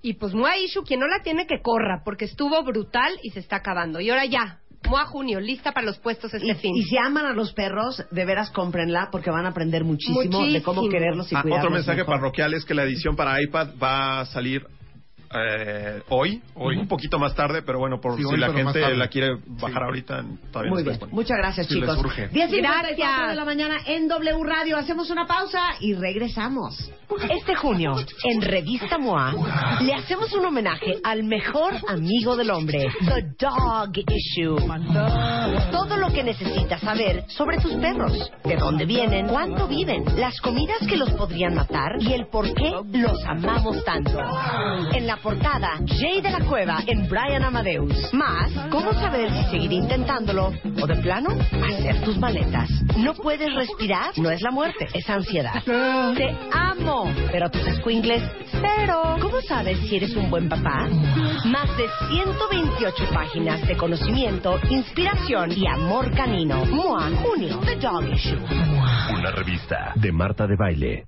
Y 0.02 0.14
pues 0.14 0.34
MOA 0.34 0.58
Issue, 0.60 0.84
quien 0.84 1.00
no 1.00 1.08
la 1.08 1.22
tiene 1.24 1.48
que 1.48 1.62
corra, 1.62 2.02
porque 2.06 2.26
estuvo 2.26 2.64
brutal 2.64 3.14
y 3.24 3.32
se 3.32 3.40
está 3.40 3.58
acabando. 3.58 4.00
Y 4.00 4.10
ahora 4.10 4.26
ya, 4.26 4.60
MOA 4.88 5.06
Junio, 5.06 5.40
lista 5.40 5.72
para 5.74 5.86
los 5.86 5.98
puestos 6.00 6.34
este 6.34 6.48
Y, 6.48 6.54
fin. 6.54 6.76
y 6.76 6.84
si 6.84 6.98
aman 6.98 7.26
a 7.26 7.34
los 7.34 7.52
perros, 7.54 8.04
de 8.12 8.26
veras 8.26 8.52
cómprenla 8.52 9.10
porque 9.12 9.32
van 9.32 9.46
a 9.46 9.50
aprender 9.50 9.84
muchísimo, 9.84 10.46
de 10.46 10.62
cómo 10.62 10.88
quererlos 10.88 11.32
y 11.32 11.36
Ah, 11.36 11.42
cuidarlos 11.42 11.66
otro 11.66 11.76
mensaje 11.76 11.98
mejor. 12.00 12.16
parroquial 12.16 12.54
es 12.54 12.64
que 12.64 12.74
la 12.76 12.84
edición 12.84 13.16
para 13.16 13.42
iPad 13.42 13.70
va 13.82 14.22
a 14.22 14.26
salir 14.28 14.66
eh, 15.34 16.02
hoy, 16.10 16.42
Hoy. 16.56 16.78
un 16.78 16.88
poquito 16.88 17.20
más 17.20 17.36
tarde, 17.36 17.62
pero 17.64 17.80
bueno, 17.80 18.00
por 18.00 18.16
Sí, 18.16 18.24
si 18.24 18.26
hoy, 18.34 18.38
la 18.40 18.48
pero 18.48 18.64
más 18.64 18.74
gente 18.74 18.82
tarde. 18.86 18.98
la 18.98 19.08
quiere 19.08 19.36
bajar 19.46 19.82
Sí. 19.82 19.86
ahorita, 19.86 20.24
todavía 20.52 20.70
Muy 20.70 20.70
no 20.70 20.76
bien, 20.76 20.78
está 20.80 20.92
disponible. 20.92 21.16
muchas 21.16 21.38
gracias 21.38 21.68
Si 21.68 21.74
les 21.76 21.84
chicos. 21.90 22.00
urge. 22.06 22.28
10 22.30 22.52
Gracias. 22.52 23.28
de 23.30 23.36
la 23.36 23.46
mañana 23.46 23.78
en 23.86 24.08
W 24.08 24.44
Radio. 24.44 24.78
Hacemos 24.78 25.10
una 25.10 25.26
pausa 25.28 25.62
y 25.82 25.94
regresamos. 25.94 26.92
Este 27.30 27.56
junio, 27.56 27.94
en 28.26 28.42
Revista 28.42 28.98
MOA, 28.98 29.34
le 29.82 29.94
hacemos 29.94 30.32
un 30.34 30.46
homenaje 30.46 30.98
al 31.04 31.24
mejor 31.24 31.74
amigo 31.88 32.36
del 32.36 32.52
hombre, 32.52 32.86
The 33.06 33.24
Dog 33.40 33.92
Issue. 33.96 34.58
Todo 35.72 35.98
lo 35.98 36.12
que 36.12 36.24
necesitas 36.24 36.82
saber 36.82 37.24
sobre 37.30 37.58
tus 37.60 37.74
perros, 37.76 38.30
de 38.44 38.56
dónde 38.58 38.86
vienen, 38.86 39.28
cuánto 39.28 39.68
viven, 39.68 40.04
las 40.18 40.40
comidas 40.42 40.78
que 40.88 40.98
los 40.98 41.12
podrían 41.12 41.56
matar 41.56 41.94
y 42.00 42.14
el 42.14 42.28
por 42.28 42.54
qué 42.54 42.72
los 42.94 43.24
amamos 43.26 43.84
tanto. 43.86 44.20
En 44.94 45.08
la 45.08 45.17
portada, 45.18 45.80
Jay 45.86 46.22
de 46.22 46.32
la 46.32 46.40
Cueva 46.40 46.80
en 46.88 47.08
Brian 47.08 47.44
Amadeus. 47.44 48.14
Más, 48.14 48.52
cómo 48.70 48.94
saber 48.94 49.32
si 49.32 49.52
seguir 49.52 49.72
intentándolo 49.74 50.54
o 50.82 50.88
de 50.88 50.96
plano, 50.96 51.30
hacer 51.32 52.02
tus 52.04 52.18
maletas. 52.18 52.70
No 52.98 53.14
puedes 53.14 53.54
respirar, 53.54 54.18
no 54.18 54.30
es 54.30 54.42
la 54.42 54.52
muerte, 54.52 54.88
es 54.94 55.10
ansiedad. 55.10 55.64
Te 55.64 56.38
amo, 56.52 57.12
pero 57.32 57.50
tus 57.50 57.62
squinkles, 57.78 58.24
cero. 58.52 59.18
¿Cómo 59.22 59.42
sabes 59.42 59.80
si 59.82 59.98
eres 59.98 60.16
un 60.16 60.30
buen 60.30 60.50
papá? 60.50 60.88
Más 61.46 61.78
de 61.78 61.86
128 62.10 63.06
páginas 63.14 63.68
de 63.68 63.78
conocimiento, 63.78 64.60
inspiración 64.70 65.52
y 65.52 65.68
amor 65.68 66.12
canino. 66.16 66.66
MOA, 66.66 67.10
junio, 67.24 67.60
The 67.66 67.76
Dog 67.76 68.08
Issue. 68.14 68.40
Una 69.14 69.32
revista 69.32 69.94
de 69.96 70.12
Marta 70.12 70.48
de 70.48 70.56
Baile. 70.56 71.08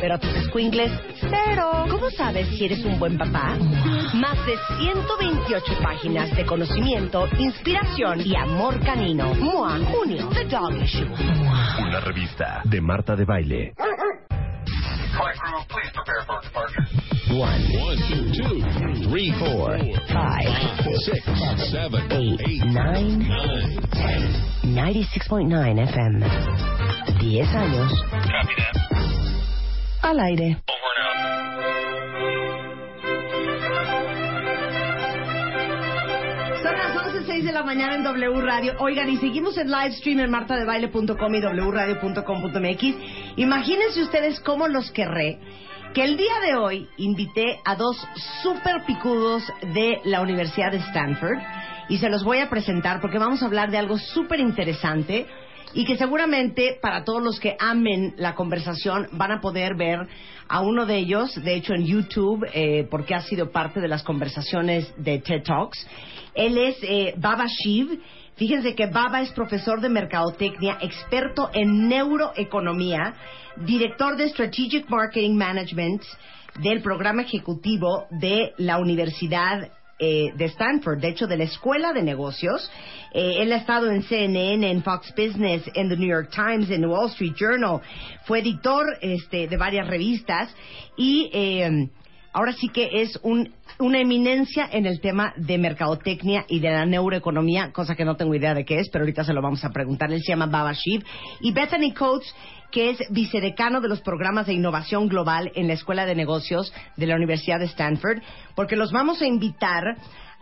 pero 0.00 0.18
tus 0.18 0.30
squinkles, 0.46 0.90
cero. 1.20 1.86
¿Cómo 1.90 2.10
sabes 2.10 2.48
si 2.48 2.64
eres 2.64 2.84
un 2.84 2.98
buen 2.98 3.16
papá? 3.18 3.56
Más 4.14 4.46
de 4.46 4.56
128 4.78 5.64
páginas 5.82 6.34
de 6.36 6.44
conocimiento, 6.46 7.26
inspiración 7.38 8.20
y 8.24 8.36
amor 8.36 8.80
canino. 8.80 9.34
MOA, 9.34 9.78
junio, 9.92 10.28
The 10.32 10.44
Dog 10.44 10.76
Issue. 10.82 11.08
Una 11.80 12.00
revista 12.00 12.62
de 12.64 12.80
Marta 12.80 13.16
de 13.16 13.24
Baile. 13.24 13.74
One, 17.30 17.66
two, 18.08 18.32
two, 18.32 19.08
three, 19.08 19.32
four, 19.38 19.78
Five, 20.12 20.48
six, 21.04 21.24
seven, 21.70 22.12
eight, 22.12 22.64
nine, 22.66 23.26
ten. 23.92 24.44
96.9 24.74 25.78
FM. 25.78 26.20
10 27.20 27.54
años. 27.54 27.92
Al 30.04 30.20
aire. 30.20 30.58
Son 36.62 36.76
las 36.76 36.94
11.06 36.94 37.42
de 37.42 37.52
la 37.52 37.62
mañana 37.62 37.94
en 37.94 38.04
W 38.04 38.40
Radio. 38.42 38.74
Oigan, 38.80 39.08
y 39.08 39.16
seguimos 39.16 39.56
en 39.56 39.70
live 39.70 39.92
stream 39.92 40.20
en 40.20 40.30
martadebaile.com 40.30 41.34
y 41.34 41.40
wradio.com.mx. 41.40 42.84
Imagínense 43.36 44.02
ustedes 44.02 44.40
cómo 44.40 44.68
los 44.68 44.90
querré 44.90 45.38
que 45.94 46.04
el 46.04 46.18
día 46.18 46.38
de 46.46 46.54
hoy 46.56 46.86
invité 46.98 47.60
a 47.64 47.74
dos 47.74 47.96
super 48.42 48.84
picudos 48.84 49.42
de 49.72 50.02
la 50.04 50.20
Universidad 50.20 50.70
de 50.70 50.78
Stanford 50.78 51.38
y 51.88 51.96
se 51.96 52.10
los 52.10 52.24
voy 52.24 52.40
a 52.40 52.50
presentar 52.50 53.00
porque 53.00 53.18
vamos 53.18 53.42
a 53.42 53.46
hablar 53.46 53.70
de 53.70 53.78
algo 53.78 53.96
súper 53.96 54.40
interesante 54.40 55.26
y 55.74 55.84
que 55.84 55.96
seguramente 55.96 56.78
para 56.80 57.04
todos 57.04 57.22
los 57.22 57.40
que 57.40 57.56
amen 57.58 58.14
la 58.16 58.34
conversación 58.34 59.08
van 59.12 59.32
a 59.32 59.40
poder 59.40 59.74
ver 59.74 60.06
a 60.48 60.60
uno 60.60 60.86
de 60.86 60.98
ellos, 60.98 61.34
de 61.42 61.54
hecho 61.54 61.74
en 61.74 61.84
YouTube, 61.84 62.46
eh, 62.52 62.86
porque 62.90 63.14
ha 63.14 63.22
sido 63.22 63.50
parte 63.50 63.80
de 63.80 63.88
las 63.88 64.02
conversaciones 64.02 64.92
de 64.96 65.18
TED 65.18 65.42
Talks. 65.42 65.86
Él 66.34 66.58
es 66.58 66.76
eh, 66.82 67.14
Baba 67.16 67.46
Shiv. 67.46 68.00
Fíjense 68.36 68.74
que 68.74 68.86
Baba 68.86 69.22
es 69.22 69.30
profesor 69.32 69.80
de 69.80 69.88
mercadotecnia, 69.88 70.78
experto 70.80 71.50
en 71.52 71.88
neuroeconomía, 71.88 73.14
director 73.64 74.16
de 74.16 74.28
Strategic 74.28 74.88
Marketing 74.88 75.34
Management 75.36 76.02
del 76.60 76.82
programa 76.82 77.22
ejecutivo 77.22 78.06
de 78.10 78.52
la 78.58 78.78
Universidad 78.78 79.70
eh, 79.98 80.32
de 80.36 80.46
Stanford, 80.46 81.00
de 81.00 81.08
hecho 81.08 81.26
de 81.26 81.36
la 81.36 81.44
Escuela 81.44 81.92
de 81.92 82.02
Negocios. 82.02 82.70
Eh, 83.12 83.36
él 83.38 83.52
ha 83.52 83.56
estado 83.56 83.90
en 83.90 84.02
CNN, 84.02 84.68
en 84.68 84.82
Fox 84.82 85.14
Business, 85.16 85.62
en 85.74 85.88
The 85.88 85.96
New 85.96 86.08
York 86.08 86.30
Times, 86.34 86.68
en 86.70 86.80
The 86.80 86.86
Wall 86.86 87.10
Street 87.10 87.34
Journal. 87.36 87.80
Fue 88.24 88.40
editor 88.40 88.84
este, 89.00 89.46
de 89.46 89.56
varias 89.56 89.86
revistas 89.86 90.54
y 90.96 91.30
eh, 91.32 91.88
ahora 92.32 92.52
sí 92.52 92.68
que 92.68 93.02
es 93.02 93.18
un, 93.22 93.54
una 93.78 93.98
eminencia 93.98 94.68
en 94.70 94.86
el 94.86 95.00
tema 95.00 95.32
de 95.36 95.58
mercadotecnia 95.58 96.44
y 96.48 96.60
de 96.60 96.70
la 96.70 96.86
neuroeconomía, 96.86 97.72
cosa 97.72 97.94
que 97.94 98.04
no 98.04 98.16
tengo 98.16 98.34
idea 98.34 98.54
de 98.54 98.64
qué 98.64 98.78
es, 98.78 98.88
pero 98.90 99.02
ahorita 99.02 99.24
se 99.24 99.32
lo 99.32 99.42
vamos 99.42 99.64
a 99.64 99.70
preguntar. 99.70 100.12
Él 100.12 100.22
se 100.22 100.32
llama 100.32 100.46
Baba 100.46 100.72
Shiv. 100.72 101.04
Y 101.40 101.52
Bethany 101.52 101.92
Coates, 101.92 102.34
que 102.70 102.90
es 102.90 102.98
vicedecano 103.10 103.80
de 103.80 103.88
los 103.88 104.00
programas 104.00 104.46
de 104.46 104.54
innovación 104.54 105.08
global 105.08 105.50
en 105.54 105.68
la 105.68 105.74
Escuela 105.74 106.06
de 106.06 106.14
Negocios 106.14 106.72
de 106.96 107.06
la 107.06 107.16
Universidad 107.16 107.58
de 107.58 107.66
Stanford, 107.66 108.20
porque 108.54 108.76
los 108.76 108.92
vamos 108.92 109.20
a 109.22 109.26
invitar 109.26 109.96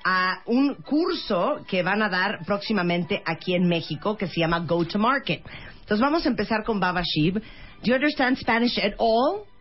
a 0.05 0.41
un 0.47 0.75
curso 0.75 1.65
que 1.69 1.83
van 1.83 2.03
a 2.03 2.09
dar 2.09 2.41
próximamente 2.45 3.23
aquí 3.25 3.55
en 3.55 3.69
México 3.69 4.17
que 4.17 4.27
se 4.27 4.41
llama 4.41 4.61
Go 4.61 4.85
to 4.85 4.99
Market. 4.99 5.43
Entonces 5.81 6.01
vamos 6.01 6.27
a 6.27 6.29
empezar 6.29 6.65
con 6.65 6.81
Baba 6.81 7.03
Shiv. 7.03 7.35
Do 7.35 7.41
you 7.85 7.95
understand 7.95 8.37
Spanish 8.37 8.79
at 8.79 8.95
all? 8.99 9.52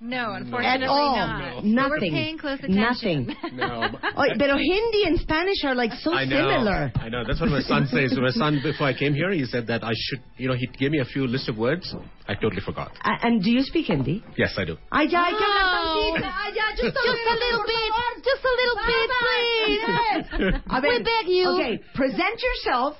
No, 0.00 0.32
At 0.32 0.42
unfortunately 0.42 0.86
all. 0.86 1.16
not. 1.16 1.64
Nothing. 1.64 1.90
We're 1.90 1.98
paying 2.22 2.38
close 2.38 2.58
attention. 2.60 3.26
Nothing. 3.26 3.36
No. 3.58 3.82
Oye, 4.16 4.34
pero 4.38 4.56
Hindi 4.56 5.02
and 5.06 5.18
Spanish 5.18 5.64
are 5.64 5.74
like 5.74 5.90
so 6.00 6.12
I 6.14 6.24
know. 6.24 6.36
similar. 6.38 6.92
I 6.94 7.08
know. 7.08 7.24
That's 7.26 7.40
what 7.40 7.50
my 7.50 7.60
son 7.60 7.88
says. 7.90 8.14
My 8.16 8.30
son, 8.30 8.60
before 8.62 8.86
I 8.86 8.94
came 8.96 9.12
here, 9.12 9.32
he 9.32 9.44
said 9.44 9.66
that 9.66 9.82
I 9.82 9.90
should, 9.96 10.20
you 10.36 10.46
know, 10.48 10.54
he 10.54 10.68
gave 10.68 10.92
me 10.92 11.00
a 11.00 11.04
few 11.04 11.26
list 11.26 11.48
of 11.48 11.58
words. 11.58 11.92
I 12.28 12.34
totally 12.34 12.60
forgot. 12.64 12.92
A- 13.02 13.26
and 13.26 13.42
do 13.42 13.50
you 13.50 13.62
speak 13.62 13.86
Hindi? 13.86 14.22
Yes, 14.36 14.54
I 14.56 14.64
do. 14.64 14.76
Ay, 14.92 15.06
ya, 15.10 15.18
ay, 15.18 15.30
ya, 15.32 15.38
Oh. 15.40 16.14
tantita, 16.14 16.30
ay, 16.30 16.50
ya, 16.54 16.62
just 16.76 16.82
a 16.82 17.02
Just 17.02 17.26
a 17.26 17.34
little 17.34 17.64
bit. 17.66 17.90
Just 18.22 18.44
a 18.44 18.54
little 18.60 18.78
bit, 18.86 19.10
please. 19.22 19.80
Yes. 19.88 20.62
A 20.70 20.80
ver, 20.80 20.88
We 20.90 21.02
beg 21.02 21.26
you. 21.26 21.48
Okay, 21.58 21.78
present 21.94 22.40
yourself, 22.40 22.96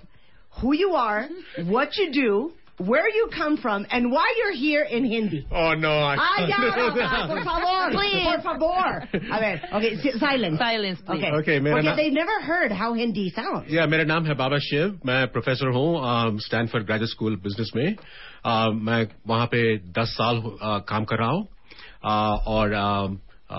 who 0.61 0.75
you 0.75 0.93
are, 0.95 1.29
what 1.67 1.97
you 1.97 2.11
do, 2.13 2.53
where 2.80 3.08
you 3.16 3.30
come 3.36 3.56
from, 3.58 3.86
and 3.92 4.12
why 4.12 4.26
you're 4.38 4.56
here 4.60 4.82
in 4.98 5.06
Hindi. 5.06 5.46
Oh 5.52 5.74
no! 5.76 5.92
I 5.92 6.16
Ay, 6.20 6.48
ya, 6.50 6.58
Rafa, 6.58 7.28
por 7.28 7.44
favor, 7.44 7.92
Please. 7.92 8.24
por 8.26 8.42
favor. 8.42 9.04
A 9.32 9.40
ver, 9.44 9.62
okay, 9.74 9.92
si- 10.02 10.18
silence. 10.24 10.58
Silence, 10.58 11.00
please. 11.06 11.24
Okay, 11.24 11.32
Okay, 11.42 11.60
मेरा 11.60 11.76
Porque 11.76 11.86
ना- 11.90 11.96
they 11.96 12.10
never 12.10 12.38
heard 12.42 12.72
how 12.72 12.94
Hindi 12.94 13.30
sounds. 13.30 13.70
Yeah, 13.70 13.86
मेरा 13.94 14.04
नाम 14.14 14.26
है 14.26 14.34
बाबा 14.42 14.58
शिव 14.70 15.00
मैं 15.06 15.28
professor 15.38 15.74
हूँ 15.78 16.40
Stanford 16.48 16.86
graduate 16.86 17.10
school 17.10 17.36
business 17.48 17.72
में 17.76 17.96
uh, 17.96 18.74
मैं 18.90 19.02
वहाँ 19.28 19.46
पे 19.54 19.64
10 20.00 20.16
साल 20.20 20.42
uh, 20.42 20.80
काम 20.90 21.06
कर 21.14 21.18
रहा 21.18 21.30
हूँ 21.30 21.48
uh, 21.48 22.48
और 22.58 22.74
uh, 22.84 23.08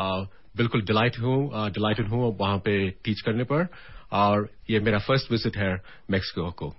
uh, 0.02 0.26
बिल्कुल 0.56 0.82
डिलाइट 0.86 1.18
हूँ 1.20 1.70
डिलाइटेड 1.74 2.08
हूँ 2.08 2.36
वहाँ 2.40 2.58
पे 2.66 2.78
टीच 3.04 3.20
करने 3.26 3.44
पर 3.52 3.66
और 4.18 4.48
ये 4.70 4.80
मेरा 4.80 4.98
फर्स्ट 5.06 5.30
विजिट 5.32 5.56
है 5.56 5.72
मेक्सिको 6.10 6.50
को 6.62 6.74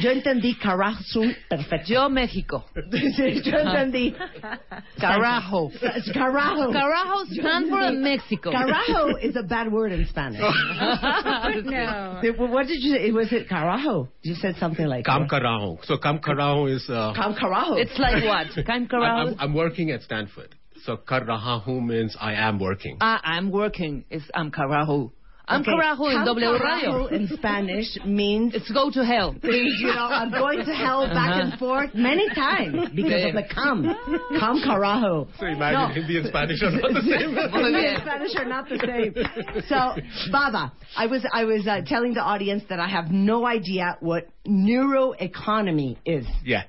Yo 0.00 0.10
entendí 0.10 0.54
carajo 0.54 1.00
perfecto. 1.48 1.92
Yo 1.92 2.08
México. 2.08 2.64
yo 2.74 3.58
entendí. 3.58 4.14
Carajo. 4.98 5.70
Carajo. 6.12 6.72
Carajo 6.72 7.26
stands 7.26 7.68
for 7.70 7.92
Mexico. 7.92 8.50
Carajo 8.50 9.16
is 9.22 9.36
a 9.36 9.42
bad 9.42 9.70
word 9.70 9.92
in 9.92 10.06
Spanish. 10.06 10.40
no. 10.40 12.20
What 12.50 12.66
did 12.66 12.82
you 12.82 12.94
say? 12.94 13.10
Was 13.12 13.32
it 13.32 13.48
carajo? 13.48 14.08
You 14.22 14.34
said 14.34 14.56
something 14.56 14.86
like 14.86 15.04
Cam 15.04 15.22
uh, 15.22 15.28
carajo. 15.28 15.78
So 15.84 15.98
cam 15.98 16.18
carajo 16.18 16.66
is. 16.74 16.88
Uh, 16.88 17.12
cam 17.14 17.34
carajo. 17.34 17.78
It's 17.78 17.98
like 17.98 18.24
what? 18.24 18.48
Cam 18.66 18.88
carajo. 18.88 19.30
I'm, 19.32 19.36
I'm 19.38 19.54
working 19.54 19.90
at 19.90 20.02
Stanford. 20.02 20.54
So 20.84 20.96
carajo 20.96 21.80
means 21.82 22.16
I 22.20 22.34
am 22.34 22.58
working. 22.58 22.98
Ah, 23.00 23.20
I'm 23.22 23.50
working. 23.50 24.04
It's 24.10 24.24
I'm 24.34 24.50
carajo. 24.50 25.12
I'm 25.50 25.60
Okay, 25.62 25.72
carajo 25.72 26.06
in 26.10 26.16
Cam 26.18 26.24
W 26.26 26.46
carajo 26.46 26.60
Radio. 26.62 27.06
in 27.08 27.28
Spanish 27.36 27.88
means 28.06 28.54
It's 28.54 28.70
go 28.70 28.90
to 28.90 29.04
hell. 29.04 29.34
you 29.42 29.86
know, 29.94 30.06
I'm 30.06 30.30
going 30.30 30.64
to 30.64 30.72
hell 30.72 31.06
back 31.08 31.42
and 31.42 31.58
forth 31.58 31.90
many 31.94 32.28
times 32.34 32.90
because 32.94 33.24
of 33.26 33.34
the 33.34 33.44
cum. 33.52 33.84
Cum 34.38 34.62
carajo. 34.62 35.26
so 35.38 35.46
imagine 35.46 35.80
No. 35.80 35.94
Hindi 35.94 36.18
and 36.18 36.26
Spanish 36.28 36.62
are 36.62 36.70
not 36.70 36.92
the 36.92 37.02
same 37.02 37.34
Muy 37.34 37.72
Hindi 37.72 37.86
and 37.86 38.02
Spanish 38.02 38.34
are 38.36 38.44
not 38.56 38.68
the 38.68 38.78
same. 38.78 39.64
So, 39.68 39.78
Baba, 40.30 40.72
I 40.96 41.06
was 41.06 41.26
I 41.32 41.44
was 41.44 41.66
uh, 41.66 41.80
telling 41.84 42.14
the 42.14 42.20
audience 42.22 42.62
that 42.68 42.78
I 42.80 42.88
have 42.88 43.10
no 43.10 43.44
idea 43.46 43.96
what 44.00 44.28
neuroeconomy 44.46 45.96
is. 46.04 46.26
yeah 46.44 46.62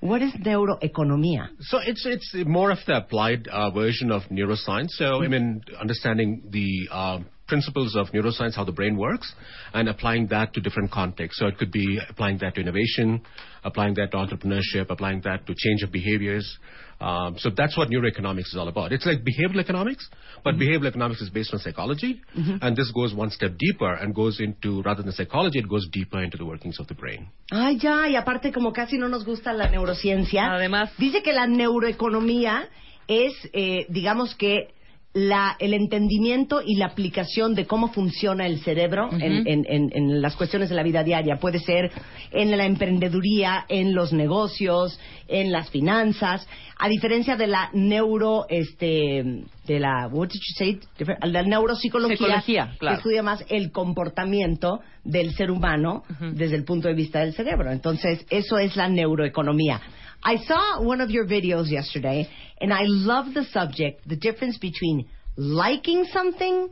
What 0.00 0.20
is 0.22 0.32
neuroeconomía? 0.34 1.48
So 1.60 1.78
it's 1.84 2.04
it's 2.06 2.34
more 2.46 2.70
of 2.70 2.78
the 2.86 2.96
applied 2.98 3.48
uh, 3.48 3.70
version 3.70 4.10
of 4.12 4.22
neuroscience. 4.30 4.90
So 4.90 5.22
I 5.22 5.28
mean, 5.28 5.62
understanding 5.80 6.42
the 6.50 6.68
uh, 6.92 7.18
principles 7.46 7.94
of 7.96 8.08
neuroscience, 8.08 8.54
how 8.54 8.64
the 8.64 8.72
brain 8.72 8.96
works, 8.96 9.32
and 9.72 9.88
applying 9.88 10.26
that 10.28 10.52
to 10.54 10.60
different 10.60 10.90
contexts. 10.90 11.38
So 11.40 11.46
it 11.46 11.58
could 11.58 11.72
be 11.72 11.98
applying 12.08 12.38
that 12.38 12.54
to 12.56 12.60
innovation, 12.60 13.22
applying 13.64 13.94
that 13.94 14.10
to 14.12 14.16
entrepreneurship, 14.16 14.90
applying 14.90 15.20
that 15.22 15.46
to 15.46 15.54
change 15.56 15.82
of 15.82 15.92
behaviors. 15.92 16.58
Um, 16.98 17.36
so 17.38 17.50
that's 17.54 17.76
what 17.76 17.90
neuroeconomics 17.90 18.48
is 18.48 18.56
all 18.56 18.68
about. 18.68 18.90
It's 18.90 19.04
like 19.04 19.18
behavioral 19.18 19.60
economics, 19.60 20.08
but 20.42 20.54
behavioral 20.54 20.86
economics 20.86 21.20
is 21.20 21.28
based 21.28 21.52
on 21.52 21.60
psychology, 21.60 22.22
and 22.34 22.74
this 22.74 22.90
goes 22.92 23.14
one 23.14 23.30
step 23.30 23.52
deeper 23.58 23.92
and 23.94 24.14
goes 24.14 24.40
into 24.40 24.82
rather 24.82 25.02
than 25.02 25.12
psychology, 25.12 25.58
it 25.58 25.68
goes 25.68 25.86
deeper 25.92 26.22
into 26.22 26.38
the 26.38 26.46
workings 26.46 26.80
of 26.80 26.86
the 26.86 26.94
brain. 26.94 27.28
Ay, 27.52 27.76
ya, 27.78 28.06
y 28.08 28.16
aparte 28.16 28.50
como 28.50 28.72
casi 28.72 28.96
no 28.96 29.08
nos 29.08 29.26
gusta 29.26 29.52
la 29.52 29.68
neurociencia, 29.68 30.50
Además. 30.54 30.90
dice 30.96 31.22
que 31.22 31.34
la 31.34 31.46
neuroeconomía 31.46 32.66
es, 33.08 33.34
eh, 33.52 33.84
digamos 33.90 34.34
que, 34.34 34.74
la, 35.18 35.56
el 35.60 35.72
entendimiento 35.72 36.60
y 36.62 36.74
la 36.76 36.86
aplicación 36.86 37.54
de 37.54 37.64
cómo 37.66 37.88
funciona 37.90 38.46
el 38.46 38.58
cerebro 38.60 39.08
en, 39.14 39.46
en- 39.48 39.64
en- 39.66 39.90
en 39.94 40.20
las 40.20 40.36
cuestiones 40.36 40.68
de 40.68 40.74
la 40.74 40.82
vida 40.82 41.02
diaria. 41.02 41.36
Puede 41.36 41.58
ser 41.58 41.90
en 42.32 42.54
la 42.54 42.66
emprendeduría, 42.66 43.64
en 43.70 43.94
los 43.94 44.12
negocios, 44.12 45.00
en 45.26 45.52
las 45.52 45.70
finanzas. 45.70 46.46
A 46.78 46.90
diferencia 46.90 47.34
de 47.36 47.46
la 47.46 47.70
neuro, 47.72 48.44
este, 48.50 49.44
de 49.66 49.80
la, 49.80 50.06
what 50.08 50.28
did 50.28 50.34
you 50.38 50.54
say? 50.58 50.80
La 51.22 51.42
neuropsicología, 51.42 52.16
Psicología, 52.42 52.76
que 52.78 52.96
estudia 52.98 53.22
más 53.22 53.42
el 53.48 53.72
comportamiento 53.72 54.80
del 55.02 55.32
ser 55.34 55.50
humano 55.50 56.02
desde 56.34 56.56
el 56.56 56.64
punto 56.64 56.88
de 56.88 56.94
vista 56.94 57.20
del 57.20 57.32
cerebro. 57.32 57.72
Entonces, 57.72 58.26
eso 58.28 58.58
es 58.58 58.76
la 58.76 58.88
neuroeconomía. 58.90 59.80
I 60.26 60.38
saw 60.38 60.82
one 60.82 61.00
of 61.00 61.10
your 61.10 61.24
videos 61.24 61.70
yesterday, 61.70 62.28
and 62.60 62.72
I 62.72 62.82
love 62.82 63.32
the 63.32 63.44
subject, 63.44 64.08
the 64.08 64.16
difference 64.16 64.58
between 64.58 65.08
liking 65.36 66.04
something 66.12 66.68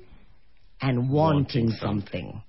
and 0.82 1.08
wanting, 1.08 1.66
Wanting 1.66 1.70
something. 1.80 2.42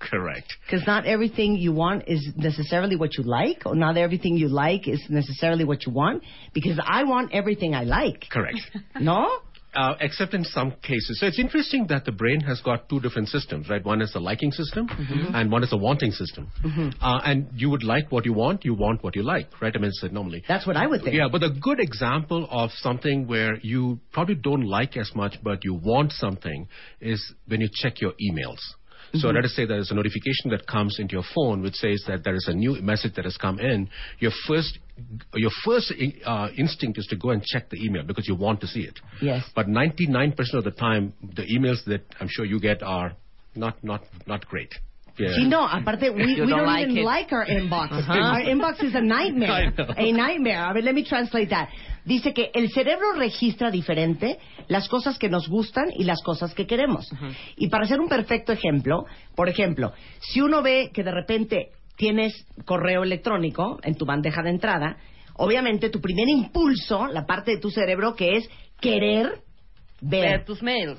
Correct. 0.00 0.50
Because 0.64 0.86
not 0.86 1.04
everything 1.04 1.56
you 1.56 1.72
want 1.72 2.04
is 2.08 2.26
necessarily 2.36 2.96
what 2.96 3.18
you 3.18 3.24
like, 3.24 3.64
or 3.66 3.76
not 3.76 3.98
everything 3.98 4.36
you 4.36 4.48
like 4.48 4.88
is 4.88 5.02
necessarily 5.10 5.64
what 5.64 5.84
you 5.84 5.92
want. 5.92 6.22
Because 6.54 6.80
I 6.82 7.04
want 7.04 7.34
everything 7.34 7.74
I 7.74 7.84
like. 7.84 8.24
Correct. 8.30 8.60
No? 9.00 9.28
Uh, 9.74 9.96
except 10.00 10.34
in 10.34 10.44
some 10.44 10.72
cases. 10.82 11.18
So 11.18 11.26
it's 11.26 11.38
interesting 11.38 11.86
that 11.88 12.04
the 12.04 12.12
brain 12.12 12.40
has 12.40 12.60
got 12.60 12.88
two 12.88 13.00
different 13.00 13.28
systems, 13.28 13.68
right? 13.68 13.84
One 13.84 14.00
is 14.00 14.12
the 14.12 14.20
liking 14.20 14.52
system, 14.52 14.86
and 15.34 15.50
one 15.50 15.62
is 15.64 15.70
the 15.70 15.76
wanting 15.76 16.12
system. 16.12 16.50
Uh, 17.00 17.20
and 17.24 17.48
you 17.56 17.70
would 17.70 17.82
like 17.82 18.12
what 18.12 18.24
you 18.24 18.32
want, 18.32 18.64
you 18.64 18.74
want 18.74 19.02
what 19.02 19.16
you 19.16 19.22
like, 19.22 19.48
right? 19.60 19.74
I 19.74 19.78
mean, 19.78 19.88
it's 19.88 20.04
normally. 20.12 20.44
That's 20.46 20.66
what 20.66 20.76
I 20.76 20.86
would 20.86 21.02
think. 21.02 21.16
Yeah, 21.16 21.28
but 21.30 21.42
a 21.42 21.50
good 21.50 21.80
example 21.80 22.46
of 22.50 22.70
something 22.72 23.26
where 23.26 23.56
you 23.62 23.98
probably 24.12 24.36
don't 24.36 24.64
like 24.64 24.96
as 24.96 25.10
much, 25.14 25.36
but 25.42 25.64
you 25.64 25.74
want 25.74 26.12
something, 26.12 26.68
is 27.00 27.32
when 27.46 27.60
you 27.60 27.68
check 27.72 28.00
your 28.00 28.12
emails. 28.12 28.60
So 29.14 29.28
let 29.28 29.44
us 29.44 29.52
say 29.54 29.64
there 29.64 29.78
is 29.78 29.92
a 29.92 29.94
notification 29.94 30.50
that 30.50 30.66
comes 30.66 30.98
into 30.98 31.12
your 31.12 31.22
phone 31.34 31.62
which 31.62 31.74
says 31.74 32.02
that 32.08 32.24
there 32.24 32.34
is 32.34 32.48
a 32.48 32.52
new 32.52 32.80
message 32.82 33.14
that 33.14 33.24
has 33.24 33.36
come 33.36 33.60
in. 33.60 33.88
Your 34.18 34.32
first, 34.48 34.78
your 35.34 35.50
first 35.64 35.92
uh, 36.24 36.48
instinct 36.56 36.98
is 36.98 37.06
to 37.06 37.16
go 37.16 37.30
and 37.30 37.42
check 37.42 37.68
the 37.70 37.82
email 37.84 38.04
because 38.04 38.28
you 38.28 38.36
want 38.36 38.60
to 38.60 38.66
see 38.66 38.80
it. 38.82 38.98
Yes. 39.20 39.44
But 39.54 39.66
99% 39.66 40.34
of 40.54 40.64
the 40.64 40.70
time, 40.70 41.14
the 41.20 41.42
emails 41.42 41.84
that 41.86 42.02
I'm 42.20 42.28
sure 42.30 42.44
you 42.44 42.60
get 42.60 42.82
are 42.82 43.14
not 43.56 43.82
not 43.82 44.02
not 44.26 44.46
great. 44.46 44.72
Yeah. 45.16 45.28
Sí, 45.38 45.46
no, 45.48 45.64
aparte, 45.64 46.10
we, 46.10 46.22
You 46.22 46.26
we 46.26 46.36
don't 46.36 46.48
don't, 46.50 46.66
like 46.66 46.88
even 46.88 46.98
it. 46.98 47.04
like 47.04 47.32
our 47.32 47.46
inbox. 47.46 47.90
Ajá. 47.92 48.34
Our 48.34 48.40
inbox 48.50 48.82
is 48.82 48.94
a 48.96 49.00
nightmare. 49.00 49.50
I 49.52 49.70
know. 49.70 49.94
A 49.96 50.12
nightmare. 50.12 50.58
A 50.68 50.72
ver, 50.72 50.82
let 50.82 50.92
me 50.94 51.04
translate 51.04 51.50
that. 51.50 51.68
Dice 52.04 52.34
que 52.34 52.50
el 52.52 52.68
cerebro 52.70 53.12
registra 53.16 53.70
diferente 53.70 54.38
las 54.68 54.88
cosas 54.88 55.16
que 55.18 55.28
nos 55.28 55.48
gustan 55.48 55.84
y 55.96 56.02
las 56.04 56.20
cosas 56.22 56.52
que 56.52 56.66
queremos. 56.66 57.08
Y 57.56 57.68
para 57.68 57.84
hacer 57.84 58.00
un 58.00 58.08
perfecto 58.08 58.52
ejemplo, 58.52 59.06
por 59.36 59.48
ejemplo, 59.48 59.92
si 60.20 60.40
uno 60.40 60.62
ve 60.62 60.90
que 60.92 61.04
de 61.04 61.12
repente 61.12 61.68
tienes 61.96 62.32
correo 62.64 63.02
electrónico 63.02 63.78
en 63.82 63.94
tu 63.96 64.04
bandeja 64.04 64.42
de 64.42 64.50
entrada, 64.50 64.96
obviamente 65.34 65.90
tu 65.90 66.00
primer 66.00 66.28
impulso, 66.28 67.06
la 67.06 67.26
parte 67.26 67.52
de 67.52 67.58
tu 67.58 67.70
cerebro 67.70 68.14
que 68.14 68.36
es 68.36 68.48
querer 68.80 69.40
ver, 70.00 70.30
Ver 70.38 70.44
tus 70.44 70.62
mails. 70.62 70.98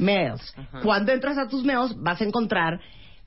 Cuando 0.82 1.12
entras 1.12 1.38
a 1.38 1.48
tus 1.48 1.64
mails 1.64 1.94
vas 2.02 2.20
a 2.22 2.24
encontrar 2.24 2.80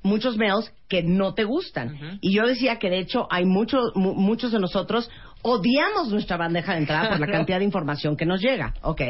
muchos 0.02 0.36
mails 0.36 0.72
que 0.88 1.02
no 1.02 1.34
te 1.34 1.44
gustan. 1.44 2.18
Y 2.20 2.34
yo 2.34 2.46
decía 2.46 2.78
que 2.78 2.88
de 2.90 2.98
hecho 3.00 3.26
hay 3.30 3.44
muchos 3.44 3.92
mu- 3.94 4.14
muchos 4.14 4.50
de 4.52 4.58
nosotros 4.60 5.08
odiamos 5.42 6.08
nuestra 6.10 6.36
bandeja 6.36 6.72
de 6.72 6.78
entrada 6.78 7.10
por 7.10 7.20
la 7.20 7.26
cantidad 7.32 7.58
de 7.58 7.64
información 7.64 8.16
que 8.16 8.26
nos 8.26 8.40
llega, 8.40 8.74
¿ok? 8.82 9.02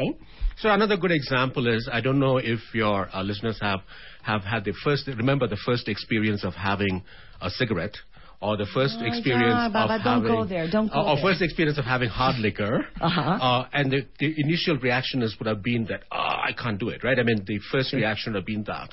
So 0.57 0.69
another 0.71 0.97
good 0.97 1.11
example 1.11 1.67
is 1.73 1.87
I 1.91 2.01
don't 2.01 2.19
know 2.19 2.37
if 2.39 2.59
your 2.75 3.07
uh, 3.13 3.23
listeners 3.23 3.57
have 3.61 3.81
have 4.23 4.43
had 4.43 4.63
the 4.63 4.73
first 4.83 5.07
remember 5.07 5.47
the 5.49 5.57
first 5.65 5.87
experience 5.87 6.43
of 6.45 6.53
having 6.55 7.03
a 7.39 7.49
cigarette 7.49 7.95
or 8.41 8.55
the 8.57 8.65
first 8.73 8.97
Oh, 8.99 9.05
experience 9.05 9.59
yeah, 9.59 9.69
Baba, 9.71 9.95
of 9.95 10.03
don't 10.03 10.13
having 10.23 10.31
go 10.31 10.45
there, 10.45 10.69
don't 10.69 10.87
go 10.91 11.01
or 11.01 11.15
there. 11.15 11.23
first 11.23 11.41
experience 11.41 11.77
of 11.77 11.85
having 11.85 12.09
hard 12.09 12.37
liquor. 12.39 12.85
Uh-huh. 13.01 13.21
uh, 13.21 13.67
and 13.73 13.91
the, 13.91 14.05
the 14.19 14.33
initial 14.37 14.77
reaction 14.77 15.21
is 15.21 15.35
would 15.39 15.47
have 15.47 15.63
been 15.63 15.85
that 15.85 16.03
oh, 16.11 16.17
I 16.17 16.51
can't 16.57 16.79
do 16.79 16.89
it 16.89 17.03
right? 17.03 17.17
I 17.19 17.23
mean 17.23 17.43
the 17.45 17.59
first 17.71 17.93
reaction 17.93 18.33
would 18.33 18.39
have 18.39 18.45
been 18.45 18.63
that. 18.65 18.89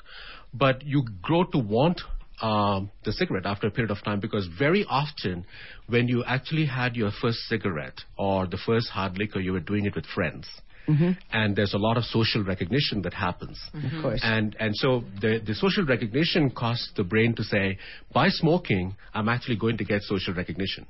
But 0.55 0.83
you 0.85 1.05
grow 1.23 1.45
to 1.45 1.59
want 1.59 2.01
um, 2.41 2.91
the 3.05 3.13
cigarette 3.13 3.47
after 3.47 3.67
a 3.67 3.71
period 3.71 3.91
of 3.91 4.03
time 4.05 4.21
because 4.21 4.47
very 4.59 4.85
often 4.89 5.47
when 5.89 6.09
you 6.09 6.23
actually 6.25 6.67
had 6.67 6.95
your 6.97 7.11
first 7.21 7.39
cigarette 7.49 7.99
or 8.19 8.47
the 8.47 8.59
first 8.67 8.89
hard 8.91 9.17
liquor 9.19 9.41
you 9.41 9.53
were 9.53 9.61
doing 9.61 9.87
it 9.87 9.95
with 9.95 10.05
friends 10.07 10.47
Mm-hmm. 10.89 11.11
and 11.33 11.57
there's 11.57 11.75
a 11.75 11.79
lot 11.79 11.97
of 11.97 12.05
social 12.05 12.43
recognition 12.45 13.03
that 13.03 13.15
happens. 13.15 13.59
Mm-hmm. 13.75 13.97
Of 13.97 14.03
course. 14.03 14.21
And 14.23 14.57
and 14.61 14.75
so 14.77 15.03
the 15.21 15.41
the 15.45 15.55
social 15.55 15.85
recognition 15.85 16.51
costs 16.51 16.93
the 16.97 17.05
brain 17.05 17.35
to 17.37 17.43
say, 17.45 17.79
by 18.13 18.29
smoking, 18.29 18.95
I'm 19.15 19.29
actually 19.29 19.57
going 19.57 19.77
to 19.79 19.85
get 19.85 20.03
social 20.03 20.35
recognition. 20.35 20.87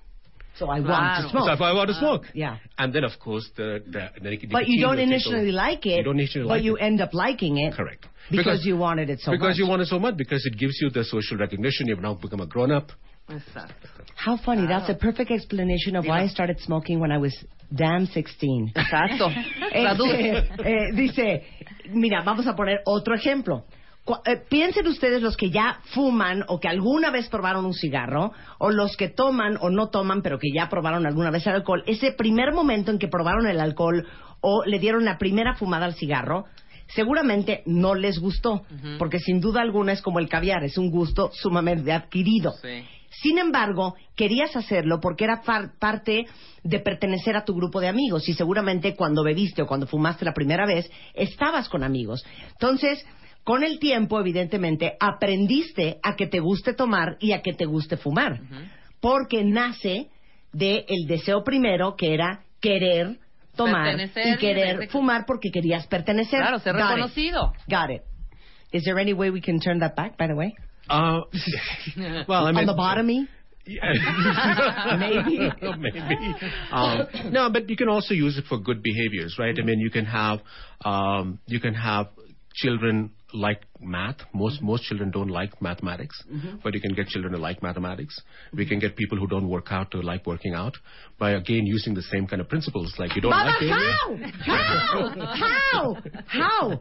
So 0.58 0.70
I 0.70 0.80
want 0.80 1.22
to 1.24 1.30
smoke. 1.30 1.44
So 1.48 1.52
if 1.52 1.60
I 1.60 1.72
want 1.74 1.88
to 1.88 1.94
smoke, 1.94 2.22
Yeah. 2.32 2.56
and 2.78 2.90
then 2.94 3.04
of 3.04 3.12
course 3.22 3.46
the 3.56 3.82
the, 3.94 4.10
the 4.22 4.30
nic- 4.30 4.50
But 4.50 4.68
you 4.68 4.80
don't 4.80 4.96
will 4.96 5.02
initially 5.02 5.48
over. 5.50 5.52
like 5.66 5.84
it, 5.84 5.96
You 5.98 6.02
don't 6.04 6.18
initially 6.18 6.48
but 6.48 6.62
you 6.62 6.76
end 6.78 7.00
up 7.02 7.12
liking 7.12 7.58
it. 7.58 7.74
Correct. 7.74 8.06
Because, 8.30 8.64
you 8.66 8.76
wanted 8.76 9.08
it 9.08 9.20
so 9.20 9.30
because 9.30 9.50
much. 9.50 9.58
you 9.58 9.66
want 9.68 9.82
it 9.82 9.86
so 9.88 9.98
much 10.00 10.16
because 10.16 10.44
it 10.46 10.58
gives 10.58 10.76
you 10.82 10.90
the 10.90 11.04
social 11.04 11.36
recognition. 11.38 11.86
You've 11.86 12.00
now 12.00 12.14
become 12.14 12.40
a 12.40 12.46
grown 12.46 12.72
up. 12.72 12.90
Exacto. 13.28 13.88
How 14.16 14.36
funny. 14.36 14.66
That's 14.66 14.88
a 14.88 14.94
perfect 14.94 15.30
explanation 15.30 15.96
of 15.96 16.06
why 16.06 16.22
I 16.22 16.28
started 16.28 16.60
smoking 16.60 17.00
when 17.00 17.10
I 17.10 17.18
was 17.18 17.34
damn 17.74 18.06
16. 18.06 18.72
Exacto. 18.74 19.30
Este, 19.76 20.48
eh, 20.64 20.92
dice, 20.94 21.42
mira, 21.90 22.22
vamos 22.22 22.46
a 22.46 22.54
poner 22.54 22.80
otro 22.86 23.14
ejemplo. 23.14 23.66
Eh, 24.24 24.36
piensen 24.48 24.86
ustedes 24.86 25.20
los 25.20 25.36
que 25.36 25.50
ya 25.50 25.80
fuman 25.92 26.44
o 26.48 26.60
que 26.60 26.68
alguna 26.68 27.10
vez 27.10 27.28
probaron 27.28 27.66
un 27.66 27.74
cigarro, 27.74 28.32
o 28.58 28.70
los 28.70 28.96
que 28.96 29.08
toman 29.08 29.58
o 29.60 29.68
no 29.68 29.88
toman, 29.88 30.22
pero 30.22 30.38
que 30.38 30.48
ya 30.54 30.68
probaron 30.68 31.06
alguna 31.06 31.30
vez 31.30 31.46
el 31.46 31.54
alcohol. 31.54 31.82
Ese 31.86 32.12
primer 32.12 32.52
momento 32.52 32.90
en 32.90 32.98
que 32.98 33.08
probaron 33.08 33.46
el 33.48 33.60
alcohol 33.60 34.06
o 34.40 34.64
le 34.64 34.78
dieron 34.78 35.04
la 35.04 35.18
primera 35.18 35.56
fumada 35.56 35.86
al 35.86 35.94
cigarro, 35.94 36.44
seguramente 36.86 37.62
no 37.66 37.94
les 37.94 38.18
gustó, 38.18 38.62
porque 38.98 39.18
sin 39.18 39.40
duda 39.40 39.60
alguna 39.60 39.92
es 39.92 40.02
como 40.02 40.20
el 40.20 40.28
caviar, 40.28 40.62
es 40.62 40.78
un 40.78 40.90
gusto 40.90 41.30
sumamente 41.32 41.92
adquirido. 41.92 42.52
Sí. 42.62 42.84
Sin 43.22 43.38
embargo, 43.38 43.94
querías 44.14 44.54
hacerlo 44.56 45.00
porque 45.00 45.24
era 45.24 45.42
parte 45.78 46.26
de 46.62 46.80
pertenecer 46.80 47.36
a 47.36 47.44
tu 47.44 47.54
grupo 47.54 47.80
de 47.80 47.88
amigos 47.88 48.28
y 48.28 48.34
seguramente 48.34 48.94
cuando 48.94 49.22
bebiste 49.22 49.62
o 49.62 49.66
cuando 49.66 49.86
fumaste 49.86 50.24
la 50.24 50.34
primera 50.34 50.66
vez, 50.66 50.90
estabas 51.14 51.68
con 51.68 51.82
amigos. 51.82 52.24
Entonces, 52.48 53.04
con 53.44 53.62
el 53.62 53.78
tiempo, 53.78 54.20
evidentemente, 54.20 54.96
aprendiste 54.98 55.98
a 56.02 56.16
que 56.16 56.26
te 56.26 56.40
guste 56.40 56.74
tomar 56.74 57.16
y 57.20 57.32
a 57.32 57.42
que 57.42 57.52
te 57.52 57.64
guste 57.64 57.96
fumar. 57.96 58.40
Porque 59.00 59.44
nace 59.44 60.08
del 60.52 61.06
deseo 61.06 61.44
primero 61.44 61.96
que 61.96 62.12
era 62.12 62.40
querer 62.60 63.18
tomar 63.54 63.96
Pertenecer 63.96 64.34
y 64.34 64.36
querer 64.36 64.88
fumar 64.88 65.24
porque 65.26 65.50
querías 65.50 65.86
pertenecer. 65.86 66.40
Claro, 66.40 66.58
ser 66.58 66.74
Got 66.74 66.82
it. 66.82 66.88
reconocido. 66.88 67.52
Got 67.68 67.90
it. 67.90 68.02
Is 68.72 68.84
there 68.84 69.00
any 69.00 69.12
way 69.12 69.30
we 69.30 69.40
can 69.40 69.60
turn 69.60 69.78
that 69.78 69.94
back, 69.94 70.16
by 70.18 70.26
the 70.26 70.34
way? 70.34 70.54
Uh, 70.88 71.20
well, 72.28 72.46
I 72.46 72.52
mean, 72.52 72.60
On 72.60 72.66
the 72.66 72.74
bottomy? 72.74 73.28
Yeah. 73.66 74.96
Maybe. 74.98 75.38
Maybe. 75.78 76.34
Um, 76.70 77.32
no, 77.32 77.50
but 77.50 77.68
you 77.68 77.76
can 77.76 77.88
also 77.88 78.14
use 78.14 78.38
it 78.38 78.44
for 78.48 78.58
good 78.58 78.82
behaviors, 78.82 79.36
right? 79.38 79.54
I 79.58 79.62
mean, 79.64 79.80
you 79.80 79.90
can 79.90 80.04
have 80.04 80.40
um, 80.84 81.40
you 81.46 81.58
can 81.58 81.74
have 81.74 82.06
children 82.54 83.10
like 83.36 83.62
math. 83.80 84.16
Most 84.32 84.62
most 84.62 84.84
children 84.84 85.10
don't 85.10 85.28
like 85.28 85.60
mathematics, 85.60 86.22
mm-hmm. 86.30 86.56
but 86.62 86.74
you 86.74 86.80
can 86.80 86.94
get 86.94 87.08
children 87.08 87.32
to 87.32 87.38
like 87.38 87.62
mathematics. 87.62 88.20
We 88.52 88.66
can 88.66 88.78
get 88.78 88.96
people 88.96 89.18
who 89.18 89.26
don't 89.26 89.48
work 89.48 89.68
out 89.70 89.90
to 89.92 90.00
like 90.00 90.26
working 90.26 90.54
out 90.54 90.76
by 91.18 91.32
again 91.32 91.66
using 91.66 91.94
the 91.94 92.02
same 92.02 92.26
kind 92.26 92.40
of 92.40 92.48
principles. 92.48 92.94
Like 92.98 93.14
you 93.14 93.22
don't 93.22 93.30
Baba, 93.30 93.50
like 93.50 93.58
failure. 93.58 94.32
how? 94.44 95.08
How? 95.10 95.96
How? 95.96 95.96
How? 96.26 96.80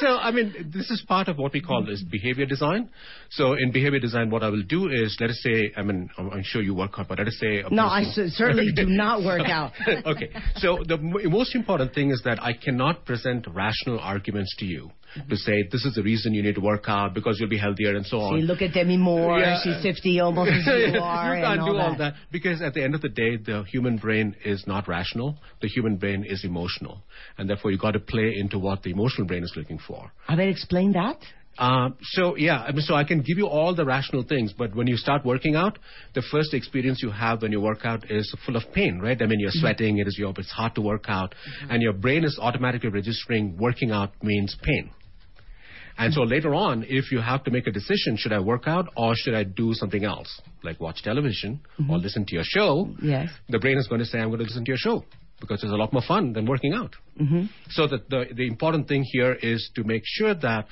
So, 0.00 0.08
I 0.08 0.30
mean, 0.32 0.70
this 0.74 0.90
is 0.90 1.04
part 1.06 1.28
of 1.28 1.38
what 1.38 1.52
we 1.52 1.60
call 1.60 1.88
is 1.88 2.02
behavior 2.02 2.46
design. 2.46 2.90
So, 3.30 3.52
in 3.52 3.70
behavior 3.70 4.00
design, 4.00 4.30
what 4.30 4.42
I 4.42 4.48
will 4.48 4.62
do 4.64 4.88
is, 4.88 5.16
let 5.20 5.30
us 5.30 5.40
say, 5.42 5.72
I 5.76 5.82
mean, 5.82 6.10
I'm, 6.18 6.30
I'm 6.30 6.42
sure 6.42 6.60
you 6.60 6.74
work 6.74 6.92
out, 6.98 7.08
but 7.08 7.18
let 7.18 7.28
us 7.28 7.38
say. 7.40 7.62
No, 7.70 7.84
I 7.84 8.02
certainly 8.04 8.72
do 8.74 8.86
not 8.86 9.22
work 9.22 9.42
out. 9.48 9.72
okay. 10.06 10.30
So, 10.56 10.82
the 10.86 10.94
m- 10.94 11.30
most 11.30 11.54
important 11.54 11.94
thing 11.94 12.10
is 12.10 12.20
that 12.24 12.42
I 12.42 12.52
cannot 12.52 13.04
present 13.04 13.46
rational 13.52 14.00
arguments 14.00 14.54
to 14.58 14.64
you 14.64 14.90
to 15.28 15.36
say 15.36 15.64
this 15.70 15.84
is 15.84 15.94
the 15.94 16.02
reason 16.02 16.34
you 16.34 16.42
need 16.42 16.54
to 16.54 16.60
work 16.60 16.84
out 16.88 17.14
because 17.14 17.38
you'll 17.38 17.48
be 17.48 17.58
healthier 17.58 17.96
and 17.96 18.06
so 18.06 18.18
on. 18.20 18.40
See, 18.40 18.46
look 18.46 18.62
at 18.62 18.72
Demi 18.72 18.96
Moore. 18.96 19.38
Yeah. 19.38 19.60
She's 19.62 19.82
50 19.82 20.20
almost 20.20 20.50
as 20.50 20.66
you 20.92 21.00
are. 21.00 21.36
you 21.36 21.42
can't 21.42 21.60
all 21.60 21.72
do 21.72 21.78
all 21.78 21.90
that. 21.92 21.98
that 21.98 22.14
because 22.30 22.62
at 22.62 22.74
the 22.74 22.82
end 22.82 22.94
of 22.94 23.00
the 23.00 23.08
day, 23.08 23.36
the 23.36 23.64
human 23.64 23.96
brain 23.96 24.36
is 24.44 24.64
not 24.66 24.88
rational. 24.88 25.38
The 25.62 25.68
human 25.68 25.96
brain 25.96 26.24
is 26.26 26.44
emotional, 26.44 27.02
and 27.38 27.48
therefore 27.48 27.70
you 27.70 27.78
got 27.78 27.92
to 27.92 28.00
play 28.00 28.34
into 28.36 28.58
what 28.58 28.82
the 28.82 28.90
emotional 28.90 29.26
brain 29.26 29.42
is 29.42 29.52
looking 29.56 29.78
for. 29.78 30.10
Have 30.28 30.38
ver, 30.38 30.48
explained 30.48 30.94
that. 30.94 31.18
Uh, 31.58 31.90
so 32.02 32.36
yeah, 32.36 32.62
I 32.62 32.72
mean, 32.72 32.80
so 32.80 32.94
I 32.94 33.04
can 33.04 33.18
give 33.18 33.36
you 33.36 33.46
all 33.46 33.74
the 33.74 33.84
rational 33.84 34.22
things, 34.22 34.54
but 34.56 34.74
when 34.74 34.86
you 34.86 34.96
start 34.96 35.26
working 35.26 35.56
out, 35.56 35.78
the 36.14 36.22
first 36.30 36.54
experience 36.54 37.02
you 37.02 37.10
have 37.10 37.42
when 37.42 37.52
you 37.52 37.60
work 37.60 37.80
out 37.84 38.10
is 38.10 38.34
full 38.46 38.56
of 38.56 38.62
pain, 38.72 38.98
right? 38.98 39.20
I 39.20 39.26
mean, 39.26 39.40
you're 39.40 39.50
sweating, 39.52 39.98
it 39.98 40.06
is 40.06 40.16
your, 40.18 40.32
it's 40.38 40.50
hard 40.50 40.74
to 40.76 40.80
work 40.80 41.04
out, 41.08 41.34
and 41.68 41.82
your 41.82 41.92
brain 41.92 42.24
is 42.24 42.38
automatically 42.40 42.88
registering 42.88 43.58
working 43.58 43.90
out 43.90 44.12
means 44.22 44.56
pain. 44.62 44.90
And 45.98 46.12
so 46.14 46.22
later 46.22 46.54
on, 46.54 46.84
if 46.88 47.12
you 47.12 47.20
have 47.20 47.44
to 47.44 47.50
make 47.50 47.66
a 47.66 47.70
decision, 47.70 48.16
should 48.16 48.32
I 48.32 48.40
work 48.40 48.66
out 48.66 48.88
or 48.96 49.14
should 49.14 49.34
I 49.34 49.44
do 49.44 49.74
something 49.74 50.04
else, 50.04 50.40
like 50.62 50.80
watch 50.80 51.02
television 51.02 51.60
or 51.88 51.98
listen 51.98 52.24
to 52.26 52.34
your 52.34 52.44
show? 52.44 52.90
Yes. 53.02 53.28
The 53.48 53.58
brain 53.58 53.76
is 53.76 53.86
going 53.86 54.00
to 54.00 54.06
say, 54.06 54.18
I'm 54.18 54.28
going 54.28 54.38
to 54.38 54.44
listen 54.44 54.64
to 54.64 54.70
your 54.70 54.78
show 54.78 55.04
because 55.40 55.62
it's 55.62 55.72
a 55.72 55.76
lot 55.76 55.92
more 55.92 56.02
fun 56.06 56.32
than 56.32 56.46
working 56.46 56.72
out. 56.72 56.94
Mm-hmm. 57.20 57.46
So 57.70 57.86
that 57.86 58.08
the, 58.08 58.26
the 58.34 58.46
important 58.46 58.88
thing 58.88 59.04
here 59.04 59.32
is 59.32 59.70
to 59.74 59.84
make 59.84 60.02
sure 60.04 60.34
that 60.34 60.66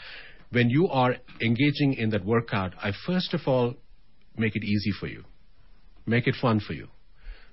when 0.51 0.71
you 0.71 0.89
are 0.89 1.17
engaging 1.41 1.95
in 1.95 2.11
that 2.11 2.25
workout, 2.25 2.75
I 2.83 2.93
first 3.07 3.35
of 3.35 3.41
all 3.47 3.75
make 4.37 4.57
it 4.57 4.65
easy 4.65 4.93
for 4.99 5.07
you, 5.07 5.25
make 6.07 6.27
it 6.27 6.35
fun 6.41 6.61
for 6.61 6.73
you, 6.73 6.89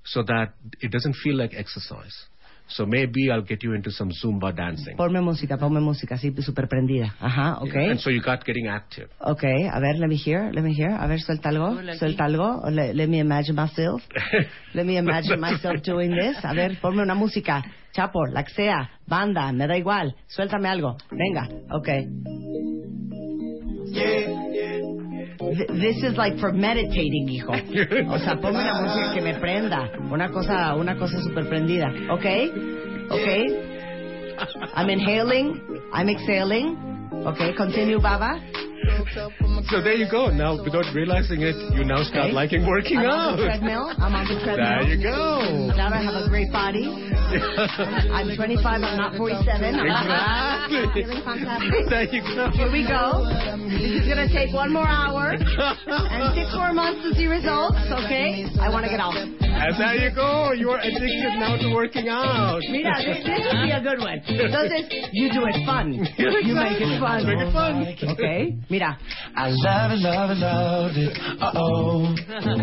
so 0.03 0.24
that 0.24 0.53
it 0.82 0.91
doesn't 0.91 1.16
feel 1.24 1.36
like 1.36 1.53
exercise. 1.53 2.26
So 2.68 2.86
maybe 2.86 3.32
I'll 3.32 3.43
get 3.43 3.63
you 3.63 3.74
into 3.74 3.91
some 3.91 4.11
Zumba 4.11 4.55
dancing. 4.55 4.97
Ponme 4.97 5.22
música, 5.22 5.57
ponme 5.57 5.80
música, 5.80 6.16
así, 6.16 6.34
súper 6.41 6.68
prendida. 6.68 7.16
Ajá, 7.20 7.57
ok. 7.61 7.76
And 7.76 7.99
so 7.99 8.09
you 8.09 8.22
got 8.22 8.43
getting 8.43 8.68
active. 8.68 9.07
Ok, 9.20 9.43
a 9.43 9.80
ver, 9.80 9.97
let 9.97 10.07
me 10.07 10.16
hear, 10.16 10.51
let 10.51 10.63
me 10.63 10.74
hear. 10.74 10.91
A 10.91 11.07
ver, 11.07 11.20
suelta 11.20 11.49
algo, 11.49 11.78
suelta 11.97 12.26
algo. 12.26 12.63
Let, 12.70 12.95
let 12.95 13.07
me 13.07 13.20
imagine 13.20 13.55
myself. 13.55 14.01
Let 14.74 14.86
me 14.86 14.97
imagine 14.97 15.39
myself 15.39 15.82
doing 15.84 16.11
this. 16.11 16.36
A 16.43 16.53
ver, 16.53 16.78
ponme 16.82 17.01
una 17.01 17.16
música. 17.16 17.63
Chapo, 17.93 18.26
la 18.26 18.43
que 18.43 18.53
sea, 18.53 18.89
banda, 19.07 19.53
me 19.53 19.68
da 19.68 19.78
igual. 19.78 20.13
Suéltame 20.28 20.68
algo. 20.68 20.97
Venga, 21.11 21.47
ok. 21.72 21.89
This 25.40 25.98
is 26.04 26.16
like 26.18 26.38
for 26.40 26.52
meditating, 26.54 27.28
hijo. 27.30 27.52
O 28.10 28.20
sea, 28.20 28.36
ponme 28.38 28.60
una 28.60 28.82
música 28.82 29.14
que 29.14 29.22
me 29.22 29.34
prenda. 29.36 29.90
Una 30.10 30.30
cosa, 30.32 30.76
una 30.76 30.96
cosa 30.98 31.22
super 31.22 31.48
prendida. 31.48 31.92
¿Ok? 32.10 32.26
¿Ok? 33.10 33.28
I'm 34.76 34.90
inhaling. 34.90 35.62
I'm 35.94 36.10
exhaling. 36.10 36.78
¿Ok? 37.26 37.56
Continue, 37.58 37.98
Baba. 38.00 38.40
So 39.70 39.82
there 39.82 39.94
you 39.96 40.10
go. 40.10 40.28
Now, 40.30 40.62
without 40.62 40.86
realizing 40.94 41.42
it, 41.42 41.56
you 41.76 41.84
now 41.86 42.04
start 42.04 42.26
Okay. 42.30 42.34
liking 42.34 42.68
working 42.68 43.00
I'm 43.00 43.06
out. 43.10 43.30
on 43.34 43.38
the 43.38 43.44
treadmill. 43.46 43.86
I'm 43.98 44.14
on 44.16 44.26
the 44.28 44.38
treadmill. 44.44 44.66
There 44.66 44.90
you 44.94 45.00
go. 45.04 45.74
Now 45.76 45.90
I 45.94 46.02
have 46.02 46.16
a 46.16 46.30
great 46.30 46.52
body. 46.52 46.86
I'm 48.14 48.30
25. 48.36 48.62
I'm 48.66 48.82
not 48.98 49.16
47. 49.18 49.80
I'm 49.80 49.86
Exactly. 49.86 51.04
feeling 51.04 51.24
fantastic. 51.24 51.90
there 51.90 52.08
you 52.14 52.22
go. 52.22 52.44
Here 52.54 52.72
we 52.72 52.84
go. 52.88 53.26
This 53.70 54.04
is 54.04 54.08
gonna 54.08 54.30
take 54.30 54.54
one 54.54 54.72
more 54.72 54.88
hour 54.88 55.34
and 55.36 56.26
six 56.36 56.54
more 56.54 56.74
months 56.74 57.02
to 57.04 57.14
see 57.16 57.26
results. 57.28 57.78
Okay, 58.06 58.46
I 58.62 58.70
want 58.70 58.86
to 58.86 58.90
get 58.92 59.00
off. 59.00 59.16
And 59.16 59.74
there 59.80 59.96
you 59.96 60.12
go. 60.14 60.52
You 60.52 60.70
are 60.72 60.80
addicted 60.80 61.40
now 61.40 61.56
to 61.58 61.74
working 61.74 62.10
out. 62.10 62.60
Mira, 62.70 62.94
this, 63.02 63.24
this 63.24 63.40
would 63.48 63.62
be 63.64 63.72
a 63.72 63.82
good 63.82 64.00
one. 64.00 64.20
Entonces, 64.28 64.86
you 65.14 65.32
do 65.32 65.46
it 65.48 65.66
fun. 65.66 65.94
You 65.96 66.54
make 66.56 66.78
it 66.82 67.00
fun. 67.00 67.26
Make 67.26 67.40
it 67.40 67.52
fun. 67.54 67.88
Okay, 68.16 68.56
mira. 68.76 68.97
I 69.36 69.47
love 69.49 69.91
it, 69.95 69.99
love 70.03 70.30
it, 70.32 70.39
love 70.43 70.91
it. 70.95 71.11
Uh 71.39 71.51
oh. 71.55 72.15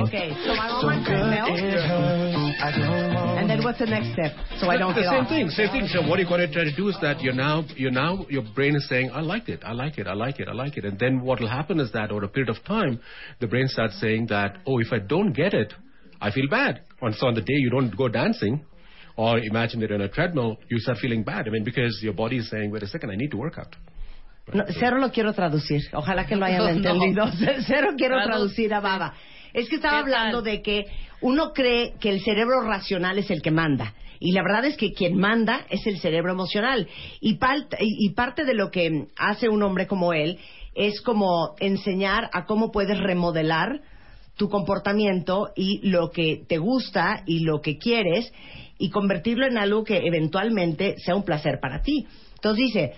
Okay, 0.06 0.30
so 0.44 0.52
I'm 0.52 0.70
on 0.76 0.80
So 0.80 0.86
my 0.88 0.96
good 1.00 1.06
treadmill. 1.06 1.48
it 1.56 1.80
hurts. 1.88 2.62
I 2.62 2.68
don't 2.76 3.14
want. 3.14 3.38
And 3.40 3.50
then 3.50 3.64
what's 3.64 3.78
the 3.78 3.86
next 3.86 4.12
step? 4.12 4.32
So 4.60 4.68
I 4.68 4.76
don't 4.76 4.94
the 4.94 5.02
get 5.02 5.10
same 5.10 5.24
off. 5.24 5.28
thing, 5.28 5.48
same 5.50 5.70
thing. 5.72 5.86
So 5.88 6.06
what 6.08 6.18
you're 6.18 6.28
going 6.28 6.44
to 6.46 6.52
try 6.52 6.64
to 6.64 6.74
do 6.76 6.88
is 6.88 6.96
that 7.02 7.20
you're 7.20 7.34
now, 7.34 7.64
you're 7.76 7.90
now, 7.90 8.26
your 8.28 8.42
brain 8.54 8.76
is 8.76 8.86
saying, 8.88 9.10
I 9.12 9.20
like 9.20 9.48
it, 9.48 9.60
I 9.64 9.72
like 9.72 9.98
it, 9.98 10.06
I 10.06 10.12
like 10.14 10.38
it, 10.40 10.48
I 10.48 10.52
like 10.52 10.76
it. 10.76 10.84
And 10.84 10.98
then 10.98 11.20
what 11.22 11.40
will 11.40 11.48
happen 11.48 11.80
is 11.80 11.90
that 11.92 12.10
over 12.12 12.24
a 12.24 12.28
period 12.28 12.50
of 12.50 12.62
time, 12.64 13.00
the 13.40 13.46
brain 13.46 13.66
starts 13.68 14.00
saying 14.00 14.26
that, 14.28 14.58
oh, 14.66 14.78
if 14.78 14.88
I 14.92 14.98
don't 14.98 15.32
get 15.32 15.54
it, 15.54 15.72
I 16.20 16.30
feel 16.30 16.48
bad. 16.48 16.82
And 17.00 17.14
so 17.14 17.26
on 17.26 17.34
the 17.34 17.40
day 17.40 17.58
you 17.64 17.70
don't 17.70 17.96
go 17.96 18.08
dancing, 18.08 18.64
or 19.16 19.38
imagine 19.38 19.80
that 19.80 19.90
you're 19.90 19.98
on 19.98 20.04
a 20.04 20.08
treadmill, 20.08 20.56
you 20.68 20.78
start 20.78 20.98
feeling 20.98 21.22
bad. 21.22 21.46
I 21.46 21.50
mean, 21.50 21.64
because 21.64 21.98
your 22.02 22.14
body 22.14 22.38
is 22.38 22.48
saying, 22.50 22.70
wait 22.70 22.82
a 22.82 22.86
second, 22.86 23.10
I 23.10 23.16
need 23.16 23.30
to 23.32 23.36
work 23.36 23.58
out. 23.58 23.74
No, 24.53 24.64
cero 24.78 24.99
lo 24.99 25.11
quiero 25.12 25.32
traducir. 25.32 25.80
Ojalá 25.93 26.26
que 26.26 26.36
lo 26.36 26.45
hayan 26.45 26.61
No. 26.64 26.68
entendido. 26.68 27.26
Cero 27.66 27.90
quiero 27.97 28.16
Tradu- 28.16 28.24
traducir 28.26 28.74
a 28.74 28.80
Baba. 28.80 29.14
Es 29.55 29.68
que 29.68 29.76
estaba 29.76 29.99
hablando 29.99 30.43
de 30.43 30.62
que 30.62 30.86
uno 31.20 31.53
cree 31.53 31.95
que 32.01 32.09
el 32.11 32.20
cerebro 32.22 32.62
racional 32.62 33.18
es 33.18 33.30
el 33.30 33.43
que 33.43 33.51
manda. 33.51 33.95
Y 34.18 34.32
la 34.32 34.43
verdad 34.43 34.64
es 34.64 34.76
que 34.76 34.93
quien 34.93 35.16
manda 35.18 35.66
es 35.68 35.86
el 35.86 35.99
cerebro 35.99 36.32
emocional. 36.32 36.88
Y- 37.20 37.38
y 37.78 38.11
parte 38.14 38.45
de 38.45 38.55
lo 38.55 38.70
que 38.70 39.07
hace 39.16 39.49
un 39.49 39.62
hombre 39.62 39.86
como 39.86 40.12
él 40.12 40.38
es 40.74 41.01
como 41.03 41.55
enseñar 41.61 42.30
a 42.32 42.45
cómo 42.47 42.72
puedes 42.72 42.99
remodelar 42.99 43.80
tu 44.36 44.49
comportamiento 44.49 45.51
y 45.55 45.86
lo 45.88 46.11
que 46.11 46.43
te 46.49 46.57
gusta 46.59 47.22
y 47.26 47.40
lo 47.40 47.61
que 47.61 47.76
quieres 47.76 48.32
y 48.78 48.88
convertirlo 48.90 49.47
en 49.47 49.59
algo 49.59 49.84
que 49.84 49.99
eventualmente 49.99 50.95
sea 50.99 51.14
un 51.14 51.24
placer 51.24 51.59
para 51.61 51.82
ti. 51.82 52.07
Entonces 52.36 52.64
dice, 52.66 52.93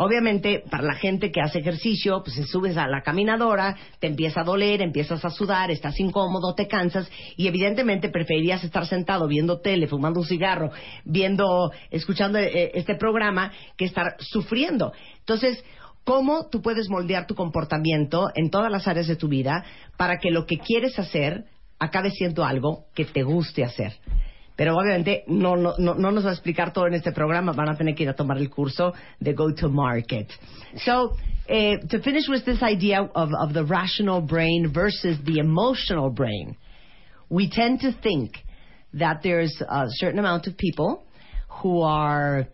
obviamente 0.00 0.64
para 0.70 0.82
la 0.82 0.94
gente 0.94 1.30
que 1.30 1.42
hace 1.42 1.58
ejercicio, 1.58 2.22
pues 2.24 2.34
se 2.34 2.44
subes 2.44 2.78
a 2.78 2.88
la 2.88 3.02
caminadora, 3.02 3.76
te 3.98 4.06
empieza 4.06 4.40
a 4.40 4.44
doler, 4.44 4.80
empiezas 4.80 5.22
a 5.26 5.30
sudar, 5.30 5.70
estás 5.70 6.00
incómodo, 6.00 6.54
te 6.54 6.66
cansas 6.66 7.10
y 7.36 7.46
evidentemente 7.48 8.08
preferirías 8.08 8.64
estar 8.64 8.86
sentado 8.86 9.28
viendo 9.28 9.60
tele, 9.60 9.86
fumando 9.88 10.20
un 10.20 10.26
cigarro, 10.26 10.70
viendo, 11.04 11.70
escuchando 11.90 12.38
eh, 12.38 12.70
este 12.72 12.94
programa 12.94 13.52
que 13.76 13.84
estar 13.84 14.16
sufriendo. 14.20 14.94
Entonces, 15.18 15.62
cómo 16.02 16.48
tú 16.48 16.62
puedes 16.62 16.88
moldear 16.88 17.26
tu 17.26 17.34
comportamiento 17.34 18.30
en 18.34 18.48
todas 18.48 18.72
las 18.72 18.88
áreas 18.88 19.06
de 19.06 19.16
tu 19.16 19.28
vida 19.28 19.66
para 19.98 20.16
que 20.16 20.30
lo 20.30 20.46
que 20.46 20.56
quieres 20.56 20.98
hacer 20.98 21.44
acabe 21.78 22.10
siendo 22.10 22.46
algo 22.46 22.86
que 22.94 23.04
te 23.04 23.22
guste 23.22 23.64
hacer. 23.64 23.92
Pero 24.60 24.76
obviamente 24.76 25.24
no, 25.26 25.56
no, 25.56 25.72
no, 25.78 25.94
no 25.94 26.10
nos 26.10 26.26
va 26.26 26.28
a 26.28 26.32
explicar 26.34 26.70
todo 26.70 26.86
en 26.86 26.92
este 26.92 27.12
programa, 27.12 27.52
van 27.52 27.70
a 27.70 27.76
tener 27.78 27.94
que 27.94 28.02
ir 28.02 28.10
a 28.10 28.14
tomar 28.14 28.36
el 28.36 28.50
curso 28.50 28.92
de 29.18 29.32
Go 29.32 29.54
to 29.54 29.70
Market. 29.70 30.30
So, 30.84 31.16
eh, 31.48 31.78
to 31.88 32.02
finish 32.02 32.28
with 32.28 32.44
this 32.44 32.62
idea 32.62 33.08
of, 33.14 33.30
of 33.32 33.54
the 33.54 33.64
rational 33.64 34.20
brain 34.20 34.70
versus 34.70 35.16
the 35.24 35.38
emotional 35.38 36.10
brain, 36.10 36.58
we 37.30 37.48
tend 37.48 37.80
to 37.80 37.92
think 38.02 38.32
that 38.92 39.22
there's 39.22 39.62
a 39.66 39.86
certain 39.88 40.18
amount 40.18 40.46
of 40.46 40.58
people 40.58 41.04
who 41.62 41.80
are 41.80 42.46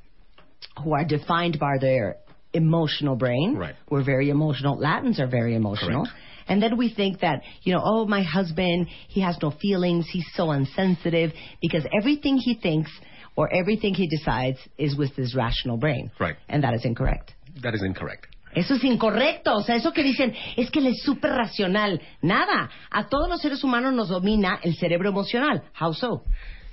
who 0.85 0.95
are 0.95 1.05
defined 1.05 1.59
by 1.59 1.79
their 1.81 2.19
emotional 2.53 3.17
brain. 3.17 3.57
Right. 3.57 3.75
We're 3.91 4.05
very 4.05 4.31
emotional. 4.31 4.79
Latins 4.79 5.19
are 5.19 5.27
very 5.27 5.57
emotional. 5.57 6.05
Correct. 6.05 6.17
And 6.49 6.63
then 6.63 6.77
we 6.77 6.93
think 6.95 7.21
that, 7.21 7.43
you 7.63 7.75
know, 7.75 7.83
oh, 7.85 8.07
my 8.07 8.23
husband, 8.23 8.89
he 9.09 9.21
has 9.21 9.37
no 9.43 9.51
feelings, 9.51 10.07
he's 10.11 10.27
so 10.35 10.53
insensitive, 10.53 11.33
because 11.61 11.85
everything 11.93 12.37
he 12.37 12.55
thinks 12.55 12.91
or 13.37 13.53
everything 13.53 13.95
he 13.95 14.09
decides 14.09 14.59
is 14.79 14.97
with 14.97 15.15
his 15.17 15.35
rational 15.35 15.77
brain. 15.77 16.11
Right. 16.19 16.37
And 16.49 16.63
that 16.65 16.75
is 16.75 16.85
incorrect. 16.85 17.35
That 17.63 17.75
is 17.75 17.83
incorrect. 17.83 18.29
Eso 18.55 18.75
es 18.75 18.85
incorrecto. 18.85 19.55
O 19.55 19.63
sea, 19.63 19.77
eso 19.77 19.93
que 19.93 20.03
dicen 20.03 20.35
es 20.57 20.71
que 20.71 20.81
él 20.81 20.87
es 20.87 21.03
súper 21.05 21.31
racional. 21.31 22.01
Nada. 22.23 22.71
A 22.91 23.07
todos 23.09 23.29
los 23.29 23.43
seres 23.43 23.63
humanos 23.63 23.93
nos 23.93 24.09
domina 24.09 24.59
el 24.63 24.75
cerebro 24.77 25.11
emocional. 25.11 25.63
How 25.79 25.93
so? 25.93 26.23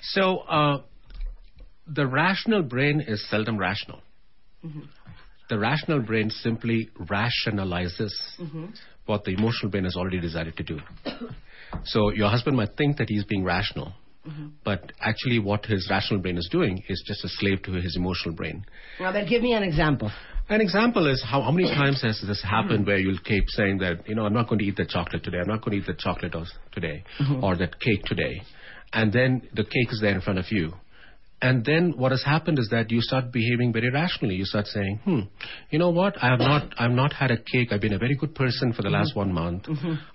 So, 0.02 0.40
uh, 0.50 0.78
the 1.86 2.06
rational 2.08 2.64
brain 2.64 3.02
is 3.02 3.28
seldom 3.30 3.58
rational. 3.58 4.02
The 5.50 5.60
rational 5.60 6.02
brain 6.02 6.30
simply 6.30 6.90
rationalizes 6.98 8.14
what 9.06 9.24
the 9.24 9.32
emotional 9.32 9.70
brain 9.72 9.84
has 9.84 9.96
already 9.96 10.20
decided 10.20 10.56
to 10.58 10.64
do. 10.64 10.80
so, 11.86 12.12
your 12.12 12.30
husband 12.30 12.58
might 12.58 12.76
think 12.78 12.98
that 12.98 13.10
he's 13.10 13.26
being 13.26 13.44
rational, 13.44 13.94
mm-hmm. 14.28 14.48
but 14.64 14.92
actually, 15.02 15.40
what 15.40 15.66
his 15.66 15.88
rational 15.90 16.22
brain 16.22 16.38
is 16.38 16.48
doing 16.52 16.84
is 16.88 17.04
just 17.06 17.24
a 17.24 17.30
slave 17.30 17.62
to 17.64 17.72
his 17.74 17.96
emotional 17.96 18.36
brain. 18.36 18.66
Now, 19.00 19.12
ver, 19.12 19.26
give 19.26 19.42
me 19.42 19.54
an 19.54 19.64
example. 19.64 20.12
An 20.50 20.60
example 20.60 21.08
is 21.08 21.24
how, 21.26 21.42
how 21.42 21.52
many 21.52 21.68
times 21.74 22.02
has 22.02 22.22
this 22.26 22.44
happened 22.44 22.80
mm-hmm. 22.80 22.88
where 22.88 22.98
you'll 22.98 23.20
keep 23.24 23.46
saying 23.50 23.80
that, 23.80 24.08
you 24.08 24.16
know, 24.16 24.26
I'm 24.26 24.34
not 24.34 24.48
going 24.48 24.60
to 24.60 24.66
eat 24.66 24.76
the 24.76 24.86
chocolate 24.86 25.24
today, 25.24 25.40
I'm 25.40 25.48
not 25.48 25.64
going 25.64 25.78
to 25.78 25.84
eat 25.84 25.88
the 25.88 26.02
chocolate 26.02 26.36
today, 26.72 27.04
mm-hmm. 27.20 27.44
or 27.44 27.56
that 27.58 27.80
cake 27.80 28.04
today. 28.06 28.42
And 28.92 29.12
then 29.12 29.48
the 29.54 29.64
cake 29.64 29.92
is 29.92 30.00
there 30.02 30.14
in 30.14 30.22
front 30.22 30.40
of 30.40 30.46
you. 30.52 30.74
And 31.44 31.66
then 31.66 31.94
what 31.98 32.14
has 32.14 32.24
happened 32.24 32.58
is 32.58 32.70
that 32.72 32.90
you 32.90 33.02
start 33.02 33.34
behaving 33.34 33.74
very 33.74 33.92
rationally. 33.92 34.36
You 34.36 34.46
start 34.46 34.66
saying, 34.68 35.02
hmm, 35.04 35.20
you 35.72 35.78
know 35.78 35.90
what? 35.90 36.16
I 36.24 36.30
have 36.30 36.40
not, 36.40 36.74
I've 36.78 36.92
not 36.92 37.12
had 37.12 37.32
a 37.32 37.38
cake. 37.38 37.74
I've 37.74 37.82
been 37.82 37.92
a 37.92 37.98
very 37.98 38.16
good 38.16 38.34
person 38.34 38.72
for 38.72 38.82
the 38.82 38.90
last 38.90 39.14
one 39.14 39.34
month. 39.34 39.68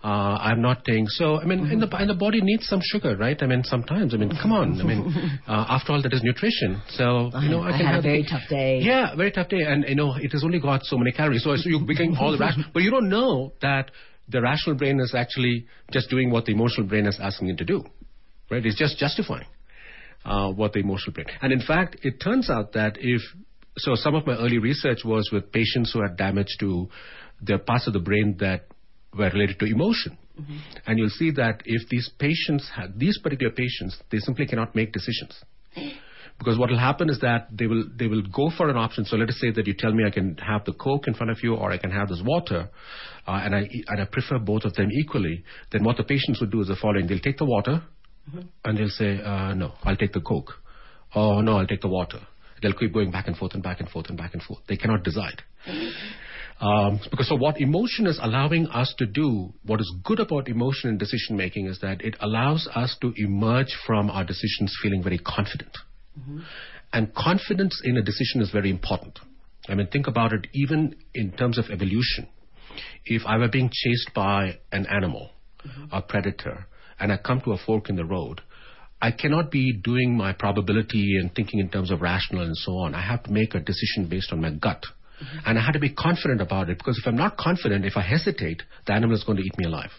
Uh, 0.02 0.06
I'm 0.06 0.62
not 0.62 0.86
taking, 0.86 1.06
so, 1.06 1.38
I 1.38 1.44
mean, 1.44 1.66
and, 1.66 1.82
the, 1.82 1.96
and 1.98 2.08
the 2.08 2.14
body 2.14 2.40
needs 2.40 2.66
some 2.66 2.80
sugar, 2.82 3.14
right? 3.14 3.36
I 3.42 3.46
mean, 3.46 3.62
sometimes, 3.62 4.14
I 4.14 4.16
mean, 4.16 4.30
come 4.40 4.52
on. 4.52 4.80
I 4.80 4.84
mean, 4.84 5.40
uh, 5.46 5.66
after 5.68 5.92
all, 5.92 6.00
that 6.00 6.14
is 6.14 6.22
nutrition. 6.22 6.80
So, 6.92 7.30
you 7.42 7.50
know, 7.50 7.60
I, 7.60 7.74
I 7.74 7.76
can 7.76 7.80
had 7.80 7.86
a 7.86 7.94
have 7.96 8.02
the 8.04 8.08
very 8.08 8.26
tough 8.30 8.48
day. 8.48 8.78
Yeah, 8.80 9.14
very 9.14 9.30
tough 9.30 9.50
day, 9.50 9.64
and 9.64 9.84
you 9.86 9.96
know 9.96 10.14
it 10.16 10.32
has 10.32 10.42
only 10.42 10.60
got 10.60 10.84
so 10.84 10.96
many 10.96 11.12
calories. 11.12 11.44
So, 11.44 11.54
so 11.56 11.68
you're 11.68 11.84
becoming 11.84 12.16
all 12.18 12.32
the 12.32 12.38
rational, 12.46 12.70
but 12.72 12.82
you 12.82 12.90
don't 12.90 13.10
know 13.10 13.52
that 13.60 13.90
the 14.30 14.40
rational 14.40 14.76
brain 14.76 14.98
is 14.98 15.14
actually 15.14 15.66
just 15.92 16.08
doing 16.08 16.30
what 16.30 16.46
the 16.46 16.52
emotional 16.52 16.86
brain 16.86 17.04
is 17.04 17.18
asking 17.20 17.50
it 17.50 17.58
to 17.58 17.66
do, 17.66 17.84
right? 18.50 18.64
It's 18.64 18.78
just 18.78 18.96
justifying 18.96 19.44
uh, 20.28 20.52
what 20.52 20.72
the 20.72 20.80
emotional 20.80 21.12
brain. 21.12 21.26
And 21.40 21.52
in 21.52 21.60
fact, 21.60 21.96
it 22.02 22.20
turns 22.20 22.50
out 22.50 22.72
that 22.72 22.96
if 23.00 23.22
so, 23.78 23.94
some 23.94 24.14
of 24.14 24.26
my 24.26 24.34
early 24.36 24.58
research 24.58 24.98
was 25.04 25.30
with 25.32 25.52
patients 25.52 25.92
who 25.92 26.02
had 26.02 26.16
damage 26.16 26.56
to 26.60 26.88
the 27.40 27.58
parts 27.58 27.86
of 27.86 27.92
the 27.92 28.00
brain 28.00 28.36
that 28.40 28.66
were 29.16 29.30
related 29.30 29.58
to 29.60 29.66
emotion. 29.66 30.18
And 30.86 30.98
you'll 30.98 31.10
see 31.10 31.30
that 31.32 31.62
if 31.64 31.88
these 31.88 32.10
patients 32.18 32.68
have 32.76 32.98
these 32.98 33.18
particular 33.18 33.52
patients, 33.52 33.96
they 34.10 34.18
simply 34.18 34.46
cannot 34.46 34.74
make 34.74 34.92
decisions 34.92 35.42
because 36.38 36.56
what 36.56 36.70
will 36.70 36.78
happen 36.78 37.10
is 37.10 37.18
that 37.20 37.48
they 37.50 37.66
will 37.66 37.84
they 37.96 38.06
will 38.06 38.22
go 38.22 38.50
for 38.56 38.68
an 38.68 38.76
option. 38.76 39.04
So 39.04 39.16
let 39.16 39.28
us 39.28 39.38
say 39.40 39.50
that 39.50 39.66
you 39.66 39.74
tell 39.76 39.92
me 39.92 40.04
I 40.06 40.10
can 40.10 40.36
have 40.36 40.64
the 40.64 40.72
Coke 40.72 41.08
in 41.08 41.14
front 41.14 41.30
of 41.30 41.38
you, 41.42 41.54
or 41.54 41.72
I 41.72 41.78
can 41.78 41.90
have 41.90 42.08
this 42.08 42.22
water, 42.24 42.70
uh, 43.26 43.40
and 43.44 43.54
I 43.54 43.68
and 43.88 44.00
I 44.00 44.04
prefer 44.04 44.38
both 44.38 44.64
of 44.64 44.74
them 44.74 44.88
equally. 44.92 45.44
Then 45.72 45.84
what 45.84 45.96
the 45.96 46.04
patients 46.04 46.40
would 46.40 46.52
do 46.52 46.60
is 46.60 46.68
the 46.68 46.76
following: 46.80 47.06
they'll 47.08 47.18
take 47.18 47.38
the 47.38 47.44
water, 47.44 47.82
and 48.64 48.78
they'll 48.78 48.88
say, 48.88 49.20
uh, 49.20 49.54
"No, 49.54 49.74
I'll 49.84 49.96
take 49.96 50.12
the 50.12 50.20
Coke." 50.20 50.52
Oh 51.14 51.40
no, 51.40 51.58
I'll 51.58 51.66
take 51.66 51.80
the 51.80 51.88
water. 51.88 52.20
They'll 52.62 52.74
keep 52.74 52.92
going 52.92 53.10
back 53.10 53.28
and 53.28 53.36
forth 53.36 53.54
and 53.54 53.62
back 53.62 53.80
and 53.80 53.88
forth 53.88 54.08
and 54.08 54.18
back 54.18 54.34
and 54.34 54.42
forth. 54.42 54.60
They 54.68 54.76
cannot 54.76 55.04
decide. 55.04 55.42
Um, 56.60 56.98
because 57.10 57.28
so 57.28 57.36
what 57.36 57.60
emotion 57.60 58.06
is 58.06 58.18
allowing 58.20 58.66
us 58.66 58.92
to 58.98 59.06
do, 59.06 59.52
what 59.64 59.80
is 59.80 59.94
good 60.02 60.18
about 60.18 60.48
emotion 60.48 60.90
and 60.90 60.98
decision 60.98 61.36
making 61.36 61.66
is 61.66 61.78
that 61.82 62.00
it 62.02 62.16
allows 62.20 62.68
us 62.74 62.96
to 63.00 63.12
emerge 63.16 63.76
from 63.86 64.10
our 64.10 64.24
decisions 64.24 64.76
feeling 64.82 65.02
very 65.02 65.18
confident. 65.18 65.70
And 66.92 67.14
confidence 67.14 67.80
in 67.84 67.96
a 67.96 68.02
decision 68.02 68.40
is 68.40 68.50
very 68.50 68.70
important. 68.70 69.20
I 69.68 69.74
mean, 69.74 69.86
think 69.86 70.08
about 70.08 70.32
it 70.32 70.48
even 70.52 70.96
in 71.14 71.30
terms 71.30 71.58
of 71.58 71.66
evolution. 71.70 72.26
If 73.04 73.22
I 73.24 73.36
were 73.36 73.48
being 73.48 73.70
chased 73.72 74.12
by 74.14 74.58
an 74.72 74.86
animal, 74.86 75.30
a 75.92 76.02
predator, 76.02 76.66
and 76.99 77.12
I 77.12 77.16
come 77.16 77.40
to 77.42 77.53
a 77.53 77.59
fork 77.59 77.88
in 77.88 77.96
the 77.96 78.05
road, 78.05 78.40
I 79.01 79.12
cannot 79.12 79.51
be 79.51 79.72
doing 79.72 80.16
my 80.16 80.32
probability 80.32 81.18
and 81.20 81.32
thinking 81.34 81.61
in 81.61 81.68
terms 81.68 81.90
of 81.90 82.01
rational 82.01 82.42
and 82.42 82.57
so 82.57 82.78
on. 82.78 82.94
I 82.94 83.03
have 83.03 83.22
to 83.24 83.32
make 83.32 83.55
a 83.55 83.61
decision 83.61 84.09
based 84.09 84.32
on 84.32 84.40
my 84.40 84.51
gut. 84.51 84.84
Mm-hmm. 85.22 85.38
And 85.46 85.59
I 85.59 85.64
had 85.64 85.72
to 85.72 85.78
be 85.78 85.90
confident 85.90 86.40
about 86.40 86.68
it 86.68 86.78
because 86.78 86.99
if 86.99 87.07
I'm 87.07 87.16
not 87.16 87.36
confident, 87.36 87.84
if 87.84 87.96
I 87.96 88.03
hesitate, 88.03 88.62
the 88.86 88.92
animal 88.92 89.16
is 89.16 89.24
going 89.24 89.38
to 89.38 89.44
eat 89.44 89.57
me 89.57 89.66
alive. 89.66 89.90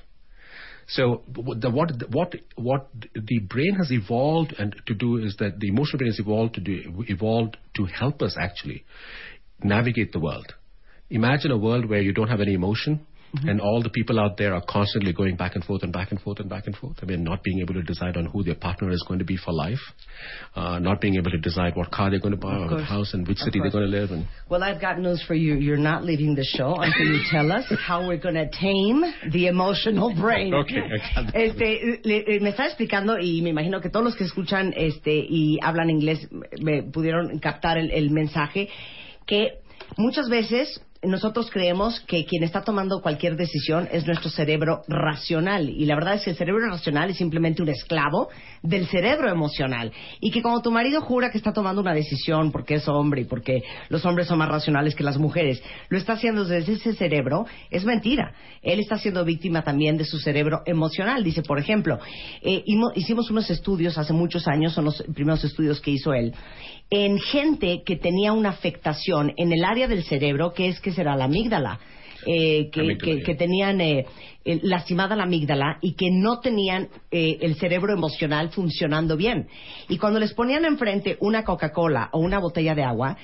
So 0.88 1.22
the, 1.28 1.70
what 1.70 1.92
what 2.10 2.34
what 2.56 2.88
the 3.14 3.40
brain 3.40 3.76
has 3.76 3.92
evolved 3.92 4.56
and 4.58 4.76
to 4.88 4.96
do 4.96 5.18
is 5.18 5.36
that 5.38 5.60
the 5.60 5.68
emotional 5.68 6.00
brain 6.00 6.10
has 6.10 6.20
evolved 6.20 6.56
to 6.56 6.62
do 6.62 7.04
evolved 7.08 7.58
to 7.76 7.86
help 7.86 8.24
us 8.24 8.36
actually 8.40 8.86
navigate 9.64 10.14
the 10.14 10.20
world. 10.20 10.54
Imagine 11.12 11.52
a 11.52 11.58
world 11.58 11.88
where 11.88 12.02
you 12.02 12.12
don't 12.12 12.28
have 12.28 12.42
any 12.42 12.54
emotion, 12.56 13.06
and 13.44 13.62
all 13.62 13.82
the 13.84 13.90
people 13.90 14.20
out 14.20 14.38
there 14.38 14.54
are 14.56 14.64
constantly 14.68 15.14
going 15.14 15.36
back 15.36 15.56
and 15.56 15.64
forth 15.64 15.84
and 15.84 15.94
back 15.94 16.12
and 16.12 16.20
forth 16.22 16.40
and 16.40 16.50
back 16.50 16.66
and 16.66 16.76
forth. 16.76 16.98
I 17.02 17.06
mean, 17.06 17.24
not 17.24 17.44
being 17.44 17.60
able 17.60 17.76
to 17.76 17.84
decide 17.84 18.18
on 18.18 18.26
who 18.26 18.44
their 18.44 18.56
partner 18.56 18.90
is 18.90 19.04
going 19.08 19.20
to 19.20 19.26
be 19.26 19.38
for 19.38 19.54
life, 19.54 19.80
uh, 20.56 20.80
not 20.80 21.00
being 21.00 21.16
able 21.16 21.30
to 21.32 21.38
decide 21.38 21.76
what 21.76 21.92
car 21.92 22.10
they're 22.10 22.20
going 22.20 22.34
to 22.34 22.40
buy 22.40 22.56
Of 22.56 22.58
or 22.58 22.62
what 22.64 22.70
course. 22.70 22.90
house 22.90 23.14
and 23.14 23.28
which 23.28 23.38
Of 23.42 23.46
city 23.46 23.60
they're 23.62 23.72
going 23.72 23.90
to 23.92 23.98
live 24.00 24.12
in. 24.12 24.28
Well, 24.50 24.64
I've 24.64 24.82
got 24.82 25.00
news 25.00 25.24
for 25.28 25.36
you. 25.36 25.56
You're 25.56 25.78
not 25.78 26.04
leaving 26.04 26.34
the 26.36 26.44
show 26.44 26.76
until 26.80 27.06
you 27.06 27.22
tell 27.30 27.52
us 27.52 27.66
how 27.86 28.08
we're 28.08 28.18
going 28.18 28.36
to 28.36 28.50
tame 28.50 29.04
the 29.32 29.48
emotional 29.48 30.14
brain. 30.16 30.54
Okay. 30.60 30.82
Este, 31.34 32.00
le- 32.04 32.40
me 32.42 32.50
está 32.50 32.66
explicando 32.66 33.18
y 33.20 33.42
me 33.42 33.50
imagino 33.52 33.82
que 33.82 33.90
todos 33.90 34.06
los 34.06 34.16
que 34.16 34.24
escuchan 34.26 34.74
este 34.76 35.14
y 35.30 35.58
hablan 35.62 35.90
inglés 35.90 36.28
me 36.62 36.84
pudieron 36.84 37.40
captar 37.40 37.78
el, 37.78 37.92
el 37.92 38.10
mensaje 38.12 38.70
que 39.26 39.60
muchas 39.98 40.30
veces 40.30 40.82
nosotros 41.02 41.50
creemos 41.50 42.02
que 42.02 42.26
quien 42.26 42.44
está 42.44 42.62
tomando 42.64 43.02
cualquier 43.02 43.38
decisión 43.38 43.88
es 43.92 44.06
nuestro 44.06 44.30
cerebro 44.30 44.82
racional 44.88 45.70
y 45.70 45.86
la 45.86 45.96
verdad 45.96 46.16
es 46.16 46.26
que 46.26 46.32
el 46.32 46.36
cerebro 46.36 46.68
racional 46.70 47.10
es 47.10 47.18
simplemente 47.18 47.62
un 47.62 47.70
esclavo 47.70 48.28
del 48.64 48.86
cerebro 48.88 49.30
emocional 49.30 49.94
y 50.20 50.30
que 50.32 50.42
cuando 50.42 50.62
tu 50.62 50.72
marido 50.72 51.00
jura 51.02 51.32
que 51.32 51.38
está 51.38 51.54
tomando 51.54 51.82
una 51.82 51.94
decisión 51.94 52.52
porque 52.52 52.76
es 52.76 52.88
hombre 52.90 53.22
y 53.22 53.26
porque 53.26 53.64
los 53.88 54.06
hombres 54.06 54.28
son 54.28 54.40
más 54.40 54.50
racionales 54.50 54.94
que 54.94 55.06
las 55.06 55.18
mujeres, 55.18 55.64
lo 55.88 55.98
está 55.98 56.14
haciendo 56.14 56.44
desde 56.44 56.74
ese 56.74 56.94
cerebro, 56.94 57.46
es 57.72 57.86
mentira. 57.86 58.34
Él 58.62 58.82
está 58.82 58.98
siendo 58.98 59.24
víctima 59.24 59.64
también 59.64 59.96
de 59.96 60.04
su 60.04 60.20
cerebro 60.20 60.64
emocional. 60.66 61.24
Dice, 61.24 61.44
por 61.44 61.60
ejemplo, 61.60 62.00
eh, 62.42 62.64
hicimos 62.96 63.32
unos 63.32 63.50
estudios 63.50 63.98
hace 63.98 64.12
muchos 64.12 64.48
años, 64.50 64.74
son 64.74 64.86
los 64.86 65.02
primeros 65.14 65.44
estudios 65.46 65.80
que 65.80 65.92
hizo 65.92 66.14
él, 66.14 66.34
en 66.90 67.20
gente 67.20 67.84
que 67.86 67.96
tenía 67.98 68.34
una 68.34 68.50
afectación 68.50 69.34
en 69.38 69.52
el 69.54 69.64
área 69.64 69.88
del 69.88 70.04
cerebro, 70.04 70.54
que 70.54 70.68
es 70.70 70.80
que 70.80 70.92
será 70.92 71.16
la 71.16 71.26
amígdala. 71.26 71.80
eh, 72.26 72.70
que, 72.72 72.98
que- 72.98 73.22
que 73.24 73.36
tenían 73.36 73.80
eh, 73.80 74.06
eh, 74.44 74.60
lastimada 74.64 75.16
la 75.16 75.24
amígdala 75.24 75.78
y 75.82 75.94
que 75.94 76.12
no 76.12 76.42
tenían 76.42 76.90
eh, 77.12 77.38
el 77.40 77.56
cerebro 77.56 77.94
emocional 77.94 78.50
funcionando 78.50 79.16
bien. 79.16 79.48
Y 79.88 79.98
cuando 79.98 80.20
les 80.20 80.34
ponían 80.34 80.66
enfrente 80.66 81.16
una 81.22 81.46
Coca-Cola 81.46 82.10
o 82.12 82.20
una 82.20 82.40
botella 82.40 82.76
de 82.76 82.84
agua, 82.84 83.16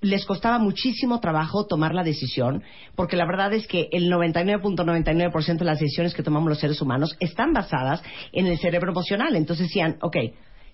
les 0.00 0.24
costaba 0.26 0.58
muchísimo 0.58 1.20
trabajo 1.20 1.66
tomar 1.68 1.94
la 1.94 2.02
decisión, 2.02 2.64
porque 2.96 3.14
la 3.16 3.26
verdad 3.26 3.52
es 3.52 3.68
que 3.68 3.88
el 3.92 4.10
99.99% 4.10 5.58
de 5.58 5.64
las 5.64 5.78
decisiones 5.78 6.12
que 6.12 6.24
tomamos 6.24 6.48
los 6.48 6.58
seres 6.58 6.82
humanos 6.82 7.16
están 7.20 7.52
basadas 7.52 8.02
en 8.32 8.48
el 8.48 8.58
cerebro 8.58 8.90
emocional. 8.90 9.36
Entonces 9.36 9.68
decían, 9.68 9.98
ok, 10.02 10.16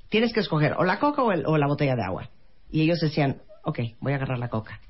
tienes 0.09 0.33
que 0.33 0.41
escoger 0.41 0.75
o 0.79 0.85
la 0.85 0.99
coca 0.99 1.23
o, 1.23 1.33
el- 1.33 1.47
o 1.47 1.57
la 1.59 1.67
botella 1.67 1.97
de 1.97 2.03
agua. 2.03 2.31
Y 2.71 2.83
ellos 2.83 3.01
decían, 3.01 3.43
ok, 3.65 3.79
voy 4.01 4.13
a 4.13 4.17
agarrar 4.17 4.39
la 4.39 4.49
coca. 4.49 4.81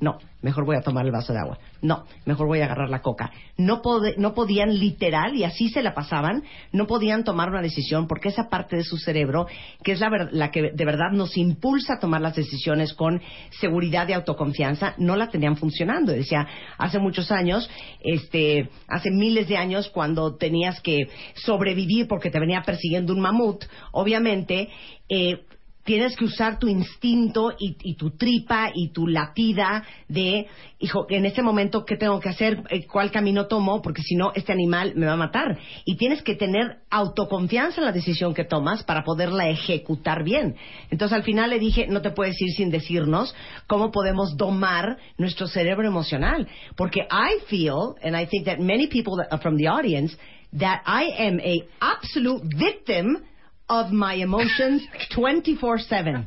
No, 0.00 0.18
mejor 0.40 0.64
voy 0.64 0.76
a 0.76 0.80
tomar 0.80 1.04
el 1.04 1.12
vaso 1.12 1.34
de 1.34 1.38
agua. 1.38 1.58
No, 1.82 2.04
mejor 2.24 2.46
voy 2.46 2.60
a 2.60 2.64
agarrar 2.64 2.88
la 2.88 3.02
coca. 3.02 3.30
No, 3.58 3.82
pode- 3.82 4.16
no 4.16 4.32
podían 4.32 4.78
literal, 4.78 5.34
y 5.36 5.44
así 5.44 5.68
se 5.68 5.82
la 5.82 5.92
pasaban, 5.94 6.42
no 6.72 6.86
podían 6.86 7.22
tomar 7.22 7.50
una 7.50 7.60
decisión 7.60 8.06
porque 8.08 8.30
esa 8.30 8.48
parte 8.48 8.76
de 8.76 8.84
su 8.84 8.96
cerebro, 8.96 9.46
que 9.84 9.92
es 9.92 10.00
la, 10.00 10.08
ver- 10.08 10.28
la 10.32 10.50
que 10.50 10.70
de 10.72 10.84
verdad 10.86 11.10
nos 11.12 11.36
impulsa 11.36 11.94
a 11.94 11.98
tomar 12.00 12.22
las 12.22 12.34
decisiones 12.34 12.94
con 12.94 13.20
seguridad 13.60 14.08
y 14.08 14.14
autoconfianza, 14.14 14.94
no 14.96 15.16
la 15.16 15.28
tenían 15.28 15.56
funcionando. 15.56 16.12
Decía, 16.12 16.46
hace 16.78 16.98
muchos 16.98 17.30
años, 17.30 17.68
este, 18.02 18.70
hace 18.88 19.10
miles 19.10 19.48
de 19.48 19.58
años, 19.58 19.90
cuando 19.90 20.36
tenías 20.36 20.80
que 20.80 20.96
sobrevivir 21.34 22.08
porque 22.08 22.30
te 22.30 22.40
venía 22.40 22.62
persiguiendo 22.62 23.12
un 23.12 23.20
mamut, 23.20 23.64
obviamente, 23.92 24.70
eh, 25.10 25.42
tienes 25.84 26.16
que 26.16 26.24
usar 26.24 26.58
tu 26.58 26.68
instinto 26.68 27.52
y, 27.58 27.76
y 27.82 27.94
tu 27.94 28.10
tripa 28.10 28.70
y 28.74 28.92
tu 28.92 29.06
latida 29.06 29.84
de, 30.08 30.46
hijo, 30.78 31.06
en 31.08 31.26
este 31.26 31.42
momento, 31.42 31.84
¿qué 31.84 31.96
tengo 31.96 32.20
que 32.20 32.28
hacer? 32.28 32.62
Eh, 32.70 32.86
¿Cuál 32.86 33.10
camino 33.10 33.46
tomo? 33.46 33.80
Porque 33.82 34.02
si 34.02 34.14
no, 34.14 34.32
este 34.34 34.52
animal 34.52 34.92
me 34.96 35.06
va 35.06 35.12
a 35.12 35.16
matar. 35.16 35.58
Y 35.84 35.96
tienes 35.96 36.22
que 36.22 36.34
tener 36.34 36.78
autoconfianza 36.90 37.80
en 37.80 37.86
la 37.86 37.92
decisión 37.92 38.34
que 38.34 38.44
tomas 38.44 38.84
para 38.84 39.04
poderla 39.04 39.48
ejecutar 39.48 40.22
bien. 40.22 40.56
Entonces, 40.90 41.16
al 41.16 41.22
final 41.22 41.50
le 41.50 41.58
dije, 41.58 41.86
no 41.86 42.02
te 42.02 42.10
puedes 42.10 42.40
ir 42.40 42.50
sin 42.50 42.70
decirnos 42.70 43.34
cómo 43.66 43.90
podemos 43.90 44.36
domar 44.36 44.98
nuestro 45.18 45.46
cerebro 45.46 45.86
emocional. 45.86 46.46
Porque 46.76 47.00
I 47.00 47.40
feel, 47.48 47.94
and 48.02 48.16
I 48.16 48.26
think 48.26 48.46
that 48.46 48.58
many 48.58 48.86
people 48.86 49.16
that 49.16 49.32
are 49.32 49.42
from 49.42 49.56
the 49.56 49.68
audience, 49.68 50.16
that 50.58 50.82
I 50.84 51.10
am 51.18 51.40
a 51.40 51.64
absolute 51.80 52.42
victim 52.56 53.24
of 53.70 53.92
my 53.92 54.14
emotions 54.14 54.82
24/7 55.16 56.26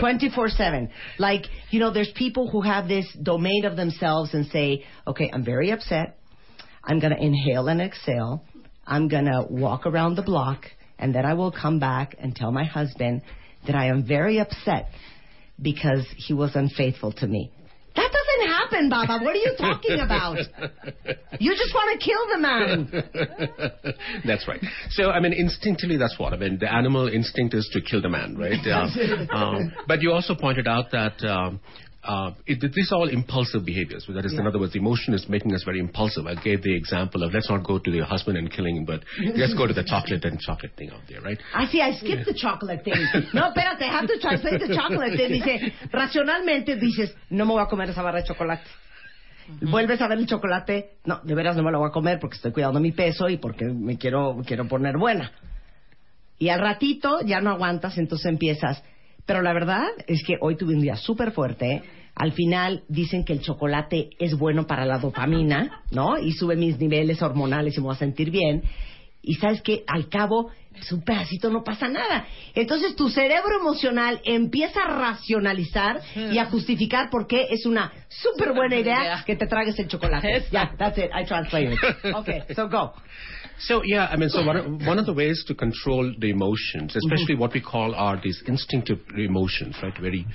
24/7 0.00 0.90
like 1.18 1.46
you 1.70 1.80
know 1.80 1.90
there's 1.90 2.12
people 2.14 2.48
who 2.50 2.60
have 2.60 2.86
this 2.86 3.06
domain 3.22 3.64
of 3.64 3.74
themselves 3.74 4.34
and 4.34 4.46
say 4.46 4.84
okay 5.06 5.30
I'm 5.32 5.44
very 5.44 5.70
upset. 5.70 6.18
I'm 6.84 7.00
going 7.00 7.14
to 7.14 7.22
inhale 7.22 7.68
and 7.68 7.80
exhale. 7.80 8.44
I'm 8.86 9.08
going 9.08 9.24
to 9.26 9.46
walk 9.50 9.86
around 9.86 10.14
the 10.16 10.22
block 10.22 10.64
and 10.98 11.14
then 11.14 11.24
I 11.24 11.34
will 11.34 11.52
come 11.52 11.78
back 11.78 12.14
and 12.18 12.34
tell 12.34 12.52
my 12.52 12.64
husband 12.64 13.22
that 13.66 13.74
I 13.74 13.86
am 13.86 14.06
very 14.06 14.38
upset 14.38 14.90
because 15.60 16.06
he 16.16 16.34
was 16.34 16.54
unfaithful 16.54 17.12
to 17.12 17.26
me 17.26 17.50
that 17.98 18.10
doesn't 18.14 18.44
happen 18.46 18.88
baba 18.88 19.18
what 19.24 19.34
are 19.34 19.42
you 19.42 19.54
talking 19.58 19.98
about 19.98 20.38
you 21.42 21.50
just 21.58 21.74
want 21.74 21.88
to 21.90 21.98
kill 21.98 22.22
the 22.32 22.38
man 22.38 22.68
that's 24.24 24.46
right. 24.46 24.60
So, 24.90 25.10
I 25.10 25.20
mean, 25.20 25.32
instinctively, 25.32 25.96
that's 25.96 26.18
what. 26.18 26.32
I 26.32 26.36
mean, 26.36 26.58
the 26.58 26.72
animal 26.72 27.08
instinct 27.08 27.54
is 27.54 27.68
to 27.72 27.80
kill 27.80 28.02
the 28.02 28.08
man, 28.08 28.36
right? 28.36 28.58
Uh, 28.68 29.34
um, 29.34 29.72
but 29.86 30.02
you 30.02 30.12
also 30.12 30.34
pointed 30.34 30.68
out 30.68 30.90
that. 30.92 31.22
Um, 31.24 31.60
uh, 32.04 32.30
it, 32.46 32.60
these 32.72 32.92
are 32.92 32.98
all 32.98 33.08
impulsive 33.08 33.64
behaviors. 33.64 34.06
That 34.08 34.24
is, 34.24 34.32
in 34.32 34.46
other 34.46 34.58
words, 34.58 34.76
emotion 34.76 35.14
is 35.14 35.26
making 35.28 35.52
us 35.54 35.64
very 35.64 35.80
impulsive. 35.80 36.26
I 36.26 36.34
gave 36.36 36.62
the 36.62 36.74
example 36.76 37.22
of 37.24 37.34
let's 37.34 37.50
not 37.50 37.66
go 37.66 37.78
to 37.78 37.90
the 37.90 38.04
husband 38.04 38.38
and 38.38 38.50
killing 38.50 38.76
him, 38.76 38.84
but 38.84 39.02
let's 39.34 39.54
go 39.54 39.66
to 39.66 39.74
the 39.74 39.84
chocolate 39.84 40.24
and 40.24 40.38
chocolate 40.38 40.72
thing 40.76 40.90
out 40.90 41.02
there, 41.08 41.20
right? 41.20 41.38
I 41.54 41.66
see, 41.66 41.82
I 41.82 41.94
skipped 41.94 42.24
the 42.24 42.34
chocolate 42.34 42.84
thing. 42.84 42.94
No, 43.34 43.50
espérate, 43.50 43.82
I 43.82 43.92
have 43.92 44.06
to 44.06 44.18
translate 44.20 44.60
the 44.60 44.74
chocolate 44.74 45.16
thing. 45.16 45.32
Dice, 45.32 45.72
racionalmente 45.92 46.76
dices, 46.76 47.14
no 47.30 47.44
me 47.44 47.52
voy 47.52 47.62
a 47.62 47.66
comer 47.66 47.90
esa 47.90 48.02
barra 48.02 48.20
de 48.20 48.28
chocolate. 48.28 48.62
Vuelves 49.60 50.00
a 50.00 50.08
ver 50.08 50.18
el 50.18 50.26
chocolate, 50.26 50.98
no, 51.04 51.20
de 51.24 51.34
veras 51.34 51.56
no 51.56 51.62
me 51.62 51.72
lo 51.72 51.78
voy 51.78 51.88
a 51.88 51.92
comer 51.92 52.18
porque 52.20 52.36
estoy 52.36 52.52
cuidando 52.52 52.80
mi 52.80 52.92
peso 52.92 53.28
y 53.28 53.38
porque 53.38 53.64
me 53.64 53.98
quiero, 53.98 54.42
quiero 54.46 54.68
poner 54.68 54.98
buena. 54.98 55.32
Y 56.38 56.50
al 56.50 56.60
ratito 56.60 57.20
ya 57.22 57.40
no 57.40 57.50
aguantas, 57.50 57.98
entonces 57.98 58.26
empiezas. 58.26 58.82
Pero 59.28 59.42
la 59.42 59.52
verdad 59.52 59.84
es 60.06 60.24
que 60.24 60.38
hoy 60.40 60.56
tuve 60.56 60.74
un 60.74 60.80
día 60.80 60.96
súper 60.96 61.32
fuerte. 61.32 61.82
Al 62.14 62.32
final 62.32 62.84
dicen 62.88 63.26
que 63.26 63.34
el 63.34 63.42
chocolate 63.42 64.08
es 64.18 64.34
bueno 64.38 64.66
para 64.66 64.86
la 64.86 64.98
dopamina, 64.98 65.82
¿no? 65.90 66.16
Y 66.18 66.32
sube 66.32 66.56
mis 66.56 66.78
niveles 66.78 67.20
hormonales 67.20 67.76
y 67.76 67.80
me 67.80 67.88
voy 67.88 67.94
a 67.94 67.98
sentir 67.98 68.30
bien. 68.30 68.62
Y 69.20 69.34
sabes 69.34 69.60
que 69.60 69.84
al 69.86 70.08
cabo, 70.08 70.50
es 70.80 70.90
un 70.92 71.02
pedacito, 71.02 71.50
no 71.50 71.62
pasa 71.62 71.88
nada. 71.88 72.26
Entonces 72.54 72.96
tu 72.96 73.10
cerebro 73.10 73.60
emocional 73.60 74.22
empieza 74.24 74.80
a 74.80 74.98
racionalizar 74.98 76.00
y 76.16 76.38
a 76.38 76.46
justificar 76.46 77.10
por 77.10 77.26
qué 77.26 77.48
es 77.50 77.66
una 77.66 77.92
súper 78.08 78.54
buena 78.54 78.76
idea 78.76 79.24
que 79.26 79.36
te 79.36 79.46
tragues 79.46 79.78
el 79.78 79.88
chocolate. 79.88 80.46
Ya, 80.50 80.72
that's 80.78 80.96
it, 80.96 81.10
I 81.14 81.26
translated. 81.26 81.76
Okay, 82.14 82.44
so 82.54 82.66
go. 82.66 82.94
So 83.60 83.82
yeah, 83.84 84.06
I 84.06 84.16
mean, 84.16 84.28
so 84.28 84.44
one 84.44 84.56
of, 84.56 84.66
one 84.86 84.98
of 84.98 85.06
the 85.06 85.12
ways 85.12 85.44
to 85.48 85.54
control 85.54 86.14
the 86.18 86.30
emotions, 86.30 86.96
especially 86.96 87.34
what 87.34 87.52
we 87.52 87.60
call 87.60 87.94
are 87.94 88.20
these 88.22 88.42
instinctive 88.46 88.98
emotions, 89.16 89.76
right? 89.82 89.92
Very 90.00 90.26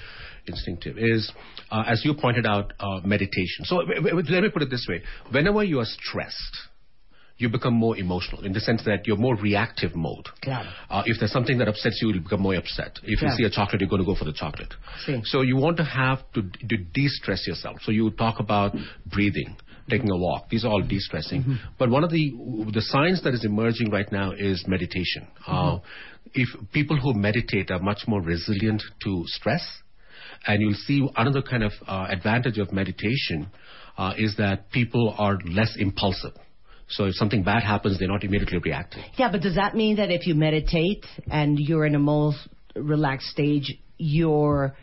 instinctive 0.46 0.98
is, 0.98 1.32
uh, 1.72 1.84
as 1.88 2.04
you 2.04 2.14
pointed 2.14 2.46
out, 2.46 2.74
uh, 2.80 3.00
meditation. 3.06 3.64
So 3.64 3.82
w- 3.82 4.02
w- 4.02 4.26
let 4.30 4.44
me 4.44 4.50
put 4.50 4.62
it 4.62 4.70
this 4.70 4.86
way: 4.90 5.02
whenever 5.32 5.64
you 5.64 5.80
are 5.80 5.86
stressed, 5.86 6.58
you 7.38 7.50
become 7.50 7.74
more 7.74 7.98
emotional 7.98 8.46
in 8.46 8.54
the 8.54 8.60
sense 8.60 8.84
that 8.86 9.08
you're 9.08 9.18
more 9.18 9.36
reactive 9.36 9.96
mode. 9.96 10.28
Claro. 10.42 10.70
Uh, 10.90 11.04
if 11.06 11.18
there's 11.20 11.32
something 11.32 11.58
that 11.58 11.68
upsets 11.68 12.00
you, 12.02 12.10
you'll 12.10 12.24
become 12.24 12.42
more 12.42 12.56
upset. 12.56 13.00
If 13.04 13.22
you 13.22 13.30
see 13.30 13.44
a 13.44 13.50
chocolate, 13.50 13.82
you're 13.82 13.90
going 13.90 14.02
to 14.02 14.06
go 14.06 14.16
for 14.16 14.26
the 14.26 14.34
chocolate. 14.34 14.74
Sí. 15.08 15.26
So 15.26 15.42
you 15.42 15.56
want 15.56 15.78
to 15.78 15.84
have 15.84 16.20
to, 16.34 16.44
to 16.44 16.78
de-stress 16.78 17.48
yourself. 17.48 17.78
So 17.84 17.92
you 17.92 18.12
talk 18.12 18.40
about 18.40 18.76
breathing, 19.06 19.56
taking 19.90 20.10
a 20.12 20.18
walk. 20.18 20.50
These 20.50 20.66
are 20.66 20.70
all 20.70 20.82
de-stressing. 20.82 21.60
But 21.78 21.90
one 21.90 22.04
of 22.04 22.10
the 22.10 22.32
the 22.74 22.82
science 22.82 23.22
that 23.24 23.34
is 23.34 23.46
emerging 23.46 23.90
right 23.92 24.10
now 24.12 24.32
is 24.32 24.64
meditation. 24.68 25.28
Uh, 25.48 25.80
if 26.34 26.50
people 26.72 26.98
who 26.98 27.14
meditate 27.14 27.70
are 27.72 27.80
much 27.80 28.04
more 28.08 28.22
resilient 28.22 28.82
to 29.04 29.24
stress, 29.28 29.66
and 30.46 30.62
you'll 30.62 30.74
see 30.74 31.08
another 31.16 31.42
kind 31.42 31.64
of 31.64 31.72
uh, 31.88 32.08
advantage 32.10 32.58
of 32.58 32.72
meditation 32.72 33.50
uh, 33.98 34.14
is 34.18 34.36
that 34.38 34.72
people 34.72 35.16
are 35.18 35.38
less 35.46 35.76
impulsive. 35.78 36.34
So 36.90 37.06
if 37.06 37.16
something 37.16 37.44
bad 37.44 37.64
happens, 37.64 37.98
they're 37.98 38.08
not 38.08 38.24
immediately 38.24 38.60
reacting. 38.60 39.04
Yeah, 39.18 39.32
but 39.32 39.42
does 39.42 39.56
that 39.56 39.76
mean 39.76 39.96
that 39.98 40.12
if 40.12 40.28
you 40.28 40.36
meditate 40.36 41.06
and 41.32 41.58
you're 41.58 41.86
in 41.86 41.96
a 41.96 42.00
more 42.00 42.34
relaxed 42.76 43.28
stage, 43.28 43.80
you're 43.98 44.76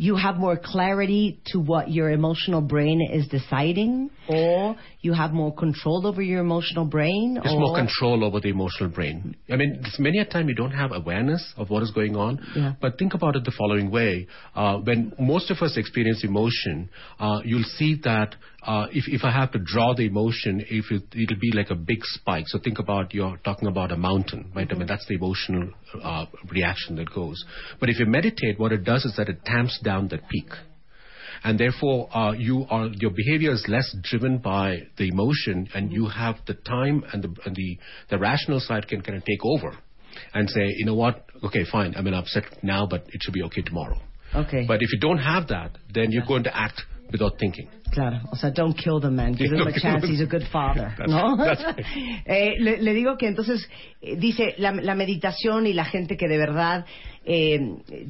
you 0.00 0.16
have 0.16 0.36
more 0.36 0.56
clarity 0.56 1.42
to 1.48 1.58
what 1.60 1.90
your 1.90 2.10
emotional 2.10 2.62
brain 2.62 3.06
is 3.12 3.28
deciding, 3.28 4.08
or 4.30 4.74
you 5.02 5.12
have 5.12 5.32
more 5.32 5.54
control 5.54 6.06
over 6.06 6.22
your 6.22 6.40
emotional 6.40 6.86
brain, 6.86 7.34
There's 7.34 7.54
or 7.54 7.60
more 7.60 7.76
control 7.76 8.24
over 8.24 8.40
the 8.40 8.48
emotional 8.48 8.88
brain. 8.88 9.36
I 9.52 9.56
mean, 9.56 9.84
many 9.98 10.18
a 10.20 10.24
time 10.24 10.48
you 10.48 10.54
don't 10.54 10.70
have 10.70 10.92
awareness 10.92 11.52
of 11.58 11.68
what 11.68 11.82
is 11.82 11.90
going 11.90 12.16
on. 12.16 12.40
Yeah. 12.56 12.72
But 12.80 12.98
think 12.98 13.12
about 13.12 13.36
it 13.36 13.44
the 13.44 13.52
following 13.58 13.90
way: 13.90 14.26
uh, 14.54 14.78
when 14.78 15.12
most 15.18 15.50
of 15.50 15.58
us 15.58 15.76
experience 15.76 16.24
emotion, 16.24 16.88
uh, 17.18 17.42
you'll 17.44 17.70
see 17.76 18.00
that 18.02 18.36
uh, 18.62 18.86
if 18.92 19.04
if 19.08 19.24
I 19.24 19.30
have 19.30 19.52
to 19.52 19.58
draw 19.58 19.94
the 19.94 20.06
emotion, 20.06 20.64
if 20.68 20.90
it, 20.90 21.04
it'll 21.12 21.40
be 21.40 21.52
like 21.54 21.70
a 21.70 21.74
big 21.74 22.00
spike. 22.02 22.44
So 22.48 22.58
think 22.58 22.78
about 22.78 23.14
you're 23.14 23.38
talking 23.38 23.68
about 23.68 23.92
a 23.92 23.96
mountain, 23.96 24.52
right? 24.54 24.68
I 24.70 24.74
mean 24.74 24.86
that's 24.86 25.06
the 25.06 25.14
emotional 25.14 25.70
uh, 26.02 26.26
reaction 26.50 26.96
that 26.96 27.12
goes. 27.12 27.42
But 27.78 27.88
if 27.88 27.98
you 27.98 28.06
meditate, 28.06 28.58
what 28.58 28.72
it 28.72 28.84
does 28.84 29.04
is 29.04 29.14
that 29.16 29.28
it 29.28 29.44
tamps 29.44 29.78
down 29.82 30.08
that 30.08 30.28
peak 30.28 30.48
and 31.42 31.58
therefore 31.58 32.14
uh, 32.14 32.32
you 32.32 32.66
are 32.70 32.88
your 32.88 33.10
behavior 33.10 33.52
is 33.52 33.64
less 33.68 33.94
driven 34.02 34.38
by 34.38 34.78
the 34.98 35.08
emotion, 35.08 35.68
and 35.74 35.92
you 35.92 36.06
have 36.06 36.36
the 36.46 36.54
time 36.54 37.04
and 37.12 37.22
the 37.22 37.34
and 37.46 37.56
the, 37.56 37.78
the 38.10 38.18
rational 38.18 38.60
side 38.60 38.86
can 38.88 39.00
kind 39.00 39.16
of 39.16 39.24
take 39.24 39.44
over, 39.44 39.76
and 40.34 40.48
say, 40.50 40.66
you 40.76 40.84
know 40.84 40.94
what, 40.94 41.24
okay, 41.44 41.64
fine, 41.70 41.94
I'm 41.96 42.06
upset 42.08 42.44
now, 42.62 42.86
but 42.86 43.04
it 43.08 43.22
should 43.22 43.34
be 43.34 43.42
okay 43.44 43.62
tomorrow. 43.62 43.98
Okay. 44.34 44.64
But 44.66 44.82
if 44.82 44.92
you 44.92 45.00
don't 45.00 45.18
have 45.18 45.48
that, 45.48 45.76
then 45.92 46.12
you're 46.12 46.26
going 46.26 46.44
to 46.44 46.56
act 46.56 46.82
without 47.12 47.36
thinking. 47.38 47.68
Claro, 47.92 48.20
o 48.30 48.36
sea, 48.36 48.50
don't 48.50 48.76
kill 48.76 49.00
the 49.00 49.10
man, 49.10 49.32
give 49.34 49.52
him 49.52 49.66
a 49.66 49.72
chance, 49.78 50.06
he's 50.06 50.20
a 50.20 50.26
good 50.26 50.44
father, 50.52 50.94
¿no? 51.08 51.36
Eh, 52.24 52.54
le, 52.60 52.78
le 52.82 52.94
digo 52.94 53.16
que 53.16 53.26
entonces, 53.26 53.68
eh, 54.00 54.16
dice, 54.16 54.54
la, 54.58 54.72
la 54.72 54.94
meditación 54.94 55.66
y 55.66 55.72
la 55.72 55.84
gente 55.84 56.16
que 56.16 56.28
de 56.28 56.38
verdad 56.38 56.84
eh, 57.24 57.58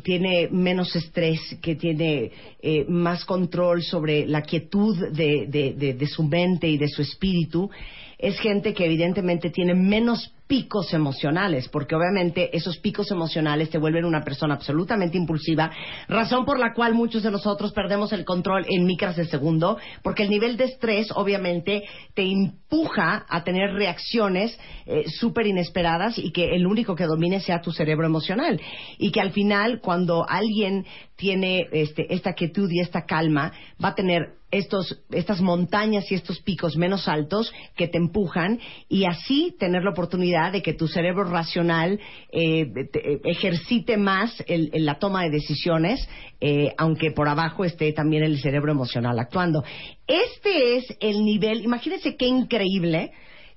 tiene 0.04 0.48
menos 0.50 0.94
estrés, 0.94 1.40
que 1.62 1.76
tiene 1.76 2.30
eh, 2.62 2.84
más 2.88 3.24
control 3.24 3.82
sobre 3.82 4.26
la 4.26 4.42
quietud 4.42 4.96
de, 5.12 5.46
de- 5.48 5.74
de- 5.76 5.94
de 5.94 6.06
su 6.06 6.22
mente 6.24 6.68
y 6.68 6.76
de 6.78 6.88
su 6.88 7.02
espíritu, 7.02 7.70
es 8.18 8.38
gente 8.40 8.74
que 8.74 8.84
evidentemente 8.84 9.50
tiene 9.50 9.74
menos 9.74 10.32
picos 10.50 10.92
emocionales, 10.92 11.68
porque 11.68 11.94
obviamente 11.94 12.50
esos 12.56 12.76
picos 12.78 13.08
emocionales 13.12 13.70
te 13.70 13.78
vuelven 13.78 14.04
una 14.04 14.24
persona 14.24 14.54
absolutamente 14.54 15.16
impulsiva, 15.16 15.70
razón 16.08 16.44
por 16.44 16.58
la 16.58 16.74
cual 16.74 16.92
muchos 16.92 17.22
de 17.22 17.30
nosotros 17.30 17.72
perdemos 17.72 18.12
el 18.12 18.24
control 18.24 18.66
en 18.68 18.84
micras 18.84 19.14
de 19.14 19.26
segundo, 19.26 19.78
porque 20.02 20.24
el 20.24 20.28
nivel 20.28 20.56
de 20.56 20.64
estrés 20.64 21.12
obviamente 21.14 21.84
te 22.14 22.22
empuja 22.22 23.24
a 23.28 23.44
tener 23.44 23.74
reacciones 23.74 24.58
eh, 24.86 25.04
súper 25.08 25.46
inesperadas 25.46 26.18
y 26.18 26.32
que 26.32 26.56
el 26.56 26.66
único 26.66 26.96
que 26.96 27.06
domine 27.06 27.38
sea 27.38 27.60
tu 27.60 27.70
cerebro 27.70 28.04
emocional. 28.04 28.60
Y 28.98 29.12
que 29.12 29.20
al 29.20 29.30
final, 29.30 29.80
cuando 29.80 30.28
alguien 30.28 30.84
tiene 31.14 31.68
este, 31.70 32.12
esta 32.12 32.32
quietud 32.32 32.68
y 32.72 32.80
esta 32.80 33.06
calma, 33.06 33.52
va 33.82 33.90
a 33.90 33.94
tener 33.94 34.40
estos, 34.50 35.00
estas 35.10 35.40
montañas 35.40 36.10
y 36.10 36.14
estos 36.14 36.40
picos 36.40 36.76
menos 36.76 37.06
altos 37.08 37.52
que 37.76 37.88
te 37.88 37.98
empujan 37.98 38.58
y 38.88 39.04
así 39.04 39.54
tener 39.58 39.84
la 39.84 39.90
oportunidad 39.90 40.39
de 40.50 40.62
que 40.62 40.72
tu 40.72 40.88
cerebro 40.88 41.24
racional 41.24 41.98
eh, 42.32 42.66
eh, 42.94 43.20
ejercite 43.24 43.96
más 43.96 44.42
el- 44.46 44.70
el- 44.72 44.86
la 44.86 44.98
toma 44.98 45.24
de 45.24 45.30
decisiones, 45.30 46.08
eh, 46.40 46.72
aunque 46.78 47.10
por 47.10 47.28
abajo 47.28 47.64
esté 47.64 47.92
también 47.92 48.22
el 48.22 48.38
cerebro 48.40 48.72
emocional 48.72 49.18
actuando. 49.18 49.62
Este 50.06 50.76
es 50.76 50.96
el 51.00 51.24
nivel, 51.24 51.62
imagínense 51.64 52.16
qué 52.16 52.26
increíble 52.26 53.10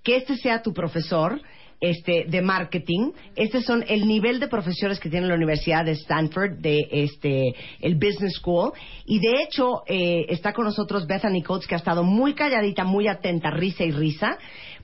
que 0.03 0.17
este 0.17 0.35
sea 0.35 0.61
tu 0.61 0.73
profesor 0.73 1.39
este, 1.79 2.25
de 2.29 2.41
marketing. 2.41 3.11
Este 3.35 3.61
son 3.61 3.83
el 3.87 4.07
nivel 4.07 4.39
de 4.39 4.47
profesores 4.47 5.01
que 5.01 5.09
tiene 5.09 5.27
la 5.27 5.35
Universidad 5.35 5.83
de 5.83 5.91
Stanford, 5.91 6.59
de 6.61 6.87
este, 6.89 7.53
el 7.81 7.95
Business 7.95 8.35
School. 8.39 8.71
Y 9.05 9.19
de 9.19 9.43
hecho, 9.43 9.81
eh, 9.87 10.25
está 10.29 10.53
con 10.53 10.63
nosotros 10.63 11.05
Bethany 11.07 11.41
Coates, 11.43 11.67
que 11.67 11.75
ha 11.75 11.79
estado 11.79 12.03
muy 12.05 12.35
calladita, 12.35 12.85
muy 12.85 13.09
atenta, 13.09 13.49
risa 13.51 13.83
y 13.83 13.91
risa, 13.91 14.37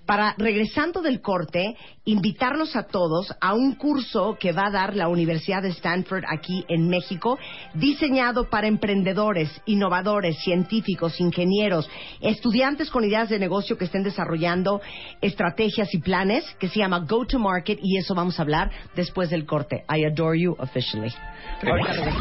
para, 0.10 0.34
regresando 0.40 1.04
del 1.04 1.22
corte, 1.22 1.78
invitarnos 2.12 2.76
a 2.76 2.84
todos 2.84 3.34
a 3.40 3.54
un 3.54 3.76
curso 3.76 4.38
que 4.40 4.52
va 4.52 4.68
a 4.68 4.72
dar 4.72 4.96
la 4.96 5.08
Universidad 5.08 5.62
de 5.62 5.70
Stanford 5.70 6.24
aquí 6.28 6.66
en 6.68 6.88
México, 6.90 7.38
diseñado 7.74 8.50
para 8.50 8.68
emprendedores, 8.68 9.50
innovadores, 9.66 10.38
científicos, 10.40 11.20
ingenieros, 11.20 11.90
estudiantes 12.22 12.90
con 12.90 13.04
ideas 13.04 13.30
de 13.30 13.40
negocio 13.40 13.78
que 13.78 13.86
estén 13.86 14.04
desarrollando 14.04 14.82
estrategias 15.22 15.94
y 15.94 16.00
planes, 16.00 16.44
que 16.60 16.68
se 16.68 16.80
llama 16.80 17.06
Go 17.08 17.26
to 17.26 17.40
Market, 17.40 17.80
y 17.82 17.98
eso 17.98 18.16
vamos 18.16 18.40
a 18.40 18.44
hablar 18.44 18.72
después 18.96 19.30
del 19.30 19.46
corte. 19.46 19.84
I 19.90 20.06
adore 20.06 20.40
you 20.40 20.56
officially. 20.60 21.14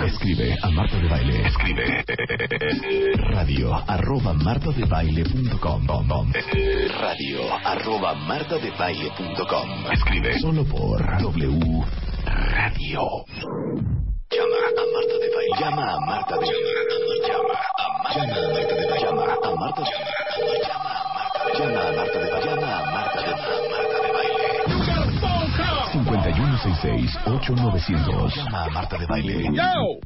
Escribe 0.07 0.57
a 0.63 0.71
Marta 0.71 0.97
de 0.99 1.09
Baile. 1.09 1.47
Escribe 1.47 2.05
radio 3.31 3.75
arroba 3.87 4.33
martadebaile.com 4.35 5.87
radio 7.01 7.55
arroba 7.65 8.15
martadebaile.com 8.15 9.78
Escribe 9.93 10.39
solo 10.41 10.65
por 10.65 10.99
W 11.23 11.85
Radio. 12.25 13.03
Llama 14.31 14.57
a 14.69 14.71
Marta 14.93 15.17
de 15.19 15.29
Baile. 15.35 15.57
Llama 15.59 15.93
a 15.93 16.01
Marta 16.01 16.35
de 16.37 16.47
Baile. 16.47 16.61
Llama 17.29 17.55
a 17.55 17.57
Marta 18.03 18.21
de 18.75 18.87
Baile. 18.87 19.03
Llama 19.03 19.23
a 19.23 19.25
Marta 19.29 19.49
de 19.51 19.57
Baile. 19.57 19.85
Llama 21.59 21.81
a 21.81 21.83
Marta 21.95 22.19
de 22.19 22.31
Baile. 22.31 22.45
Llama 22.45 22.69
a 22.69 22.71
Marta 22.91 23.21
de 24.03 24.11
Baile. 24.13 24.39
5166-8900. 25.89 28.37
Llama 28.37 28.65
a 28.65 28.69
Marta 28.71 28.99
de 28.99 29.07
Baile. 29.07 29.35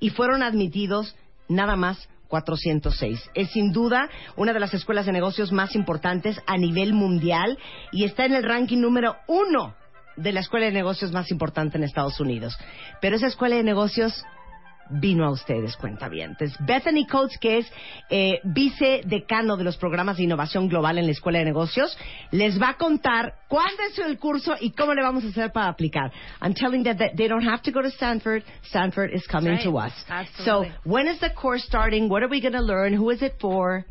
y 0.00 0.10
fueron 0.10 0.42
admitidos 0.42 1.16
nada 1.48 1.76
más 1.76 2.10
406. 2.28 3.30
Es 3.32 3.52
sin 3.52 3.72
duda 3.72 4.10
una 4.36 4.52
de 4.52 4.60
las 4.60 4.74
escuelas 4.74 5.06
de 5.06 5.12
negocios 5.12 5.50
más 5.50 5.74
importantes 5.74 6.42
a 6.46 6.58
nivel 6.58 6.92
mundial 6.92 7.58
y 7.90 8.04
está 8.04 8.26
en 8.26 8.34
el 8.34 8.44
ranking 8.44 8.82
número 8.82 9.16
uno 9.28 9.74
de 10.16 10.32
la 10.32 10.40
escuela 10.40 10.66
de 10.66 10.72
negocios 10.72 11.10
más 11.10 11.30
importante 11.30 11.78
en 11.78 11.84
Estados 11.84 12.20
Unidos. 12.20 12.58
Pero 13.00 13.16
esa 13.16 13.28
escuela 13.28 13.56
de 13.56 13.62
negocios 13.62 14.26
vino 14.90 15.24
a 15.24 15.30
ustedes, 15.30 15.76
cuentavientes. 15.76 16.54
Bethany 16.60 17.06
Coates, 17.06 17.38
que 17.38 17.58
es 17.58 17.72
eh, 18.08 18.40
vicedecano 18.44 19.56
de 19.56 19.64
los 19.64 19.76
programas 19.76 20.16
de 20.16 20.24
innovación 20.24 20.68
global 20.68 20.98
en 20.98 21.06
la 21.06 21.12
Escuela 21.12 21.38
de 21.38 21.44
Negocios, 21.44 21.96
les 22.30 22.60
va 22.60 22.70
a 22.70 22.74
contar 22.74 23.34
cuándo 23.48 23.82
es 23.90 23.98
el 23.98 24.18
curso 24.18 24.54
y 24.60 24.70
cómo 24.72 24.94
le 24.94 25.02
vamos 25.02 25.24
a 25.24 25.28
hacer 25.28 25.52
para 25.52 25.68
aplicar. 25.68 26.12
I'm 26.40 26.54
telling 26.54 26.82
them 26.82 26.96
that 26.98 27.12
they 27.16 27.28
don't 27.28 27.46
have 27.46 27.62
to 27.62 27.72
go 27.72 27.82
to 27.82 27.90
Stanford. 27.90 28.42
Stanford 28.64 29.10
is 29.12 29.26
coming 29.26 29.58
to 29.62 29.78
us. 29.78 29.92
Absolutely. 30.08 30.44
So, 30.44 30.64
when 30.84 31.06
is 31.06 31.20
the 31.20 31.30
course 31.30 31.64
starting? 31.64 32.08
What 32.08 32.22
are 32.22 32.28
we 32.28 32.40
going 32.40 32.54
to 32.54 32.62
learn? 32.62 32.92
Who 32.92 33.10
is 33.10 33.22
it 33.22 33.34
for? 33.40 33.84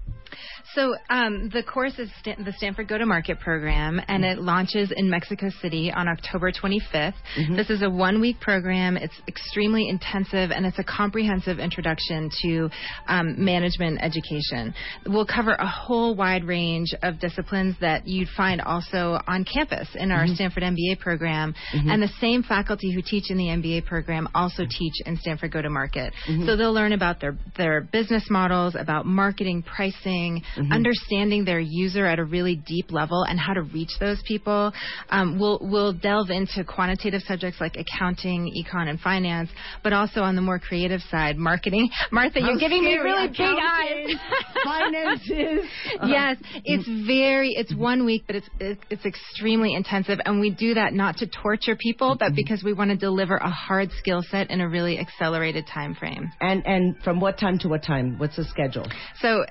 So 0.75 0.95
um, 1.09 1.49
the 1.51 1.63
course 1.63 1.97
is 1.97 2.09
Stan- 2.19 2.43
the 2.43 2.53
Stanford 2.53 2.87
Go 2.87 2.97
to 2.99 3.05
Market 3.05 3.39
program, 3.39 3.99
and 4.07 4.23
it 4.23 4.37
launches 4.39 4.91
in 4.95 5.09
Mexico 5.09 5.49
City 5.61 5.91
on 5.91 6.07
October 6.07 6.51
25th. 6.51 7.15
This 7.55 7.71
is 7.71 7.81
a 7.81 7.89
one-week 7.89 8.39
program. 8.39 8.95
It's 8.95 9.15
extremely 9.27 9.89
intensive, 9.89 10.51
and 10.51 10.67
it's 10.67 10.77
a 10.77 10.83
comprehensive 10.83 11.57
introduction 11.57 12.29
to 12.43 12.69
um, 13.07 13.43
management 13.43 13.99
education. 14.01 14.75
We'll 15.07 15.25
cover 15.25 15.53
a 15.53 15.67
whole 15.67 16.15
wide 16.15 16.43
range 16.43 16.93
of 17.01 17.19
disciplines 17.19 17.75
that 17.81 18.07
you'd 18.07 18.29
find 18.37 18.61
also 18.61 19.19
on 19.27 19.45
campus 19.45 19.87
in 19.95 20.11
our 20.11 20.25
Mhm. 20.25 20.35
Stanford 20.35 20.63
MBA 20.63 20.95
program, 20.99 21.55
Mhm. 21.73 21.91
and 21.91 22.03
the 22.03 22.11
same 22.21 22.43
faculty 22.43 22.91
who 22.91 23.01
teach 23.01 23.31
in 23.31 23.37
the 23.37 23.49
MBA 23.49 23.81
program 23.81 24.27
also 24.35 24.65
teach 24.69 24.93
in 25.05 25.17
Stanford 25.17 25.51
Go 25.51 25.61
to 25.63 25.69
Market. 25.69 26.13
Mhm. 26.27 26.45
So 26.45 26.55
they'll 26.55 26.73
learn 26.73 26.93
about 26.93 27.19
their 27.19 27.35
their 27.55 27.81
business 27.81 28.29
models, 28.29 28.75
about 28.75 29.05
marketing, 29.07 29.63
pricing, 29.63 30.43
Mhm. 30.59 30.71
understanding 30.73 31.45
their 31.45 31.59
user 31.59 32.05
at 32.05 32.19
a 32.19 32.23
really 32.23 32.55
deep 32.55 32.91
level, 32.91 33.23
and 33.23 33.39
how 33.39 33.53
to 33.53 33.61
reach 33.61 33.91
those 33.99 34.21
people. 34.27 34.73
Um, 35.09 35.39
we'll 35.39 35.59
we'll 35.61 35.93
delve 35.93 36.29
into 36.29 36.63
quantitative 36.63 37.21
subjects 37.23 37.59
like 37.61 37.77
accounting, 37.77 38.51
econ, 38.57 38.89
and 38.89 38.99
finance, 38.99 39.49
but 39.83 39.93
also 39.93 40.21
on 40.21 40.35
the 40.35 40.41
more 40.41 40.59
creative 40.59 41.01
side, 41.09 41.37
marketing. 41.37 41.89
Martha, 42.11 42.39
you're 42.39 42.53
How 42.53 42.59
giving 42.59 42.83
me 42.83 42.97
really 42.97 43.27
big 43.27 43.39
eyes. 43.41 44.07
finances. 44.63 45.69
yes, 46.05 46.37
it's 46.65 46.87
very 47.07 47.49
it's 47.51 47.73
one 47.73 48.05
week, 48.05 48.23
but 48.27 48.35
it's 48.35 48.49
it's 48.59 49.05
extremely 49.05 49.73
intensive, 49.73 50.19
and 50.25 50.39
we 50.39 50.49
do 50.49 50.73
that 50.73 50.93
not 50.93 51.17
to 51.17 51.27
torture 51.27 51.75
people, 51.75 52.15
but 52.19 52.35
because 52.35 52.63
we 52.63 52.73
want 52.73 52.91
to 52.91 52.97
deliver 52.97 53.37
a 53.37 53.49
hard 53.49 53.91
skill 53.93 54.21
set 54.29 54.49
in 54.49 54.61
a 54.61 54.67
really 54.69 54.99
accelerated 54.99 55.65
time 55.67 55.95
frame. 55.95 56.31
And 56.41 56.65
and 56.65 56.95
from 57.03 57.19
what 57.19 57.37
time 57.37 57.57
to 57.59 57.69
what 57.69 57.83
time? 57.83 58.17
What's 58.17 58.35
the 58.35 58.43
schedule? 58.43 58.87
So 59.21 59.45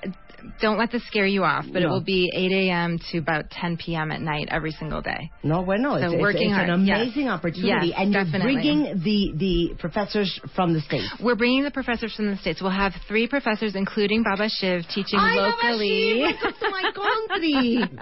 don't 0.61 0.77
let 0.77 0.91
this 0.91 1.05
scare 1.07 1.25
you 1.25 1.43
off, 1.43 1.65
but 1.71 1.81
it 1.81 1.87
will 1.87 2.01
be 2.03 2.29
8 2.33 2.51
a.m. 2.69 2.99
to 3.11 3.17
about 3.19 3.49
10 3.51 3.77
p.m. 3.77 4.11
at 4.11 4.21
night 4.21 4.47
every 4.51 4.71
single 4.71 5.01
day. 5.01 5.29
No, 5.43 5.63
bueno, 5.63 5.91
So 5.91 5.95
it's, 5.97 6.05
it's- 6.13 6.21
working 6.21 6.49
it's 6.51 6.59
an 6.59 6.67
hard, 6.69 6.81
yes. 6.81 7.01
amazing 7.01 7.27
opportunity, 7.29 7.87
Yes, 7.89 7.95
and 7.97 8.13
you're 8.13 8.25
bringing 8.41 8.83
the 9.03 9.33
the 9.37 9.75
professors 9.79 10.39
from 10.55 10.73
the 10.73 10.81
states. 10.81 11.07
We're 11.21 11.35
bringing 11.35 11.63
the 11.63 11.71
professors 11.71 12.13
from 12.15 12.31
the 12.31 12.37
states. 12.37 12.61
We'll 12.61 12.71
have 12.71 12.93
three 13.07 13.27
professors, 13.27 13.75
including 13.75 14.23
Baba 14.23 14.47
Shiv, 14.49 14.83
teaching 14.93 15.19
Ay, 15.19 15.35
Baba 15.35 15.55
locally. 15.67 16.23
Shiv, 16.25 16.35
welcome 16.43 16.59
to 16.59 16.69
my 16.69 16.91
country. 16.91 17.99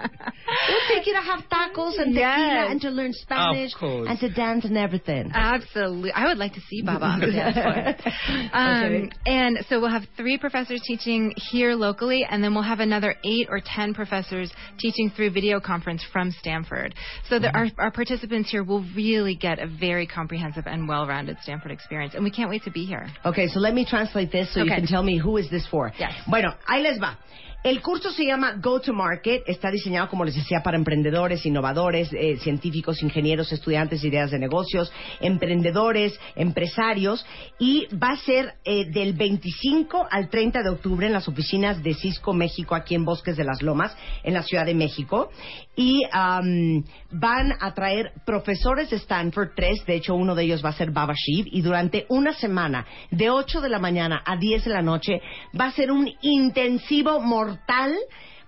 we'll 0.68 0.88
take 0.88 1.06
you 1.06 1.14
to 1.14 1.20
have 1.20 1.40
tacos 1.50 1.98
and 1.98 2.14
tequila 2.14 2.66
and 2.70 2.80
to 2.80 2.90
learn 2.90 3.12
Spanish 3.12 3.72
course. 3.74 4.06
and 4.08 4.18
to 4.20 4.28
dance 4.30 4.64
and 4.64 4.76
everything. 4.76 5.30
Absolutely. 5.34 6.12
I 6.12 6.26
would 6.26 6.38
like 6.38 6.54
to 6.54 6.60
see 6.68 6.82
Baba 6.82 7.04
on 7.04 7.20
the 7.20 7.30
dance 7.32 7.54
floor. 7.56 8.48
Um, 8.52 8.78
Okay. 8.78 9.10
And 9.26 9.58
so 9.68 9.80
we'll 9.80 9.90
have 9.90 10.04
three 10.16 10.38
professors 10.38 10.80
teaching 10.84 11.32
here 11.50 11.74
locally, 11.74 12.24
and 12.28 12.42
then 12.42 12.54
we'll 12.54 12.62
have 12.62 12.80
another 12.80 13.14
eight 13.24 13.48
or 13.50 13.60
ten 13.64 13.94
professors 13.94 14.52
teaching 14.78 15.10
through 15.14 15.30
video 15.30 15.60
conference 15.60 16.04
from 16.12 16.30
Stanford. 16.30 16.94
So 17.28 17.38
that 17.38 17.54
our, 17.54 17.66
our 17.78 17.90
participants 17.90 18.50
here 18.50 18.64
will 18.64 18.84
really 18.94 19.34
get 19.34 19.58
a 19.58 19.66
very 19.66 20.06
comprehensive 20.06 20.66
and 20.66 20.88
well-rounded 20.88 21.38
Stanford 21.42 21.70
experience, 21.70 22.14
and 22.14 22.24
we 22.24 22.30
can't 22.30 22.50
wait 22.50 22.62
to 22.64 22.70
be 22.70 22.84
here. 22.84 23.08
Okay, 23.24 23.48
so 23.48 23.60
let 23.60 23.74
me 23.74 23.86
translate 23.88 24.32
this 24.32 24.52
so 24.54 24.62
you 24.62 24.70
can 24.70 24.86
tell 24.86 25.02
me 25.02 25.18
who 25.18 25.36
is 25.36 25.50
this 25.50 25.66
for. 25.70 25.92
Yes. 25.98 26.12
Bueno, 26.28 26.54
ahí 26.68 26.82
les 26.82 26.98
va. 26.98 27.16
El 27.64 27.82
curso 27.82 28.12
se 28.12 28.24
llama 28.24 28.54
Go 28.62 28.80
to 28.80 28.94
Market, 28.94 29.42
está 29.48 29.68
diseñado, 29.68 30.08
como 30.08 30.24
les 30.24 30.36
decía, 30.36 30.62
para 30.62 30.76
emprendedores, 30.76 31.44
innovadores, 31.44 32.08
eh, 32.12 32.36
científicos, 32.36 33.02
ingenieros, 33.02 33.50
estudiantes 33.50 34.00
de 34.00 34.08
ideas 34.08 34.30
de 34.30 34.38
negocios, 34.38 34.92
emprendedores, 35.20 36.16
empresarios, 36.36 37.26
y 37.58 37.88
va 37.96 38.10
a 38.10 38.16
ser 38.18 38.54
eh, 38.64 38.84
del 38.88 39.14
25 39.14 40.06
al 40.08 40.30
30 40.30 40.62
de 40.62 40.68
octubre 40.68 41.08
en 41.08 41.12
las 41.12 41.26
oficinas 41.26 41.82
de 41.82 41.94
Cisco 41.94 42.32
México, 42.32 42.76
aquí 42.76 42.94
en 42.94 43.04
Bosques 43.04 43.36
de 43.36 43.42
las 43.42 43.60
Lomas, 43.60 43.96
en 44.22 44.34
la 44.34 44.44
Ciudad 44.44 44.64
de 44.64 44.76
México. 44.76 45.28
Y 45.74 46.04
am, 46.12 46.84
van 47.10 47.54
a 47.60 47.74
traer 47.74 48.12
profesores 48.24 48.90
de 48.90 48.96
Stanford, 48.96 49.50
tres, 49.56 49.84
de 49.84 49.96
hecho 49.96 50.14
uno 50.14 50.36
de 50.36 50.44
ellos 50.44 50.64
va 50.64 50.68
a 50.68 50.74
ser 50.74 50.92
Baba 50.92 51.14
Shiv, 51.14 51.46
y 51.50 51.60
durante 51.60 52.06
una 52.08 52.34
semana, 52.34 52.86
de 53.10 53.30
8 53.30 53.60
de 53.60 53.68
la 53.68 53.80
mañana 53.80 54.22
a 54.24 54.36
10 54.36 54.64
de 54.64 54.70
la 54.70 54.82
noche, 54.82 55.20
va 55.60 55.66
a 55.66 55.72
ser 55.72 55.90
un 55.90 56.08
intensivo 56.22 57.20
mortal 57.48 57.94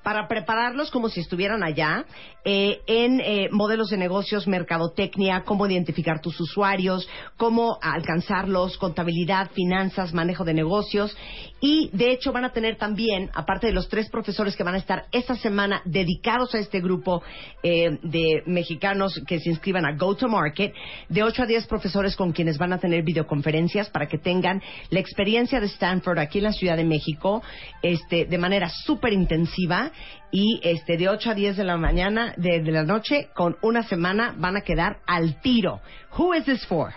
para 0.03 0.29
prepararlos 0.29 0.91
como 0.91 1.09
si 1.09 1.21
estuvieran 1.21 1.63
allá 1.63 2.07
eh, 2.45 2.81
en 2.87 3.21
eh, 3.21 3.49
modelos 3.53 3.91
de 3.91 3.99
negocios, 3.99 4.47
mercadotecnia, 4.47 5.43
cómo 5.45 5.67
identificar 5.67 6.21
tus 6.21 6.41
usuarios, 6.41 7.07
cómo 7.37 7.79
alcanzarlos, 7.83 8.79
contabilidad, 8.79 9.51
finanzas, 9.51 10.15
manejo 10.15 10.45
de 10.45 10.55
negocios. 10.55 11.15
Y 11.61 11.91
de 11.93 12.11
hecho 12.11 12.33
van 12.33 12.45
a 12.45 12.53
tener 12.53 12.77
también, 12.77 13.31
aparte 13.35 13.67
de 13.67 13.73
los 13.73 13.89
tres 13.89 14.09
profesores 14.09 14.57
que 14.57 14.65
van 14.65 14.75
a 14.75 14.79
estar 14.79 15.05
esta 15.13 15.35
semana 15.35 15.83
dedicados 15.85 16.55
a 16.55 16.59
este 16.59 16.81
grupo 16.81 17.23
eh, 17.63 17.99
de 18.03 18.43
mexicanos 18.47 19.21
que 19.27 19.41
se 19.41 19.51
inscriban 19.51 19.85
a 19.85 19.97
Go 19.97 20.17
to 20.17 20.29
Market, 20.29 20.73
de 21.09 21.23
8 21.23 21.43
a 21.43 21.47
10 21.47 21.67
profesores 21.67 22.17
con 22.17 22.33
quienes 22.33 22.57
van 22.57 22.73
a 22.73 22.79
tener 22.79 23.03
videoconferencias 23.03 23.91
para 23.91 24.07
que 24.07 24.19
tengan 24.19 24.63
la 24.91 25.01
experiencia 25.01 25.61
de 25.61 25.67
Stanford 25.67 26.19
aquí 26.19 26.39
en 26.39 26.45
la 26.45 26.53
Ciudad 26.53 26.77
de 26.77 26.85
México 26.85 27.43
este, 27.83 28.25
de 28.25 28.39
manera 28.39 28.69
súper 28.69 29.13
intensiva 29.13 29.93
y 30.33 30.61
este 30.63 30.97
de 30.97 31.09
8 31.09 31.31
a 31.31 31.35
10 31.35 31.57
de 31.57 31.65
la 31.65 31.77
mañana, 31.77 32.35
de, 32.37 32.63
de 32.63 32.73
la 32.73 32.85
noche, 32.85 33.29
con 33.35 33.57
una 33.63 33.83
semana 33.83 34.35
van 34.39 34.57
a 34.57 34.61
quedar 34.61 35.01
al 35.07 35.41
tiro. 35.41 35.81
Who 36.17 36.35
is 36.35 36.45
this 36.45 36.65
for? 36.67 36.93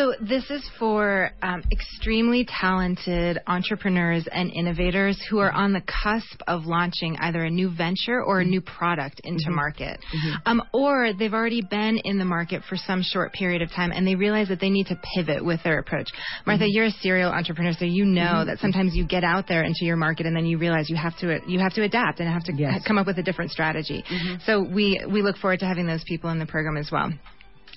So 0.00 0.14
this 0.18 0.48
is 0.50 0.66
for 0.78 1.30
um, 1.42 1.62
extremely 1.70 2.46
talented 2.48 3.38
entrepreneurs 3.46 4.26
and 4.32 4.50
innovators 4.50 5.22
who 5.28 5.40
are 5.40 5.52
on 5.52 5.74
the 5.74 5.82
cusp 5.82 6.40
of 6.46 6.64
launching 6.64 7.18
either 7.18 7.44
a 7.44 7.50
new 7.50 7.68
venture 7.68 8.22
or 8.24 8.40
a 8.40 8.44
new 8.46 8.62
product 8.62 9.20
into 9.24 9.50
market, 9.50 10.00
um, 10.46 10.62
or 10.72 11.12
they've 11.12 11.34
already 11.34 11.60
been 11.60 11.98
in 12.04 12.16
the 12.16 12.24
market 12.24 12.62
for 12.66 12.76
some 12.76 13.02
short 13.02 13.34
period 13.34 13.60
of 13.60 13.70
time 13.72 13.92
and 13.92 14.06
they 14.06 14.14
realize 14.14 14.48
that 14.48 14.58
they 14.58 14.70
need 14.70 14.86
to 14.86 14.98
pivot 15.14 15.44
with 15.44 15.62
their 15.64 15.78
approach. 15.78 16.08
Martha, 16.46 16.64
you're 16.66 16.86
a 16.86 16.90
serial 16.90 17.30
entrepreneur, 17.30 17.74
so 17.74 17.84
you 17.84 18.06
know 18.06 18.40
Mhm. 18.42 18.46
that 18.46 18.58
sometimes 18.58 18.96
you 18.96 19.04
get 19.04 19.22
out 19.22 19.48
there 19.48 19.64
into 19.64 19.84
your 19.84 19.96
market 19.96 20.24
and 20.24 20.34
then 20.34 20.46
you 20.46 20.56
realize 20.56 20.88
you 20.88 20.96
have 20.96 21.18
to 21.18 21.42
you 21.46 21.58
have 21.58 21.74
to 21.74 21.82
adapt 21.82 22.20
and 22.20 22.28
have 22.30 22.44
to 22.44 22.54
Yes. 22.54 22.82
come 22.84 22.96
up 22.96 23.06
with 23.06 23.18
a 23.18 23.22
different 23.22 23.50
strategy. 23.50 24.02
So 24.46 24.62
we 24.62 24.98
we 25.06 25.20
look 25.20 25.36
forward 25.36 25.60
to 25.60 25.66
having 25.66 25.86
those 25.86 26.04
people 26.04 26.30
in 26.30 26.38
the 26.38 26.46
program 26.46 26.78
as 26.78 26.90
well. 26.90 27.12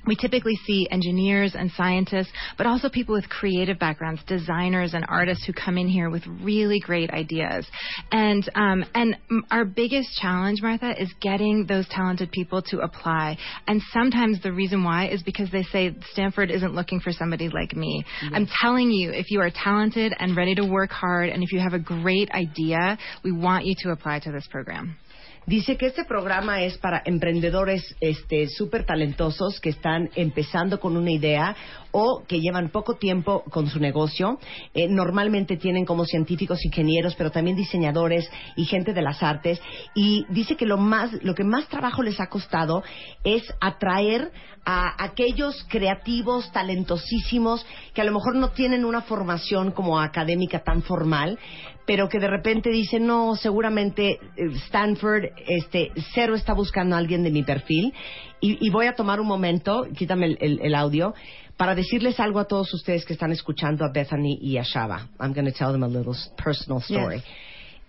We 0.06 0.16
typically 0.16 0.56
see 0.66 0.88
engineers 0.92 1.56
and 1.56 1.72
scientists, 1.72 2.30
but 2.58 2.68
also 2.68 2.90
people 2.90 3.16
with 3.16 3.30
creative 3.30 3.80
backgrounds, 3.80 4.22
designers 4.28 4.94
and 4.94 5.06
artists 5.08 5.46
who 5.46 5.54
come 5.54 5.78
in 5.78 5.88
here 5.88 6.10
with 6.10 6.24
really 6.42 6.80
great 6.80 7.10
ideas. 7.12 7.66
And 8.12 8.50
um, 8.56 8.84
and 8.94 9.16
our 9.50 9.66
biggest 9.66 10.10
challenge, 10.22 10.62
Martha, 10.62 11.02
is 11.02 11.14
getting 11.22 11.66
those 11.68 11.88
talented 11.90 12.32
people 12.32 12.62
to 12.64 12.80
apply. 12.80 13.38
And 13.68 13.82
sometimes 13.92 14.42
the 14.42 14.52
reason 14.52 14.84
why 14.84 15.08
is 15.08 15.24
because 15.24 15.50
they 15.52 15.64
say 15.64 15.96
Stanford 16.12 16.52
isn't 16.52 16.74
looking 16.74 17.00
for 17.00 17.12
somebody 17.12 17.50
like 17.50 17.76
me. 17.76 18.04
I'm 18.34 18.48
telling 18.62 18.92
you, 18.92 19.12
if 19.12 19.32
you 19.32 19.40
are 19.42 19.52
talented 19.52 20.14
and 20.20 20.36
ready 20.36 20.56
to 20.56 20.66
work 20.66 20.92
hard, 20.92 21.30
and 21.30 21.44
if 21.44 21.52
you 21.52 21.60
have 21.60 21.74
a 21.74 21.80
great 21.80 22.30
idea, 22.32 22.98
we 23.24 23.32
want 23.32 23.66
you 23.66 23.76
to 23.80 23.92
apply 23.92 24.20
to 24.20 24.32
this 24.32 24.48
program. 24.50 24.98
Dice 25.46 25.76
que 25.76 25.88
este 25.88 26.06
programa 26.06 26.62
es 26.64 26.78
para 26.78 27.02
emprendedores 27.04 27.96
este 28.00 28.48
súper 28.48 28.86
talentosos 28.86 29.60
que 29.60 29.70
están 29.70 30.10
empezando 30.16 30.80
con 30.80 30.96
una 30.96 31.12
idea 31.12 31.54
o 31.94 32.24
que 32.28 32.42
llevan 32.42 32.70
poco 32.70 32.96
tiempo 32.96 33.44
con 33.50 33.68
su 33.70 33.80
negocio. 33.80 34.40
Eh, 34.74 34.88
normalmente 34.90 35.56
tienen 35.56 35.86
como 35.86 36.04
científicos, 36.04 36.66
ingenieros, 36.66 37.16
pero 37.16 37.32
también 37.32 37.56
diseñadores 37.56 38.30
y 38.58 38.66
gente 38.66 38.94
de 38.94 39.02
las 39.02 39.24
artes. 39.24 39.62
Y 39.96 40.26
dice 40.30 40.58
que 40.58 40.66
lo 40.66 40.78
más, 40.78 41.12
lo 41.24 41.34
que 41.36 41.46
más 41.46 41.70
trabajo 41.70 42.04
les 42.04 42.20
ha 42.20 42.28
costado 42.28 42.84
es 43.24 43.44
atraer 43.62 44.32
a 44.66 45.04
aquellos 45.04 45.66
creativos, 45.70 46.52
talentosísimos, 46.52 47.66
que 47.94 48.02
a 48.02 48.06
lo 48.06 48.14
mejor 48.14 48.36
no 48.36 48.50
tienen 48.50 48.86
una 48.86 49.02
formación 49.02 49.72
como 49.72 50.00
académica 50.00 50.64
tan 50.64 50.82
formal, 50.84 51.38
pero 51.86 52.08
que 52.08 52.18
de 52.20 52.28
repente 52.30 52.70
dicen, 52.70 53.06
no, 53.06 53.36
seguramente 53.36 54.12
eh, 54.12 54.20
Stanford, 54.68 55.26
este, 55.48 55.92
cero 56.14 56.36
está 56.36 56.54
buscando 56.54 56.96
a 56.96 57.00
alguien 57.00 57.24
de 57.24 57.32
mi 57.32 57.44
perfil. 57.44 57.94
Y, 58.40 58.66
y 58.66 58.70
voy 58.70 58.88
a 58.88 58.94
tomar 58.96 59.20
un 59.20 59.28
momento, 59.28 59.86
quítame 59.98 60.28
el, 60.28 60.38
el- 60.42 60.60
el 60.62 60.76
audio, 60.76 61.14
para 61.58 61.76
decirles 61.76 62.20
algo 62.20 62.40
a 62.40 62.46
todos 62.46 62.74
ustedes 62.74 63.06
que 63.06 63.14
están 63.14 63.32
escuchando 63.32 63.86
a 63.86 63.92
Bethany 63.92 64.38
y 64.42 64.58
a 64.58 64.64
Shaba. 64.64 65.10
I'm 65.20 65.34
going 65.34 65.46
to 65.46 65.52
tell 65.52 65.72
them 65.72 65.84
a 65.84 65.88
little 65.88 66.16
personal 66.44 66.82
story. 66.82 67.18
Yes. 67.18 67.26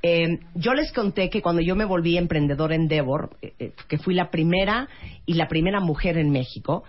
Eh, 0.06 0.38
yo 0.54 0.74
les 0.74 0.92
conté 0.92 1.30
que 1.30 1.40
cuando 1.40 1.62
yo 1.62 1.74
me 1.76 1.86
volví 1.86 2.18
emprendedora 2.18 2.74
en 2.74 2.82
Endeavor, 2.82 3.30
eh, 3.40 3.54
eh, 3.58 3.72
que 3.88 3.96
fui 3.96 4.14
la 4.14 4.30
primera 4.30 4.86
y 5.24 5.32
la 5.32 5.48
primera 5.48 5.80
mujer 5.80 6.18
en 6.18 6.30
México, 6.30 6.84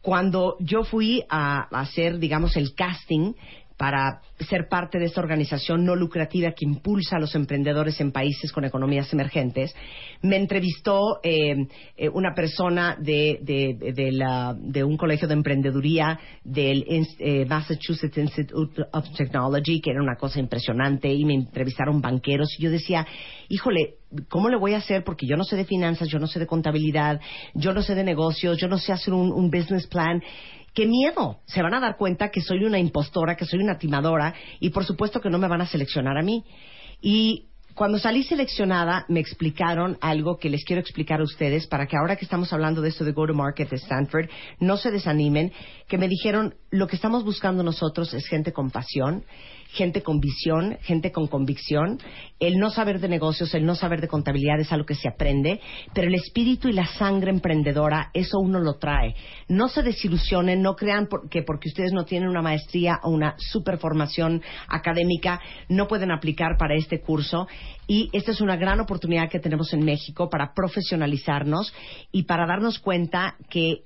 cuando 0.00 0.56
yo 0.60 0.82
fui 0.84 1.24
a, 1.28 1.68
a 1.70 1.80
hacer, 1.80 2.18
digamos, 2.18 2.56
el 2.56 2.74
casting 2.74 3.34
para 3.76 4.20
ser 4.48 4.68
parte 4.68 4.98
de 4.98 5.06
esta 5.06 5.20
organización 5.20 5.84
no 5.84 5.96
lucrativa 5.96 6.52
que 6.52 6.64
impulsa 6.64 7.16
a 7.16 7.20
los 7.20 7.34
emprendedores 7.34 8.00
en 8.00 8.12
países 8.12 8.52
con 8.52 8.64
economías 8.64 9.12
emergentes, 9.12 9.74
me 10.22 10.36
entrevistó 10.36 11.18
eh, 11.22 11.66
eh, 11.96 12.08
una 12.08 12.34
persona 12.34 12.96
de, 13.00 13.40
de, 13.42 13.92
de 13.92 14.12
la- 14.12 14.54
de 14.56 14.84
un 14.84 14.96
colegio 14.96 15.26
de 15.26 15.34
emprendeduría 15.34 16.18
del 16.44 16.84
eh, 17.18 17.44
Massachusetts 17.46 18.16
Institute 18.16 18.82
of 18.92 19.04
Technology, 19.16 19.80
que 19.80 19.90
era 19.90 20.02
una 20.02 20.16
cosa 20.16 20.38
impresionante, 20.38 21.12
y 21.12 21.24
me 21.24 21.34
entrevistaron 21.34 22.00
banqueros, 22.00 22.54
y 22.58 22.62
yo 22.62 22.70
decía, 22.70 23.06
híjole, 23.48 23.94
¿cómo 24.28 24.48
le 24.48 24.56
voy 24.56 24.74
a 24.74 24.78
hacer? 24.78 25.02
Porque 25.02 25.26
yo 25.26 25.36
no 25.36 25.42
sé 25.44 25.56
de 25.56 25.64
finanzas, 25.64 26.08
yo 26.08 26.18
no 26.20 26.26
sé 26.28 26.38
de 26.38 26.46
contabilidad, 26.46 27.20
yo 27.54 27.72
no 27.72 27.82
sé 27.82 27.94
de 27.96 28.04
negocios, 28.04 28.56
yo 28.58 28.68
no 28.68 28.78
sé 28.78 28.92
hacer 28.92 29.12
un, 29.14 29.32
un 29.32 29.50
business 29.50 29.86
plan. 29.88 30.22
¡Qué 30.74 30.86
miedo! 30.86 31.38
Se 31.46 31.62
van 31.62 31.74
a 31.74 31.80
dar 31.80 31.96
cuenta 31.96 32.30
que 32.30 32.40
soy 32.40 32.64
una 32.64 32.80
impostora, 32.80 33.36
que 33.36 33.46
soy 33.46 33.60
una 33.60 33.78
timadora 33.78 34.34
y 34.58 34.70
por 34.70 34.84
supuesto 34.84 35.20
que 35.20 35.30
no 35.30 35.38
me 35.38 35.46
van 35.46 35.60
a 35.60 35.66
seleccionar 35.66 36.18
a 36.18 36.22
mí. 36.22 36.44
Y 37.00 37.46
cuando 37.74 37.98
salí 37.98 38.24
seleccionada 38.24 39.04
me 39.08 39.20
explicaron 39.20 39.98
algo 40.00 40.38
que 40.38 40.48
les 40.48 40.64
quiero 40.64 40.80
explicar 40.80 41.20
a 41.20 41.24
ustedes 41.24 41.66
para 41.68 41.86
que 41.86 41.96
ahora 41.96 42.16
que 42.16 42.24
estamos 42.24 42.52
hablando 42.52 42.80
de 42.80 42.88
esto 42.88 43.04
de 43.04 43.12
Go 43.12 43.26
to 43.26 43.34
Market 43.34 43.70
de 43.70 43.76
Stanford, 43.76 44.28
no 44.58 44.76
se 44.76 44.90
desanimen, 44.90 45.52
que 45.86 45.98
me 45.98 46.08
dijeron, 46.08 46.54
lo 46.70 46.88
que 46.88 46.96
estamos 46.96 47.24
buscando 47.24 47.62
nosotros 47.62 48.12
es 48.14 48.26
gente 48.26 48.52
con 48.52 48.70
pasión, 48.70 49.24
gente 49.74 50.02
con 50.02 50.20
visión, 50.20 50.78
gente 50.82 51.12
con 51.12 51.26
convicción. 51.26 51.98
El 52.38 52.58
no 52.58 52.70
saber 52.70 53.00
de 53.00 53.08
negocios, 53.08 53.52
el 53.54 53.66
no 53.66 53.74
saber 53.74 54.00
de 54.00 54.08
contabilidad 54.08 54.60
es 54.60 54.72
algo 54.72 54.86
que 54.86 54.94
se 54.94 55.08
aprende, 55.08 55.60
pero 55.92 56.08
el 56.08 56.14
espíritu 56.14 56.68
y 56.68 56.72
la 56.72 56.86
sangre 56.86 57.30
emprendedora, 57.30 58.10
eso 58.14 58.38
uno 58.38 58.60
lo 58.60 58.74
trae. 58.78 59.14
No 59.48 59.68
se 59.68 59.82
desilusionen, 59.82 60.62
no 60.62 60.76
crean 60.76 61.06
por- 61.08 61.28
que 61.28 61.42
porque 61.42 61.68
ustedes 61.68 61.92
no 61.92 62.04
tienen 62.04 62.28
una 62.28 62.42
maestría 62.42 63.00
o 63.02 63.10
una 63.10 63.34
super 63.38 63.78
formación 63.78 64.42
académica, 64.68 65.40
no 65.68 65.88
pueden 65.88 66.10
aplicar 66.10 66.56
para 66.58 66.74
este 66.76 67.00
curso. 67.00 67.48
Y 67.86 68.08
esta 68.12 68.30
es 68.30 68.40
una 68.40 68.56
gran 68.56 68.80
oportunidad 68.80 69.28
que 69.28 69.40
tenemos 69.40 69.72
en 69.74 69.84
México 69.84 70.30
para 70.30 70.54
profesionalizarnos 70.54 71.74
y 72.12 72.22
para 72.22 72.46
darnos 72.46 72.78
cuenta 72.78 73.36
que 73.50 73.84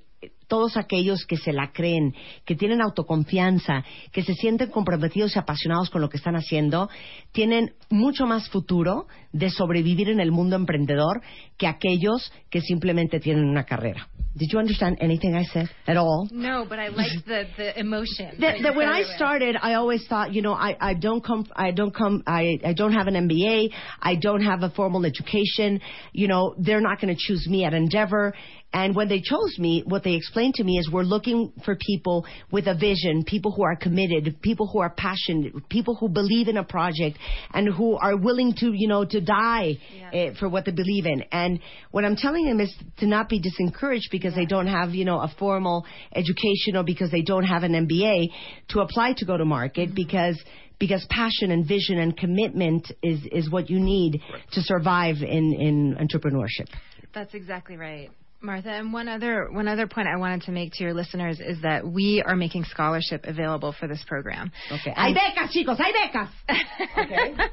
todos 0.49 0.75
aquellos 0.75 1.25
que 1.25 1.37
se 1.37 1.53
la 1.53 1.71
creen, 1.71 2.13
que 2.43 2.55
tienen 2.55 2.81
autoconfianza, 2.81 3.85
que 4.11 4.23
se 4.23 4.33
sienten 4.33 4.69
comprometidos 4.69 5.35
y 5.35 5.39
apasionados 5.39 5.89
con 5.89 6.01
lo 6.01 6.09
que 6.09 6.17
están 6.17 6.35
haciendo, 6.35 6.89
tienen 7.31 7.71
mucho 7.89 8.25
más 8.25 8.49
futuro 8.49 9.07
de 9.31 9.49
sobrevivir 9.49 10.09
en 10.09 10.19
el 10.19 10.31
mundo 10.31 10.57
emprendedor 10.57 11.21
que 11.57 11.67
aquellos 11.67 12.33
que 12.49 12.59
simplemente 12.59 13.21
tienen 13.21 13.45
una 13.45 13.63
carrera. 13.63 14.09
Did 14.35 14.51
you 14.51 14.59
understand 14.59 14.99
anything 15.01 15.35
I 15.35 15.43
said 15.43 15.69
at 15.87 15.97
all? 15.97 16.27
No, 16.31 16.63
but 16.69 16.77
I 16.77 16.89
liked 16.89 17.25
the, 17.25 17.45
the 17.57 17.79
emotion. 17.79 18.39
that, 18.39 18.57
that 18.61 18.75
when 18.75 18.87
I 18.87 19.01
started, 19.15 19.55
I 19.59 19.73
always 19.73 20.05
thought, 20.07 20.33
you 20.33 20.43
know, 20.43 20.53
I, 20.53 20.77
I 20.79 20.93
don't 20.93 21.23
come, 21.23 21.47
I 21.55 21.71
don't 21.71 21.93
come, 21.93 22.23
I, 22.27 22.59
I 22.63 22.73
don't 22.73 22.93
have 22.93 23.07
an 23.07 23.15
MBA, 23.15 23.71
I 24.01 24.15
don't 24.15 24.41
have 24.41 24.61
a 24.61 24.69
formal 24.69 25.03
education, 25.05 25.81
you 26.13 26.27
know, 26.27 26.53
they're 26.59 26.79
not 26.79 27.01
going 27.01 27.13
to 27.13 27.19
choose 27.19 27.47
me 27.49 27.65
at 27.65 27.73
Endeavor. 27.73 28.35
And 28.71 28.95
when 28.95 29.07
they 29.09 29.19
chose 29.19 29.57
me, 29.57 29.83
what 29.85 30.03
they 30.03 30.13
explained 30.13 30.53
to 30.55 30.63
me 30.63 30.77
is 30.77 30.89
we're 30.91 31.01
looking 31.01 31.51
for 31.65 31.75
people 31.75 32.25
with 32.51 32.67
a 32.67 32.75
vision, 32.75 33.23
people 33.25 33.51
who 33.51 33.63
are 33.63 33.75
committed, 33.75 34.39
people 34.41 34.67
who 34.67 34.79
are 34.79 34.91
passionate, 34.91 35.67
people 35.69 35.95
who 35.95 36.07
believe 36.07 36.47
in 36.47 36.57
a 36.57 36.63
project, 36.63 37.17
and 37.51 37.67
who 37.67 37.95
are 37.95 38.15
willing 38.15 38.53
to, 38.57 38.71
you 38.73 38.87
know, 38.87 39.05
to 39.05 39.21
die 39.21 39.77
uh, 40.13 40.35
for 40.39 40.47
what 40.47 40.65
they 40.65 40.71
believe 40.71 41.07
in. 41.07 41.23
And 41.31 41.59
what 41.89 42.05
I'm 42.05 42.15
telling 42.15 42.45
them 42.45 42.59
is 42.59 42.71
to 42.99 43.07
not 43.07 43.27
be 43.27 43.41
disencouraged 43.41 44.11
because 44.11 44.35
they 44.35 44.45
don't 44.45 44.67
have, 44.67 44.91
you 44.91 45.03
know, 45.03 45.19
a 45.19 45.33
formal 45.39 45.85
education 46.13 46.75
or 46.75 46.83
because 46.83 47.09
they 47.09 47.23
don't 47.23 47.45
have 47.45 47.63
an 47.63 47.71
MBA 47.71 48.27
to 48.69 48.81
apply 48.81 49.13
to 49.17 49.25
go 49.25 49.35
to 49.35 49.45
market 49.45 49.95
because 49.95 50.39
because 50.79 51.05
passion 51.09 51.51
and 51.51 51.67
vision 51.67 51.97
and 51.97 52.15
commitment 52.15 52.91
is 53.03 53.19
is 53.31 53.49
what 53.49 53.69
you 53.69 53.79
need 53.79 54.21
to 54.51 54.61
survive 54.61 55.17
in 55.17 55.53
in 55.53 55.97
entrepreneurship. 55.99 56.67
That's 57.13 57.33
exactly 57.33 57.75
right. 57.75 58.09
Martha, 58.41 58.69
and 58.69 58.93
one 58.93 59.09
other 59.09 59.49
one 59.51 59.67
other 59.67 59.85
point 59.85 60.07
I 60.07 60.15
wanted 60.17 60.43
to 60.43 60.51
make 60.51 60.71
to 60.75 60.83
your 60.83 60.93
listeners 60.93 61.41
is 61.41 61.61
that 61.61 61.85
we 61.85 62.23
are 62.25 62.37
making 62.37 62.63
scholarship 62.63 63.25
available 63.25 63.73
for 63.77 63.85
this 63.87 64.01
program. 64.07 64.49
Okay. 64.71 64.93
Hay 64.95 65.13
becas, 65.13 65.51
chicos, 65.53 65.77
hay 65.77 65.91
becas. 65.91 66.29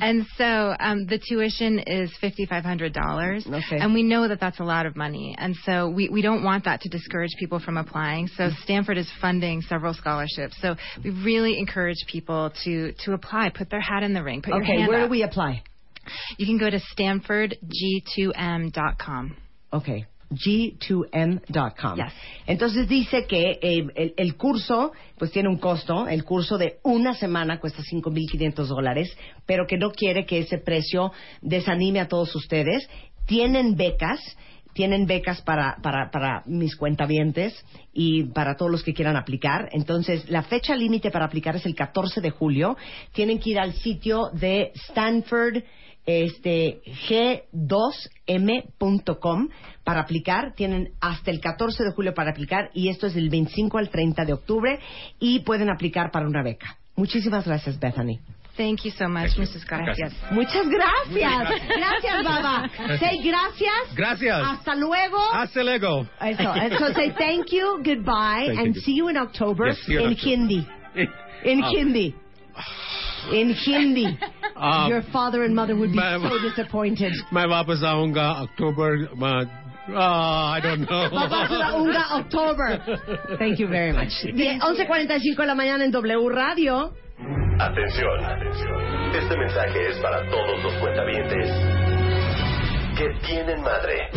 and 0.00 0.26
so 0.36 0.74
um, 0.80 1.06
the 1.06 1.20
tuition 1.28 1.78
is 1.78 2.10
fifty 2.20 2.44
five 2.44 2.64
hundred 2.64 2.92
dollars, 2.92 3.46
Okay. 3.46 3.78
and 3.78 3.94
we 3.94 4.02
know 4.02 4.26
that 4.26 4.40
that's 4.40 4.58
a 4.58 4.64
lot 4.64 4.84
of 4.86 4.96
money, 4.96 5.36
and 5.38 5.54
so 5.64 5.88
we, 5.88 6.08
we 6.08 6.22
don't 6.22 6.42
want 6.42 6.64
that 6.64 6.80
to 6.80 6.88
discourage 6.88 7.30
people 7.38 7.60
from 7.60 7.76
applying. 7.76 8.26
So 8.36 8.50
Stanford 8.64 8.98
is 8.98 9.08
funding 9.20 9.60
several 9.62 9.94
scholarships. 9.94 10.56
So 10.60 10.74
we 11.04 11.10
really 11.10 11.56
encourage 11.56 12.04
people 12.10 12.50
to 12.64 12.92
to 13.04 13.12
apply, 13.12 13.50
put 13.56 13.70
their 13.70 13.80
hat 13.80 14.02
in 14.02 14.12
the 14.12 14.24
ring, 14.24 14.42
put 14.42 14.54
your 14.54 14.64
hand 14.64 14.80
Okay, 14.82 14.88
where 14.88 15.02
up. 15.02 15.06
do 15.06 15.10
we 15.12 15.22
apply? 15.22 15.62
You 16.36 16.46
can 16.46 16.58
go 16.58 16.68
to 16.68 16.80
stanfordg2m.com. 16.98 19.36
Okay. 19.74 20.06
G2M.com. 20.30 21.96
Yes. 21.96 22.12
Entonces 22.46 22.88
dice 22.88 23.26
que 23.26 23.58
eh, 23.60 23.86
el, 23.94 24.14
el 24.16 24.36
curso, 24.36 24.92
pues 25.18 25.32
tiene 25.32 25.48
un 25.48 25.58
costo. 25.58 26.08
El 26.08 26.24
curso 26.24 26.58
de 26.58 26.78
una 26.82 27.14
semana 27.14 27.60
cuesta 27.60 27.82
5.500 27.82 28.66
dólares, 28.66 29.16
pero 29.46 29.66
que 29.66 29.76
no 29.76 29.90
quiere 29.90 30.24
que 30.26 30.38
ese 30.38 30.58
precio 30.58 31.12
desanime 31.42 32.00
a 32.00 32.08
todos 32.08 32.34
ustedes. 32.34 32.88
Tienen 33.26 33.76
becas. 33.76 34.20
Tienen 34.74 35.06
becas 35.06 35.40
para, 35.42 35.76
para, 35.82 36.10
para 36.10 36.42
mis 36.46 36.74
cuentavientes 36.74 37.54
y 37.92 38.24
para 38.24 38.56
todos 38.56 38.72
los 38.72 38.82
que 38.82 38.92
quieran 38.92 39.16
aplicar. 39.16 39.68
Entonces, 39.70 40.28
la 40.28 40.42
fecha 40.42 40.74
límite 40.74 41.12
para 41.12 41.26
aplicar 41.26 41.54
es 41.54 41.64
el 41.64 41.76
14 41.76 42.20
de 42.20 42.30
julio. 42.30 42.76
Tienen 43.12 43.38
que 43.38 43.50
ir 43.50 43.60
al 43.60 43.72
sitio 43.74 44.30
de 44.32 44.72
Stanford 44.74 45.62
este 46.06 46.82
g2m.com 48.26 49.48
para 49.84 50.00
aplicar. 50.00 50.54
Tienen 50.54 50.92
hasta 51.00 51.30
el 51.30 51.40
14 51.40 51.84
de 51.84 51.92
julio 51.92 52.14
para 52.14 52.30
aplicar 52.30 52.70
y 52.74 52.88
esto 52.88 53.06
es 53.06 53.14
del 53.14 53.30
25 53.30 53.78
al 53.78 53.90
30 53.90 54.24
de 54.24 54.32
octubre 54.32 54.78
y 55.18 55.40
pueden 55.40 55.70
aplicar 55.70 56.10
para 56.10 56.26
una 56.26 56.42
beca. 56.42 56.78
Muchísimas 56.96 57.46
gracias, 57.46 57.78
Bethany. 57.78 58.20
Thank 58.56 58.84
you 58.84 58.92
so 58.92 59.08
much, 59.08 59.36
Mrs. 59.36 59.64
Gracias. 59.66 60.14
Muchas 60.30 60.68
gracias. 60.68 61.60
Gracias, 61.76 62.24
Baba. 62.24 62.70
Say 63.00 63.18
gracias. 63.24 63.96
Gracias. 63.96 64.42
Hasta 64.44 64.76
luego. 64.76 65.18
Hasta 65.32 65.64
luego. 65.64 66.06
Eso. 66.20 66.78
So 66.78 66.92
say 66.94 67.10
thank 67.18 67.50
you, 67.50 67.82
goodbye, 67.82 68.46
Thank 68.46 68.58
and 68.60 68.74
you. 68.76 68.80
see 68.82 68.94
you 68.94 69.08
in 69.08 69.16
October 69.16 69.66
Yes, 69.66 69.78
see 69.84 69.94
you 69.94 70.06
in. 70.06 70.16
Hindi. 70.16 70.66
In 71.44 71.62
Hindi. 71.64 72.14
In 73.32 73.54
Hindi. 73.66 74.18
Um, 74.55 74.89
Your 74.91 75.01
father 75.13 75.43
and 75.43 75.55
mother 75.55 75.75
would 75.75 75.91
be 75.91 75.97
my- 75.97 76.17
so 76.29 76.37
disappointed. 76.39 77.13
मैं 77.33 77.45
वापस 77.47 77.83
आऊंगा 77.83 78.27
अक्टूबर 78.45 78.97
में- 79.15 79.47
ah, 79.95 80.51
I 80.51 80.59
don't 80.61 80.81
know. 80.89 81.09
Papá 81.09 81.47
se 81.47 81.57
la 81.57 81.69
unga 81.75 82.03
October. 82.17 82.79
Thank 83.39 83.59
you 83.59 83.67
very 83.67 83.93
much. 83.93 84.11
Bien, 84.35 84.59
11.45 84.61 85.41
de 85.41 85.47
la 85.47 85.55
mañana 85.55 85.85
en 85.85 85.91
W 85.91 86.29
Radio. 86.29 86.93
Atención, 87.59 88.23
atención. 88.23 88.79
Este 89.13 89.37
mensaje 89.37 89.87
es 89.89 89.97
para 89.99 90.19
todos 90.29 90.63
los 90.63 90.73
cuentavientes 90.75 91.49
que 92.97 93.07
tienen 93.27 93.61
madre. 93.61 94.09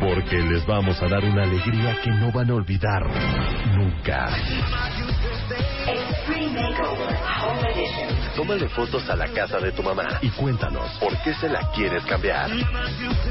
Porque 0.00 0.38
les 0.42 0.66
vamos 0.66 1.00
a 1.02 1.08
dar 1.08 1.24
una 1.24 1.42
alegría 1.44 1.96
que 2.02 2.10
no 2.10 2.30
van 2.32 2.50
a 2.50 2.54
olvidar 2.54 3.02
nunca. 3.76 4.28
Tómale 8.35 8.69
fotos 8.69 9.09
a 9.09 9.15
la 9.15 9.27
casa 9.27 9.59
de 9.59 9.71
tu 9.71 9.83
mamá 9.83 10.19
y 10.21 10.29
cuéntanos 10.29 10.89
por 10.99 11.15
qué 11.23 11.33
se 11.33 11.49
la 11.49 11.71
quieres 11.71 12.03
cambiar. 12.05 12.49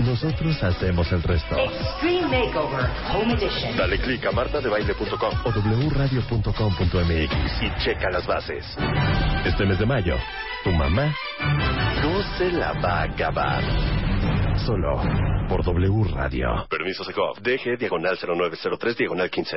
Nosotros 0.01 0.62
hacemos 0.62 1.11
el 1.12 1.23
resto. 1.23 1.57
Extreme 1.57 2.45
Makeover 2.45 2.90
Home 3.15 3.35
Edition. 3.35 3.77
Dale 3.77 3.99
clic 3.99 4.27
a 4.27 4.32
martadebaile.com 4.32 5.32
o 5.45 5.51
wradio.com.mx 5.90 7.62
y 7.62 7.82
checa 7.82 8.11
las 8.11 8.27
bases. 8.27 8.66
Este 9.45 9.65
mes 9.65 9.78
de 9.78 9.86
mayo, 9.86 10.16
tu 10.62 10.70
mamá 10.73 11.15
no 12.03 12.23
se 12.36 12.53
la 12.53 12.73
va 12.74 13.01
a 13.01 13.03
acabar. 13.05 13.62
Solo 14.66 15.01
por 15.49 15.65
W 15.65 16.05
Radio. 16.15 16.66
Permiso 16.69 17.05
Secov. 17.05 17.40
DG 17.40 17.78
diagonal 17.78 18.19
0903 18.19 18.97
diagonal 18.97 19.31
15. 19.31 19.57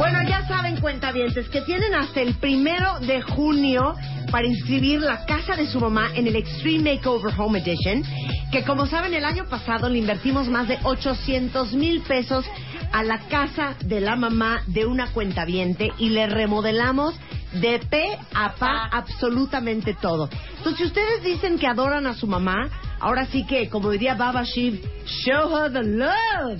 Bueno, 0.00 0.22
ya 0.26 0.48
saben, 0.48 0.80
cuentavientes, 0.80 1.50
que 1.50 1.60
tienen 1.60 1.94
hasta 1.94 2.22
el 2.22 2.34
primero 2.36 3.00
de 3.00 3.20
junio 3.20 3.94
para 4.30 4.46
inscribir 4.46 5.02
la 5.02 5.26
casa 5.26 5.54
de 5.56 5.66
su 5.66 5.78
mamá 5.78 6.08
en 6.14 6.26
el 6.26 6.36
Extreme 6.36 6.94
Makeover 6.94 7.34
Home 7.38 7.58
Edition, 7.58 8.02
que 8.50 8.64
como 8.64 8.86
saben, 8.86 9.12
el 9.12 9.26
año 9.26 9.44
pasado 9.44 9.90
le 9.90 9.98
invertimos 9.98 10.48
más 10.48 10.68
de 10.68 10.78
800 10.84 11.74
mil 11.74 12.00
pesos 12.00 12.46
a 12.92 13.02
la 13.02 13.18
casa 13.28 13.74
de 13.84 14.00
la 14.00 14.16
mamá 14.16 14.62
de 14.68 14.86
una 14.86 15.12
cuentaviente 15.12 15.90
y 15.98 16.08
le 16.08 16.28
remodelamos 16.28 17.14
de 17.60 17.78
pe 17.80 18.16
a 18.32 18.54
pa 18.54 18.88
absolutamente 18.90 19.94
todo. 20.00 20.30
Entonces, 20.56 20.78
si 20.78 20.84
ustedes 20.84 21.22
dicen 21.24 21.58
que 21.58 21.66
adoran 21.66 22.06
a 22.06 22.14
su 22.14 22.26
mamá, 22.26 22.70
ahora 23.00 23.26
sí 23.26 23.44
que, 23.44 23.68
como 23.68 23.90
diría 23.90 24.14
Baba 24.14 24.44
Shiv, 24.44 24.82
show 25.04 25.54
her 25.58 25.70
the 25.70 25.82
love. 25.82 26.58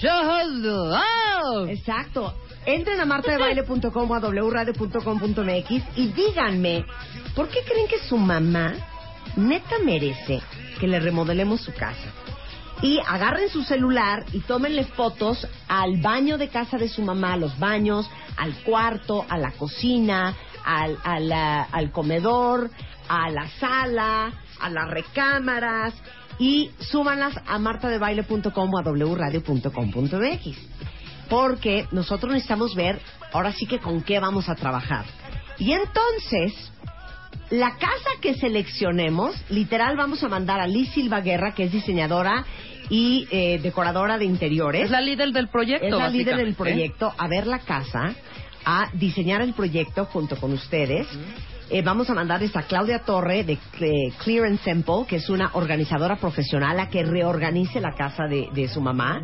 Show 0.00 0.24
her 0.28 0.46
the 0.60 0.68
love. 0.68 1.70
Exacto. 1.70 2.34
Entren 2.66 3.00
a 3.00 3.04
martadebaile.com 3.06 4.10
o 4.10 4.14
a 4.14 4.18
wradio.com.mx 4.20 5.70
y 5.96 6.08
díganme, 6.08 6.84
¿por 7.34 7.48
qué 7.48 7.60
creen 7.64 7.88
que 7.88 7.98
su 8.08 8.16
mamá 8.18 8.74
neta 9.36 9.78
merece 9.84 10.40
que 10.78 10.86
le 10.86 11.00
remodelemos 11.00 11.60
su 11.62 11.72
casa? 11.72 12.12
Y 12.82 12.98
agarren 13.06 13.48
su 13.50 13.62
celular 13.62 14.24
y 14.32 14.40
tómenle 14.40 14.84
fotos 14.84 15.46
al 15.68 16.00
baño 16.00 16.38
de 16.38 16.48
casa 16.48 16.78
de 16.78 16.88
su 16.88 17.02
mamá, 17.02 17.34
a 17.34 17.36
los 17.36 17.58
baños, 17.58 18.08
al 18.36 18.54
cuarto, 18.62 19.24
a 19.28 19.36
la 19.38 19.50
cocina, 19.52 20.34
al, 20.64 20.96
a 21.04 21.18
la- 21.20 21.62
al 21.64 21.92
comedor, 21.92 22.70
a 23.08 23.28
la 23.30 23.48
sala, 23.58 24.32
a 24.60 24.70
las 24.70 24.88
recámaras 24.88 25.94
y 26.38 26.70
súbanlas 26.78 27.34
a 27.46 27.58
martadebaile.com 27.58 28.70
o 28.74 28.78
a 28.78 28.82
wradio.com.mx 28.82 30.56
porque 31.30 31.86
nosotros 31.92 32.32
necesitamos 32.32 32.74
ver 32.74 33.00
ahora 33.32 33.52
sí 33.52 33.64
que 33.64 33.78
con 33.78 34.02
qué 34.02 34.18
vamos 34.18 34.50
a 34.50 34.54
trabajar. 34.54 35.06
Y 35.58 35.72
entonces, 35.72 36.70
la 37.50 37.76
casa 37.76 38.10
que 38.20 38.34
seleccionemos, 38.34 39.34
literal 39.48 39.96
vamos 39.96 40.22
a 40.22 40.28
mandar 40.28 40.60
a 40.60 40.66
Liz 40.66 40.90
Silva 40.90 41.20
Guerra, 41.20 41.54
que 41.54 41.64
es 41.64 41.72
diseñadora 41.72 42.44
y 42.90 43.28
eh, 43.30 43.60
decoradora 43.62 44.18
de 44.18 44.24
interiores. 44.24 44.84
Es 44.84 44.90
la 44.90 45.00
líder 45.00 45.30
del 45.32 45.48
proyecto. 45.48 45.86
Es 45.86 45.92
la 45.92 46.08
líder 46.08 46.36
del 46.36 46.46
básicamente. 46.48 46.56
proyecto 46.56 47.14
a 47.16 47.28
ver 47.28 47.46
la 47.46 47.60
casa, 47.60 48.14
a 48.64 48.90
diseñar 48.94 49.40
el 49.40 49.54
proyecto 49.54 50.06
junto 50.06 50.36
con 50.36 50.52
ustedes. 50.52 51.06
Eh, 51.72 51.82
vamos 51.82 52.10
a 52.10 52.14
mandarles 52.14 52.54
a 52.56 52.62
Claudia 52.62 53.00
Torre 53.00 53.44
de 53.44 53.52
eh, 53.80 54.12
Clear 54.24 54.46
and 54.46 54.58
Simple, 54.60 55.04
que 55.08 55.16
es 55.16 55.30
una 55.30 55.50
organizadora 55.54 56.16
profesional 56.16 56.80
a 56.80 56.88
que 56.88 57.04
reorganice 57.04 57.80
la 57.80 57.94
casa 57.94 58.24
de, 58.24 58.48
de 58.52 58.66
su 58.68 58.80
mamá. 58.80 59.22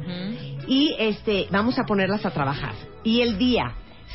Y 0.68 0.94
este, 0.98 1.48
vamos 1.51 1.78
a 1.78 1.85
ponerlas 1.85 2.24
a 2.24 2.31
trabajar. 2.31 2.74
Y 3.02 3.20
el 3.23 3.36
día 3.36 3.73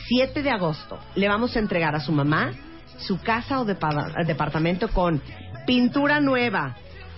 7 0.07 0.43
de 0.43 0.49
agosto 0.49 0.97
le 1.15 1.27
vamos 1.27 1.55
a 1.55 1.59
entregar 1.59 1.93
a 1.95 1.99
su 1.99 2.11
mamá 2.13 2.53
su 2.99 3.19
casa 3.19 3.59
o 3.59 3.65
depa- 3.65 4.25
departamento 4.25 4.87
con 4.89 5.21
pintura 5.65 6.19
nueva, 6.21 6.75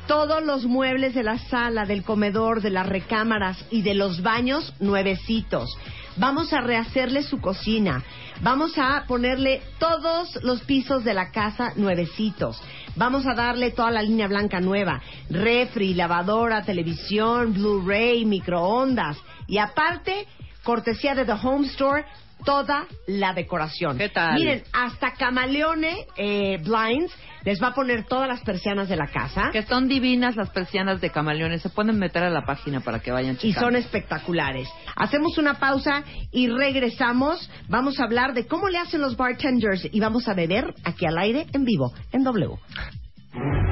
Todos 0.08 0.44
los 0.44 0.66
muebles 0.66 1.14
de 1.14 1.24
la 1.24 1.38
sala, 1.38 1.86
del 1.86 2.04
comedor, 2.04 2.62
de 2.62 2.70
las 2.72 2.88
recámaras 2.88 3.64
y 3.72 3.84
de 3.84 3.94
los 3.94 4.22
baños 4.22 4.74
nuevecitos. 4.82 5.70
Vamos 6.16 6.54
a 6.54 6.62
rehacerle 6.62 7.24
su 7.24 7.42
cocina. 7.42 8.04
Vamos 8.42 8.78
a 8.78 9.06
ponerle 9.08 9.62
todos 9.80 10.44
los 10.44 10.62
pisos 10.62 11.04
de 11.04 11.14
la 11.14 11.32
casa 11.32 11.74
nuevecitos. 11.76 12.62
Vamos 12.96 13.26
a 13.26 13.34
darle 13.34 13.72
toda 13.72 13.90
la 13.90 14.04
línea 14.04 14.28
blanca 14.28 14.60
nueva. 14.60 15.02
Refri, 15.30 15.96
lavadora, 15.96 16.64
televisión, 16.64 17.54
Blu-ray, 17.54 18.26
microondas. 18.26 19.18
Y 19.48 19.58
aparte, 19.58 20.28
cortesía 20.64 21.16
de 21.16 21.26
The 21.26 21.34
Home 21.34 21.68
Store, 21.68 22.06
toda 22.44 22.86
la 23.08 23.34
decoración. 23.34 23.98
¿Qué 23.98 24.10
tal? 24.10 24.36
Miren, 24.36 24.64
hasta 24.72 25.14
Camaleone 25.14 26.06
eh, 26.18 26.58
Blinds 26.64 27.14
les 27.44 27.62
va 27.62 27.68
a 27.68 27.74
poner 27.74 28.06
todas 28.06 28.28
las 28.28 28.42
persianas 28.42 28.90
de 28.90 28.96
la 28.96 29.08
casa. 29.08 29.50
Que 29.52 29.64
son 29.64 29.88
divinas 29.88 30.36
las 30.36 30.50
persianas 30.50 31.02
de 31.02 31.10
camaleones. 31.10 31.62
Se 31.62 31.70
pueden 31.70 32.00
meter 32.00 32.24
a 32.24 32.30
la 32.30 32.46
página 32.46 32.80
para 32.80 33.00
que 33.00 33.12
vayan 33.12 33.36
y 33.36 33.50
checando. 33.50 33.68
son 33.68 33.76
espectaculares. 33.76 34.70
Hacemos 34.96 35.38
una 35.38 35.56
pausa 35.56 36.04
y 36.32 36.48
regresamos. 36.48 37.50
Vamos 37.68 38.00
a 38.00 38.06
hablar 38.06 38.34
de 38.34 38.48
cómo 38.48 38.70
le 38.70 38.78
hacen 38.78 39.02
los 39.02 39.18
bartenders 39.18 39.88
y 39.92 40.00
vamos 40.00 40.28
a 40.28 40.34
beber 40.34 40.74
aquí 40.84 41.06
al 41.06 41.18
aire 41.18 41.48
en 41.54 41.66
vivo 41.66 41.94
en 42.12 42.24
W. 42.24 42.58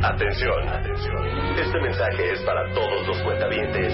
Atención, 0.04 0.68
atención. 0.68 1.28
Este 1.58 1.80
mensaje 1.80 2.32
es 2.34 2.42
para 2.42 2.74
todos 2.74 3.08
los 3.08 3.22
cuentavientes 3.22 3.94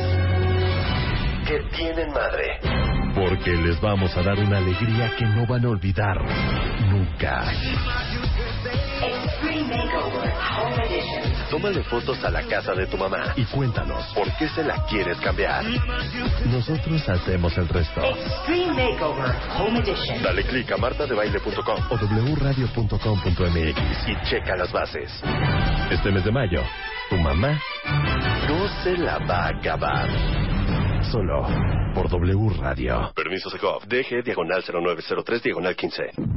que 1.47 1.59
tienen 1.75 2.09
madre. 2.13 2.86
Porque 3.17 3.51
les 3.51 3.81
vamos 3.81 4.15
a 4.15 4.21
dar 4.21 4.37
una 4.37 4.59
alegría 4.59 5.15
que 5.17 5.25
no 5.25 5.47
van 5.47 5.65
a 5.65 5.69
olvidar 5.69 6.17
nunca. 6.87 7.51
Tómale 11.49 11.81
fotos 11.83 12.23
a 12.23 12.29
la 12.29 12.43
casa 12.43 12.73
de 12.73 12.85
tu 12.85 12.97
mamá 12.97 13.33
y 13.35 13.45
cuéntanos 13.45 14.05
por 14.13 14.31
qué 14.37 14.47
se 14.49 14.63
la 14.63 14.85
quieres 14.85 15.17
cambiar. 15.19 15.63
Nosotros 16.45 17.09
hacemos 17.09 17.57
el 17.57 17.67
resto. 17.69 18.01
Extreme 18.03 18.91
Makeover 18.91 19.35
Home 19.57 19.79
Edition. 19.79 20.21
Dale 20.21 20.43
click 20.43 20.71
a 20.73 20.77
martadebaile.com 20.77 21.79
o 21.89 21.95
wradio.com.mx 22.35 24.07
y 24.07 24.29
checa 24.29 24.55
las 24.57 24.71
bases. 24.71 25.11
Este 25.89 26.11
mes 26.11 26.23
de 26.23 26.31
mayo, 26.31 26.61
tu 27.09 27.17
mamá 27.17 27.59
no 28.47 28.67
se 28.83 28.97
la 28.97 29.17
va 29.19 29.45
a 29.45 29.47
acabar. 29.49 30.36
Solo 31.11 31.47
por 31.95 32.09
W 32.09 32.49
Radio. 32.59 33.11
Permiso 33.15 33.49
Secov. 33.49 33.87
DG 33.87 34.23
diagonal 34.23 34.61
0903 34.61 35.41
diagonal 35.41 35.75
15. 35.75 36.36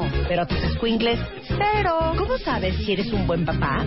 pero 0.27 0.45
tus 0.45 0.57
escuingles, 0.63 1.19
cero. 1.47 2.13
¿Cómo 2.17 2.37
sabes 2.37 2.75
si 2.77 2.93
eres 2.93 3.11
un 3.11 3.25
buen 3.27 3.45
papá? 3.45 3.83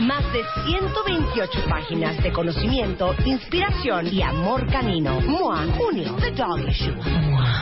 Más 0.00 0.24
de 0.32 0.42
128 0.66 1.60
páginas 1.68 2.22
de 2.22 2.32
conocimiento, 2.32 3.14
inspiración 3.24 4.06
y 4.06 4.22
amor 4.22 4.66
canino. 4.70 5.20
MOA, 5.20 5.66
junio, 5.78 6.16
The 6.20 6.30
Dog 6.32 6.68
Issue. 6.68 6.96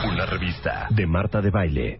Una 0.07 0.25
revista 0.25 0.87
de 0.91 1.07
Marta 1.07 1.41
de 1.41 1.49
Baile. 1.49 1.99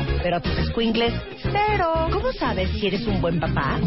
pero 0.21 0.41
tus 0.41 0.57
escuingles, 0.57 1.13
cero. 1.41 2.07
¿Cómo 2.11 2.31
sabes 2.33 2.69
si 2.71 2.87
eres 2.87 3.05
un 3.07 3.21
buen 3.21 3.39
papá? 3.39 3.79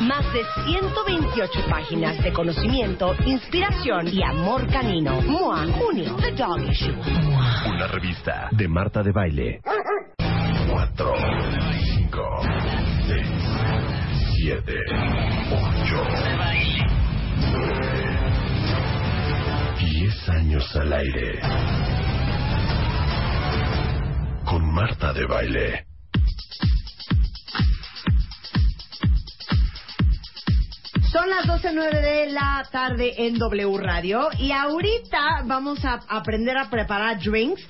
Más 0.00 0.24
de 0.32 0.42
128 0.66 1.60
páginas 1.68 2.22
de 2.22 2.32
conocimiento, 2.32 3.14
inspiración 3.24 4.08
y 4.08 4.22
amor 4.22 4.66
canino. 4.68 5.20
MOA, 5.22 5.66
junio, 5.78 6.16
The 6.20 6.32
Dog 6.32 6.60
Issue. 6.70 6.94
Una 7.68 7.86
revista 7.88 8.48
de 8.52 8.68
Marta 8.68 9.02
de 9.02 9.12
Baile. 9.12 9.60
4, 10.70 11.14
5, 11.96 12.40
6, 13.06 13.26
7, 14.36 14.74
8, 15.50 16.04
9, 17.52 17.96
10 19.78 20.28
años 20.28 20.76
al 20.76 20.92
aire. 20.92 21.40
Con 24.46 24.72
Marta 24.72 25.12
de 25.12 25.26
Baile. 25.26 25.86
Son 31.12 31.28
las 31.28 31.46
12.09 31.46 32.00
de 32.00 32.26
la 32.30 32.66
tarde 32.70 33.14
en 33.26 33.38
W 33.38 33.76
Radio 33.78 34.28
y 34.38 34.52
ahorita 34.52 35.42
vamos 35.44 35.84
a 35.84 36.00
aprender 36.08 36.56
a 36.56 36.70
preparar 36.70 37.18
drinks. 37.18 37.60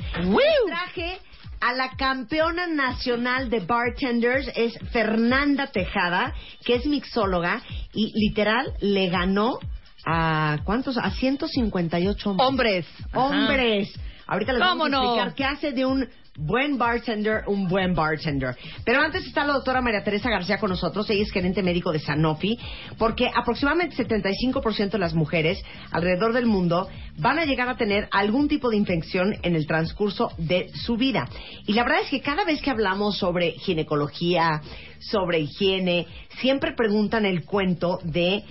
Traje 0.67 1.19
a 1.61 1.73
la 1.73 1.91
campeona 1.97 2.67
nacional 2.67 3.49
de 3.49 3.61
bartenders, 3.61 4.51
es 4.55 4.79
Fernanda 4.93 5.69
Tejada, 5.69 6.35
que 6.65 6.75
es 6.75 6.87
mixóloga 6.87 7.63
y 7.95 8.13
literal 8.15 8.75
le 8.81 9.09
ganó 9.09 9.59
a 10.05 10.59
¿cuántos? 10.65 10.99
A 10.99 11.11
158 11.11 12.31
hombres. 12.31 12.47
Hombres. 12.47 12.87
Hombres. 13.15 14.01
Ahorita 14.27 14.53
les 14.53 14.61
vamos 14.61 14.73
¿Cómo 14.73 14.85
a 14.85 14.89
no? 14.89 15.03
explicar 15.05 15.35
qué 15.35 15.45
hace 15.45 15.73
de 15.73 15.87
un 15.87 16.09
buen 16.39 16.79
bartender 16.79 17.43
un 17.47 17.69
buen 17.69 17.95
bartender. 17.95 18.57
Pero 18.85 19.01
antes 19.01 19.27
está 19.27 19.45
la 19.45 19.55
doctora 19.55 19.81
María 19.81 20.05
Teresa 20.05 20.31
García 20.31 20.59
con 20.59 20.71
nosotros. 20.71 21.09
Ella 21.11 21.23
es 21.23 21.33
gerente 21.33 21.63
médico 21.63 21.93
de 21.93 21.99
Sanofi. 21.99 22.59
Porque 22.99 23.31
aproximadamente 23.35 23.97
75% 23.97 24.91
de 24.91 24.99
las 24.99 25.15
mujeres 25.15 25.63
alrededor 25.91 26.33
del 26.33 26.47
mundo 26.47 26.89
van 27.19 27.39
a 27.39 27.45
llegar 27.45 27.69
a 27.69 27.77
tener 27.77 28.09
algún 28.11 28.49
tipo 28.49 28.71
de 28.71 28.77
infección 28.77 29.37
en 29.43 29.57
el 29.57 29.67
transcurso 29.67 30.33
de 30.39 30.69
su 30.75 30.97
vida. 30.97 31.29
Y 31.67 31.73
la 31.73 31.85
verdad 31.85 32.01
es 32.03 32.11
que 32.11 32.21
cada 32.21 32.45
vez 32.45 32.61
que 32.61 32.71
hablamos 32.71 33.19
sobre 33.19 33.53
ginecología, 33.53 34.61
sobre 35.01 35.41
higiene, 35.41 36.07
siempre 36.41 36.75
preguntan 36.77 37.25
el 37.25 37.45
cuento 37.45 37.99
de 38.03 38.45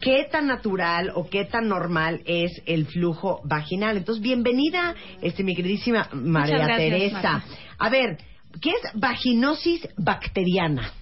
qué 0.00 0.26
tan 0.30 0.46
natural 0.46 1.12
o 1.14 1.28
qué 1.28 1.44
tan 1.44 1.68
normal 1.68 2.22
es 2.24 2.50
el 2.66 2.86
flujo 2.86 3.40
vaginal. 3.44 3.96
Entonces, 3.96 4.22
bienvenida, 4.22 4.94
este, 5.22 5.44
mi 5.44 5.54
queridísima 5.54 6.08
María 6.12 6.58
gracias, 6.58 6.78
Teresa. 6.78 7.22
Marta. 7.22 7.44
A 7.78 7.88
ver, 7.88 8.18
¿qué 8.60 8.70
es 8.70 8.82
vaginosis 8.94 9.86
bacteriana? 9.96 10.92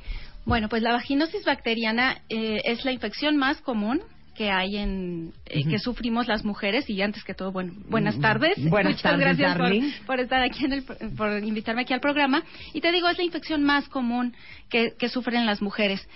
Bueno, 0.44 0.68
pues 0.68 0.82
la 0.82 0.92
vaginosis 0.92 1.44
bacteriana 1.44 2.22
eh, 2.28 2.60
es 2.64 2.84
la 2.84 2.92
infección 2.92 3.36
más 3.36 3.60
común 3.60 4.00
que 4.34 4.52
hay 4.52 4.76
en 4.76 5.32
eh, 5.46 5.64
que 5.68 5.80
sufrimos 5.80 6.28
las 6.28 6.44
mujeres 6.44 6.88
y 6.88 7.02
antes 7.02 7.24
que 7.24 7.34
todo 7.34 7.50
bueno 7.50 7.72
buenas 7.88 8.20
tardes 8.20 8.54
Buenas 8.70 8.92
muchas 8.92 9.02
tardes, 9.02 9.36
gracias 9.36 9.56
por, 9.56 10.06
por 10.06 10.20
estar 10.20 10.40
aquí 10.40 10.64
en 10.64 10.74
el 10.74 10.84
por 10.84 11.42
invitarme 11.42 11.82
aquí 11.82 11.92
al 11.92 11.98
programa 11.98 12.44
y 12.72 12.80
te 12.80 12.92
digo 12.92 13.08
es 13.08 13.18
la 13.18 13.24
infección 13.24 13.64
más 13.64 13.88
común 13.88 14.36
que, 14.70 14.94
que 14.96 15.08
sufren 15.08 15.44
las 15.44 15.60
mujeres 15.60 16.08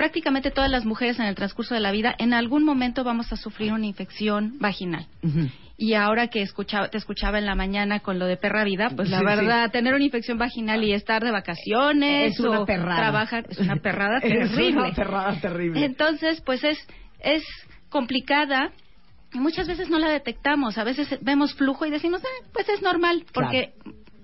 prácticamente 0.00 0.50
todas 0.50 0.70
las 0.70 0.86
mujeres 0.86 1.18
en 1.18 1.26
el 1.26 1.34
transcurso 1.34 1.74
de 1.74 1.80
la 1.80 1.92
vida 1.92 2.14
en 2.16 2.32
algún 2.32 2.64
momento 2.64 3.04
vamos 3.04 3.30
a 3.34 3.36
sufrir 3.36 3.74
una 3.74 3.84
infección 3.84 4.54
vaginal 4.58 5.06
y 5.76 5.92
ahora 5.92 6.28
que 6.28 6.40
escuchaba, 6.40 6.88
te 6.88 6.96
escuchaba 6.96 7.38
en 7.38 7.44
la 7.44 7.54
mañana 7.54 8.00
con 8.00 8.18
lo 8.18 8.24
de 8.24 8.38
perra 8.38 8.64
vida, 8.64 8.88
pues 8.96 9.10
la 9.10 9.18
Sí, 9.18 9.24
verdad, 9.26 9.70
tener 9.70 9.92
una 9.94 10.02
infección 10.04 10.38
vaginal 10.38 10.82
y 10.84 10.94
estar 10.94 11.22
de 11.22 11.30
vacaciones 11.30 12.32
Es 12.32 12.40
una 12.40 12.60
o 12.60 12.64
perrada. 12.64 12.96
trabajar 12.96 13.44
es 13.50 13.58
una 13.58 13.76
perrada 13.76 14.18
Es 14.22 14.50
terrible. 14.50 14.80
una 14.80 14.92
perrada 14.94 15.38
terrible. 15.38 15.84
Entonces, 15.84 16.40
pues 16.46 16.64
es 16.64 16.78
es 17.22 17.42
complicada 17.90 18.70
y 19.34 19.38
muchas 19.38 19.68
veces 19.68 19.90
no 19.90 19.98
la 19.98 20.08
detectamos. 20.08 20.78
A 20.78 20.84
veces 20.84 21.14
vemos 21.20 21.52
flujo 21.54 21.84
y 21.84 21.90
decimos, 21.90 22.22
ah, 22.24 22.46
pues 22.54 22.68
es 22.70 22.80
normal, 22.80 23.24
porque 23.34 23.74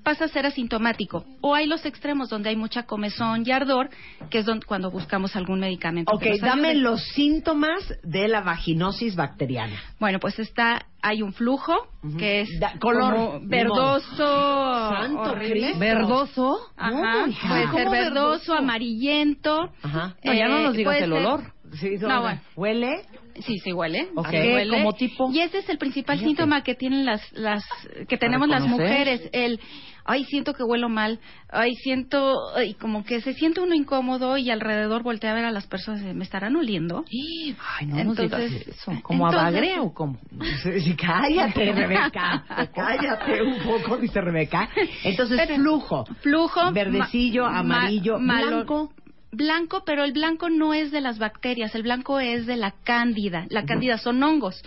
pasa 0.07 0.27
a 0.27 0.29
ser 0.29 0.47
asintomático. 0.47 1.25
O 1.41 1.53
hay 1.57 1.67
los 1.67 1.85
extremos 1.85 2.29
donde 2.29 2.51
hay 2.51 2.55
mucha 2.57 2.85
comezón 2.85 3.43
y 3.45 3.51
ardor, 3.51 3.91
que 4.31 4.39
es 4.39 4.47
donde, 4.47 4.65
cuando 4.65 4.89
buscamos 4.89 5.35
algún 5.35 5.59
medicamento. 5.59 6.13
Ok, 6.15 6.23
dame 6.41 6.77
los 6.77 7.03
síntomas 7.09 7.83
de 8.05 8.29
la 8.29 8.41
vaginosis 8.41 9.17
bacteriana. 9.17 9.75
Bueno, 9.99 10.21
pues 10.21 10.39
está, 10.39 10.87
hay 11.03 11.23
un 11.23 11.33
flujo 11.33 11.75
que 12.19 12.43
es 12.43 12.51
color, 12.79 13.15
como 13.17 13.39
ni 13.41 13.47
verdoso, 13.49 14.91
Santo. 14.97 15.35
¿Verdoso? 15.77 16.59
Ajá, 16.77 16.91
No, 16.93 17.25
puede 17.49 17.63
ser 17.63 17.71
¿Cómo 17.73 17.91
verdoso, 17.91 18.13
verdoso? 18.21 18.55
amarillento. 18.55 19.73
Ajá. 19.83 20.15
No, 20.23 20.33
ya 20.35 20.47
no 20.49 20.61
nos 20.61 20.75
digas 20.75 20.95
puede 20.95 21.05
el 21.05 21.11
ser- 21.11 21.19
olor. 21.27 21.53
Sí, 21.81 21.97
No, 22.01 22.21
bueno. 22.23 22.41
¿Huele? 22.55 23.03
Sí, 23.41 23.59
sí 23.59 23.73
huele. 23.73 24.09
Ok. 24.15 24.27
sí 24.27 24.33
¿Qué? 24.33 24.55
huele. 24.55 24.79
¿Como 24.79 24.93
tipo? 24.95 25.31
Y 25.33 25.41
ese 25.41 25.59
es 25.59 25.69
el 25.69 25.79
principal 25.79 26.17
Fíjate. 26.17 26.29
síntoma 26.29 26.63
que 26.63 26.75
tienen 26.75 27.05
las, 27.05 27.21
las, 27.33 27.65
que 28.09 28.17
tenemos 28.17 28.49
las 28.49 28.67
mujeres. 28.67 29.29
El, 29.33 29.61
ay, 30.05 30.25
siento 30.25 30.55
que 30.55 30.63
huelo 30.63 30.89
mal. 30.89 31.21
Ay, 31.51 31.75
siento, 31.75 32.35
ay, 32.57 32.75
como 32.75 33.05
que 33.05 33.21
se 33.21 33.33
siente 33.35 33.61
uno 33.61 33.75
incómodo 33.75 34.37
y 34.37 34.51
alrededor 34.51 35.03
voltea 35.03 35.33
a 35.33 35.35
ver 35.35 35.45
a 35.45 35.51
las 35.51 35.67
personas. 35.67 36.03
y, 36.03 36.15
¿Me 36.15 36.25
estarán 36.25 36.57
oliendo? 36.57 37.05
Ay, 37.79 37.87
no 37.87 38.05
nos 38.05 38.17
digas 38.17 38.41
Entonces, 38.43 38.69
eso. 38.69 38.93
¿Como 39.03 39.27
a 39.27 39.31
entonces- 39.31 39.79
o 39.81 39.95
sí, 40.81 40.95
cállate, 40.97 41.73
Rebeca. 41.73 42.71
Cállate 42.75 43.43
un 43.43 43.59
poco, 43.63 43.97
dice 43.99 44.21
Rebeca. 44.21 44.69
Entonces, 45.05 45.39
Pero- 45.47 45.57
flujo. 45.57 46.05
Flujo. 46.21 46.73
Verdecillo, 46.73 47.45
ma- 47.45 47.59
amarillo, 47.61 48.19
ma- 48.19 48.35
malo- 48.35 48.47
blanco. 48.65 48.93
Blanco, 49.37 49.83
pero 49.85 50.03
el 50.05 50.13
blanco 50.13 50.49
no 50.49 50.73
es 50.73 50.91
de 50.91 51.01
las 51.03 51.19
bacterias, 51.19 51.75
el 51.75 51.83
blanco 51.83 52.21
es 52.21 52.47
de 52.47 52.57
la 52.57 52.71
cándida. 52.85 53.47
La 53.51 53.65
cándida 53.67 53.99
son 53.99 54.23
hongos, 54.23 54.63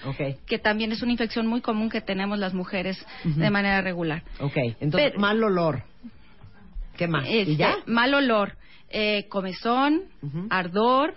que 0.46 0.60
también 0.60 0.92
es 0.92 1.02
una 1.02 1.12
infección 1.12 1.48
muy 1.48 1.62
común 1.62 1.90
que 1.90 2.02
tenemos 2.02 2.38
las 2.38 2.54
mujeres 2.54 3.04
de 3.24 3.50
manera 3.50 3.82
regular. 3.82 4.24
ok. 4.40 4.58
Entonces, 4.80 5.12
Pero- 5.12 5.20
mal 5.20 5.44
olor. 5.44 5.84
¿Qué 6.98 7.08
más? 7.08 7.26
Este, 7.28 7.54
¿Y 7.54 7.56
ya? 7.56 7.78
Mal 7.88 8.14
olor, 8.14 8.58
eh, 8.90 9.26
comezón, 9.30 10.04
ardor, 10.50 11.14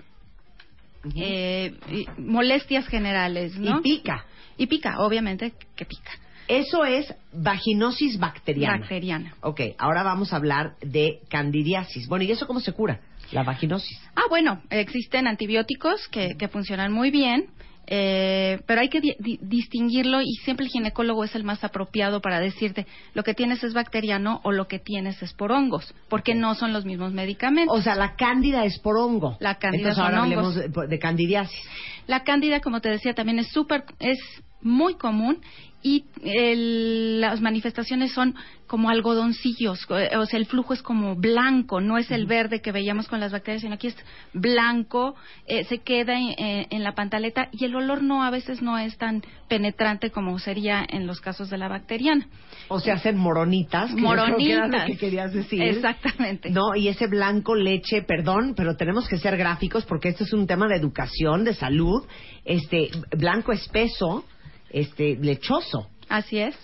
eh, 1.17 1.75
y 1.91 2.07
molestias 2.21 2.87
generales, 2.87 3.59
¿no? 3.59 3.79
Y 3.81 3.83
pica. 3.83 4.25
Y 4.57 4.67
pica, 4.67 5.01
obviamente 5.01 5.53
que 5.75 5.85
pica. 5.85 6.13
Eso 6.49 6.85
es 6.85 7.13
vaginosis 7.33 8.19
bacteriana. 8.19 8.79
Bacteriana. 8.79 9.35
Ok, 9.41 9.61
ahora 9.79 10.03
vamos 10.03 10.33
a 10.33 10.37
hablar 10.37 10.75
de 10.81 11.21
candidiasis. 11.29 12.07
Bueno, 12.09 12.25
¿y 12.25 12.31
eso 12.33 12.47
cómo 12.47 12.61
se 12.61 12.73
cura? 12.73 13.01
La 13.33 13.43
vaginosis. 13.43 13.99
Ah, 14.15 14.23
bueno, 14.29 14.63
existen 14.71 15.27
antibióticos 15.27 16.07
que, 16.09 16.37
que 16.39 16.49
funcionan 16.49 16.93
muy 16.93 17.11
bien, 17.11 17.47
eh, 17.87 18.61
pero 18.67 18.81
hay 18.81 18.89
que 18.89 19.01
di- 19.01 19.17
di- 19.19 19.39
distinguirlo 19.43 20.21
y 20.23 20.35
siempre 20.45 20.67
el 20.67 20.71
ginecólogo 20.71 21.25
es 21.25 21.35
el 21.35 21.43
más 21.43 21.65
apropiado 21.65 22.21
para 22.21 22.39
decirte 22.39 22.87
lo 23.13 23.25
que 23.25 23.35
tienes 23.35 23.65
es 23.65 23.75
bacteriano 23.75 24.41
o 24.45 24.53
lo 24.53 24.69
que 24.69 24.79
tienes 24.79 25.21
es 25.23 25.33
por 25.33 25.51
hongos, 25.51 25.93
porque 26.09 26.35
no 26.35 26.55
son 26.55 26.73
los 26.73 26.85
mismos 26.85 27.13
medicamentos. 27.13 27.77
O 27.77 27.83
sea, 27.83 27.97
la 27.97 28.15
cándida 28.15 28.65
es 28.65 28.79
por 28.79 28.97
hongo. 28.97 29.37
La 29.41 29.57
cándida 29.57 29.89
Entonces 29.91 29.99
ahora 30.05 30.23
hongos. 30.23 30.57
hablemos 30.57 30.75
de, 30.83 30.87
de 30.89 30.99
candidiasis. 30.99 31.61
La 32.07 32.23
cándida, 32.23 32.61
como 32.61 32.81
te 32.81 32.89
decía, 32.91 33.15
también 33.15 33.39
es 33.41 33.49
súper, 33.49 33.85
es 33.99 34.19
muy 34.63 34.95
común 34.95 35.39
y 35.85 36.05
el- 36.23 37.21
las 37.21 37.41
manifestaciones 37.41 38.13
son 38.13 38.35
como 38.69 38.89
algodoncillos, 38.89 39.85
eh, 39.91 40.17
o 40.17 40.25
sea, 40.27 40.39
el 40.39 40.47
flujo 40.47 40.73
es 40.73 40.81
como 40.81 41.15
blanco, 41.17 41.81
no 41.81 41.99
es 41.99 42.11
el 42.11 42.25
verde 42.27 42.63
que 42.63 42.73
veíamos 42.73 43.07
con 43.09 43.21
las 43.21 43.33
bacterias, 43.33 43.63
sino 43.63 43.75
aquí 43.75 43.89
es 43.89 43.97
blanco, 44.33 45.15
eh, 45.47 45.65
se 45.65 45.79
queda 45.79 46.17
en, 46.19 46.31
eh, 46.39 46.67
en 46.71 46.83
la 46.83 46.95
pantaleta 46.95 47.49
y 47.53 47.65
el 47.65 47.75
olor 47.75 48.03
no 48.03 48.23
a 48.25 48.31
veces 48.31 48.63
no 48.63 48.79
es 48.79 48.97
tan 48.97 49.23
penetrante 49.49 50.11
como 50.11 50.39
sería 50.39 50.87
en 50.89 51.07
los 51.07 51.21
casos 51.21 51.51
de 51.51 51.59
la 51.59 51.69
bacteriana. 51.69 52.27
O 52.69 52.81
se 52.81 52.93
hacen 52.93 53.19
moronitas. 53.19 53.93
Que 53.95 54.01
yo 54.01 54.09
creo 54.13 54.37
que 54.37 54.53
era 54.53 54.61
lo 54.61 54.69
Moronitas. 54.69 54.87
que 54.87 54.97
querías 54.97 55.33
decir. 55.35 55.63
Exactamente. 55.63 56.49
No, 56.51 56.75
y 56.77 56.89
ese 56.89 57.09
blanco 57.09 57.55
leche, 57.55 58.03
perdón, 58.03 58.55
pero 58.57 58.77
tenemos 58.77 59.09
que 59.09 59.19
ser 59.19 59.37
gráficos 59.37 59.85
porque 59.85 60.09
esto 60.09 60.25
es 60.25 60.33
un 60.33 60.47
tema 60.47 60.67
de 60.69 60.77
educación, 60.77 61.45
de 61.45 61.55
salud. 61.55 62.07
Este, 62.45 62.91
blanco 63.19 63.53
espeso, 63.53 64.25
este, 64.73 65.17
lechoso. 65.17 65.89
Así 66.09 66.39
es. 66.39 66.57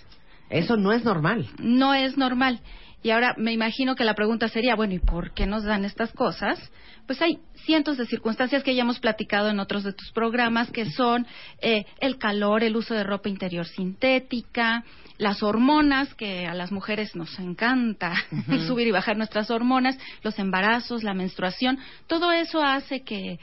Eso 0.51 0.77
no 0.77 0.93
es 0.93 1.05
normal. 1.05 1.47
no 1.59 1.95
es 1.95 2.17
normal. 2.17 2.61
Y 3.03 3.11
ahora 3.11 3.35
me 3.39 3.53
imagino 3.53 3.95
que 3.95 4.05
la 4.05 4.15
pregunta 4.15 4.49
sería, 4.49 4.75
bueno, 4.75 4.95
¿y 4.95 4.99
por 4.99 5.33
qué 5.33 5.47
nos 5.47 5.63
dan 5.63 5.85
estas 5.85 6.13
cosas? 6.13 6.59
Pues 7.07 7.23
hay 7.23 7.39
cientos 7.65 7.97
de 7.97 8.07
circunstancias 8.07 8.65
que 8.65 8.75
ya 8.75 8.83
hemos 8.83 8.99
platicado 8.99 9.51
en 9.51 9.61
otros 9.61 9.85
de 9.85 9.93
tus 9.93 10.11
programas, 10.11 10.71
que 10.71 10.91
son 10.91 11.27
eh, 11.61 11.85
el 12.01 12.19
calor, 12.19 12.65
el 12.65 12.77
uso 12.77 12.95
de 12.95 13.05
ropa 13.05 13.29
interior 13.29 13.67
sintética, 13.67 14.85
las 15.17 15.43
hormonas, 15.43 16.13
que 16.15 16.47
a 16.47 16.55
las 16.55 16.73
mujeres 16.73 17.15
nos 17.15 17.39
encanta 17.39 18.15
subir 18.67 18.89
y 18.89 18.93
bajar 18.93 19.17
nuestras 19.17 19.51
hormonas, 19.51 19.97
los 20.23 20.39
embarazos, 20.39 21.05
la 21.05 21.15
menstruación, 21.15 21.79
todo 22.09 22.33
eso 22.33 22.63
hace 22.63 23.03
que, 23.03 23.39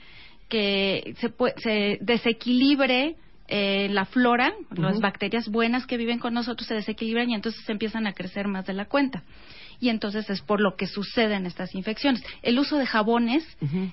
que 0.49 1.15
se, 1.19 1.33
se 1.61 1.97
desequilibre 2.01 3.15
eh, 3.47 3.87
la 3.91 4.05
flora, 4.05 4.53
las 4.75 4.99
bacterias 4.99 5.47
buenas 5.49 5.85
que 5.85 5.97
viven 5.97 6.19
con 6.19 6.33
nosotros 6.33 6.67
se 6.67 6.73
desequilibran 6.73 7.29
y 7.29 7.35
entonces 7.35 7.67
empiezan 7.69 8.07
a 8.07 8.13
crecer 8.13 8.47
más 8.47 8.65
de 8.65 8.73
la 8.73 8.85
cuenta. 8.85 9.23
Y 9.79 9.89
entonces 9.89 10.29
es 10.29 10.41
por 10.41 10.61
lo 10.61 10.75
que 10.77 10.87
suceden 10.87 11.45
estas 11.45 11.75
infecciones. 11.75 12.23
El 12.41 12.57
uso 12.59 12.77
de 12.77 12.85
jabones, 12.85 13.45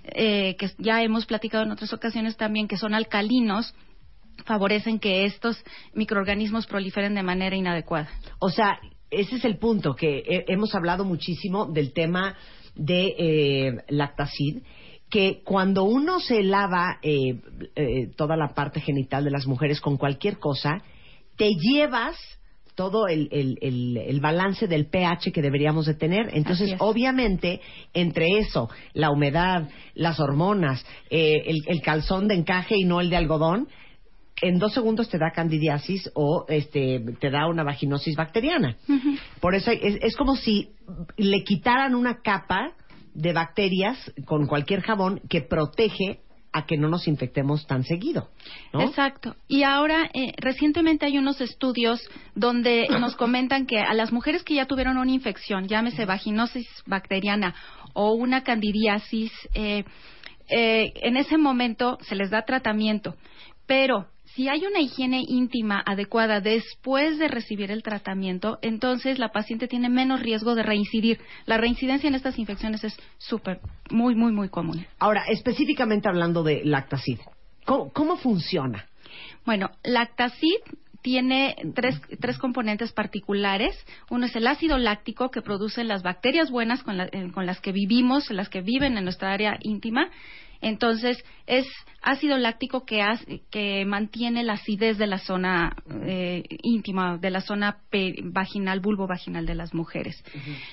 eh, 0.04 0.56
que 0.58 0.70
ya 0.78 1.02
hemos 1.02 1.26
platicado 1.26 1.64
en 1.64 1.72
otras 1.72 1.92
ocasiones 1.92 2.36
también, 2.36 2.68
que 2.68 2.76
son 2.76 2.94
alcalinos, 2.94 3.74
favorecen 4.44 4.98
que 4.98 5.24
estos 5.24 5.62
microorganismos 5.94 6.66
proliferen 6.66 7.14
de 7.14 7.22
manera 7.22 7.54
inadecuada. 7.56 8.08
O 8.38 8.48
sea, 8.50 8.78
ese 9.10 9.36
es 9.36 9.44
el 9.44 9.58
punto, 9.58 9.94
que 9.94 10.18
he- 10.26 10.44
hemos 10.48 10.74
hablado 10.74 11.04
muchísimo 11.04 11.66
del 11.66 11.92
tema 11.92 12.36
de 12.74 13.14
eh, 13.18 13.72
lactacid, 13.88 14.62
que 15.12 15.42
cuando 15.44 15.84
uno 15.84 16.20
se 16.20 16.42
lava 16.42 16.98
eh, 17.02 17.38
eh, 17.76 18.08
toda 18.16 18.34
la 18.34 18.54
parte 18.54 18.80
genital 18.80 19.24
de 19.24 19.30
las 19.30 19.46
mujeres 19.46 19.78
con 19.82 19.98
cualquier 19.98 20.38
cosa, 20.38 20.82
te 21.36 21.50
llevas 21.50 22.16
todo 22.74 23.06
el, 23.06 23.28
el- 23.30 23.58
el- 23.60 23.98
el 23.98 24.20
balance 24.20 24.66
del 24.66 24.86
pH 24.86 25.30
que 25.30 25.42
deberíamos 25.42 25.84
de 25.84 25.92
tener. 25.92 26.30
Entonces, 26.32 26.70
obviamente, 26.78 27.60
entre 27.92 28.38
eso, 28.38 28.70
la 28.94 29.10
humedad, 29.10 29.68
las 29.94 30.18
hormonas, 30.18 30.82
eh, 31.10 31.42
el, 31.44 31.58
el 31.66 31.82
calzón 31.82 32.26
de 32.26 32.36
encaje 32.36 32.76
y 32.78 32.84
no 32.84 33.02
el 33.02 33.10
de 33.10 33.18
algodón, 33.18 33.68
en 34.40 34.58
dos 34.58 34.72
segundos 34.72 35.10
te 35.10 35.18
da 35.18 35.30
candidiasis 35.30 36.10
o 36.14 36.46
este, 36.48 37.00
te 37.20 37.30
da 37.30 37.46
una 37.48 37.64
vaginosis 37.64 38.16
bacteriana. 38.16 38.78
Por 39.40 39.54
eso 39.54 39.70
es, 39.70 39.98
es 40.00 40.16
como 40.16 40.36
si 40.36 40.70
le 41.18 41.44
quitaran 41.44 41.94
una 41.94 42.22
capa 42.22 42.72
de 43.14 43.32
bacterias 43.32 43.98
con 44.24 44.46
cualquier 44.46 44.80
jabón 44.82 45.20
que 45.28 45.42
protege 45.42 46.20
a 46.52 46.66
que 46.66 46.76
no 46.76 46.88
nos 46.88 47.08
infectemos 47.08 47.66
tan 47.66 47.82
seguido. 47.84 48.28
¿no? 48.72 48.82
Exacto. 48.82 49.36
Y 49.48 49.62
ahora, 49.62 50.10
eh, 50.12 50.32
recientemente 50.36 51.06
hay 51.06 51.16
unos 51.16 51.40
estudios 51.40 52.00
donde 52.34 52.86
nos 53.00 53.16
comentan 53.16 53.66
que 53.66 53.80
a 53.80 53.94
las 53.94 54.12
mujeres 54.12 54.42
que 54.42 54.54
ya 54.54 54.66
tuvieron 54.66 54.98
una 54.98 55.10
infección, 55.10 55.66
llámese 55.66 56.04
vaginosis 56.04 56.68
bacteriana 56.86 57.54
o 57.94 58.12
una 58.12 58.42
candidiasis, 58.42 59.32
eh, 59.54 59.84
eh, 60.48 60.92
en 60.96 61.16
ese 61.16 61.38
momento 61.38 61.98
se 62.02 62.14
les 62.14 62.30
da 62.30 62.42
tratamiento. 62.42 63.16
Pero 63.66 64.08
si 64.34 64.48
hay 64.48 64.64
una 64.66 64.80
higiene 64.80 65.22
íntima 65.26 65.82
adecuada 65.84 66.40
después 66.40 67.18
de 67.18 67.28
recibir 67.28 67.70
el 67.70 67.82
tratamiento, 67.82 68.58
entonces 68.62 69.18
la 69.18 69.30
paciente 69.30 69.68
tiene 69.68 69.88
menos 69.88 70.20
riesgo 70.20 70.54
de 70.54 70.62
reincidir. 70.62 71.20
La 71.46 71.58
reincidencia 71.58 72.08
en 72.08 72.14
estas 72.14 72.38
infecciones 72.38 72.82
es 72.84 72.96
súper, 73.18 73.60
muy, 73.90 74.14
muy, 74.14 74.32
muy 74.32 74.48
común. 74.48 74.86
Ahora, 74.98 75.24
específicamente 75.28 76.08
hablando 76.08 76.42
de 76.42 76.62
lactacid, 76.64 77.18
¿cómo, 77.64 77.92
cómo 77.92 78.16
funciona? 78.16 78.86
Bueno, 79.44 79.70
Lactacid 79.84 80.60
tiene 81.02 81.56
tres, 81.74 82.00
tres 82.20 82.38
componentes 82.38 82.92
particulares. 82.92 83.76
Uno 84.08 84.26
es 84.26 84.36
el 84.36 84.46
ácido 84.46 84.78
láctico 84.78 85.30
que 85.30 85.42
producen 85.42 85.88
las 85.88 86.02
bacterias 86.02 86.50
buenas 86.50 86.82
con, 86.84 86.96
la- 86.96 87.08
eh, 87.10 87.30
con 87.34 87.44
las 87.44 87.60
que 87.60 87.72
vivimos, 87.72 88.30
las 88.30 88.48
que 88.48 88.60
viven 88.62 88.96
en 88.96 89.04
nuestra 89.04 89.32
área 89.32 89.58
íntima. 89.60 90.08
Entonces, 90.62 91.22
es 91.46 91.66
ácido 92.02 92.38
láctico 92.38 92.86
que, 92.86 93.04
que 93.50 93.84
mantiene 93.84 94.44
la 94.44 94.54
acidez 94.54 94.96
de 94.96 95.08
la 95.08 95.18
zona 95.18 95.76
eh, 96.04 96.44
íntima, 96.62 97.18
de 97.18 97.30
la 97.30 97.40
zona 97.40 97.78
vaginal, 98.22 98.80
bulbo 98.80 99.08
vaginal 99.08 99.44
de 99.44 99.56
las 99.56 99.74
mujeres. 99.74 100.22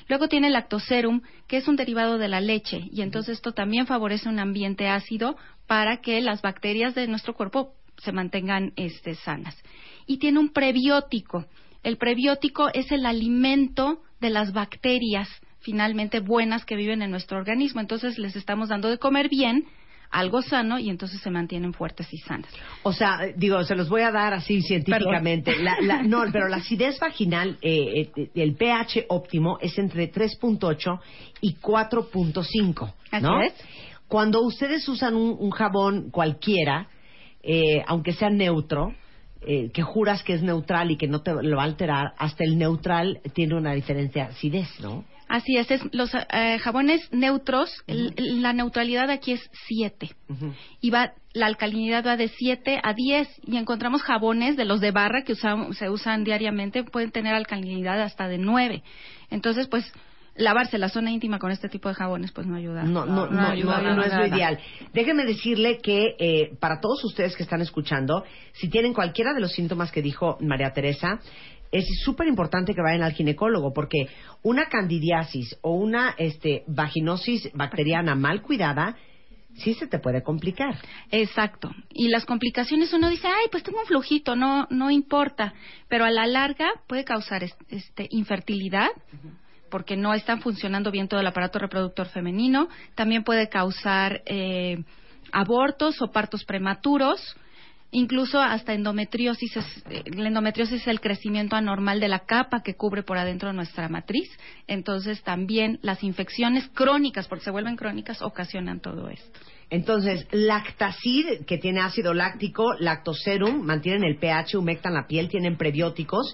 Luego 0.08 0.30
tiene 0.30 0.52
lactoserum, 0.52 1.22
que 1.48 1.58
es 1.58 1.68
un 1.68 1.76
derivado 1.76 2.20
de 2.20 2.28
la 2.28 2.40
leche, 2.40 2.88
y 2.92 3.02
entonces 3.02 3.38
esto 3.38 3.52
también 3.52 3.88
favorece 3.88 4.30
un 4.30 4.40
ambiente 4.40 4.88
ácido 4.88 5.36
para 5.68 5.98
que 5.98 6.22
las 6.22 6.42
bacterias 6.42 6.94
de 6.94 7.08
nuestro 7.08 7.34
cuerpo 7.34 7.74
se 7.98 8.12
mantengan 8.12 8.74
este, 8.76 9.16
sanas. 9.16 9.56
Y 10.06 10.20
tiene 10.20 10.40
un 10.40 10.50
prebiótico. 10.50 11.46
El 11.84 11.98
prebiótico 11.98 12.70
es 12.74 12.92
el 12.92 13.06
alimento 13.06 14.02
de 14.22 14.30
las 14.30 14.54
bacterias 14.54 15.28
finalmente 15.60 16.20
buenas 16.20 16.66
que 16.66 16.76
viven 16.76 17.02
en 17.02 17.12
nuestro 17.12 17.38
organismo. 17.38 17.82
Entonces 17.82 18.18
les 18.18 18.36
estamos 18.36 18.70
dando 18.70 18.90
de 18.90 18.98
comer 18.98 19.30
bien 19.30 19.66
algo 20.12 20.42
sano 20.42 20.80
y 20.80 20.90
entonces 20.90 21.22
se 21.22 21.30
mantienen 21.30 21.74
fuertes 21.74 22.12
y 22.14 22.18
sanas. 22.18 22.52
O 22.84 22.94
sea, 22.94 23.20
digo, 23.36 23.64
se 23.64 23.76
los 23.76 23.90
voy 23.90 24.02
a 24.02 24.12
dar 24.12 24.34
así 24.34 24.62
científicamente. 24.62 25.56
La, 25.62 25.76
la- 25.82 26.04
no, 26.04 26.24
pero 26.32 26.48
la 26.48 26.58
acidez 26.58 27.00
vaginal, 27.00 27.58
eh, 27.62 28.10
eh, 28.16 28.30
el 28.36 28.56
pH 28.56 29.06
óptimo 29.10 29.58
es 29.62 29.78
entre 29.78 30.12
3.8 30.12 31.00
y 31.42 31.56
4.5. 31.56 32.94
¿no? 33.22 33.38
Así 33.40 33.48
es. 33.48 33.54
Cuando 34.08 34.42
ustedes 34.42 34.88
usan 34.90 35.16
un, 35.16 35.36
un 35.40 35.52
jabón 35.52 36.10
cualquiera, 36.10 36.88
eh, 37.44 37.84
aunque 37.88 38.14
sea 38.14 38.30
neutro, 38.30 38.94
eh, 39.42 39.70
que 39.72 39.84
juras 39.84 40.24
que 40.24 40.34
es 40.34 40.42
neutral 40.42 40.92
y 40.92 40.98
que 40.98 41.08
no 41.08 41.22
te 41.22 41.32
lo 41.32 41.56
va 41.58 41.62
a 41.64 41.66
alterar, 41.66 42.14
hasta 42.18 42.44
el 42.44 42.58
neutral 42.58 43.20
tiene 43.34 43.56
una 43.56 43.74
diferencia 43.74 44.26
de 44.26 44.30
acidez, 44.32 44.68
¿no? 44.82 45.06
Así 45.30 45.56
es, 45.58 45.70
es- 45.72 45.84
los 45.94 46.12
eh, 46.16 46.58
jabones 46.60 47.08
neutros, 47.14 47.72
el- 47.88 48.42
la 48.42 48.52
neutralidad 48.52 49.10
aquí 49.12 49.34
es 49.34 49.50
7 49.68 50.10
y 50.82 50.90
va 50.90 51.14
la 51.34 51.46
alcalinidad 51.46 52.04
va 52.06 52.18
de 52.18 52.28
7 52.30 52.80
a 52.84 52.94
10 52.94 53.28
y 53.46 53.58
encontramos 53.58 54.02
jabones 54.02 54.58
de 54.58 54.66
los 54.66 54.82
de 54.82 54.90
barra 54.92 55.22
que 55.24 55.34
usam- 55.34 55.72
se 55.74 55.90
usan 55.90 56.24
diariamente 56.24 56.84
pueden 56.84 57.12
tener 57.12 57.36
alcalinidad 57.36 58.02
hasta 58.02 58.28
de 58.28 58.40
9. 58.40 58.82
Entonces, 59.30 59.68
pues 59.68 59.86
lavarse 60.36 60.78
la 60.78 60.90
zona 60.90 61.12
íntima 61.12 61.38
con 61.38 61.52
este 61.52 61.68
tipo 61.70 61.90
de 61.90 61.96
jabones 61.96 62.32
pues 62.32 62.48
no 62.48 62.56
ayuda. 62.56 62.84
No, 62.84 63.06
no, 63.06 63.28
no, 63.28 63.48
ayuda 63.50 63.82
no, 63.82 63.96
no 63.98 64.04
es 64.04 64.14
lo 64.14 64.26
ideal. 64.26 64.58
Déjenme 64.94 65.26
decirle 65.26 65.78
que 65.78 66.16
eh, 66.18 66.56
para 66.60 66.80
todos 66.80 67.04
ustedes 67.06 67.36
que 67.36 67.44
están 67.44 67.62
escuchando, 67.62 68.24
si 68.54 68.70
tienen 68.70 68.94
cualquiera 68.94 69.34
de 69.34 69.42
los 69.42 69.52
síntomas 69.52 69.92
que 69.92 70.02
dijo 70.02 70.38
María 70.42 70.72
Teresa, 70.72 71.20
es 71.72 71.86
súper 72.04 72.28
importante 72.28 72.74
que 72.74 72.82
vayan 72.82 73.04
al 73.04 73.14
ginecólogo 73.14 73.74
porque 73.74 74.08
una 74.44 74.66
candidiasis 74.70 75.58
o 75.62 75.74
una 75.74 76.16
este, 76.18 76.64
vaginosis 76.68 77.50
bacteriana 77.54 78.16
mal 78.16 78.42
cuidada 78.42 78.96
sí 79.56 79.74
se 79.74 79.88
te 79.88 80.00
puede 80.00 80.24
complicar. 80.24 80.78
Exacto. 81.12 81.70
Y 81.92 82.08
las 82.08 82.26
complicaciones 82.26 82.94
uno 82.94 83.10
dice, 83.10 83.28
ay, 83.28 83.48
pues 83.52 83.64
tengo 83.64 83.80
un 83.80 83.86
flujito, 83.86 84.36
no, 84.36 84.68
no 84.70 84.90
importa. 84.90 85.54
Pero 85.88 86.06
a 86.06 86.12
la 86.12 86.26
larga 86.28 86.70
puede 86.88 87.04
causar 87.04 87.44
es- 87.44 87.58
este, 87.70 88.08
infertilidad 88.12 88.90
porque 89.70 89.96
no 89.98 90.14
está 90.14 90.38
funcionando 90.38 90.92
bien 90.92 91.08
todo 91.08 91.20
el 91.20 91.28
aparato 91.28 91.60
reproductor 91.60 92.08
femenino. 92.08 92.70
También 92.96 93.24
puede 93.24 93.50
causar 93.50 94.22
eh, 94.26 94.84
abortos 95.32 96.02
o 96.02 96.12
partos 96.12 96.44
prematuros. 96.46 97.36
Incluso 97.92 98.40
hasta 98.40 98.74
endometriosis. 98.74 99.58
Es, 99.58 99.84
eh, 99.90 100.04
la 100.16 100.28
endometriosis 100.28 100.82
es 100.82 100.88
el 100.88 101.02
crecimiento 101.02 101.56
anormal 101.56 102.00
de 102.00 102.08
la 102.08 102.20
capa 102.20 102.62
que 102.62 102.76
cubre 102.76 103.02
por 103.02 103.18
adentro 103.18 103.52
nuestra 103.52 103.90
matriz. 103.90 104.30
Entonces 104.68 105.24
también 105.24 105.80
las 105.82 106.04
infecciones 106.04 106.70
crónicas, 106.70 107.28
porque 107.28 107.46
se 107.46 107.52
vuelven 107.52 107.76
crónicas, 107.76 108.22
ocasionan 108.22 108.80
todo 108.80 109.10
esto. 109.10 109.40
Entonces, 109.72 110.26
Lactacid, 110.32 111.46
que 111.46 111.60
tiene 111.60 111.82
ácido 111.82 112.16
láctico, 112.16 112.74
Lactoserum, 112.80 113.62
mantienen 113.64 114.04
el 114.04 114.18
pH, 114.18 114.58
humectan 114.58 114.96
la 114.96 115.06
piel, 115.06 115.30
tienen 115.30 115.58
prebióticos 115.58 116.34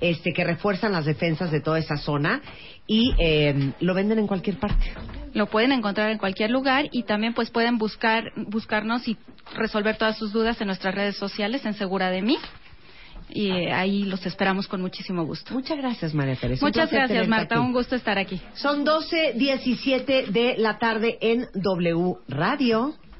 este, 0.00 0.32
que 0.32 0.44
refuerzan 0.44 0.92
las 0.92 1.04
defensas 1.04 1.50
de 1.50 1.60
toda 1.60 1.78
esa 1.78 1.96
zona 1.96 2.42
y 2.86 3.14
eh, 3.18 3.72
lo 3.80 3.94
venden 3.94 4.18
en 4.18 4.26
cualquier 4.26 4.58
parte. 4.58 4.92
Lo 5.32 5.46
pueden 5.46 5.72
encontrar 5.72 6.10
en 6.10 6.18
cualquier 6.18 6.50
lugar 6.50 6.88
y 6.92 7.04
también 7.04 7.34
pues 7.34 7.50
pueden 7.50 7.78
buscar 7.78 8.32
buscarnos 8.36 9.08
y 9.08 9.16
resolver 9.56 9.96
todas 9.96 10.16
sus 10.16 10.32
dudas 10.32 10.60
en 10.60 10.68
nuestras 10.68 10.94
redes 10.94 11.16
sociales 11.16 11.64
en 11.64 11.74
Segura 11.74 12.10
de 12.10 12.22
mí. 12.22 12.38
Y 13.30 13.50
eh, 13.50 13.72
ahí 13.72 14.04
los 14.04 14.24
esperamos 14.26 14.68
con 14.68 14.80
muchísimo 14.80 15.24
gusto. 15.24 15.54
Muchas 15.54 15.78
gracias, 15.78 16.14
María 16.14 16.36
Teresa. 16.36 16.64
Muchas 16.64 16.90
gracias, 16.90 17.26
Marta. 17.26 17.56
aquí. 17.56 17.64
Un 17.64 17.72
gusto 17.72 17.96
estar 17.96 18.18
aquí. 18.18 18.40
Son 18.54 18.84
12.17 18.84 20.26
de 20.26 20.56
la 20.58 20.78
tarde 20.78 21.18
en 21.20 21.46
W 21.54 22.16
Radio. 22.28 22.94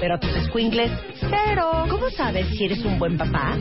pero 0.00 0.18
tus 0.18 0.30
squinkles, 0.46 0.90
cero. 1.20 1.86
¿Cómo 1.90 2.10
sabes 2.10 2.46
si 2.48 2.64
eres 2.64 2.84
un 2.84 2.98
buen 2.98 3.16
papá? 3.16 3.56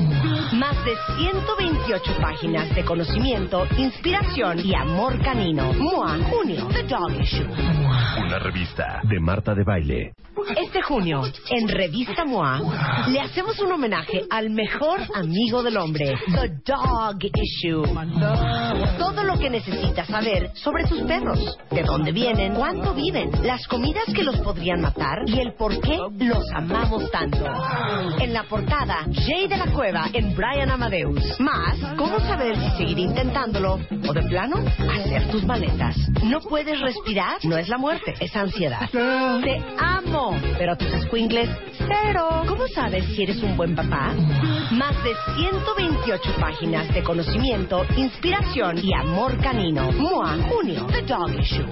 Más 0.54 0.76
de 0.86 0.94
128 1.18 2.12
páginas 2.22 2.74
de 2.76 2.86
conocimiento, 2.86 3.66
inspiración 3.78 4.60
y 4.66 4.76
amor 4.76 5.22
canino. 5.22 5.74
MOA, 5.74 6.18
junio, 6.30 6.68
The 6.72 6.84
Dog 6.84 7.22
Issue. 7.22 7.48
Una 8.26 8.40
revista 8.40 9.02
de 9.04 9.20
Marta 9.20 9.54
de 9.54 9.64
Baile. 9.64 10.14
Este 10.56 10.82
junio, 10.82 11.24
en 11.50 11.68
Revista 11.68 12.24
MOA, 12.24 13.08
le 13.10 13.20
hacemos 13.20 13.60
un 13.60 13.72
homenaje 13.72 14.22
al 14.30 14.50
mejor 14.50 15.00
amigo 15.14 15.62
del 15.62 15.78
hombre, 15.78 16.14
The 16.26 16.62
Dog 16.66 17.18
Issue. 17.22 17.84
Todo 18.98 19.24
lo 19.24 19.38
que 19.38 19.50
necesitas 19.50 20.08
saber 20.08 20.52
sobre 20.54 20.86
tus 20.86 21.02
perros, 21.02 21.58
de 21.72 21.84
dónde 21.84 22.12
vienen, 22.12 22.54
cuánto 22.54 22.94
viven, 22.94 23.30
las 23.44 23.68
comidas 23.68 24.06
que 24.16 24.24
los 24.24 24.40
podrían 24.40 24.82
matar 24.82 25.24
y 25.26 25.40
el 25.40 25.54
por 25.54 25.80
qué 25.82 25.97
los 25.98 26.52
amamos 26.54 27.10
tanto. 27.12 27.46
En 28.20 28.34
la 28.34 28.44
portada, 28.44 29.06
Jay 29.12 29.48
de 29.48 29.58
la 29.58 29.66
Cueva 29.68 30.10
en 30.14 30.36
Brian 30.36 30.70
Amadeus. 30.70 31.40
Más, 31.40 31.78
cómo 31.98 32.20
saber 32.20 32.56
si 32.56 32.78
seguir 32.78 33.00
intentándolo 33.00 33.80
o 34.08 34.14
de 34.14 34.22
plano, 34.24 34.58
hacer 34.58 35.30
tus 35.30 35.44
maletas. 35.46 35.96
No 36.24 36.40
puedes 36.42 36.80
respirar, 36.80 37.38
no 37.44 37.58
es 37.58 37.68
la 37.68 37.78
muerte, 37.78 38.14
es 38.20 38.36
ansiedad. 38.36 38.90
Te 38.92 39.64
amo, 39.80 40.38
pero 40.58 40.76
tus 40.78 40.92
squinkles, 41.04 41.50
cero. 41.78 42.44
¿Cómo 42.48 42.68
sabes 42.68 43.06
si 43.16 43.24
eres 43.24 43.42
un 43.42 43.58
buen 43.58 43.76
papá? 43.76 44.14
Más 44.72 44.96
de 45.04 45.14
128 45.36 46.36
páginas 46.40 46.94
de 46.94 47.04
conocimiento, 47.04 47.86
inspiración 47.96 48.78
y 48.84 48.94
amor 48.94 49.38
canino. 49.42 49.92
MOA, 49.92 50.38
junio, 50.50 50.86
The 50.88 51.02
Dog 51.04 51.32
Issue. 51.40 51.66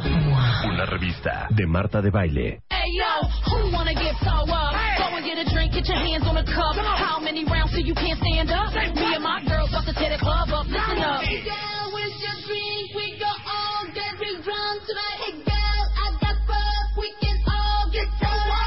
Una 0.70 0.86
revista 0.86 1.48
de 1.50 1.66
Marta 1.68 2.02
de 2.02 2.10
Baile. 2.10 2.60
Hey 2.70 2.92
yo, 2.98 3.28
who 3.50 3.72
wanna 3.72 3.94
get 3.94 4.05
so 4.22 4.46
up? 4.46 4.74
Go 5.02 5.18
and 5.18 5.26
get 5.26 5.38
a 5.42 5.48
drink, 5.50 5.74
get 5.74 5.88
your 5.90 5.98
hands 5.98 6.24
on 6.28 6.36
the 6.36 6.46
cup. 6.46 6.76
How 6.78 7.18
many 7.20 7.46
rounds 7.46 7.72
till 7.72 7.86
you 7.86 7.96
can't 7.96 8.20
stand 8.20 8.52
up? 8.52 8.74
Me 8.74 9.16
and 9.16 9.24
my 9.24 9.42
girls 9.48 9.74
about 9.74 9.86
to 9.90 9.94
tear 9.98 10.14
the 10.14 10.22
club 10.22 10.50
up. 10.54 10.68
Listen 10.70 11.02
up. 11.02 11.24
Hey 11.26 11.42
girl, 11.42 11.90
where's 11.94 12.14
your 12.22 12.38
drink? 12.46 12.94
We 12.94 13.18
go 13.18 13.32
all 13.32 13.90
get 13.96 14.14
we 14.22 14.38
drunk 14.46 14.86
tonight. 14.86 15.18
Hey 15.26 15.36
girl, 15.42 15.84
I 15.98 16.06
got 16.22 16.38
fuck. 16.46 16.88
We 17.02 17.10
can 17.18 17.38
all 17.50 17.90
get 17.90 18.10
so 18.22 18.30
loud. 18.30 18.66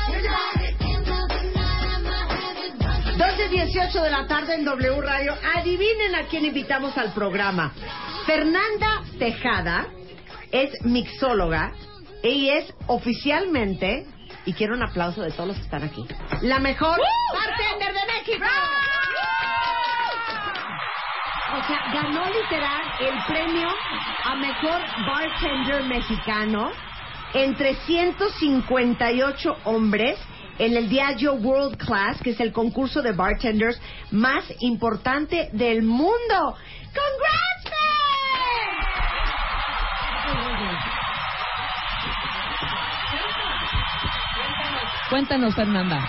12.18 3.18 4.02
de 4.02 4.10
la 4.10 4.26
tarde 4.28 4.54
en 4.54 4.64
W 4.64 5.00
Radio. 5.00 5.34
Adivinen 5.56 6.14
a 6.14 6.26
quién 6.28 6.44
invitamos 6.44 6.96
al 6.96 7.12
programa. 7.12 7.72
Fernanda 8.26 9.02
Tejada 9.18 9.88
es 10.52 10.70
mixóloga 10.84 11.72
y 12.22 12.50
es 12.50 12.72
oficialmente, 12.86 14.06
y 14.48 14.54
quiero 14.54 14.74
un 14.74 14.82
aplauso 14.82 15.20
de 15.20 15.30
todos 15.30 15.48
los 15.48 15.56
que 15.58 15.64
están 15.64 15.82
aquí, 15.82 16.06
la 16.40 16.58
mejor 16.58 16.98
bartender 17.34 17.92
de 17.92 18.00
México. 18.14 18.46
O 21.52 21.66
sea, 21.66 21.80
ganó 21.92 22.24
literal 22.24 22.82
el 22.98 23.14
premio 23.26 23.68
a 24.24 24.34
mejor 24.36 24.80
bartender 25.06 25.82
mexicano 25.84 26.70
entre 27.34 27.74
158 27.74 29.56
hombres 29.64 30.18
en 30.58 30.78
el 30.78 30.88
Diageo 30.88 31.34
World 31.34 31.76
Class, 31.76 32.18
que 32.22 32.30
es 32.30 32.40
el 32.40 32.50
concurso 32.50 33.02
de 33.02 33.12
bartenders 33.12 33.78
más 34.12 34.44
importante 34.60 35.50
del 35.52 35.82
mundo. 35.82 36.56
¡Congrats, 36.86 37.67
Cuéntanos, 45.10 45.54
Fernanda. 45.54 46.06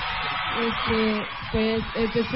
Este, 0.60 1.22
pues 1.52 1.82
empecé, 1.96 2.34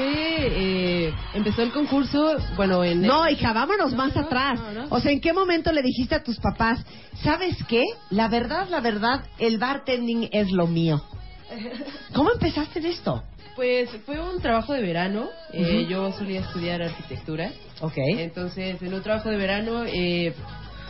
eh, 1.08 1.14
empezó 1.34 1.62
el 1.62 1.72
concurso, 1.72 2.36
bueno, 2.56 2.82
en... 2.82 3.02
No, 3.02 3.28
hija, 3.28 3.52
vámonos 3.52 3.92
más 3.94 4.16
atrás. 4.16 4.58
O 4.88 4.98
sea, 5.00 5.12
¿en 5.12 5.20
qué 5.20 5.32
momento 5.32 5.72
le 5.72 5.82
dijiste 5.82 6.14
a 6.14 6.22
tus 6.22 6.38
papás, 6.38 6.84
¿sabes 7.22 7.56
qué? 7.68 7.82
La 8.10 8.28
verdad, 8.28 8.68
la 8.70 8.80
verdad, 8.80 9.24
el 9.38 9.58
bartending 9.58 10.28
es 10.32 10.50
lo 10.52 10.66
mío. 10.66 11.02
¿Cómo 12.14 12.30
empezaste 12.32 12.78
en 12.78 12.86
esto? 12.86 13.22
Pues 13.56 13.90
fue 14.06 14.18
un 14.18 14.40
trabajo 14.40 14.72
de 14.72 14.80
verano. 14.82 15.28
eh, 15.52 15.82
Ujú. 15.82 15.90
Yo 15.90 16.12
solía 16.12 16.40
estudiar 16.40 16.82
arquitectura. 16.82 17.50
Ok. 17.80 17.94
Entonces, 17.96 18.80
en 18.80 18.94
un 18.94 19.02
trabajo 19.02 19.28
de 19.28 19.36
verano 19.36 19.84
eh, 19.84 20.34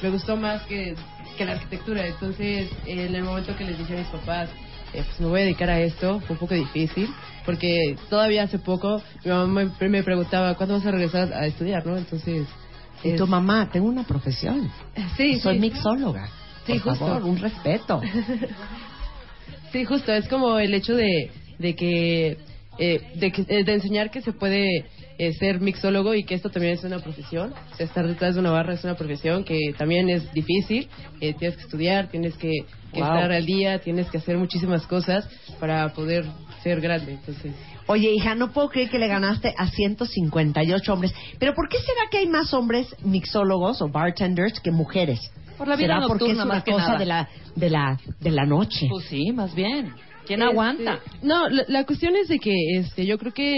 me 0.02 0.10
gustó 0.10 0.36
más 0.36 0.62
que, 0.62 0.94
que 1.36 1.44
la 1.44 1.52
arquitectura. 1.52 2.06
Entonces, 2.06 2.70
en 2.86 2.98
el 3.14 3.22
momento 3.24 3.56
que 3.56 3.64
les 3.64 3.76
dije 3.76 3.94
a 3.94 3.98
mis 3.98 4.06
papás 4.08 4.48
eh, 4.94 5.02
pues 5.06 5.20
me 5.20 5.26
voy 5.26 5.40
a 5.40 5.44
dedicar 5.44 5.70
a 5.70 5.80
esto. 5.80 6.20
Fue 6.20 6.34
un 6.34 6.38
poco 6.38 6.54
difícil 6.54 7.08
porque 7.44 7.96
todavía 8.08 8.44
hace 8.44 8.58
poco 8.58 9.02
mi 9.24 9.30
mamá 9.30 9.70
me, 9.80 9.88
me 9.88 10.02
preguntaba 10.02 10.54
cuándo 10.54 10.74
vas 10.76 10.86
a 10.86 10.90
regresar 10.90 11.32
a 11.32 11.46
estudiar, 11.46 11.84
¿no? 11.86 11.96
Entonces 11.98 12.46
Y 13.02 13.16
tu 13.16 13.26
mamá, 13.26 13.68
tengo 13.70 13.86
una 13.88 14.04
profesión. 14.04 14.70
Sí, 15.16 15.38
Soy 15.40 15.54
sí. 15.56 15.60
mixóloga. 15.60 16.28
Sí, 16.66 16.74
Por 16.78 16.92
justo. 16.92 17.06
favor, 17.06 17.24
un 17.24 17.38
respeto. 17.38 18.00
Sí, 19.72 19.84
justo, 19.84 20.12
es 20.12 20.28
como 20.28 20.58
el 20.60 20.72
hecho 20.72 20.94
de, 20.94 21.30
de 21.58 21.74
que 21.74 22.38
eh, 22.78 23.00
de, 23.16 23.32
que- 23.32 23.44
eh, 23.48 23.64
de 23.64 23.74
enseñar 23.74 24.10
que 24.10 24.20
se 24.22 24.32
puede 24.32 24.86
eh, 25.18 25.32
ser 25.34 25.60
mixólogo 25.60 26.14
y 26.14 26.24
que 26.24 26.34
esto 26.34 26.50
también 26.50 26.74
es 26.74 26.84
una 26.84 26.98
profesión. 26.98 27.52
O 27.72 27.76
sea, 27.76 27.86
estar 27.86 28.06
detrás 28.06 28.34
de 28.34 28.40
una 28.40 28.50
barra 28.50 28.74
es 28.74 28.84
una 28.84 28.94
profesión 28.96 29.44
que 29.44 29.58
también 29.78 30.08
es 30.10 30.32
difícil. 30.32 30.88
Eh, 31.20 31.34
tienes 31.34 31.56
que 31.56 31.62
estudiar, 31.64 32.08
tienes 32.08 32.34
que, 32.36 32.50
que 32.92 33.00
Wow. 33.00 33.04
estar 33.14 33.32
al 33.32 33.44
día, 33.46 33.78
tienes 33.80 34.08
que 34.10 34.18
hacer 34.18 34.36
muchísimas 34.38 34.86
cosas 34.86 35.28
para 35.60 35.92
poder 35.92 36.24
ser 36.62 36.80
grande. 36.80 37.12
Entonces, 37.12 37.52
Oye, 37.86 38.10
hija, 38.14 38.34
no 38.34 38.50
puedo 38.50 38.70
creer 38.70 38.88
que 38.88 38.98
le 38.98 39.08
ganaste 39.08 39.54
a 39.58 39.66
158 39.68 40.92
hombres. 40.92 41.12
Pero 41.38 41.54
¿por 41.54 41.68
qué 41.68 41.76
será 41.78 42.08
que 42.10 42.18
hay 42.18 42.26
más 42.26 42.54
hombres 42.54 42.86
mixólogos 43.04 43.82
o 43.82 43.88
bartenders 43.88 44.58
que 44.60 44.70
mujeres? 44.70 45.20
Por 45.58 45.68
la 45.68 45.76
vida 45.76 45.94
¿Será 45.96 46.06
porque 46.06 46.30
es 46.30 46.34
una 46.34 46.44
más 46.46 46.64
cosa 46.64 46.78
nada. 46.78 46.98
de 46.98 47.06
la 47.06 47.28
de 47.54 47.70
la 47.70 47.98
de 48.20 48.30
la 48.30 48.46
noche? 48.46 48.86
Pues 48.88 49.04
sí, 49.06 49.30
más 49.32 49.54
bien. 49.54 49.92
¿Quién 50.26 50.40
Este, 50.40 50.50
aguanta? 50.52 51.00
No, 51.22 51.48
la, 51.50 51.64
la 51.68 51.84
cuestión 51.84 52.16
es 52.16 52.28
de 52.28 52.38
que 52.38 52.54
este, 52.78 53.04
yo 53.04 53.18
creo 53.18 53.32
que 53.34 53.52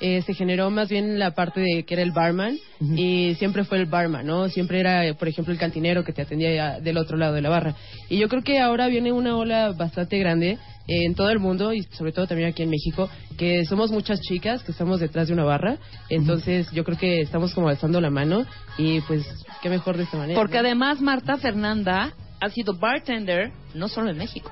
eh, 0.00 0.22
se 0.22 0.34
generó 0.34 0.70
más 0.70 0.88
bien 0.88 1.18
la 1.18 1.32
parte 1.32 1.60
de 1.60 1.84
que 1.84 1.94
era 1.94 2.02
el 2.02 2.12
barman 2.12 2.58
y 2.80 3.34
siempre 3.38 3.64
fue 3.64 3.78
el 3.78 3.86
barman, 3.86 4.24
¿no? 4.24 4.48
Siempre 4.48 4.78
era, 4.78 5.02
por 5.14 5.26
ejemplo, 5.26 5.52
el 5.52 5.58
cantinero 5.58 6.04
que 6.04 6.12
te 6.12 6.22
atendía 6.22 6.54
ya 6.54 6.80
del 6.80 6.96
otro 6.96 7.16
lado 7.16 7.34
de 7.34 7.42
la 7.42 7.48
barra. 7.48 7.74
Y 8.08 8.18
yo 8.18 8.28
creo 8.28 8.42
que 8.42 8.60
ahora 8.60 8.86
viene 8.86 9.10
una 9.10 9.36
ola 9.36 9.72
bastante 9.72 10.16
grande 10.18 10.58
eh, 10.86 11.04
en 11.04 11.14
todo 11.14 11.30
el 11.30 11.40
mundo 11.40 11.72
y 11.72 11.82
sobre 11.82 12.12
todo 12.12 12.26
también 12.28 12.50
aquí 12.50 12.62
en 12.62 12.70
México, 12.70 13.10
que 13.36 13.64
somos 13.64 13.90
muchas 13.90 14.20
chicas 14.20 14.62
que 14.62 14.72
estamos 14.72 15.00
detrás 15.00 15.28
de 15.28 15.34
una 15.34 15.44
barra. 15.44 15.78
Entonces 16.08 16.70
yo 16.70 16.84
creo 16.84 16.96
que 16.96 17.20
estamos 17.20 17.52
como 17.52 17.68
alzando 17.68 18.00
la 18.00 18.10
mano 18.10 18.46
y 18.78 19.00
pues 19.02 19.26
qué 19.62 19.68
mejor 19.68 19.96
de 19.96 20.04
esta 20.04 20.16
manera. 20.16 20.38
Porque 20.38 20.54
¿no? 20.54 20.60
además 20.60 21.00
Marta 21.00 21.36
Fernanda 21.38 22.14
ha 22.40 22.50
sido 22.50 22.78
bartender 22.78 23.50
no 23.74 23.88
solo 23.88 24.10
en 24.10 24.18
México. 24.18 24.50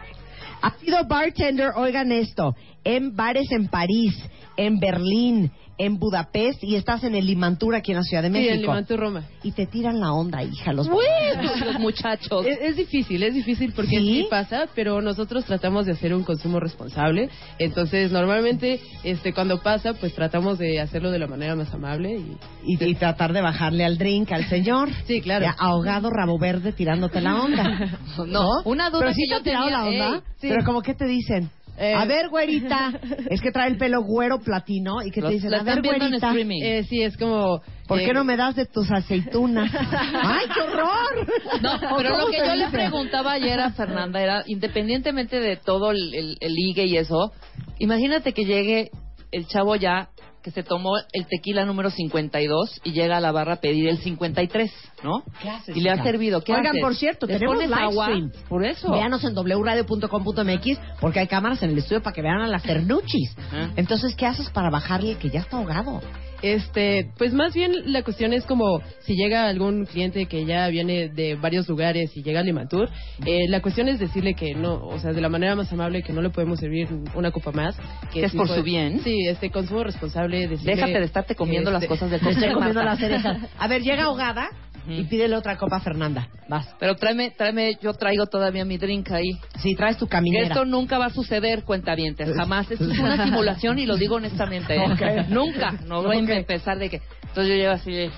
Ha 0.63 0.71
sido 0.79 1.05
bartender, 1.07 1.73
oigan 1.77 2.13
esto, 2.13 2.55
en 2.85 3.15
bares 3.15 3.51
en 3.51 3.69
París, 3.69 4.15
en 4.57 4.79
Berlín, 4.79 5.51
en 5.79 5.99
Budapest 5.99 6.63
y 6.65 6.77
estás 6.77 7.05
en 7.05 7.15
el 7.15 7.27
Limantur 7.27 7.75
aquí 7.75 7.93
en 7.93 7.99
la 7.99 8.03
Ciudad 8.03 8.23
de 8.23 8.29
Sí, 8.29 8.33
México. 8.33 8.55
en 8.55 8.61
Limantur, 8.63 8.99
Roma. 8.99 9.23
Y 9.43 9.53
te 9.53 9.67
tiran 9.67 10.01
la 10.01 10.13
onda, 10.13 10.43
hija, 10.43 10.73
los 10.73 10.87
los 10.89 11.79
muchachos. 11.81 12.47
Es, 12.47 12.59
es 12.61 12.77
difícil, 12.77 13.23
es 13.23 13.35
difícil 13.35 13.73
porque 13.75 13.99
¿Sí? 13.99 14.27
pasa, 14.31 14.67
pero 14.75 15.01
nosotros 15.03 15.45
tratamos 15.45 15.87
de 15.87 15.93
hacer 15.93 16.15
un 16.15 16.25
consumo 16.25 16.61
responsable. 16.61 17.29
Entonces, 17.59 18.11
normalmente, 18.13 18.81
este, 19.05 19.33
cuando 19.33 19.63
pasa, 19.63 19.95
pues 19.95 20.15
tratamos 20.15 20.59
de 20.59 20.81
hacerlo 20.81 21.11
de 21.11 21.19
la 21.19 21.27
manera 21.27 21.55
más 21.57 21.73
amable 21.75 22.17
y, 22.17 22.37
y, 22.75 22.85
y 22.85 22.95
tratar 22.95 23.33
de 23.33 23.41
bajarle 23.43 23.85
al 23.85 23.99
drink 23.99 24.33
al 24.33 24.49
señor. 24.49 24.89
Sí, 25.07 25.21
claro. 25.21 25.45
Ya, 25.45 25.55
ahogado, 25.59 26.11
rabo 26.11 26.39
verde, 26.39 26.73
tirándote 26.73 27.21
la 27.21 27.41
onda. 27.43 27.99
No, 28.27 28.49
una 28.65 28.89
duda 28.91 29.01
Pero 29.01 29.11
que 29.11 29.15
sí 29.15 29.23
te 29.27 29.31
yo 29.31 29.37
ha 29.37 29.43
tirado 29.43 29.65
tenía, 29.67 29.79
la 29.79 29.87
onda. 29.87 30.17
ey, 30.17 30.23
sí. 30.41 30.49
Pero 30.49 30.65
como 30.65 30.83
que 30.83 30.95
te 30.95 31.07
dicen. 31.07 31.51
Eh, 31.79 31.93
a 31.95 32.05
ver, 32.07 32.29
güerita, 32.29 32.93
es 33.31 33.41
que 33.41 33.51
trae 33.51 33.69
el 33.69 33.77
pelo 33.77 34.03
güero 34.03 34.41
platino 34.41 35.03
y 35.03 35.11
que 35.11 35.21
te 35.21 35.29
dicen, 35.29 35.51
la 35.51 35.59
a 35.59 35.63
ver, 35.63 35.83
güerita, 35.83 36.29
streaming. 36.29 36.63
Eh, 36.63 36.85
sí, 36.85 37.03
es 37.03 37.17
como... 37.17 37.61
¿por 37.87 38.01
eh, 38.01 38.07
qué 38.07 38.15
no 38.15 38.25
me 38.25 38.37
das 38.37 38.57
de 38.57 38.67
tus 38.67 38.91
aceitunas? 38.91 39.71
¡Ay, 39.75 40.47
qué 40.55 40.61
horror! 40.61 41.27
No, 41.61 41.95
¿O 41.95 41.97
pero 41.99 42.19
lo 42.19 42.27
que 42.29 42.39
yo 42.39 42.55
le 42.55 42.67
dicen? 42.67 42.71
preguntaba 42.71 43.33
ayer 43.33 43.61
a 43.61 43.71
Fernanda 43.73 44.21
era, 44.21 44.43
independientemente 44.47 45.39
de 45.39 45.57
todo 45.57 45.91
el, 45.91 46.15
el, 46.15 46.37
el 46.41 46.55
ligue 46.55 46.87
y 46.87 46.97
eso, 46.97 47.33
imagínate 47.79 48.33
que 48.33 48.45
llegue 48.45 48.91
el 49.33 49.47
chavo 49.47 49.77
ya 49.77 50.09
que 50.47 50.53
se 50.53 50.63
tomó 50.63 50.93
el 51.13 51.27
tequila 51.27 51.65
número 51.65 51.91
52 51.91 52.81
y 52.85 52.93
llega 52.93 53.17
a 53.17 53.21
la 53.21 53.33
barra 53.33 53.55
a 53.55 53.57
pedir 53.57 53.89
el 53.89 53.99
53, 53.99 54.71
¿no? 55.03 55.25
¿Qué 55.43 55.51
haces, 55.51 55.77
Y 55.77 55.81
le 55.81 55.91
ha 55.91 56.01
servido. 56.05 56.41
¿Qué 56.41 56.53
Oigan, 56.53 56.69
haces? 56.69 56.83
por 56.83 56.95
cierto, 56.95 57.27
¿Les 57.27 57.39
tenemos 57.39 57.57
pones 57.57 57.69
live 57.69 57.83
agua? 57.83 58.05
stream. 58.07 58.31
Por 58.49 58.65
eso. 58.65 58.93
Véanos 58.93 59.25
en 59.25 59.35
wradio.com.mx 59.35 60.79
porque 61.01 61.19
hay 61.19 61.27
cámaras 61.27 61.65
en 61.65 61.71
el 61.71 61.79
estudio 61.79 62.01
para 62.01 62.15
que 62.15 62.23
vean 62.23 62.43
a 62.43 62.47
las 62.47 62.63
Fernuchis. 62.63 63.35
Ah. 63.53 63.71
Entonces, 63.75 64.15
¿qué 64.15 64.25
haces 64.25 64.49
para 64.51 64.71
bajarle 64.71 65.11
el 65.13 65.19
que 65.19 65.31
ya 65.31 65.41
está 65.41 65.57
ahogado? 65.57 66.01
Este, 66.43 67.11
pues 67.17 67.33
más 67.33 67.55
bien 67.55 67.73
la 67.93 68.03
cuestión 68.03 68.33
es 68.33 68.45
como 68.45 68.81
si 69.01 69.15
llega 69.15 69.49
algún 69.49 69.87
cliente 69.87 70.27
que 70.27 70.45
ya 70.45 70.69
viene 70.69 71.09
de 71.09 71.35
varios 71.35 71.69
lugares 71.69 72.17
y 72.17 72.23
llega 72.23 72.41
a 72.41 72.43
Limantur, 72.43 72.89
eh, 73.25 73.47
la 73.49 73.61
cuestión 73.63 73.89
es 73.89 73.99
decirle 73.99 74.35
que 74.35 74.55
no, 74.55 74.75
o 74.87 74.99
sea, 74.99 75.13
de 75.13 75.21
la 75.21 75.29
manera 75.29 75.55
más 75.55 75.73
amable 75.73 76.03
que 76.03 76.13
no 76.13 76.23
le 76.23 76.31
podemos 76.31 76.61
servir 76.61 76.89
una 77.15 77.31
copa 77.31 77.53
más. 77.53 77.77
Que 78.13 78.25
es 78.25 78.33
sí 78.33 78.37
por 78.37 78.47
puede- 78.47 78.61
su 78.61 78.65
bien. 78.65 79.01
Sí, 79.03 79.27
este 79.27 79.51
consumo 79.51 79.85
responsable. 79.85 80.47
Decirle, 80.49 80.75
Déjate 80.77 80.99
de 80.99 81.05
estarte 81.05 81.35
comiendo 81.35 81.71
las 81.71 81.83
este, 81.83 81.89
cosas 81.95 82.11
del 82.11 82.21
postre, 82.21 82.53
comiendo 82.53 82.83
las 82.83 82.99
cerezas. 82.99 83.39
A 83.59 83.69
ver, 83.69 83.83
llega 83.83 84.05
ahogada 84.05 84.49
y 84.89 85.05
pídele 85.05 85.37
otra 85.37 85.57
copa 85.57 85.77
a 85.77 85.81
Fernanda. 85.81 86.29
Vas. 86.49 86.67
Pero 86.79 86.95
tráeme, 86.97 87.31
tráeme, 87.33 87.77
yo 87.83 87.93
traigo 87.95 88.27
todavía 88.27 88.65
mi 88.65 88.79
drink 88.79 89.11
ahí. 89.11 89.33
Sí, 89.61 89.75
traes 89.75 89.97
tu 89.99 90.07
Que 90.07 90.13
caminera. 90.13 90.47
esto 90.49 90.65
nunca 90.65 90.99
va 90.99 91.07
a 91.07 91.11
suceder, 91.11 91.65
cuentavientes, 91.65 92.29
jamás. 92.37 92.71
Esto 92.71 92.91
es 92.91 92.99
una 92.99 93.25
simulación 93.25 93.79
y 93.79 93.87
lo 93.87 93.97
digo 93.97 94.17
honestamente. 94.17 94.77
¿eh? 94.77 95.27
Nunca, 95.29 95.73
no 95.87 96.03
voy 96.03 96.17
a 96.17 96.37
empezar 96.37 96.79
de 96.79 96.89
que... 96.91 97.01
Entonces 97.29 97.49
yo 97.49 97.55
llevo 97.55 97.75
así 97.75 97.93
de... 97.93 98.11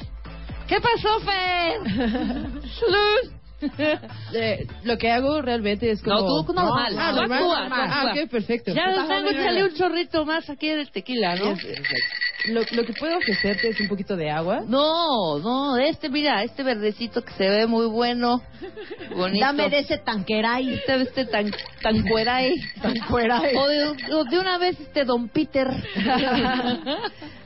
¿Qué 0.69 0.77
pasó, 0.81 1.20
Fer? 1.20 1.81
Eh, 4.35 4.66
lo 4.85 4.97
que 4.99 5.11
hago 5.11 5.43
realmente 5.43 5.90
es 5.90 6.01
como... 6.01 6.20
No, 6.20 6.45
tú 6.45 6.53
normal. 6.53 6.95
Ah, 6.97 7.11
Tú 7.12 7.23
normal. 7.27 7.69
Ah, 7.73 8.12
ok, 8.15 8.31
perfecto. 8.31 8.73
Ya 8.73 8.85
Pues, 8.95 9.09
tengo, 9.09 9.31
échale 9.31 9.65
un 9.65 9.74
chorrito 9.74 10.24
más 10.24 10.49
aquí 10.49 10.69
del 10.69 10.89
tequila, 10.93 11.35
¿no? 11.35 11.57
Lo, 12.47 12.60
lo 12.60 12.85
que 12.85 12.93
puedo 12.93 13.16
ofrecerte 13.16 13.69
es 13.69 13.81
un 13.81 13.89
poquito 13.89 14.16
de 14.16 14.31
agua. 14.31 14.62
No, 14.66 15.39
no, 15.40 15.77
este, 15.77 16.09
mira, 16.09 16.43
este 16.44 16.62
verdecito 16.62 17.23
que 17.23 17.32
se 17.32 17.48
ve 17.48 17.66
muy 17.66 17.86
bueno, 17.86 18.40
bonito. 19.16 19.44
Dame 19.44 19.69
de 19.69 19.81
ese 19.81 19.98
tanqueray. 19.98 20.74
Este, 20.74 21.02
este 21.02 21.24
tan, 21.27 21.51
tan 21.82 22.02
cueray. 22.09 22.55
Tanqueray. 22.81 23.56
O 23.56 23.69
de, 23.69 24.15
o 24.15 24.24
de 24.24 24.39
una 24.39 24.56
vez 24.59 24.78
este 24.78 25.05
Don 25.05 25.28
Peter. 25.28 25.69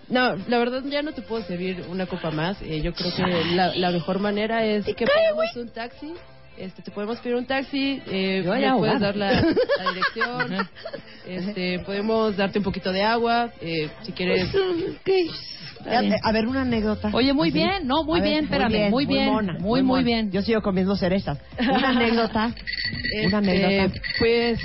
No, 0.09 0.37
la 0.37 0.59
verdad 0.59 0.83
ya 0.85 1.01
no 1.01 1.13
te 1.13 1.23
puedo 1.23 1.43
servir 1.45 1.87
una 1.89 2.05
copa 2.05 2.31
más. 2.31 2.61
Eh, 2.61 2.83
yo 2.83 2.93
creo 2.93 3.15
que 3.17 3.23
la, 3.55 3.75
la 3.75 3.91
mejor 3.91 4.19
manera 4.19 4.63
es 4.63 4.85
que 4.85 5.07
pedamos 5.07 5.57
un 5.57 5.71
taxi. 5.71 6.13
Este, 6.63 6.81
te 6.81 6.93
podemos 6.93 7.19
pedir 7.19 7.35
un 7.35 7.45
taxi, 7.45 8.01
eh, 8.07 8.45
me 8.47 8.79
puedes 8.79 9.01
dar 9.01 9.17
la, 9.17 9.33
la 9.33 9.91
dirección, 9.93 10.69
este, 11.27 11.81
podemos 11.81 12.37
darte 12.37 12.61
un 12.61 12.65
poquito 12.65 12.93
de 12.93 13.03
agua, 13.03 13.51
eh, 13.61 13.91
si 14.03 14.13
quieres. 14.13 14.49
A, 15.85 16.29
a 16.29 16.33
ver, 16.33 16.47
una 16.47 16.63
anécdota. 16.63 17.11
Oye, 17.13 17.33
muy 17.33 17.51
bien, 17.51 17.89
no, 17.89 18.05
muy 18.05 18.21
A 18.21 18.23
ver, 18.23 18.31
bien, 18.31 18.45
espérame, 18.45 18.91
muy 18.91 19.07
bien, 19.07 19.57
muy, 19.59 19.83
muy 19.83 20.05
bien. 20.05 20.31
Yo 20.31 20.41
sigo 20.43 20.63
comiendo 20.63 20.95
cerezas. 20.95 21.37
Una 21.59 21.89
anécdota. 21.89 22.47
Una 22.47 22.55
Este, 23.25 23.37
anécdota. 23.37 24.01
Pues, 24.21 24.61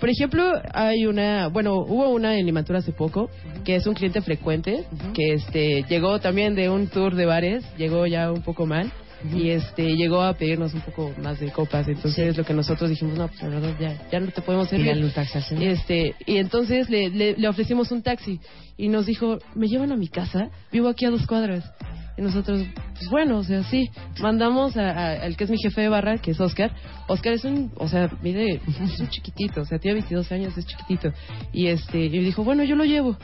por 0.00 0.10
ejemplo, 0.10 0.52
hay 0.74 1.06
una, 1.06 1.46
bueno, 1.46 1.76
hubo 1.76 2.08
una 2.08 2.36
en 2.36 2.44
Limantura 2.44 2.80
hace 2.80 2.90
poco, 2.90 3.30
que 3.64 3.76
es 3.76 3.86
un 3.86 3.94
cliente 3.94 4.20
frecuente, 4.20 4.82
que 5.14 5.34
este 5.34 5.84
llegó 5.88 6.18
también 6.18 6.56
de 6.56 6.68
un 6.70 6.88
tour 6.88 7.14
de 7.14 7.24
bares, 7.24 7.64
llegó 7.76 8.04
ya 8.08 8.32
un 8.32 8.42
poco 8.42 8.66
mal. 8.66 8.90
Y 9.34 9.50
este 9.50 9.96
llegó 9.96 10.22
a 10.22 10.34
pedirnos 10.34 10.74
un 10.74 10.80
poco 10.82 11.12
más 11.22 11.40
de 11.40 11.50
copas, 11.50 11.88
entonces 11.88 12.36
lo 12.36 12.44
que 12.44 12.54
nosotros 12.54 12.90
dijimos, 12.90 13.18
no, 13.18 13.28
pues 13.28 13.42
la 13.42 13.48
verdad 13.48 13.74
ya, 13.80 14.08
ya 14.10 14.20
no 14.20 14.30
te 14.30 14.42
podemos 14.42 14.68
servir. 14.68 14.92
Un 15.04 15.10
taxi 15.12 15.40
señor. 15.40 15.64
Este, 15.64 16.14
y 16.26 16.36
entonces 16.36 16.88
le, 16.90 17.10
le, 17.10 17.36
le 17.36 17.48
ofrecimos 17.48 17.90
un 17.92 18.02
taxi 18.02 18.40
y 18.76 18.88
nos 18.88 19.06
dijo, 19.06 19.38
¿me 19.54 19.68
llevan 19.68 19.92
a 19.92 19.96
mi 19.96 20.08
casa? 20.08 20.50
Vivo 20.72 20.88
aquí 20.88 21.04
a 21.04 21.10
dos 21.10 21.26
cuadras. 21.26 21.64
Y 22.18 22.22
nosotros, 22.22 22.62
pues 22.94 23.10
bueno, 23.10 23.36
o 23.38 23.44
sea, 23.44 23.62
sí. 23.64 23.90
Mandamos 24.22 24.74
a- 24.78 24.90
a- 24.90 25.12
al 25.24 25.36
que 25.36 25.44
es 25.44 25.50
mi 25.50 25.58
jefe 25.58 25.82
de 25.82 25.88
barra, 25.90 26.16
que 26.16 26.30
es 26.30 26.40
Oscar. 26.40 26.72
Oscar 27.08 27.34
es 27.34 27.44
un, 27.44 27.70
o 27.76 27.88
sea, 27.88 28.08
mire, 28.22 28.54
es 28.66 28.98
un 29.00 29.08
chiquitito, 29.10 29.60
o 29.60 29.64
sea, 29.66 29.78
tiene 29.78 29.96
22 29.96 30.32
años, 30.32 30.56
es 30.56 30.64
chiquitito. 30.64 31.12
Y 31.52 31.66
este, 31.66 31.98
y 32.06 32.08
dijo, 32.08 32.42
bueno, 32.42 32.64
yo 32.64 32.74
lo 32.74 32.84
llevo. 32.84 33.18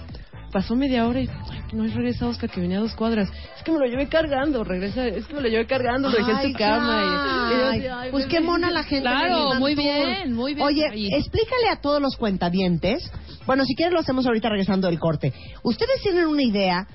Pasó 0.53 0.77
media 0.77 1.07
hora 1.09 1.21
y 1.21 1.29
no 1.73 1.85
regresa 1.85 2.29
Oscar, 2.29 2.51
que 2.51 2.61
venía 2.61 2.77
a 2.77 2.81
dos 2.83 2.95
cuadras. 2.95 3.31
Es 3.57 3.63
que 3.65 3.73
me 3.73 3.79
lo 3.79 3.87
llevé 3.87 4.07
cargando, 4.09 4.63
regresa, 4.65 5.07
es 5.07 5.25
que 5.27 5.33
me 5.35 5.41
lo 5.41 5.49
llevé 5.49 5.67
cargando, 5.67 6.11
lo 6.11 6.17
dejé 6.17 6.47
en 6.47 6.53
cama. 6.53 7.03
y- 7.03 7.55
y 7.55 7.63
ay, 7.63 7.87
ay, 7.87 8.11
pues 8.11 8.27
qué 8.27 8.41
mona 8.41 8.71
la 8.71 8.83
gente. 8.85 9.09
Claro, 9.09 9.55
muy 9.55 9.75
bien, 9.75 10.35
muy 10.35 10.53
bien. 10.55 10.67
Oye, 10.67 10.87
Ahí. 10.91 11.09
explícale 11.15 11.69
a 11.71 11.81
todos 11.81 12.03
los 12.03 12.17
cuentavientes. 12.17 13.11
Bueno, 13.47 13.65
si 13.65 13.75
quieres 13.75 13.95
lo 13.95 14.01
hacemos 14.01 14.27
ahorita 14.27 14.51
regresando 14.51 14.89
del 14.89 14.99
corte. 14.99 15.33
¿Ustedes 15.63 16.03
tienen 16.03 16.27
una 16.27 16.43
idea 16.43 16.87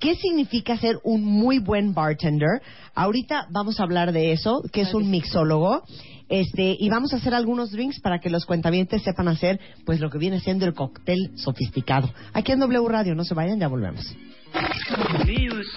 qué 0.00 0.16
significa 0.16 0.76
ser 0.76 0.96
un 1.04 1.24
muy 1.24 1.60
buen 1.60 1.94
bartender? 1.94 2.60
Ahorita 2.94 3.46
vamos 3.50 3.78
a 3.78 3.84
hablar 3.84 4.10
de 4.12 4.32
eso, 4.32 4.62
que 4.72 4.80
es 4.80 4.92
un 4.94 5.08
mixólogo. 5.10 5.84
Este, 6.28 6.76
y 6.78 6.88
vamos 6.88 7.12
a 7.12 7.16
hacer 7.16 7.34
algunos 7.34 7.70
drinks 7.70 8.00
para 8.00 8.18
que 8.18 8.30
los 8.30 8.46
cuentavientes 8.46 9.02
sepan 9.02 9.28
hacer 9.28 9.60
pues 9.84 10.00
lo 10.00 10.10
que 10.10 10.18
viene 10.18 10.40
siendo 10.40 10.66
el 10.66 10.74
cóctel 10.74 11.30
sofisticado. 11.36 12.12
Aquí 12.32 12.52
en 12.52 12.60
W 12.60 12.88
Radio, 12.88 13.14
no 13.14 13.24
se 13.24 13.34
vayan, 13.34 13.60
ya 13.60 13.68
volvemos. 13.68 14.16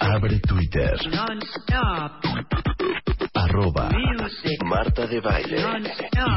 Abre 0.00 0.40
Twitter. 0.40 0.94
arroba 3.34 3.90
Marta 4.64 5.06
de 5.06 5.20
Baile. 5.20 5.62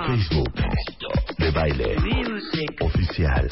Facebook 0.07 0.53
de 1.37 1.51
Baile. 1.51 1.95
Oficial. 2.81 3.47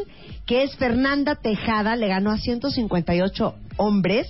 que 0.47 0.63
es 0.63 0.75
Fernanda 0.77 1.35
Tejada. 1.35 1.95
Le 1.95 2.07
ganó 2.07 2.31
a 2.31 2.37
158 2.37 3.53
hombres 3.77 4.27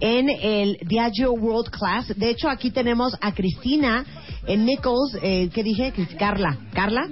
en 0.00 0.28
el 0.28 0.78
Diageo 0.86 1.32
World 1.32 1.70
Class. 1.70 2.12
De 2.16 2.30
hecho, 2.30 2.48
aquí 2.48 2.72
tenemos 2.72 3.16
a 3.20 3.32
Cristina 3.32 4.04
en 4.46 4.64
Nichols. 4.64 5.16
Eh, 5.22 5.50
¿Qué 5.54 5.62
dije? 5.62 5.92
Carla. 6.18 6.58
¿Carla? 6.72 7.08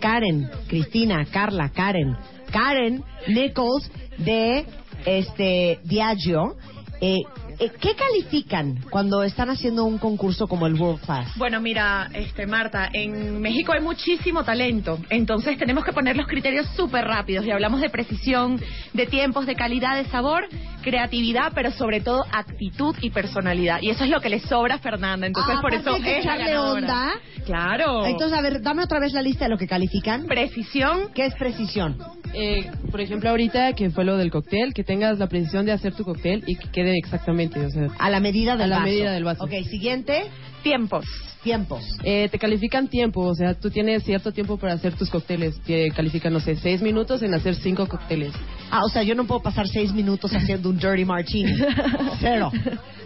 Karen. 0.00 0.50
Cristina, 0.68 1.24
Carla, 1.30 1.70
Karen. 1.70 2.16
Karen 2.50 3.02
Nichols 3.28 3.90
de 4.18 4.66
este 5.06 5.78
Diageo. 5.84 6.56
Eh, 7.00 7.16
eh, 7.16 7.24
¿Qué 7.70 7.94
califican 7.94 8.76
cuando 8.90 9.22
están 9.22 9.48
haciendo 9.48 9.84
un 9.84 9.98
concurso 9.98 10.48
como 10.48 10.66
el 10.66 10.74
World 10.74 11.00
Class? 11.04 11.36
Bueno, 11.36 11.60
mira, 11.60 12.10
este 12.12 12.44
Marta, 12.44 12.90
en 12.92 13.40
México 13.40 13.72
hay 13.72 13.80
muchísimo 13.80 14.42
talento, 14.42 14.98
entonces 15.10 15.56
tenemos 15.58 15.84
que 15.84 15.92
poner 15.92 16.16
los 16.16 16.26
criterios 16.26 16.66
súper 16.74 17.04
rápidos 17.04 17.46
y 17.46 17.52
hablamos 17.52 17.80
de 17.80 17.88
precisión, 17.88 18.60
de 18.92 19.06
tiempos, 19.06 19.46
de 19.46 19.54
calidad, 19.54 19.96
de 19.96 20.06
sabor, 20.06 20.48
creatividad, 20.82 21.52
pero 21.54 21.70
sobre 21.70 22.00
todo 22.00 22.24
actitud 22.30 22.94
y 23.00 23.10
personalidad. 23.10 23.80
Y 23.80 23.90
eso 23.90 24.04
es 24.04 24.10
lo 24.10 24.20
que 24.20 24.28
le 24.28 24.40
sobra 24.40 24.74
a 24.74 24.78
Fernanda, 24.78 25.26
entonces 25.26 25.54
Ah, 25.56 25.60
por 25.62 25.72
eso 25.72 25.94
hay 25.94 26.02
que 26.02 26.18
es 26.18 26.24
la 26.24 26.34
echarle 26.36 26.58
onda. 26.58 27.10
Claro. 27.46 28.04
Entonces, 28.06 28.36
a 28.38 28.42
ver, 28.42 28.60
dame 28.62 28.82
otra 28.82 29.00
vez 29.00 29.12
la 29.12 29.22
lista 29.22 29.46
de 29.46 29.50
lo 29.50 29.58
que 29.58 29.66
califican. 29.66 30.26
Precisión. 30.26 31.08
¿Qué 31.14 31.26
es 31.26 31.34
precisión? 31.34 31.96
Eh, 32.34 32.70
por 32.90 33.00
ejemplo, 33.00 33.30
ahorita 33.30 33.72
que 33.74 33.90
fue 33.90 34.04
lo 34.04 34.16
del 34.16 34.30
cóctel, 34.30 34.72
que 34.74 34.84
tengas 34.84 35.18
la 35.18 35.26
precisión 35.28 35.66
de 35.66 35.72
hacer 35.72 35.94
tu 35.94 36.04
cóctel 36.04 36.44
y 36.46 36.56
que 36.56 36.68
quede 36.70 36.96
exactamente, 36.98 37.64
o 37.64 37.70
sea, 37.70 37.88
a 37.98 38.10
la 38.10 38.20
medida 38.20 38.52
del 38.56 38.62
a 38.62 38.66
la 38.66 38.76
vaso. 38.76 38.86
medida 38.88 39.12
del 39.12 39.24
vaso. 39.24 39.44
Ok, 39.44 39.52
siguiente. 39.68 40.24
Tiempos. 40.62 41.04
Tiempos. 41.42 41.82
Eh, 42.04 42.28
te 42.30 42.38
califican 42.38 42.86
tiempo, 42.86 43.20
o 43.22 43.34
sea, 43.34 43.54
tú 43.54 43.68
tienes 43.68 44.04
cierto 44.04 44.30
tiempo 44.30 44.58
para 44.58 44.74
hacer 44.74 44.94
tus 44.94 45.10
cócteles. 45.10 45.60
Te 45.62 45.90
califican, 45.90 46.32
no 46.32 46.38
sé, 46.38 46.54
seis 46.54 46.80
minutos 46.80 47.20
en 47.22 47.34
hacer 47.34 47.56
cinco 47.56 47.88
cócteles. 47.88 48.32
Ah, 48.70 48.84
o 48.84 48.88
sea, 48.88 49.02
yo 49.02 49.16
no 49.16 49.24
puedo 49.24 49.42
pasar 49.42 49.66
seis 49.66 49.92
minutos 49.92 50.32
haciendo 50.32 50.68
un 50.72 50.78
dirty 50.78 51.04
martini. 51.04 51.52
Cero. 52.20 52.50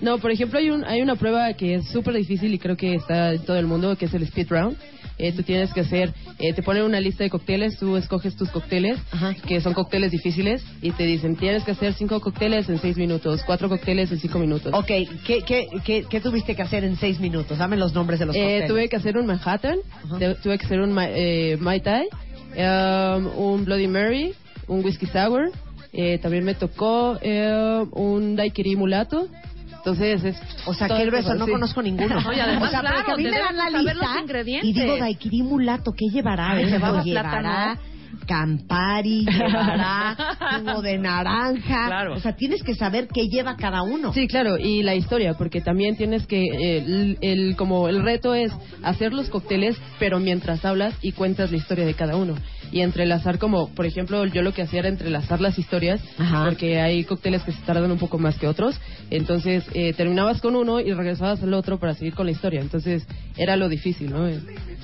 No, 0.00 0.18
por 0.18 0.30
ejemplo, 0.30 0.58
hay, 0.58 0.70
un, 0.70 0.84
hay 0.84 1.00
una 1.02 1.16
prueba 1.16 1.52
que 1.54 1.74
es 1.76 1.88
súper 1.88 2.14
difícil 2.14 2.52
y 2.54 2.58
creo 2.58 2.76
que 2.76 2.94
está 2.94 3.32
en 3.32 3.44
todo 3.44 3.56
el 3.58 3.66
mundo, 3.66 3.96
que 3.96 4.04
es 4.06 4.14
el 4.14 4.22
speed 4.24 4.48
round. 4.50 4.76
Eh, 5.18 5.32
tú 5.32 5.42
tienes 5.42 5.72
que 5.72 5.80
hacer, 5.80 6.12
eh, 6.38 6.52
te 6.52 6.62
ponen 6.62 6.82
una 6.82 7.00
lista 7.00 7.24
de 7.24 7.30
cócteles, 7.30 7.78
tú 7.78 7.96
escoges 7.96 8.36
tus 8.36 8.50
cócteles, 8.50 8.98
que 9.48 9.62
son 9.62 9.72
cócteles 9.72 10.10
difíciles, 10.10 10.62
y 10.82 10.90
te 10.90 11.04
dicen, 11.06 11.36
tienes 11.36 11.64
que 11.64 11.70
hacer 11.70 11.94
cinco 11.94 12.20
cócteles 12.20 12.68
en 12.68 12.78
seis 12.78 12.98
minutos, 12.98 13.42
cuatro 13.46 13.70
cócteles 13.70 14.12
en 14.12 14.18
cinco 14.20 14.38
minutos. 14.38 14.74
Ok, 14.74 14.86
¿qué, 15.26 15.40
qué, 15.46 15.68
qué, 15.86 16.04
qué 16.10 16.20
tuviste 16.20 16.54
que 16.54 16.60
hacer 16.60 16.84
en 16.84 16.96
seis 16.96 17.18
minutos? 17.18 17.56
Dame 17.56 17.78
los 17.78 17.94
nombres 17.94 18.18
de 18.20 18.26
los 18.26 18.36
Eh, 18.36 18.40
cócteles. 18.40 18.68
tuve 18.68 18.88
que 18.90 18.96
hacer 18.96 19.16
un 19.16 19.24
Manhattan, 19.24 19.78
tuve 20.42 20.58
que 20.58 20.66
hacer 20.66 20.80
un 20.80 20.92
Ma- 20.92 21.08
eh, 21.08 21.56
Mai 21.60 21.80
Tai, 21.80 22.06
um, 22.58 23.26
un 23.38 23.64
Bloody 23.64 23.86
Mary, 23.88 24.34
un 24.68 24.84
Whiskey 24.84 25.08
Sour, 25.08 25.50
eh, 25.96 26.18
también 26.18 26.44
me 26.44 26.54
tocó 26.54 27.18
eh, 27.22 27.86
un 27.92 28.36
Daiquiri 28.36 28.76
Mulato. 28.76 29.28
Entonces 29.78 30.22
es... 30.24 30.36
O 30.66 30.74
sea, 30.74 30.88
qué 30.88 31.02
el 31.02 31.06
grueso, 31.06 31.34
no 31.34 31.46
sí. 31.46 31.52
conozco 31.52 31.80
ninguno. 31.80 32.20
No, 32.24 32.32
y 32.32 32.40
además, 32.40 32.68
o 32.68 32.70
sea, 32.70 32.80
claro, 32.80 32.96
porque 32.96 33.12
a 33.12 33.16
mí 33.16 33.24
me 33.24 33.38
dan 33.38 33.56
la 33.56 33.70
lista 33.70 34.62
y 34.62 34.72
digo, 34.72 34.96
daiquiri 34.98 35.42
mulato, 35.42 35.92
¿qué 35.92 36.06
llevará? 36.12 36.50
Ay, 36.50 36.64
Pues 36.64 36.72
llevará 36.72 37.02
llevará 37.02 37.40
plátano. 37.40 37.80
Campari, 38.26 39.24
llevará 39.30 40.16
jugo 40.58 40.82
de 40.82 40.98
naranja. 40.98 41.86
Claro. 41.86 42.14
O 42.14 42.20
sea, 42.20 42.34
tienes 42.36 42.62
que 42.62 42.74
saber 42.74 43.08
qué 43.12 43.28
lleva 43.28 43.56
cada 43.56 43.82
uno. 43.82 44.12
Sí, 44.12 44.26
claro, 44.28 44.58
y 44.58 44.82
la 44.82 44.94
historia, 44.94 45.34
porque 45.34 45.60
también 45.60 45.96
tienes 45.96 46.26
que, 46.26 46.42
eh, 46.44 46.78
el, 46.78 47.18
el- 47.20 47.56
como 47.56 47.88
el 47.88 48.02
reto 48.02 48.34
es 48.34 48.52
hacer 48.82 49.12
los 49.12 49.28
cócteles, 49.30 49.76
pero 49.98 50.18
mientras 50.18 50.64
hablas 50.64 50.94
y 51.02 51.12
cuentas 51.12 51.50
la 51.50 51.56
historia 51.58 51.86
de 51.86 51.94
cada 51.94 52.16
uno. 52.16 52.34
Y 52.72 52.80
entrelazar 52.80 53.38
como, 53.38 53.68
por 53.68 53.86
ejemplo, 53.86 54.24
yo 54.26 54.42
lo 54.42 54.52
que 54.52 54.62
hacía 54.62 54.80
era 54.80 54.88
entrelazar 54.88 55.40
las 55.40 55.56
historias, 55.56 56.00
porque 56.44 56.80
hay 56.80 57.04
cócteles 57.04 57.44
que 57.44 57.52
se 57.52 57.62
tardan 57.62 57.92
un 57.92 57.98
poco 57.98 58.18
más 58.18 58.36
que 58.38 58.48
otros. 58.48 58.80
Entonces, 59.10 59.64
eh, 59.72 59.92
terminabas 59.92 60.40
con 60.40 60.56
uno 60.56 60.80
y 60.80 60.92
regresabas 60.92 61.40
al 61.44 61.54
otro 61.54 61.78
para 61.78 61.94
seguir 61.94 62.14
con 62.14 62.26
la 62.26 62.32
historia. 62.32 62.60
Entonces, 62.60 63.06
era 63.36 63.54
lo 63.54 63.68
difícil, 63.68 64.10
¿no? 64.10 64.26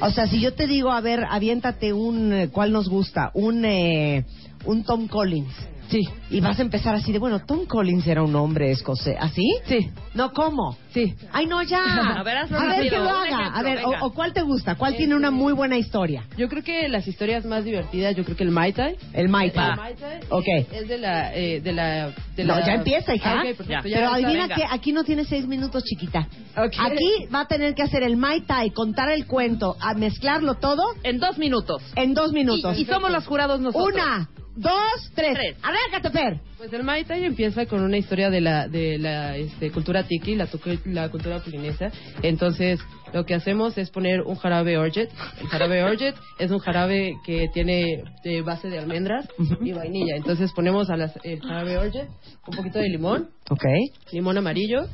O 0.00 0.10
sea, 0.10 0.28
si 0.28 0.40
yo 0.40 0.54
te 0.54 0.68
digo, 0.68 0.92
a 0.92 1.00
ver, 1.00 1.24
aviéntate 1.28 1.92
un, 1.92 2.32
eh, 2.32 2.48
¿cuál 2.52 2.70
nos 2.72 2.88
gusta? 2.88 3.31
Un, 3.34 3.64
eh, 3.64 4.24
un 4.66 4.82
Tom 4.84 5.08
Collins. 5.08 5.71
Sí. 5.92 6.00
Y 6.30 6.40
vas 6.40 6.58
a 6.58 6.62
empezar 6.62 6.94
así 6.94 7.12
de, 7.12 7.18
bueno, 7.18 7.40
Tom 7.46 7.66
Collins 7.66 8.06
era 8.06 8.22
un 8.22 8.34
hombre 8.34 8.70
escocés. 8.72 9.14
¿Así? 9.20 9.46
Sí. 9.66 9.90
No, 10.14 10.32
¿cómo? 10.32 10.76
Sí. 10.92 11.14
Ay, 11.32 11.46
no, 11.46 11.62
ya. 11.62 11.82
A 12.18 12.22
ver, 12.22 12.36
hazlo 12.38 12.58
a 12.58 12.64
ver 12.68 12.88
que 12.90 12.96
lo 12.96 13.08
haga. 13.10 13.26
ejemplo, 13.26 13.50
a 13.58 13.62
ver, 13.62 13.78
o, 13.84 14.06
o 14.06 14.12
cuál 14.12 14.32
te 14.32 14.40
gusta? 14.42 14.74
¿Cuál 14.76 14.96
tiene 14.96 15.14
una 15.14 15.30
muy 15.30 15.52
buena 15.52 15.76
historia? 15.76 16.24
Yo 16.36 16.48
creo 16.48 16.62
que 16.64 16.88
las 16.88 17.06
historias 17.06 17.44
más 17.44 17.64
divertidas, 17.64 18.16
yo 18.16 18.24
creo 18.24 18.36
que 18.36 18.44
el 18.44 18.50
Mai 18.50 18.72
Tai. 18.72 18.96
El 19.12 19.28
Mai 19.28 19.50
Tai. 19.50 19.70
El 19.70 19.76
Mai 19.76 19.94
Tai, 19.94 20.20
Ok. 20.30 20.46
eh, 20.48 20.66
Es 20.72 20.88
de 20.88 20.98
la... 20.98 21.34
eh, 21.36 21.60
de 21.60 21.72
la, 21.72 22.10
de 22.36 22.44
no, 22.44 22.56
la- 22.58 22.66
ya 22.66 22.74
empieza, 22.74 23.14
hija. 23.14 23.32
Ah, 23.32 23.36
ok, 23.40 23.56
perfecto, 23.56 23.72
ya 23.72 23.80
Pero 23.82 23.96
está, 24.06 24.14
adivina 24.14 24.42
venga. 24.48 24.54
que 24.56 24.64
aquí 24.70 24.92
no 24.92 25.04
tiene 25.04 25.24
seis 25.24 25.46
minutos, 25.46 25.84
chiquita. 25.84 26.26
Aquí 26.56 27.26
va 27.34 27.40
a 27.40 27.46
tener 27.46 27.74
que 27.74 27.82
hacer 27.82 28.02
el 28.02 28.16
Mai 28.16 28.40
Tai, 28.42 28.70
contar 28.70 29.10
el 29.10 29.26
cuento, 29.26 29.76
a 29.80 29.94
mezclarlo 29.94 30.54
todo. 30.54 30.82
En 31.02 31.18
dos 31.18 31.36
minutos. 31.38 31.82
En 31.96 32.14
dos 32.14 32.32
minutos. 32.32 32.78
Y- 32.78 32.82
y 32.82 32.84
somos 32.86 33.10
los 33.10 33.26
jurados 33.26 33.60
nosotros. 33.60 33.92
Una, 33.94 34.28
dos, 34.56 35.12
tres. 35.14 35.56
Arráncate, 35.62 36.10
Fer. 36.10 36.40
Pues 36.58 36.72
el 36.72 36.84
Mai 36.84 37.04
Tai 37.04 37.24
empieza 37.24 37.66
con 37.66 37.82
una 37.82 37.96
historia 37.96 38.30
de 38.30 38.40
la 38.40 38.68
de 38.68 38.98
la 38.98 39.36
este, 39.36 39.70
cultura 39.70 40.04
tiki, 40.04 40.36
la, 40.36 40.48
la 40.86 41.08
cultura 41.08 41.40
polinesa. 41.40 41.90
Entonces, 42.22 42.80
lo 43.12 43.24
que 43.24 43.34
hacemos 43.34 43.76
es 43.78 43.90
poner 43.90 44.20
un 44.22 44.36
jarabe 44.36 44.78
orget. 44.78 45.10
El 45.40 45.46
jarabe 45.48 45.82
orget 45.90 46.14
es 46.38 46.50
un 46.50 46.58
jarabe 46.58 47.14
que 47.24 47.48
tiene 47.52 48.04
eh, 48.24 48.42
base 48.42 48.68
de 48.68 48.78
almendras 48.78 49.28
y 49.60 49.72
vainilla. 49.72 50.16
Entonces, 50.16 50.52
ponemos 50.52 50.90
a 50.90 50.96
las, 50.96 51.18
el 51.24 51.40
jarabe 51.40 51.78
orget 51.78 52.08
un 52.46 52.56
poquito 52.56 52.78
de 52.78 52.88
limón, 52.88 53.30
Ok, 53.50 53.64
limón 54.12 54.38
amarillo. 54.38 54.86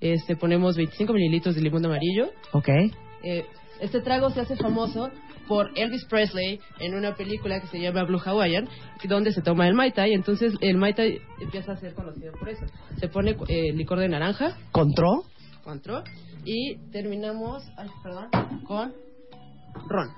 Este, 0.00 0.36
ponemos 0.36 0.76
25 0.76 1.12
mililitros 1.12 1.54
de 1.54 1.62
limón 1.62 1.84
amarillo. 1.86 2.30
ok. 2.52 2.68
Eh, 3.22 3.46
este 3.84 4.00
trago 4.00 4.30
se 4.30 4.40
hace 4.40 4.56
famoso 4.56 5.10
por 5.46 5.70
Elvis 5.76 6.04
Presley 6.06 6.58
en 6.80 6.94
una 6.94 7.14
película 7.14 7.60
que 7.60 7.66
se 7.66 7.78
llama 7.78 8.04
Blue 8.04 8.20
Hawaiian, 8.24 8.68
donde 9.04 9.32
se 9.32 9.42
toma 9.42 9.68
el 9.68 9.74
Mai 9.74 9.92
Tai. 9.92 10.12
Entonces, 10.12 10.54
el 10.60 10.78
Mai 10.78 10.94
Tai 10.94 11.20
empieza 11.40 11.72
a 11.72 11.76
ser 11.76 11.94
conocido 11.94 12.32
por 12.32 12.48
eso. 12.48 12.64
Se 12.98 13.08
pone 13.08 13.36
eh, 13.48 13.72
licor 13.72 13.98
de 13.98 14.08
naranja, 14.08 14.56
¿Contró? 14.72 15.24
Cointreau, 15.62 16.02
y 16.44 16.76
terminamos 16.92 17.62
ay, 17.76 17.88
perdón, 18.02 18.28
con 18.66 18.92
ron. 19.88 20.08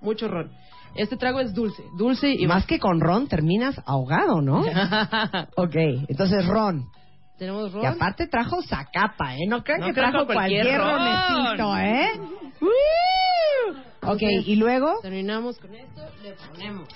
Mucho 0.00 0.28
ron. 0.28 0.50
Este 0.96 1.16
trago 1.16 1.40
es 1.40 1.54
dulce, 1.54 1.82
dulce 1.98 2.32
y 2.32 2.46
Más 2.46 2.66
que 2.66 2.78
con 2.78 3.00
ron 3.00 3.28
terminas 3.28 3.80
ahogado, 3.86 4.40
¿no? 4.40 4.60
ok, 5.56 5.76
entonces 6.08 6.46
ron. 6.46 6.86
Tenemos 7.38 7.72
ron. 7.72 7.82
Y 7.82 7.86
aparte 7.86 8.26
trajo 8.28 8.62
Zacapa, 8.62 9.34
¿eh? 9.36 9.46
No 9.46 9.62
crean 9.62 9.80
No 9.80 9.86
que 9.88 9.92
trajo 9.92 10.26
cualquier 10.26 10.66
cualquier 10.66 10.80
ron. 10.80 10.98
ronecito, 10.98 11.76
¿eh? 11.76 12.45
Ok, 14.02 14.22
¿y 14.44 14.56
luego? 14.56 15.00
Terminamos 15.02 15.58
con 15.58 15.74
esto, 15.74 16.02
le 16.22 16.32
ponemos. 16.50 16.88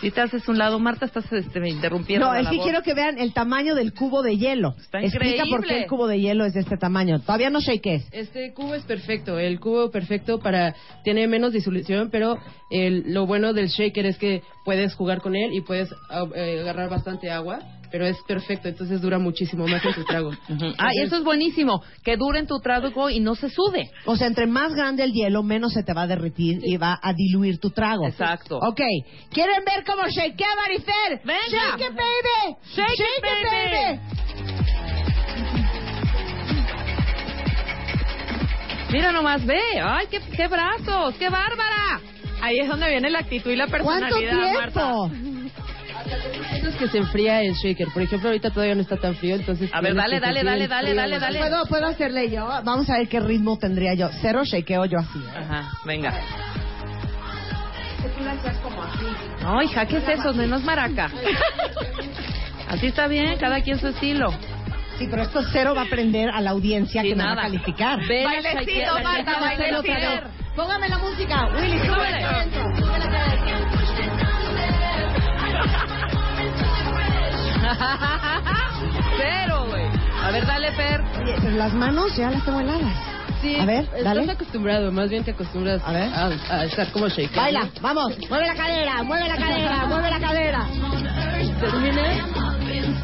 Si 0.00 0.10
te 0.10 0.20
haces 0.20 0.48
un 0.48 0.58
lado, 0.58 0.80
Marta, 0.80 1.06
estás 1.06 1.30
este, 1.32 1.68
interrumpiendo. 1.68 2.26
No, 2.26 2.32
la 2.34 2.40
es 2.40 2.48
que 2.48 2.58
quiero 2.58 2.82
que 2.82 2.92
vean 2.92 3.20
el 3.20 3.32
tamaño 3.32 3.76
del 3.76 3.92
cubo 3.94 4.22
de 4.22 4.36
hielo. 4.36 4.74
Explica 4.94 5.44
por 5.48 5.64
qué 5.64 5.82
el 5.82 5.86
cubo 5.86 6.08
de 6.08 6.18
hielo 6.18 6.44
es 6.44 6.54
de 6.54 6.60
este 6.60 6.76
tamaño. 6.76 7.20
Todavía 7.20 7.50
no 7.50 7.60
sé 7.60 7.80
qué 7.80 7.96
es. 7.96 8.08
Este 8.10 8.52
cubo 8.52 8.74
es 8.74 8.82
perfecto, 8.82 9.38
el 9.38 9.60
cubo 9.60 9.92
perfecto 9.92 10.40
para 10.40 10.74
tiene 11.04 11.28
menos 11.28 11.52
disolución, 11.52 12.08
pero 12.10 12.36
el- 12.68 13.12
lo 13.14 13.26
bueno 13.26 13.52
del 13.52 13.68
shaker 13.68 14.06
es 14.06 14.18
que 14.18 14.42
puedes 14.64 14.92
jugar 14.94 15.20
con 15.20 15.36
él 15.36 15.52
y 15.52 15.60
puedes 15.60 15.88
ah, 16.10 16.24
eh, 16.34 16.58
agarrar 16.62 16.90
bastante 16.90 17.30
agua 17.30 17.60
pero 17.92 18.06
es 18.06 18.16
perfecto, 18.26 18.68
entonces 18.68 19.02
dura 19.02 19.18
muchísimo 19.18 19.66
más 19.66 19.84
en 19.84 19.94
tu 19.94 20.04
trago. 20.04 20.32
Ah, 20.78 20.90
y 20.94 21.02
eso 21.02 21.16
es 21.16 21.24
buenísimo, 21.24 21.82
que 22.02 22.16
dure 22.16 22.38
en 22.38 22.46
tu 22.46 22.58
trago 22.60 23.10
y 23.10 23.20
no 23.20 23.34
se 23.34 23.50
sude. 23.50 23.90
O 24.06 24.16
sea, 24.16 24.26
entre 24.26 24.46
más 24.46 24.72
grande 24.74 25.04
el 25.04 25.12
hielo, 25.12 25.42
menos 25.42 25.74
se 25.74 25.82
te 25.82 25.92
va 25.92 26.02
a 26.02 26.06
derretir 26.06 26.60
y 26.62 26.76
va 26.78 26.98
a 27.02 27.12
diluir 27.12 27.58
tu 27.58 27.70
trago. 27.70 28.06
Exacto. 28.06 28.56
Ok. 28.56 28.80
¿Quieren 29.30 29.64
ver 29.64 29.84
cómo 29.84 30.08
shakea 30.08 30.48
Marifer? 30.56 31.20
Venga. 31.24 31.76
Shake 31.76 31.90
it, 31.90 31.96
baby. 31.96 32.56
Shake 32.74 33.00
it, 33.00 33.22
baby. 33.22 34.00
Mira 38.90 39.12
nomás, 39.12 39.44
ve. 39.44 39.60
Ay, 39.82 40.06
qué, 40.10 40.20
qué 40.34 40.48
brazos, 40.48 41.14
qué 41.18 41.28
bárbara. 41.28 42.00
Ahí 42.40 42.58
es 42.58 42.68
donde 42.68 42.88
viene 42.88 43.10
la 43.10 43.20
actitud 43.20 43.50
y 43.50 43.56
la 43.56 43.66
¿Cuánto 43.66 44.16
personalidad, 44.16 44.72
tiempo? 44.72 45.10
Eso 46.54 46.78
que 46.78 46.88
se 46.88 46.98
enfría 46.98 47.40
el 47.42 47.54
shaker. 47.54 47.88
Por 47.88 48.02
ejemplo, 48.02 48.28
ahorita 48.28 48.50
todavía 48.50 48.74
no 48.74 48.82
está 48.82 48.96
tan 48.96 49.14
frío, 49.16 49.36
entonces... 49.36 49.70
A 49.72 49.80
ver, 49.80 49.94
dale, 49.94 50.20
dale, 50.20 50.42
dale, 50.44 50.68
dale, 50.68 50.94
dale, 50.94 51.18
dale. 51.18 51.38
¿Puedo, 51.38 51.66
¿Puedo 51.66 51.86
hacerle 51.86 52.30
yo? 52.30 52.46
Vamos 52.64 52.88
a 52.90 52.98
ver 52.98 53.08
qué 53.08 53.20
ritmo 53.20 53.58
tendría 53.58 53.94
yo. 53.94 54.08
Cero 54.20 54.42
shakeo 54.44 54.84
yo 54.86 54.98
así. 54.98 55.18
¿eh? 55.18 55.38
Ajá, 55.38 55.70
venga. 55.84 56.12
No, 59.42 59.62
hija, 59.62 59.86
¿qué 59.86 59.96
es 59.98 60.08
eso? 60.08 60.32
No 60.32 60.56
es 60.56 60.62
maraca. 60.64 61.10
Así 62.68 62.86
está 62.86 63.06
bien, 63.06 63.36
cada 63.38 63.60
quien 63.60 63.78
su 63.78 63.88
estilo. 63.88 64.32
Sí, 64.98 65.08
pero 65.10 65.22
esto 65.22 65.42
cero 65.52 65.74
va 65.74 65.82
a 65.82 65.84
aprender 65.84 66.30
a 66.30 66.40
la 66.40 66.50
audiencia 66.50 67.02
Sí, 67.02 67.08
que 67.08 67.16
me 67.16 67.24
va 67.24 67.32
a 67.32 67.34
nada. 67.34 67.48
calificar. 67.48 67.98
Bailecito, 68.06 69.00
Marta, 69.02 69.40
bailecito. 69.40 70.28
Póngame 70.54 70.88
la 70.88 70.98
música. 70.98 71.48
Willy, 71.54 71.78
Súbele. 71.80 72.26
Cero, 79.16 79.66
güey. 79.68 79.86
A 80.22 80.30
ver, 80.30 80.46
dale, 80.46 80.72
Fer. 80.72 81.00
Oye, 81.22 81.34
pero 81.40 81.56
las 81.56 81.72
manos 81.74 82.14
ya 82.16 82.30
las 82.30 82.44
tengo 82.44 82.60
heladas. 82.60 82.92
Sí, 83.40 83.56
A 83.58 83.64
ver, 83.64 83.84
estás 83.84 84.04
dale. 84.04 84.30
acostumbrado, 84.30 84.92
más 84.92 85.08
bien 85.10 85.24
te 85.24 85.32
acostumbras 85.32 85.82
A 85.84 85.90
ver. 85.92 86.12
a, 86.14 86.26
a 86.54 86.64
estar 86.64 86.90
como 86.92 87.08
shaker. 87.08 87.36
Baila, 87.36 87.68
vamos. 87.80 88.16
Mueve 88.28 88.46
la 88.46 88.54
cadera, 88.54 89.02
mueve 89.02 89.26
la 89.28 89.36
cadera, 89.36 89.86
mueve 89.86 90.10
la 90.10 90.20
cadera. 90.20 90.66
Termina, 91.60 92.26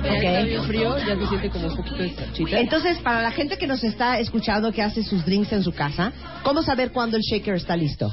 ya 0.02 0.10
Ok. 0.10 0.22
está 0.22 0.42
bien 0.44 0.64
frío, 0.64 0.98
ya 0.98 1.16
se 1.16 1.26
siente 1.26 1.50
como 1.50 1.66
un 1.68 1.76
poquito 1.76 1.96
de 1.96 2.14
salchita. 2.14 2.58
Entonces, 2.60 2.98
para 2.98 3.22
la 3.22 3.30
gente 3.30 3.56
que 3.58 3.66
nos 3.66 3.82
está 3.84 4.18
escuchando 4.18 4.72
que 4.72 4.82
hace 4.82 5.02
sus 5.02 5.24
drinks 5.24 5.52
en 5.52 5.62
su 5.62 5.72
casa, 5.72 6.12
¿cómo 6.42 6.62
saber 6.62 6.92
cuándo 6.92 7.16
el 7.16 7.22
shaker 7.22 7.54
está 7.54 7.76
listo? 7.76 8.12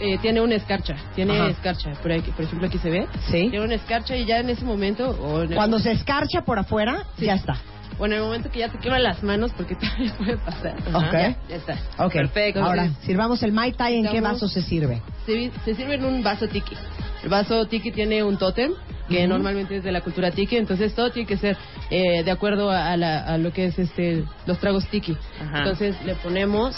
Eh, 0.00 0.18
tiene 0.20 0.40
una 0.40 0.54
escarcha, 0.56 0.96
tiene 1.14 1.34
Ajá. 1.38 1.50
escarcha. 1.50 1.92
Por, 2.02 2.12
aquí- 2.12 2.30
por 2.32 2.44
ejemplo, 2.44 2.66
aquí 2.68 2.78
se 2.78 2.90
ve. 2.90 3.06
Sí. 3.30 3.48
Tiene 3.50 3.64
una 3.64 3.74
escarcha 3.74 4.16
y 4.16 4.24
ya 4.24 4.38
en 4.38 4.50
ese 4.50 4.64
momento... 4.64 5.10
O 5.10 5.42
en 5.42 5.50
el- 5.50 5.54
Cuando 5.56 5.78
se 5.78 5.92
escarcha 5.92 6.42
por 6.42 6.58
afuera, 6.58 7.04
ya 7.18 7.34
está. 7.34 7.54
O 7.98 8.06
en 8.06 8.14
el 8.14 8.20
momento 8.22 8.50
que 8.50 8.60
ya 8.60 8.68
te 8.68 8.78
queman 8.78 9.02
las 9.02 9.22
manos, 9.22 9.52
porque 9.56 9.74
también 9.80 10.12
puede 10.16 10.36
pasar. 10.38 10.74
Ok. 10.92 11.12
Ya, 11.12 11.36
ya 11.48 11.56
está. 11.56 11.78
Ok, 11.98 12.12
Perfecto. 12.12 12.64
Ahora, 12.64 12.90
sirvamos 13.02 13.42
el 13.42 13.52
Mai 13.52 13.72
Tai, 13.72 13.94
¿en 13.96 14.08
qué 14.08 14.20
vaso 14.20 14.48
se 14.48 14.62
sirve? 14.62 15.00
Se, 15.26 15.50
se 15.64 15.74
sirve 15.74 15.94
en 15.94 16.04
un 16.04 16.22
vaso 16.22 16.48
tiki. 16.48 16.74
El 17.22 17.28
vaso 17.28 17.64
tiki 17.66 17.92
tiene 17.92 18.24
un 18.24 18.38
tótem 18.38 18.72
que 19.08 19.26
normalmente 19.26 19.76
es 19.76 19.84
de 19.84 19.92
la 19.92 20.00
cultura 20.00 20.30
tiki, 20.30 20.56
entonces 20.56 20.94
todo 20.94 21.10
tiene 21.10 21.26
que 21.28 21.36
ser 21.36 21.56
eh, 21.90 22.22
de 22.24 22.30
acuerdo 22.30 22.70
a, 22.70 22.96
la- 22.96 23.24
a 23.24 23.38
lo 23.38 23.52
que 23.52 23.66
es 23.66 23.78
este 23.78 24.24
los 24.46 24.58
tragos 24.58 24.86
tiki. 24.88 25.16
Ajá. 25.40 25.58
Entonces 25.58 25.96
le 26.04 26.14
ponemos 26.16 26.74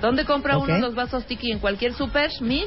¿Dónde 0.00 0.24
compra 0.24 0.58
uno 0.58 0.78
los 0.78 0.94
vasos 0.96 1.24
tiki? 1.26 1.52
¿En 1.52 1.58
cualquier 1.60 1.92
super, 1.94 2.28
Miss? 2.40 2.66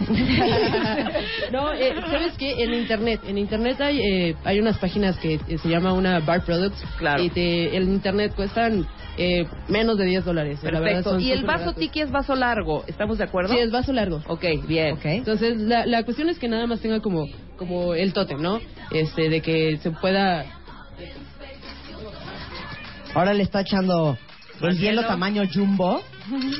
no, 1.52 1.72
eh, 1.72 1.94
¿sabes 2.10 2.32
qué? 2.38 2.62
En 2.64 2.74
internet, 2.74 3.20
en 3.26 3.38
internet 3.38 3.80
hay 3.80 4.00
eh, 4.00 4.36
hay 4.44 4.58
unas 4.60 4.78
páginas 4.78 5.16
que 5.18 5.34
eh, 5.34 5.58
se 5.58 5.68
llama 5.68 5.92
una 5.92 6.18
Bar 6.20 6.44
Products 6.44 6.82
Claro. 6.98 7.22
y 7.22 7.30
te, 7.30 7.76
en 7.76 7.84
internet 7.94 8.32
cuestan 8.34 8.86
eh, 9.16 9.46
menos 9.68 9.96
de 9.96 10.06
10 10.06 10.24
dólares. 10.24 10.58
La 10.62 10.70
verdad, 10.72 10.84
Perfecto. 10.86 11.10
son 11.10 11.20
Y 11.20 11.30
el 11.30 11.42
vaso 11.44 11.58
baratos. 11.66 11.76
tiki 11.76 12.00
es 12.00 12.10
vaso 12.10 12.34
largo. 12.34 12.82
¿Estamos 12.88 13.18
de 13.18 13.24
acuerdo? 13.24 13.54
Sí, 13.54 13.60
es 13.60 13.70
vaso 13.70 13.92
largo. 13.92 14.20
Ok, 14.26 14.44
bien. 14.66 14.94
Ok. 14.94 15.04
Entonces, 15.04 15.56
la, 15.58 15.86
la 15.86 16.02
cuestión 16.02 16.28
es 16.28 16.38
que 16.40 16.48
nada 16.48 16.66
más 16.66 16.80
tenga 16.80 16.98
como, 17.00 17.24
como 17.56 17.94
el 17.94 18.12
tótem, 18.12 18.40
¿no? 18.40 18.60
Este, 18.90 19.28
de 19.28 19.40
que 19.40 19.78
se 19.78 19.90
pueda... 19.90 20.44
Ahora 23.14 23.32
le 23.32 23.44
está 23.44 23.60
echando 23.60 24.18
el 24.60 24.78
hielo. 24.78 25.06
tamaño 25.06 25.42
jumbo. 25.52 26.00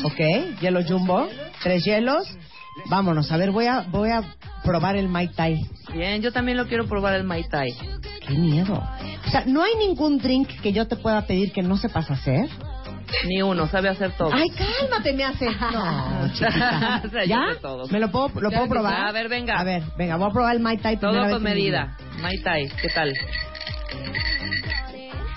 Ok, 0.05 0.61
hielo 0.61 0.85
jumbo. 0.87 1.29
Tres 1.62 1.85
hielos. 1.85 2.29
Vámonos, 2.87 3.31
a 3.31 3.37
ver, 3.37 3.51
voy 3.51 3.66
a, 3.66 3.81
voy 3.83 4.11
a 4.11 4.23
probar 4.62 4.97
el 4.97 5.09
Mai 5.09 5.29
Tai. 5.29 5.61
Bien, 5.93 6.21
yo 6.23 6.33
también 6.33 6.59
lo 6.59 6.66
quiero 6.66 6.87
probar 6.87 7.15
el 7.15 7.25
Mai 7.25 7.45
Tai. 7.45 7.73
Qué 8.27 8.35
miedo. 8.35 8.83
O 9.27 9.31
sea, 9.31 9.45
¿no 9.47 9.62
hay 9.62 9.75
ningún 9.77 10.19
drink 10.19 10.49
que 10.61 10.73
yo 10.73 10.87
te 10.87 10.97
pueda 10.97 11.23
pedir 11.27 11.53
que 11.53 11.62
no 11.62 11.77
sepas 11.77 12.11
hacer? 12.11 12.49
Ni 13.27 13.43
uno, 13.43 13.66
sabe 13.69 13.89
hacer 13.89 14.12
todo. 14.12 14.31
Ay, 14.32 14.49
cálmate, 14.51 15.12
me 15.12 15.24
hace. 15.24 15.47
No, 15.73 16.28
chiquita. 16.32 17.03
O 17.05 17.09
sea, 17.09 17.24
¿Ya? 17.24 17.41
todo. 17.61 17.86
¿Me 17.89 18.01
lo 18.01 18.11
puedo, 18.11 18.28
lo 18.41 18.51
puedo 18.51 18.69
probar? 18.69 19.07
A 19.07 19.12
ver, 19.12 19.28
venga. 19.28 19.59
A 19.59 19.65
ver, 19.65 19.82
venga, 19.97 20.16
voy 20.16 20.28
a 20.28 20.32
probar 20.32 20.55
el 20.57 20.61
Mai 20.62 20.78
Tai 20.78 20.97
Todo 20.99 21.31
con 21.31 21.43
medida. 21.43 21.97
Mai 22.20 22.39
Tai, 22.43 22.69
¿qué 22.81 22.89
tal? 22.89 23.12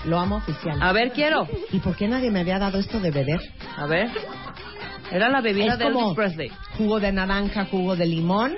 Lo 0.04 0.18
amo 0.18 0.36
oficial. 0.36 0.80
A 0.82 0.92
ver, 0.92 1.12
quiero. 1.12 1.46
¿Y 1.72 1.80
por 1.80 1.96
qué 1.96 2.08
nadie 2.08 2.30
me 2.30 2.40
había 2.40 2.58
dado 2.58 2.78
esto 2.78 3.00
de 3.00 3.10
beber? 3.10 3.40
A 3.76 3.86
ver. 3.86 4.10
Era 5.10 5.28
la 5.28 5.40
bebida 5.40 5.72
Es 5.72 5.78
de 5.78 5.84
como 5.86 6.00
Elvis 6.10 6.16
Presley. 6.16 6.52
jugo 6.76 7.00
de 7.00 7.12
naranja, 7.12 7.64
jugo 7.66 7.96
de 7.96 8.06
limón 8.06 8.54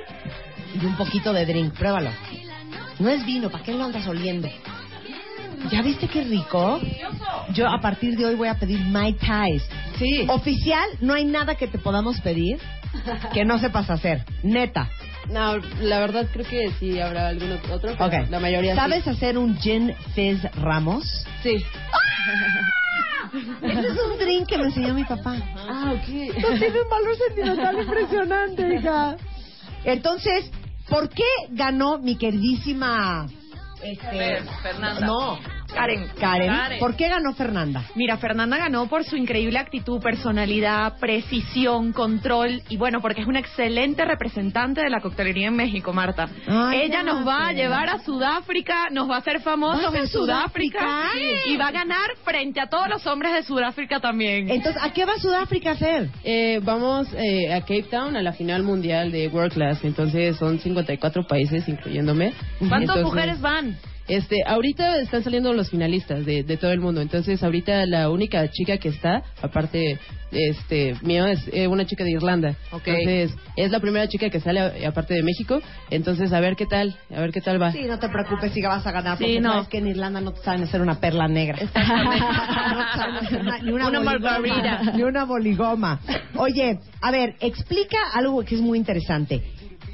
y 0.80 0.84
un 0.84 0.96
poquito 0.96 1.32
de 1.32 1.46
drink. 1.46 1.74
Pruébalo. 1.74 2.10
No 2.98 3.08
es 3.08 3.24
vino, 3.24 3.50
¿para 3.50 3.64
qué 3.64 3.72
lo 3.72 3.84
andas 3.84 4.06
oliendo? 4.06 4.48
¿Ya 5.70 5.82
viste 5.82 6.08
qué 6.08 6.24
rico? 6.24 6.80
Yo 7.52 7.68
a 7.68 7.80
partir 7.80 8.16
de 8.16 8.24
hoy 8.26 8.34
voy 8.34 8.48
a 8.48 8.54
pedir 8.58 8.80
Mai 8.86 9.12
Tais. 9.14 9.62
Sí. 9.98 10.24
Oficial, 10.28 10.88
no 11.00 11.14
hay 11.14 11.24
nada 11.24 11.54
que 11.56 11.66
te 11.66 11.78
podamos 11.78 12.20
pedir 12.20 12.58
que 13.32 13.44
no 13.44 13.58
sepas 13.58 13.88
hacer. 13.90 14.24
Neta. 14.42 14.88
No, 15.28 15.58
la 15.80 16.00
verdad 16.00 16.26
creo 16.32 16.46
que 16.46 16.70
sí 16.80 16.98
habrá 17.00 17.28
algún 17.28 17.52
otro, 17.52 17.78
pero 17.80 17.94
Ok. 18.06 18.30
la 18.30 18.40
mayoría 18.40 18.74
¿Sabes 18.74 19.06
hacer 19.06 19.38
un 19.38 19.56
gin 19.58 19.94
fizz 20.14 20.42
Ramos? 20.56 21.04
sí. 21.42 21.58
Sí. 21.58 21.64
Ese 23.62 23.78
es 23.80 23.98
un 24.12 24.18
drink 24.18 24.48
que 24.48 24.58
me 24.58 24.64
enseñó 24.64 24.92
mi 24.94 25.04
papá. 25.04 25.36
Ah, 25.56 25.92
ok. 25.94 26.08
No 26.08 26.58
tiene 26.58 26.80
un 26.80 26.88
valor 26.90 27.16
sentimental 27.28 27.78
impresionante, 27.80 28.74
hija. 28.74 29.16
Entonces, 29.84 30.50
¿por 30.88 31.08
qué 31.10 31.22
ganó 31.50 31.98
mi 31.98 32.16
queridísima... 32.16 33.28
Este, 33.82 34.06
Fer- 34.10 34.62
Fernanda. 34.62 35.06
No, 35.06 35.38
Karen. 35.72 36.08
Karen. 36.18 36.48
Karen. 36.48 36.78
¿Por 36.78 36.96
qué 36.96 37.08
ganó 37.08 37.32
Fernanda? 37.34 37.84
Mira, 37.94 38.16
Fernanda 38.18 38.56
ganó 38.58 38.88
por 38.88 39.04
su 39.04 39.16
increíble 39.16 39.58
actitud, 39.58 40.00
personalidad, 40.00 40.98
precisión, 40.98 41.92
control 41.92 42.62
y 42.68 42.76
bueno, 42.76 43.00
porque 43.00 43.20
es 43.22 43.26
una 43.26 43.38
excelente 43.40 44.04
representante 44.04 44.82
de 44.82 44.90
la 44.90 45.00
coctelería 45.00 45.48
en 45.48 45.56
México, 45.56 45.92
Marta. 45.92 46.28
Ay, 46.46 46.82
Ella 46.82 47.02
nos 47.02 47.26
va 47.26 47.48
a 47.48 47.52
llevar 47.52 47.88
a 47.88 47.98
Sudáfrica, 48.00 48.88
nos 48.90 49.08
va 49.08 49.16
a 49.16 49.18
hacer 49.18 49.40
famosos 49.40 49.82
¿Vas 49.84 49.94
a 49.94 49.98
en 49.98 50.08
Sudáfrica, 50.08 50.78
Sudáfrica? 50.80 51.48
y 51.48 51.56
va 51.56 51.68
a 51.68 51.72
ganar 51.72 52.10
frente 52.24 52.60
a 52.60 52.66
todos 52.68 52.88
los 52.88 53.06
hombres 53.06 53.32
de 53.32 53.42
Sudáfrica 53.42 54.00
también. 54.00 54.50
Entonces, 54.50 54.82
¿a 54.82 54.92
qué 54.92 55.04
va 55.04 55.18
Sudáfrica 55.18 55.70
a 55.70 55.72
hacer? 55.74 56.08
Eh, 56.24 56.60
vamos 56.62 57.08
eh, 57.16 57.52
a 57.52 57.60
Cape 57.60 57.84
Town 57.90 58.16
a 58.16 58.22
la 58.22 58.32
final 58.32 58.62
mundial 58.62 59.10
de 59.12 59.28
World 59.28 59.52
Class, 59.52 59.84
entonces 59.84 60.36
son 60.36 60.58
54 60.58 61.26
países 61.26 61.68
incluyéndome. 61.68 62.32
¿Cuántas 62.58 62.80
Entonces, 62.80 63.04
mujeres 63.04 63.40
van? 63.40 63.76
Este, 64.10 64.42
ahorita 64.44 64.98
están 64.98 65.22
saliendo 65.22 65.52
los 65.52 65.70
finalistas 65.70 66.26
de, 66.26 66.42
de 66.42 66.56
todo 66.56 66.72
el 66.72 66.80
mundo, 66.80 67.00
entonces 67.00 67.40
ahorita 67.44 67.86
la 67.86 68.10
única 68.10 68.50
chica 68.50 68.76
que 68.78 68.88
está, 68.88 69.22
aparte, 69.40 70.00
este, 70.32 70.96
mío 71.02 71.26
es 71.26 71.40
eh, 71.52 71.68
una 71.68 71.84
chica 71.86 72.02
de 72.02 72.10
Irlanda. 72.10 72.56
Entonces 72.72 73.32
es 73.56 73.70
la 73.70 73.78
primera 73.78 74.08
chica 74.08 74.28
que 74.28 74.40
sale 74.40 74.80
eh, 74.80 74.86
aparte 74.86 75.14
de 75.14 75.22
México, 75.22 75.60
entonces 75.90 76.32
a 76.32 76.40
ver 76.40 76.56
qué 76.56 76.66
tal, 76.66 76.96
a 77.14 77.20
ver 77.20 77.30
qué 77.30 77.40
tal 77.40 77.62
va. 77.62 77.70
Sí, 77.70 77.84
no 77.86 78.00
te 78.00 78.08
preocupes 78.08 78.52
si 78.52 78.60
vas 78.62 78.84
a 78.84 78.90
ganar, 78.90 79.16
Sí, 79.16 79.22
porque 79.24 79.40
no. 79.40 79.52
sabes 79.52 79.68
que 79.68 79.78
en 79.78 79.86
Irlanda 79.86 80.20
no 80.20 80.32
te 80.32 80.40
saben 80.42 80.64
hacer 80.64 80.80
una 80.80 80.98
perla 80.98 81.28
negra. 81.28 81.58
no 81.62 81.70
te 81.70 81.78
saben 82.98 83.16
hacer 83.16 83.40
una- 83.42 83.58
ni 83.58 83.70
una, 83.70 83.88
Una 83.88 83.98
boligoma, 84.00 84.38
margarita. 84.40 84.92
Ni 84.96 85.02
una 85.04 85.24
boligoma. 85.24 86.00
Oye, 86.36 86.80
a 87.00 87.10
ver, 87.12 87.36
explica 87.40 87.98
algo 88.14 88.42
que 88.44 88.56
es 88.56 88.60
muy 88.60 88.76
interesante. 88.76 89.40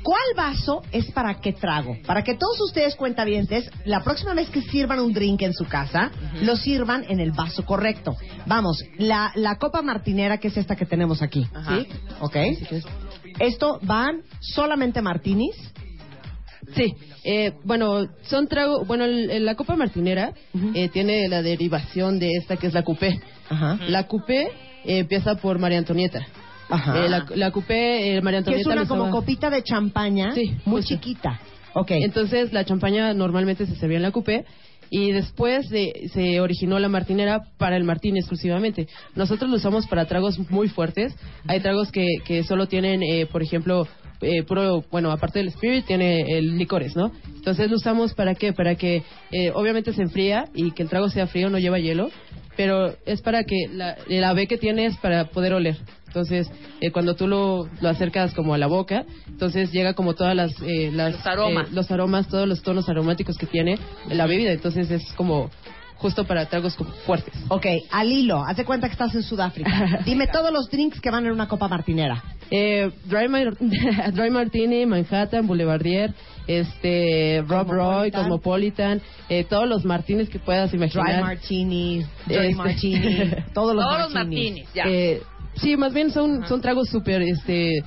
¿Cuál 0.06 0.36
vaso 0.36 0.82
es 0.92 1.10
para 1.10 1.40
qué 1.40 1.52
trago? 1.52 1.96
Para 2.06 2.22
que 2.22 2.36
todos 2.36 2.60
ustedes 2.60 2.94
cuentavientes, 2.94 3.68
la 3.84 4.04
próxima 4.04 4.34
vez 4.34 4.48
que 4.50 4.62
sirvan 4.62 5.00
un 5.00 5.12
drink 5.12 5.42
en 5.42 5.52
su 5.52 5.64
casa, 5.64 6.12
lo 6.42 6.54
sirvan 6.54 7.04
en 7.08 7.18
el 7.18 7.32
vaso 7.32 7.64
correcto. 7.64 8.14
Vamos, 8.46 8.84
la, 8.98 9.32
la 9.34 9.56
copa 9.56 9.82
martinera, 9.82 10.38
que 10.38 10.46
es 10.46 10.56
esta 10.56 10.76
que 10.76 10.86
tenemos 10.86 11.22
aquí. 11.22 11.48
Ajá. 11.52 11.80
¿Sí? 11.80 11.88
¿Ok? 12.20 12.36
Esto 13.40 13.80
van 13.82 14.22
solamente 14.38 15.02
martinis. 15.02 15.56
Sí, 16.76 16.94
eh, 17.24 17.54
bueno, 17.64 18.06
son 18.28 18.46
trago, 18.46 18.84
bueno, 18.84 19.08
la 19.08 19.56
copa 19.56 19.74
martinera 19.74 20.34
eh, 20.74 20.88
tiene 20.88 21.26
la 21.26 21.42
derivación 21.42 22.20
de 22.20 22.30
esta 22.40 22.56
que 22.56 22.68
es 22.68 22.74
la 22.74 22.84
coupé. 22.84 23.20
Ajá. 23.48 23.76
La 23.88 24.06
coupé 24.06 24.42
eh, 24.84 24.98
empieza 24.98 25.34
por 25.34 25.58
María 25.58 25.78
Antonieta. 25.78 26.24
Ajá. 26.68 27.04
Eh, 27.04 27.08
la, 27.08 27.26
la 27.34 27.50
coupé, 27.50 28.16
eh, 28.16 28.20
María 28.22 28.42
Que 28.42 28.56
es 28.56 28.66
una 28.66 28.86
como 28.86 29.10
copita 29.10 29.50
de 29.50 29.62
champaña 29.62 30.32
Sí, 30.32 30.52
muy 30.64 30.80
justo. 30.82 30.94
chiquita. 30.94 31.40
Entonces 31.88 32.52
la 32.52 32.64
champaña 32.64 33.12
normalmente 33.12 33.66
se 33.66 33.74
servía 33.76 33.98
en 33.98 34.02
la 34.02 34.10
coupé 34.10 34.44
y 34.88 35.12
después 35.12 35.66
se, 35.68 36.08
se 36.12 36.40
originó 36.40 36.78
la 36.78 36.88
martinera 36.88 37.40
para 37.58 37.76
el 37.76 37.84
martini 37.84 38.20
exclusivamente. 38.20 38.88
Nosotros 39.14 39.50
lo 39.50 39.56
usamos 39.56 39.86
para 39.86 40.06
tragos 40.06 40.38
muy 40.50 40.68
fuertes. 40.68 41.14
Hay 41.46 41.60
tragos 41.60 41.90
que, 41.92 42.06
que 42.24 42.44
solo 42.44 42.66
tienen, 42.66 43.02
eh, 43.02 43.26
por 43.26 43.42
ejemplo, 43.42 43.86
eh, 44.22 44.42
puro, 44.44 44.84
bueno, 44.90 45.10
aparte 45.10 45.40
del 45.40 45.48
spirit, 45.48 45.84
tiene 45.86 46.38
el 46.38 46.56
licores, 46.56 46.96
¿no? 46.96 47.12
Entonces 47.34 47.68
lo 47.68 47.76
usamos 47.76 48.14
para 48.14 48.34
qué? 48.34 48.52
Para 48.52 48.76
que 48.76 49.02
eh, 49.32 49.50
obviamente 49.54 49.92
se 49.92 50.02
enfría 50.02 50.46
y 50.54 50.70
que 50.70 50.84
el 50.84 50.88
trago 50.88 51.08
sea 51.10 51.26
frío, 51.26 51.50
no 51.50 51.58
lleva 51.58 51.78
hielo, 51.78 52.10
pero 52.56 52.94
es 53.04 53.20
para 53.20 53.44
que 53.44 53.66
la, 53.70 53.96
la 54.08 54.32
B 54.32 54.46
que 54.46 54.56
tiene 54.56 54.86
es 54.86 54.96
para 54.98 55.26
poder 55.26 55.52
oler. 55.52 55.76
Entonces, 56.16 56.50
eh, 56.80 56.90
cuando 56.92 57.14
tú 57.14 57.26
lo, 57.28 57.68
lo 57.82 57.88
acercas 57.90 58.32
como 58.32 58.54
a 58.54 58.58
la 58.58 58.66
boca, 58.68 59.04
entonces 59.28 59.70
llega 59.70 59.92
como 59.92 60.14
todas 60.14 60.34
las... 60.34 60.50
eh, 60.62 60.90
las 60.90 61.12
Los 61.12 61.26
aromas. 61.26 61.68
eh, 61.68 61.70
los 61.74 61.90
aromas, 61.90 62.28
todos 62.28 62.48
los 62.48 62.62
tonos 62.62 62.88
aromáticos 62.88 63.36
que 63.36 63.44
tiene 63.44 63.78
la 64.08 64.26
bebida. 64.26 64.50
Entonces 64.52 64.90
es 64.90 65.12
como 65.12 65.50
justo 65.96 66.24
para 66.24 66.46
tragos 66.46 66.74
como 66.74 66.90
fuertes. 67.04 67.34
Ok, 67.48 67.66
al 67.90 68.10
hilo, 68.10 68.42
haz 68.42 68.56
de 68.56 68.64
cuenta 68.64 68.86
que 68.88 68.92
estás 68.92 69.14
en 69.14 69.22
Sudáfrica. 69.24 70.00
Dime 70.06 70.26
todos 70.26 70.50
los 70.52 70.70
drinks 70.70 71.02
que 71.02 71.10
van 71.10 71.26
en 71.26 71.32
una 71.32 71.48
copa 71.48 71.68
martinera. 71.68 72.22
Eh, 72.50 72.90
dry, 73.04 73.28
Mar- 73.28 73.56
Dry 74.14 74.30
Martini, 74.30 74.86
Manhattan, 74.86 75.46
Boulevardier, 75.46 76.14
este, 76.46 77.42
Rob 77.46 77.68
Roy, 77.70 78.10
Cosmopolitan, 78.10 79.02
eh, 79.28 79.44
todos 79.44 79.68
los 79.68 79.84
martinis 79.84 80.28
que 80.30 80.38
puedas 80.38 80.72
imaginar. 80.72 81.06
Dry 81.14 81.22
Martini, 81.22 82.04
Dirty 82.26 82.46
Este- 82.46 82.54
Martini, 82.54 83.30
todos 83.52 83.74
los 83.74 83.84
Todos 83.84 83.98
los 84.00 84.14
martinis. 84.14 84.64
martinis, 84.64 84.68
ya. 84.74 84.84
Eh, 84.86 85.22
sí, 85.60 85.76
más 85.76 85.92
bien 85.92 86.10
son, 86.10 86.46
son 86.46 86.60
tragos 86.60 86.88
súper 86.88 87.22
este, 87.22 87.84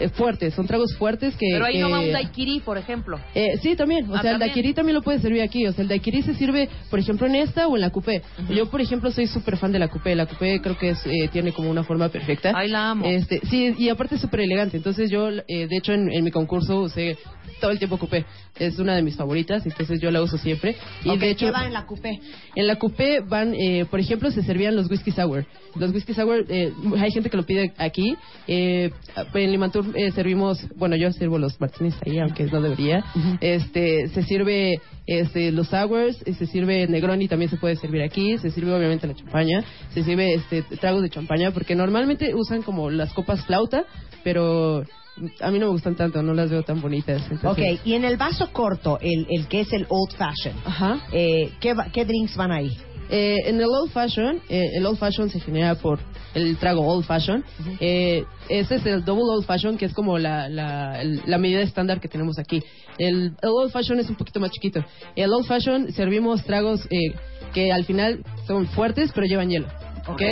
eh, 0.00 0.08
fuertes, 0.08 0.54
son 0.54 0.66
tragos 0.66 0.94
fuertes 0.96 1.34
que... 1.36 1.46
Pero 1.52 1.64
ahí 1.64 1.78
no 1.78 1.90
va 1.90 2.00
un 2.00 2.12
daiquiri, 2.12 2.60
por 2.60 2.78
ejemplo. 2.78 3.18
Eh, 3.34 3.58
sí, 3.62 3.76
también. 3.76 4.10
O 4.10 4.14
Ah, 4.14 4.22
sea, 4.22 4.30
el 4.32 4.38
¿también? 4.38 4.40
daiquiri 4.40 4.74
también 4.74 4.94
lo 4.94 5.02
puedes 5.02 5.22
servir 5.22 5.42
aquí. 5.42 5.66
O 5.66 5.72
sea, 5.72 5.82
el 5.82 5.88
daiquiri 5.88 6.22
se 6.22 6.34
sirve, 6.34 6.68
por 6.90 6.98
ejemplo, 6.98 7.26
en 7.26 7.34
esta 7.36 7.66
o 7.68 7.74
en 7.76 7.80
la 7.82 7.90
coupé. 7.90 8.22
Yo, 8.50 8.70
por 8.70 8.80
ejemplo, 8.80 9.10
soy 9.10 9.26
súper 9.26 9.56
fan 9.56 9.72
de 9.72 9.78
la 9.78 9.88
coupé. 9.88 10.14
La 10.14 10.26
coupé 10.26 10.60
creo 10.60 10.76
que 10.78 10.90
es, 10.90 11.06
eh, 11.06 11.28
tiene 11.32 11.52
como 11.52 11.70
una 11.70 11.84
forma 11.84 12.08
perfecta. 12.08 12.52
Ay, 12.54 12.68
la 12.68 12.90
amo. 12.90 13.04
Este, 13.06 13.40
sí, 13.50 13.74
y 13.78 13.88
aparte 13.88 14.14
es 14.16 14.20
súper 14.20 14.40
elegante. 14.40 14.76
Entonces 14.76 15.10
yo, 15.10 15.28
eh, 15.30 15.66
de 15.68 15.76
hecho, 15.76 15.92
en, 15.92 16.10
en 16.12 16.24
mi 16.24 16.30
concurso 16.30 16.80
usé 16.82 17.16
todo 17.60 17.70
el 17.70 17.78
tiempo 17.78 17.98
coupé. 17.98 18.24
Es 18.58 18.78
una 18.78 18.94
de 18.96 19.02
mis 19.02 19.16
favoritas, 19.16 19.64
entonces 19.64 20.00
yo 20.00 20.10
la 20.10 20.20
uso 20.22 20.36
siempre. 20.36 20.76
Y 21.04 21.16
de 21.16 21.30
hecho, 21.30 21.46
¿Qué 21.46 21.52
va 21.52 21.64
en 21.66 21.72
la 21.72 21.86
coupé? 21.86 22.20
en 22.54 22.66
la 22.66 22.76
coupé 22.76 23.20
van, 23.20 23.54
eh, 23.54 23.86
por 23.90 24.00
ejemplo, 24.00 24.30
se 24.30 24.42
servían 24.42 24.74
los 24.76 24.90
whisky 24.90 25.10
sour. 25.10 25.46
Los 25.76 25.92
whisky 25.92 26.12
sour, 26.12 26.44
eh, 26.48 26.72
hay 26.98 27.10
gente 27.12 27.30
que 27.30 27.36
lo 27.36 27.44
pide 27.44 27.72
aquí. 27.78 28.16
Eh, 28.46 28.90
en 29.34 29.50
Limantur 29.52 29.81
eh, 29.94 30.10
servimos, 30.12 30.66
bueno, 30.76 30.96
yo 30.96 31.12
sirvo 31.12 31.38
los 31.38 31.60
martinis 31.60 31.94
ahí, 32.06 32.18
aunque 32.18 32.44
no 32.44 32.60
debería. 32.60 33.04
Este, 33.40 34.08
se 34.08 34.22
sirve 34.22 34.80
este, 35.06 35.52
los 35.52 35.68
sours, 35.68 36.22
eh, 36.26 36.34
se 36.34 36.46
sirve 36.46 36.86
Negroni, 36.86 37.28
también 37.28 37.50
se 37.50 37.56
puede 37.56 37.76
servir 37.76 38.02
aquí. 38.02 38.38
Se 38.38 38.50
sirve 38.50 38.72
obviamente 38.74 39.06
la 39.06 39.14
champaña, 39.14 39.64
se 39.94 40.02
sirve 40.04 40.34
este 40.34 40.62
tragos 40.62 41.02
de 41.02 41.10
champaña, 41.10 41.50
porque 41.50 41.74
normalmente 41.74 42.34
usan 42.34 42.62
como 42.62 42.90
las 42.90 43.12
copas 43.12 43.44
flauta, 43.46 43.84
pero 44.24 44.82
a 45.40 45.50
mí 45.50 45.58
no 45.58 45.66
me 45.66 45.72
gustan 45.72 45.94
tanto, 45.94 46.22
no 46.22 46.32
las 46.34 46.50
veo 46.50 46.62
tan 46.62 46.80
bonitas. 46.80 47.22
Ok, 47.26 47.32
entonces- 47.32 47.80
y 47.84 47.94
en 47.94 48.04
el 48.04 48.16
vaso 48.16 48.50
corto, 48.52 48.98
el, 49.00 49.26
el 49.28 49.46
que 49.46 49.60
es 49.60 49.72
el 49.72 49.86
old 49.88 50.12
fashion, 50.16 50.54
eh, 51.12 51.50
¿qué, 51.60 51.74
¿qué 51.92 52.04
drinks 52.04 52.36
van 52.36 52.50
ahí? 52.52 52.76
Eh, 53.14 53.36
en 53.44 53.56
el 53.60 53.66
old 53.66 53.90
fashion, 53.92 54.40
eh, 54.48 54.70
el 54.74 54.86
old 54.86 54.98
fashion 54.98 55.28
se 55.28 55.38
genera 55.38 55.74
por 55.74 55.98
el 56.34 56.56
trago 56.56 56.80
old 56.86 57.04
fashion. 57.04 57.44
Eh, 57.78 58.24
ese 58.48 58.76
es 58.76 58.86
el 58.86 59.04
double 59.04 59.24
old 59.36 59.44
fashion, 59.44 59.76
que 59.76 59.84
es 59.84 59.92
como 59.92 60.18
la, 60.18 60.48
la, 60.48 61.00
el- 61.02 61.20
la 61.26 61.36
medida 61.36 61.60
estándar 61.60 62.00
que 62.00 62.08
tenemos 62.08 62.38
aquí. 62.38 62.62
El, 62.98 63.34
el 63.42 63.48
old 63.50 63.70
fashion 63.70 64.00
es 64.00 64.08
un 64.08 64.16
poquito 64.16 64.40
más 64.40 64.50
chiquito. 64.50 64.82
El 65.14 65.30
old 65.32 65.46
fashion 65.46 65.92
servimos 65.92 66.42
tragos 66.44 66.80
eh, 66.90 67.12
que 67.52 67.70
al 67.70 67.84
final 67.84 68.24
son 68.46 68.66
fuertes, 68.68 69.10
pero 69.14 69.26
llevan 69.26 69.50
hielo. 69.50 69.66
¿ok? 70.08 70.12
Ok. 70.12 70.22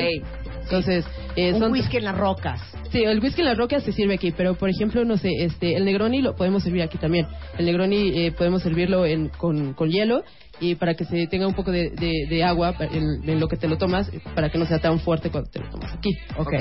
Entonces, 0.63 1.05
eh, 1.37 1.53
Un 1.53 1.59
son 1.61 1.73
whisky 1.73 1.97
en 1.99 2.05
las 2.05 2.17
rocas. 2.17 2.61
Sí, 2.93 3.03
el 3.03 3.21
whisky 3.21 3.41
en 3.43 3.47
las 3.49 3.59
rocas 3.59 3.83
se 3.83 3.93
sirve 3.93 4.15
aquí, 4.15 4.31
pero 4.33 4.55
por 4.55 4.69
ejemplo, 4.71 5.05
no 5.05 5.17
sé, 5.17 5.29
este, 5.41 5.77
el 5.77 5.85
Negroni 5.85 6.23
lo 6.23 6.35
podemos 6.37 6.63
servir 6.63 6.83
aquí 6.83 6.97
también. 6.97 7.27
El 7.59 7.67
Negroni 7.67 8.11
eh, 8.27 8.33
podemos 8.33 8.63
servirlo 8.63 9.05
en, 9.05 9.29
con, 9.29 9.75
con 9.75 9.91
hielo 9.91 10.23
y 10.61 10.75
para 10.75 10.95
que 10.95 11.05
se 11.05 11.27
tenga 11.27 11.47
un 11.47 11.55
poco 11.55 11.71
de, 11.73 11.91
de- 11.91 12.27
de 12.29 12.45
agua 12.45 12.75
en, 12.79 13.29
en 13.29 13.41
lo 13.41 13.49
que 13.49 13.57
te 13.57 13.67
lo 13.69 13.79
tomas, 13.79 14.11
para 14.35 14.51
que 14.51 14.59
no 14.59 14.67
sea 14.67 14.79
tan 14.79 15.01
fuerte 15.01 15.31
cuando 15.31 15.51
te 15.51 15.59
lo 15.61 15.71
tomas 15.71 15.93
aquí. 15.95 16.11
Ok. 16.39 16.53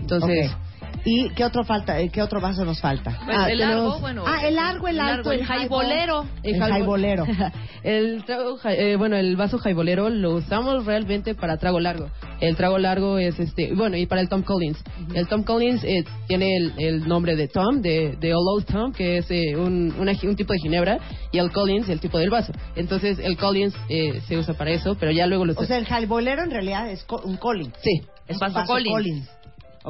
Entonces, 0.00 0.50
Ok. 0.50 0.56
¿Y 1.04 1.30
qué 1.30 1.44
otro 1.44 1.64
falta? 1.64 1.98
eh, 2.00 2.08
¿Qué 2.10 2.22
otro 2.22 2.40
vaso 2.40 2.64
nos 2.64 2.80
falta? 2.80 3.18
Pues 3.24 3.36
el 3.48 3.58
largo, 3.58 3.98
bueno. 3.98 4.24
Ah, 4.26 4.46
el 4.46 4.56
largo, 4.56 4.88
el, 4.88 4.96
el 4.96 5.00
alto, 5.00 5.32
el 5.32 5.44
jaibolero. 5.44 6.26
El 6.42 6.58
jaibolero. 6.58 7.26
el 7.82 8.24
trago, 8.24 8.58
eh, 8.64 8.96
bueno, 8.96 9.16
el 9.16 9.36
vaso 9.36 9.58
jaibolero 9.58 10.10
lo 10.10 10.34
usamos 10.34 10.84
realmente 10.86 11.34
para 11.34 11.56
trago 11.56 11.80
largo. 11.80 12.08
El 12.40 12.56
trago 12.56 12.78
largo 12.78 13.18
es 13.18 13.38
este, 13.40 13.74
bueno, 13.74 13.96
y 13.96 14.06
para 14.06 14.20
el 14.20 14.28
Tom 14.28 14.42
Collins. 14.42 14.82
El 15.14 15.26
Tom 15.28 15.42
Collins 15.42 15.82
eh, 15.84 16.04
tiene 16.26 16.56
el, 16.56 16.72
el 16.78 17.08
nombre 17.08 17.36
de 17.36 17.48
Tom, 17.48 17.80
de, 17.82 18.16
de 18.20 18.34
Old 18.34 18.48
Old 18.48 18.66
Tom, 18.66 18.92
que 18.92 19.18
es 19.18 19.30
eh, 19.30 19.56
un, 19.56 19.94
una 19.98 20.12
un 20.22 20.36
tipo 20.36 20.52
de 20.52 20.58
ginebra, 20.60 20.98
y 21.32 21.38
el 21.38 21.50
Collins, 21.50 21.88
el 21.88 22.00
tipo 22.00 22.18
del 22.18 22.30
vaso. 22.30 22.52
Entonces, 22.76 23.18
el 23.18 23.36
Collins 23.36 23.74
eh, 23.88 24.20
se 24.28 24.36
usa 24.38 24.54
para 24.54 24.70
eso, 24.70 24.96
pero 24.98 25.10
ya 25.10 25.26
luego 25.26 25.44
lo 25.44 25.54
O 25.56 25.64
sea, 25.64 25.78
el 25.78 25.86
jaibolero 25.86 26.42
en 26.42 26.50
realidad 26.50 26.88
es 26.90 27.04
un 27.24 27.36
Collins. 27.36 27.74
Sí. 27.82 28.02
Es 28.28 28.38
Vaso 28.38 28.54
vaso 28.54 28.72
Collins. 28.72 28.92
Collins. 28.92 29.30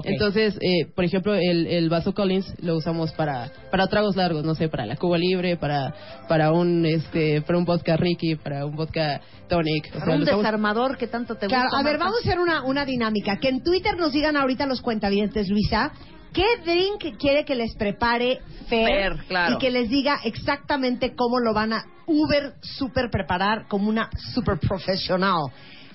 Entonces, 0.05 0.57
eh, 0.61 0.87
por 0.95 1.05
ejemplo, 1.05 1.35
el, 1.35 1.67
el 1.67 1.89
vaso 1.89 2.15
Collins 2.15 2.55
lo 2.63 2.77
usamos 2.77 3.13
para, 3.13 3.51
para 3.71 3.87
tragos 3.89 4.17
largos, 4.17 4.45
no 4.45 4.55
sé, 4.55 4.69
para 4.69 4.87
la 4.87 4.97
Cuba 4.97 5.19
Libre, 5.19 5.57
para, 5.57 5.95
para 6.29 6.53
un 6.53 6.87
este, 6.87 7.43
para 7.43 7.59
un 7.59 7.65
vodka 7.65 7.97
Ricky, 7.97 8.37
para 8.37 8.65
un 8.65 8.75
vodka 8.75 9.21
tonic. 9.49 9.87
o 9.89 9.91
sea, 9.91 10.01
Para 10.01 10.17
un 10.17 10.23
usamos- 10.23 10.43
desarmador 10.43 10.97
que 10.97 11.07
tanto 11.07 11.35
te 11.37 11.47
Claro, 11.47 11.65
gusta. 11.65 11.79
a 11.79 11.83
ver, 11.83 11.99
Marta. 11.99 12.05
vamos 12.07 12.19
a 12.25 12.29
hacer 12.29 12.41
una, 12.41 12.63
una 12.65 12.85
dinámica. 12.85 13.37
Que 13.39 13.49
en 13.49 13.63
Twitter 13.63 13.97
nos 13.99 14.13
digan 14.13 14.37
ahorita 14.37 14.67
los 14.67 14.81
cuentavientes, 14.81 15.49
Luisa, 15.49 15.93
¿qué 16.33 16.45
drink 16.65 17.19
quiere 17.19 17.45
que 17.45 17.55
les 17.55 17.75
prepare 17.77 18.41
Fer? 18.69 18.87
Fer, 18.87 19.25
claro. 19.29 19.55
Y 19.55 19.59
que 19.59 19.71
les 19.71 19.91
diga 19.91 20.21
exactamente 20.25 21.15
cómo 21.15 21.39
lo 21.41 21.53
van 21.53 21.73
a 21.75 21.85
Uber 22.07 22.55
super 22.63 23.11
preparar 23.11 23.67
como 23.69 23.89
una 23.89 24.09
super 24.35 24.59
profesional. 24.59 25.43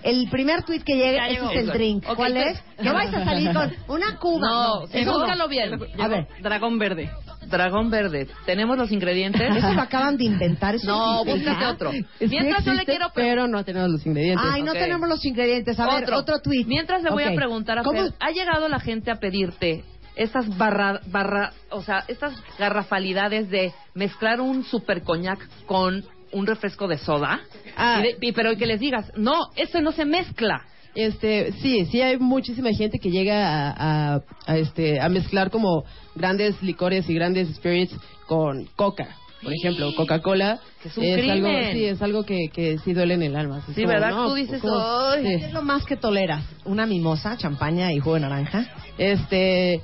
El 0.07 0.29
primer 0.29 0.63
tweet 0.63 0.83
que 0.83 0.95
llegue, 0.95 1.17
ese 1.17 1.45
es 1.45 1.51
el 1.59 1.67
drink. 1.67 2.05
¿Cuál 2.15 2.37
es? 2.37 2.63
No 2.81 2.93
vais 2.93 3.13
a 3.13 3.25
salir 3.25 3.53
con 3.53 3.73
una 3.89 4.17
cuba. 4.17 4.47
No, 4.47 4.79
no. 4.85 5.11
búscalo 5.13 5.47
bien. 5.49 5.77
A 5.99 6.07
ver. 6.07 6.27
Dragón 6.41 6.79
verde. 6.79 7.09
Dragón 7.47 7.89
verde. 7.89 8.27
Tenemos 8.45 8.77
los 8.77 8.89
ingredientes. 8.91 9.41
Eso 9.57 9.73
lo 9.73 9.81
acaban 9.81 10.15
de 10.15 10.23
inventar. 10.23 10.75
Eso 10.75 10.87
No, 10.87 11.25
búscate 11.25 11.61
ya. 11.61 11.69
otro. 11.71 11.91
Sí 11.91 12.05
Mientras 12.21 12.63
yo 12.63 12.73
le 12.73 12.85
quiero 12.85 13.07
pero 13.13 13.47
no 13.47 13.65
tenemos 13.65 13.89
los 13.89 14.05
ingredientes. 14.05 14.47
Ay, 14.49 14.63
no 14.63 14.71
tenemos 14.71 15.09
los 15.09 15.25
ingredientes. 15.25 15.77
A 15.77 15.85
ver, 15.87 16.03
Otro. 16.03 16.17
otro 16.19 16.39
tweet. 16.39 16.65
Mientras 16.65 17.03
le 17.03 17.09
voy 17.09 17.23
a 17.23 17.33
preguntar 17.33 17.79
a 17.79 17.83
¿Cómo? 17.83 18.01
Fer, 18.01 18.13
¿ha 18.19 18.31
llegado 18.31 18.69
la 18.69 18.79
gente 18.79 19.11
a 19.11 19.15
pedirte 19.15 19.83
esas 20.15 20.57
barra, 20.57 21.01
barra, 21.07 21.51
o 21.69 21.81
sea, 21.81 22.03
estas 22.07 22.33
garrafalidades 22.57 23.49
de 23.49 23.73
mezclar 23.93 24.41
un 24.41 24.63
super 24.63 25.03
coñac 25.03 25.39
con 25.65 26.03
un 26.31 26.45
refresco 26.47 26.87
de 26.87 26.97
soda? 26.97 27.39
Ah. 27.75 27.99
Y 27.99 28.03
de- 28.03 28.17
y- 28.27 28.31
pero 28.31 28.55
que 28.57 28.65
les 28.65 28.79
digas, 28.79 29.11
no, 29.15 29.35
eso 29.55 29.81
no 29.81 29.91
se 29.91 30.05
mezcla. 30.05 30.61
Este, 30.95 31.51
sí, 31.61 31.85
sí 31.85 32.01
hay 32.01 32.17
muchísima 32.17 32.71
gente 32.71 32.97
que 32.99 33.11
llega 33.11 33.69
a, 33.69 34.15
a- 34.15 34.21
a, 34.47 34.57
este, 34.57 34.99
a 34.99 35.09
mezclar 35.09 35.51
como 35.51 35.83
grandes 36.15 36.61
licores 36.63 37.07
y 37.09 37.13
grandes 37.13 37.49
spirits 37.55 37.95
con 38.27 38.65
coca. 38.75 39.07
Por 39.43 39.53
ejemplo, 39.53 39.93
Coca-Cola 39.95 40.59
es 40.83 40.97
un 40.97 41.03
algo, 41.05 41.47
crimen. 41.47 41.71
sí, 41.71 41.85
es 41.85 42.01
algo 42.01 42.23
que, 42.23 42.47
que 42.51 42.79
sí 42.79 42.93
duele 42.93 43.13
en 43.13 43.21
el 43.21 43.35
alma. 43.35 43.59
Es 43.59 43.75
Sí, 43.75 43.81
como, 43.83 43.93
¿verdad? 43.93 44.09
no, 44.09 44.29
Tú 44.29 44.33
dices, 44.33 44.59
¿cómo? 44.59 44.75
"Ay". 44.79 45.21
Sí. 45.21 45.27
¿Qué 45.39 45.45
es 45.45 45.53
lo 45.53 45.61
más 45.61 45.85
que 45.85 45.95
toleras? 45.95 46.43
¿Una 46.65 46.87
mimosa, 46.87 47.37
champaña 47.37 47.93
y 47.93 47.99
jugo 47.99 48.15
de 48.15 48.21
naranja? 48.21 48.65
Este, 48.97 49.81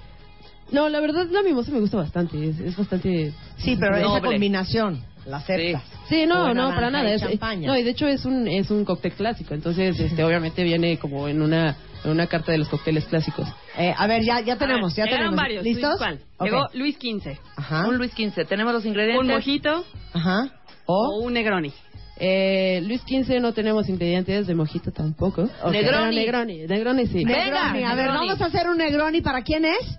no, 0.71 0.89
la 0.89 0.99
verdad 0.99 1.27
la 1.29 1.43
mimosa 1.43 1.71
me 1.71 1.79
gusta 1.79 1.97
bastante, 1.97 2.49
es, 2.49 2.59
es 2.59 2.75
bastante... 2.75 3.31
Sí, 3.57 3.77
pero 3.79 3.95
esa 3.95 4.21
combinación, 4.21 5.03
la 5.25 5.37
aceptas. 5.37 5.83
Sí, 6.09 6.25
no, 6.25 6.53
no, 6.53 6.69
para 6.69 6.89
nada. 6.91 7.09
y 7.09 7.13
Es, 7.13 7.23
no, 7.59 7.77
y 7.77 7.83
de 7.83 7.89
hecho 7.89 8.07
es 8.07 8.25
un 8.25 8.47
es 8.47 8.69
un 8.71 8.83
cóctel 8.85 9.13
clásico, 9.13 9.53
entonces 9.53 9.99
este 9.99 10.23
obviamente 10.23 10.63
viene 10.63 10.97
como 10.97 11.27
en 11.27 11.41
una 11.41 11.75
en 12.03 12.11
una 12.11 12.27
carta 12.27 12.51
de 12.51 12.57
los 12.57 12.67
cócteles 12.69 13.05
clásicos. 13.05 13.47
Eh, 13.77 13.93
a 13.97 14.07
ver, 14.07 14.23
ya, 14.23 14.41
ya 14.41 14.57
tenemos, 14.57 14.93
ya 14.95 15.05
Llegaron 15.05 15.35
tenemos. 15.35 15.41
varios. 15.41 15.63
¿Listos? 15.63 15.99
Llegó 16.41 16.67
Luis 16.73 16.97
15. 16.97 17.39
Ajá. 17.55 17.87
Un 17.87 17.97
Luis 17.97 18.13
15. 18.13 18.43
Tenemos 18.45 18.73
los 18.73 18.85
ingredientes. 18.85 19.21
Un 19.21 19.33
mojito 19.33 19.85
Ajá. 20.13 20.49
o 20.85 21.19
un 21.23 21.33
Negroni. 21.33 21.71
Eh, 22.17 22.81
Luis 22.85 23.01
15 23.03 23.39
no 23.39 23.53
tenemos 23.53 23.87
ingredientes, 23.89 24.45
de 24.47 24.53
mojito 24.53 24.91
tampoco. 24.91 25.49
Negroni, 25.71 26.15
Negroni 26.67 27.07
sí. 27.07 27.23
Negroni. 27.25 27.83
A 27.83 27.95
ver, 27.95 28.07
Negroni. 28.07 28.27
vamos 28.27 28.41
a 28.41 28.45
hacer 28.45 28.67
un 28.67 28.77
Negroni. 28.77 29.21
¿Para 29.21 29.41
quién 29.41 29.65
es? 29.65 29.97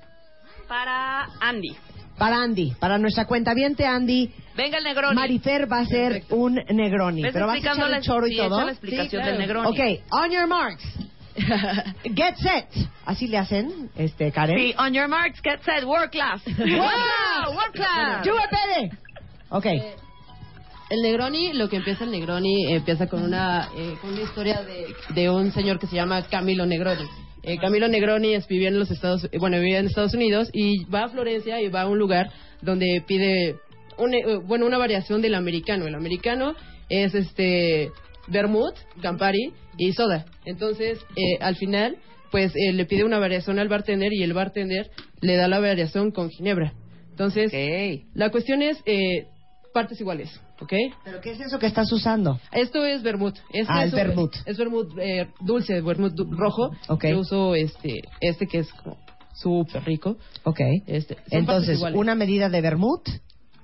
Para 0.68 1.24
Andy. 1.40 1.74
Para 2.18 2.42
Andy. 2.42 2.72
Para 2.78 2.98
nuestra 2.98 3.26
cuenta 3.26 3.52
Andy. 3.52 4.30
Venga 4.56 4.78
el 4.78 4.84
Negroni. 4.84 5.14
Marifer 5.16 5.70
va 5.70 5.78
a 5.78 5.82
hacer 5.82 6.24
un 6.30 6.54
Negroni. 6.54 7.22
¿Ves 7.22 7.32
Pero 7.32 7.46
vas 7.46 7.56
a 7.56 7.58
echar 7.58 7.90
el 7.92 8.02
choro 8.02 8.26
y 8.26 8.32
sí, 8.32 8.36
todo. 8.36 8.64
la 8.64 8.70
explicación 8.72 9.22
Sí, 9.22 9.28
del 9.28 9.38
Negroni. 9.38 9.68
Ok, 9.68 10.00
on 10.10 10.30
your 10.30 10.46
marks. 10.46 10.84
Get 12.14 12.36
set. 12.36 12.68
Así 13.04 13.26
le 13.26 13.38
hacen, 13.38 13.90
este, 13.96 14.30
Karen. 14.30 14.56
Sí, 14.56 14.74
on 14.78 14.92
your 14.94 15.08
marks, 15.08 15.40
get 15.42 15.60
set, 15.64 15.84
work 15.84 16.10
class. 16.12 16.40
¡Wow! 16.46 17.54
Work 17.54 17.72
class. 17.72 18.24
¡Yo, 18.24 18.34
Pede! 18.48 18.90
Ok. 19.50 19.66
El 20.90 21.02
Negroni, 21.02 21.54
lo 21.54 21.68
que 21.68 21.76
empieza 21.76 22.04
el 22.04 22.12
Negroni, 22.12 22.66
eh, 22.66 22.76
empieza 22.76 23.08
con 23.08 23.22
una, 23.24 23.68
eh, 23.76 23.96
con 24.00 24.10
una 24.12 24.22
historia 24.22 24.62
de, 24.62 24.94
de 25.08 25.30
un 25.30 25.50
señor 25.50 25.78
que 25.80 25.86
se 25.88 25.96
llama 25.96 26.22
Camilo 26.22 26.66
Negroni. 26.66 27.04
Eh, 27.46 27.58
Camilo 27.58 27.88
Negroni 27.88 28.34
es, 28.34 28.48
vivía 28.48 28.68
en 28.68 28.78
los 28.78 28.90
Estados, 28.90 29.28
eh, 29.30 29.38
bueno, 29.38 29.58
vivía 29.58 29.78
en 29.78 29.86
Estados 29.86 30.14
Unidos 30.14 30.48
y 30.52 30.84
va 30.86 31.04
a 31.04 31.08
Florencia 31.08 31.60
y 31.60 31.68
va 31.68 31.82
a 31.82 31.88
un 31.88 31.98
lugar 31.98 32.30
donde 32.62 33.02
pide, 33.06 33.56
un, 33.98 34.14
eh, 34.14 34.36
bueno, 34.44 34.66
una 34.66 34.78
variación 34.78 35.20
del 35.20 35.34
americano. 35.34 35.86
El 35.86 35.94
americano 35.94 36.54
es 36.88 37.14
este 37.14 37.90
vermouth, 38.28 38.76
Campari 39.02 39.52
y 39.76 39.92
soda. 39.92 40.24
Entonces, 40.44 40.98
eh, 41.16 41.38
al 41.40 41.56
final, 41.56 41.96
pues 42.30 42.52
eh, 42.56 42.72
le 42.72 42.84
pide 42.86 43.04
una 43.04 43.18
variación 43.18 43.58
al 43.58 43.68
bartender 43.68 44.12
y 44.12 44.22
el 44.22 44.32
bartender 44.32 44.90
le 45.20 45.36
da 45.36 45.48
la 45.48 45.60
variación 45.60 46.10
con 46.10 46.30
ginebra. 46.30 46.72
Entonces, 47.10 47.52
la 48.14 48.30
cuestión 48.30 48.60
es 48.60 48.82
eh, 48.86 49.28
partes 49.74 50.00
iguales, 50.00 50.30
¿ok? 50.60 50.72
¿Pero 51.04 51.20
qué 51.20 51.32
es 51.32 51.40
eso 51.40 51.58
que 51.58 51.66
estás 51.66 51.92
usando? 51.92 52.40
Esto 52.52 52.86
es 52.86 53.02
vermouth. 53.02 53.36
Este 53.50 53.66
Ah, 53.68 53.84
es 53.84 53.92
el 53.92 53.98
vermouth. 53.98 54.32
Es 54.46 54.56
vermouth 54.56 54.96
eh, 54.98 55.26
dulce, 55.40 55.80
vermouth 55.82 56.12
du- 56.14 56.30
rojo. 56.32 56.70
Ok. 56.88 57.04
Yo 57.10 57.18
uso 57.18 57.54
este, 57.54 58.00
este 58.20 58.46
que 58.46 58.60
es 58.60 58.72
como 58.72 58.96
súper 59.34 59.84
rico. 59.84 60.16
Ok. 60.44 60.60
Este, 60.86 61.16
Entonces, 61.30 61.78
una 61.94 62.14
medida 62.14 62.48
de 62.48 62.60
vermouth 62.62 63.08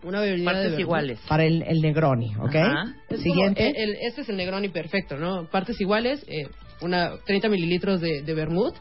Una 0.02 0.20
bebida 0.20 0.44
Partes 0.46 0.62
de 0.64 0.68
vermouth. 0.70 0.80
iguales. 0.80 1.20
para 1.28 1.44
el, 1.44 1.62
el 1.62 1.80
Negroni, 1.80 2.34
¿ok? 2.36 2.54
Ajá. 2.56 2.94
Es 3.08 3.20
como, 3.20 3.22
Siguiente. 3.22 3.68
eh, 3.68 3.74
el- 3.76 3.96
este 4.02 4.22
es 4.22 4.28
el 4.28 4.36
Negroni 4.36 4.68
perfecto, 4.68 5.16
¿no? 5.16 5.46
Partes 5.50 5.80
iguales, 5.80 6.24
eh, 6.26 6.48
una 6.82 7.12
30 7.24 7.48
mililitros 7.48 8.00
de, 8.00 8.22
de 8.22 8.34
vermouth, 8.34 8.74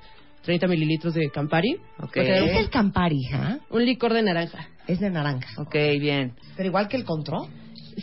30 0.45 0.67
mililitros 0.67 1.13
de 1.13 1.29
Campari. 1.29 1.75
¿Qué 2.13 2.21
es 2.51 2.57
el 2.57 2.69
Campari, 2.69 3.17
hija? 3.19 3.59
Un 3.69 3.85
licor 3.85 4.13
de 4.13 4.23
naranja. 4.23 4.69
Es 4.89 4.99
de 4.99 5.09
naranja. 5.09 5.47
Ok, 5.61 5.73
bien. 5.99 6.33
Pero 6.57 6.67
igual 6.69 6.87
que 6.87 6.97
el 6.97 7.05
Control. 7.05 7.47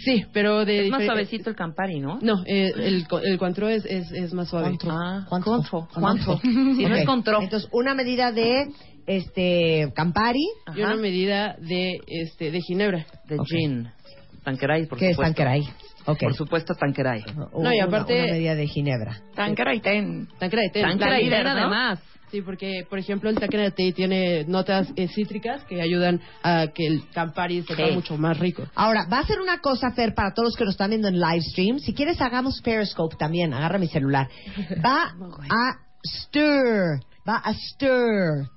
Sí, 0.04 0.24
pero 0.32 0.64
de... 0.64 0.84
Es 0.86 0.90
más 0.90 1.04
suavecito 1.04 1.48
el 1.50 1.56
Campari, 1.56 2.00
¿no? 2.00 2.18
No, 2.20 2.42
eh, 2.46 2.70
el, 2.76 3.06
el 3.24 3.38
Cointreau 3.38 3.70
es, 3.70 3.84
es, 3.86 4.12
es 4.12 4.34
más 4.34 4.48
suave. 4.48 4.76
Ah, 4.88 5.24
¿Cuánto? 5.28 5.88
¿Cuánto? 5.94 6.38
Si 6.42 6.48
no 6.84 6.88
Ok. 6.94 6.98
es 6.98 7.06
control. 7.06 7.44
Entonces, 7.44 7.68
una 7.72 7.94
medida 7.94 8.30
de 8.30 8.66
este 9.06 9.90
Campari. 9.94 10.46
Y 10.74 10.80
una 10.80 10.96
medida 10.96 11.56
de, 11.58 11.98
este, 12.06 12.50
de 12.50 12.60
ginebra. 12.60 13.06
De 13.26 13.38
gin. 13.46 13.88
Tanqueray, 14.44 14.86
por 14.86 14.98
¿Qué 14.98 15.06
es 15.10 15.16
supuesto. 15.16 15.34
Tanqueray? 15.34 15.62
Ok. 16.06 16.20
Por 16.20 16.34
supuesto, 16.34 16.74
Tanqueray. 16.74 17.24
No, 17.58 17.72
y 17.72 17.80
aparte- 17.80 18.22
Una, 18.22 18.32
medida 18.32 18.54
de 18.54 18.66
ginebra. 18.66 19.20
Tanqueray 19.34 19.80
ten. 19.80 20.28
Tanqueray 20.38 20.70
ten. 20.72 20.82
Tanqueray 20.82 21.28
ten, 21.28 21.42
¿no? 21.44 21.50
además. 21.50 22.00
Sí, 22.30 22.42
porque, 22.42 22.84
por 22.90 22.98
ejemplo, 22.98 23.30
el 23.30 23.36
Tea 23.38 23.92
tiene 23.92 24.44
notas 24.44 24.88
eh, 24.96 25.06
cítricas 25.08 25.62
que 25.64 25.80
ayudan 25.80 26.20
a 26.42 26.66
que 26.74 26.86
el 26.86 27.08
Campari 27.10 27.62
sepa 27.62 27.86
Sí. 27.88 27.94
mucho 27.94 28.16
más 28.18 28.38
rico. 28.38 28.64
Ahora, 28.74 29.06
va 29.10 29.20
a 29.20 29.26
ser 29.26 29.40
una 29.40 29.60
cosa, 29.60 29.92
Fer, 29.92 30.12
para 30.14 30.32
todos 30.34 30.48
los 30.48 30.56
que 30.56 30.64
nos 30.64 30.74
están 30.74 30.90
viendo 30.90 31.08
en 31.08 31.20
live 31.20 31.40
stream. 31.42 31.78
Si 31.78 31.94
quieres, 31.94 32.20
hagamos 32.20 32.60
Periscope 32.62 33.16
también. 33.16 33.54
Agarra 33.54 33.78
mi 33.78 33.86
celular. 33.86 34.28
Va 34.84 35.14
a 35.50 35.78
stir. 36.04 37.00
Va 37.28 37.36
a 37.38 37.52
stir. 37.54 38.48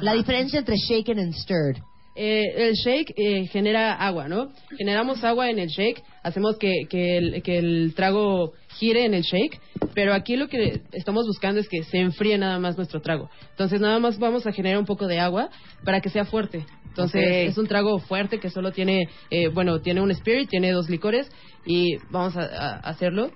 La 0.00 0.12
diferencia 0.14 0.58
entre 0.58 0.76
shaken 0.76 1.18
and 1.18 1.34
stirred. 1.34 1.76
Eh, 2.20 2.42
el 2.68 2.72
shake 2.74 3.14
eh, 3.16 3.46
genera 3.46 3.94
agua, 3.94 4.26
¿no? 4.26 4.48
Generamos 4.76 5.22
agua 5.22 5.50
en 5.50 5.60
el 5.60 5.68
shake, 5.68 6.02
hacemos 6.24 6.56
que, 6.58 6.86
que, 6.90 7.16
el, 7.16 7.42
que 7.44 7.58
el 7.58 7.92
trago 7.94 8.54
gire 8.78 9.04
en 9.04 9.14
el 9.14 9.22
shake, 9.22 9.60
pero 9.94 10.14
aquí 10.14 10.36
lo 10.36 10.48
que 10.48 10.80
estamos 10.92 11.26
buscando 11.26 11.60
es 11.60 11.68
que 11.68 11.82
se 11.84 11.98
enfríe 11.98 12.38
nada 12.38 12.58
más 12.58 12.76
nuestro 12.76 13.00
trago. 13.00 13.28
Entonces 13.50 13.80
nada 13.80 13.98
más 13.98 14.18
vamos 14.18 14.46
a 14.46 14.52
generar 14.52 14.78
un 14.78 14.86
poco 14.86 15.06
de 15.06 15.18
agua 15.20 15.48
para 15.84 16.00
que 16.00 16.10
sea 16.10 16.24
fuerte. 16.24 16.64
Entonces 16.88 17.22
Ok. 17.22 17.50
es 17.50 17.58
un 17.58 17.66
trago 17.66 17.98
fuerte 18.00 18.40
que 18.40 18.50
solo 18.50 18.72
tiene, 18.72 19.08
eh, 19.30 19.48
bueno, 19.48 19.80
tiene 19.80 20.00
un 20.00 20.10
spirit, 20.10 20.48
tiene 20.48 20.72
dos 20.72 20.88
licores 20.88 21.30
y 21.64 21.96
vamos 22.10 22.36
a, 22.36 22.42
a 22.42 22.76
hacerlo. 22.80 23.30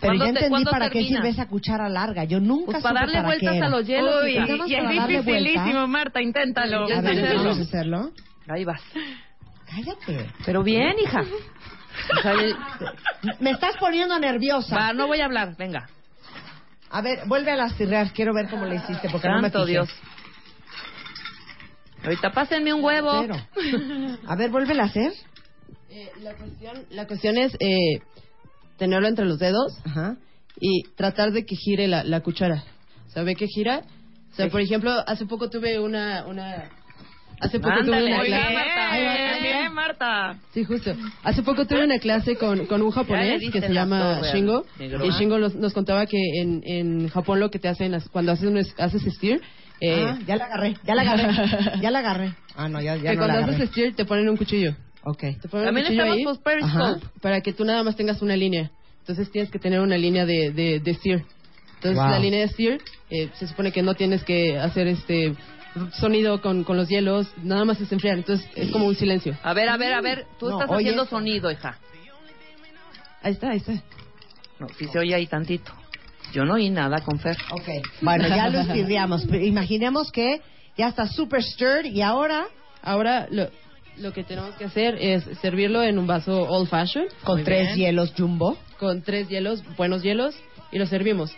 Pero 0.00 0.16
¿Cuándo 0.18 0.24
ya 0.24 0.32
te- 0.32 0.38
entendí 0.38 0.50
cuándo 0.50 0.70
para 0.70 0.86
qué 0.90 0.98
termina? 0.98 1.18
sirve 1.18 1.28
esa 1.30 1.46
cuchara 1.48 1.88
larga. 1.88 2.24
Yo 2.24 2.40
nunca 2.40 2.72
Pues 2.72 2.82
para 2.82 3.00
darle 3.00 3.14
para 3.22 3.28
qué 3.38 3.46
vueltas 3.46 3.62
a 3.62 3.68
los 3.70 3.86
hielos. 3.86 4.14
Uy, 4.24 4.38
más 4.38 4.48
para 4.48 4.94
darle 4.94 5.20
vuelta. 5.22 5.86
Marta, 5.86 6.22
inténtalo. 6.22 6.84
A 6.92 7.00
ver, 7.00 7.36
vamos 7.36 7.58
a 7.58 7.62
hacerlo. 7.62 8.10
Ahí 8.48 8.64
vas. 8.64 8.80
Cállate. 9.66 10.30
Pero 10.44 10.62
bien, 10.62 10.94
hija. 11.02 11.22
O 12.18 12.22
sea, 12.22 12.32
el- 12.32 12.56
Me 13.40 13.50
estás 13.50 13.76
poniendo 13.78 14.18
nerviosa. 14.18 14.76
Va, 14.76 14.92
no 14.92 15.06
voy 15.06 15.20
a 15.20 15.24
hablar, 15.26 15.56
venga. 15.56 15.88
A 16.90 17.00
ver, 17.02 17.20
vuelve 17.26 17.50
a 17.50 17.56
las 17.56 17.76
tirreas. 17.76 18.12
Quiero 18.12 18.32
ver 18.34 18.48
cómo 18.48 18.66
le 18.66 18.76
hiciste 18.76 19.08
porque 19.10 19.28
no 19.28 19.40
me 19.40 19.50
fijé. 19.50 19.64
Dios. 19.66 19.88
Ahorita 22.04 22.30
pásenme 22.32 22.72
un 22.74 22.84
huevo. 22.84 23.10
A 24.28 24.36
ver, 24.36 24.50
vuélvela 24.50 24.82
a 24.84 24.86
hacer. 24.86 25.12
Eh, 25.90 26.10
la, 26.20 26.34
cuestión, 26.34 26.84
la 26.90 27.06
cuestión 27.06 27.38
es 27.38 27.54
eh, 27.60 28.00
tenerlo 28.76 29.08
entre 29.08 29.24
los 29.24 29.38
dedos 29.38 29.78
y 30.60 30.82
tratar 30.96 31.32
de 31.32 31.44
que 31.46 31.56
gire 31.56 31.88
la, 31.88 32.04
la 32.04 32.20
cuchara. 32.20 32.64
¿Sabe 33.08 33.34
qué 33.36 33.46
gira? 33.46 33.82
O 34.32 34.36
sea, 34.36 34.48
por 34.50 34.60
ejemplo, 34.60 34.90
hace 35.06 35.24
poco 35.26 35.48
tuve 35.48 35.78
una... 35.78 36.26
una 36.26 36.68
hace 37.40 37.58
poco 37.60 37.74
tuve 37.84 38.04
una 38.04 38.16
muy 38.18 38.26
clase... 38.26 38.42
bien, 38.46 38.54
Marta. 38.54 38.92
Ahí 38.92 39.04
va, 39.04 39.12
Bien, 39.14 39.28
ahí 39.28 39.52
va. 39.52 39.58
bien, 39.60 39.74
Marta. 39.74 40.38
Sí, 40.52 40.64
justo. 40.64 40.96
Hace 41.22 41.42
poco 41.42 41.66
tuve 41.66 41.84
una 41.84 41.98
clase 41.98 42.36
con, 42.36 42.66
con 42.66 42.82
un 42.82 42.90
japonés 42.90 43.42
que 43.52 43.60
se 43.60 43.68
la 43.68 43.74
llama 43.82 44.20
Shingo. 44.32 44.64
Y 44.78 45.10
Shingo 45.10 45.38
nos, 45.38 45.54
nos 45.54 45.72
contaba 45.72 46.06
que 46.06 46.18
en, 46.40 46.62
en 46.64 47.08
Japón 47.08 47.40
lo 47.40 47.50
que 47.50 47.58
te 47.58 47.68
hacen 47.68 47.96
cuando 48.12 48.32
haces, 48.32 48.48
un 48.48 48.58
es- 48.58 48.74
haces 48.78 49.02
steer... 49.14 49.40
eh, 49.80 50.04
Ah, 50.06 50.18
ya 50.26 50.36
la 50.36 50.44
agarré, 50.46 50.76
ya 50.84 50.94
la 50.94 51.02
agarré, 51.02 51.80
ya 51.80 51.90
la 51.90 51.98
agarré. 51.98 52.34
Ah, 52.56 52.68
no, 52.68 52.80
ya, 52.80 52.96
ya 52.96 53.10
que 53.10 53.16
no 53.16 53.22
la 53.22 53.26
cuando 53.26 53.34
agarré. 53.38 53.54
haces 53.56 53.70
steer 53.70 53.94
te 53.94 54.04
ponen 54.04 54.28
un 54.28 54.36
cuchillo. 54.36 54.74
Ok. 55.02 55.20
Te 55.40 55.48
ponen 55.48 55.66
También 55.66 55.86
un 55.86 55.92
cuchillo 55.98 56.12
ahí. 56.12 56.62
Ajá, 56.62 56.96
para 57.20 57.40
que 57.40 57.52
tú 57.52 57.64
nada 57.64 57.82
más 57.82 57.96
tengas 57.96 58.22
una 58.22 58.36
línea. 58.36 58.70
Entonces 59.00 59.30
tienes 59.30 59.50
que 59.50 59.58
tener 59.58 59.80
una 59.80 59.98
línea 59.98 60.24
de, 60.24 60.50
de, 60.52 60.80
de 60.80 60.94
steer. 60.94 61.24
Entonces 61.74 61.98
Wow. 62.00 62.10
la 62.10 62.18
línea 62.18 62.40
de 62.40 62.48
steer 62.48 62.80
eh, 63.10 63.28
se 63.34 63.46
supone 63.46 63.70
que 63.70 63.82
no 63.82 63.94
tienes 63.94 64.24
que 64.24 64.56
hacer 64.58 64.86
este 64.86 65.34
sonido 65.98 66.40
con, 66.40 66.64
con 66.64 66.76
los 66.76 66.88
hielos, 66.88 67.26
nada 67.42 67.64
más 67.64 67.80
es 67.80 67.90
enfriar. 67.92 68.18
Entonces 68.18 68.48
es 68.54 68.70
como 68.70 68.86
un 68.86 68.94
silencio. 68.94 69.36
A 69.42 69.52
ver, 69.54 69.68
a 69.68 69.76
ver, 69.76 69.92
a 69.94 70.00
ver. 70.00 70.26
Tú 70.38 70.48
No, 70.48 70.58
estás 70.60 70.70
oye 70.70 70.84
haciendo 70.84 71.02
esto. 71.04 71.16
sonido, 71.16 71.50
hija. 71.50 71.78
Ahí 73.22 73.32
está, 73.32 73.50
ahí 73.50 73.56
está. 73.58 73.72
No, 74.58 74.68
si 74.78 74.86
se 74.86 74.98
oye 74.98 75.14
ahí 75.14 75.26
tantito. 75.26 75.72
Yo 76.32 76.44
no 76.44 76.54
oí 76.54 76.70
nada 76.70 77.00
con 77.00 77.18
Fer. 77.18 77.36
Ok. 77.50 77.68
Bueno, 78.02 78.28
ya 78.28 78.48
lo 78.48 78.60
estirriamos. 78.60 79.24
Pero 79.30 79.44
Imaginemos 79.44 80.10
que 80.12 80.40
ya 80.76 80.88
está 80.88 81.06
super 81.06 81.42
stirred 81.42 81.86
y 81.86 82.02
ahora 82.02 82.46
Ahora 82.82 83.26
lo, 83.30 83.48
lo 83.96 84.12
que 84.12 84.24
tenemos 84.24 84.54
que 84.56 84.66
hacer 84.66 84.96
es 85.00 85.24
servirlo 85.40 85.82
en 85.82 85.98
un 85.98 86.06
vaso 86.06 86.42
old 86.42 86.68
fashion. 86.68 87.06
con 87.24 87.36
Muy 87.36 87.44
tres 87.44 87.68
bien. 87.68 87.78
hielos 87.78 88.12
jumbo. 88.16 88.58
Con 88.78 89.00
tres 89.02 89.28
hielos, 89.28 89.62
buenos 89.76 90.02
hielos, 90.02 90.34
y 90.70 90.78
lo 90.78 90.84
servimos. 90.86 91.30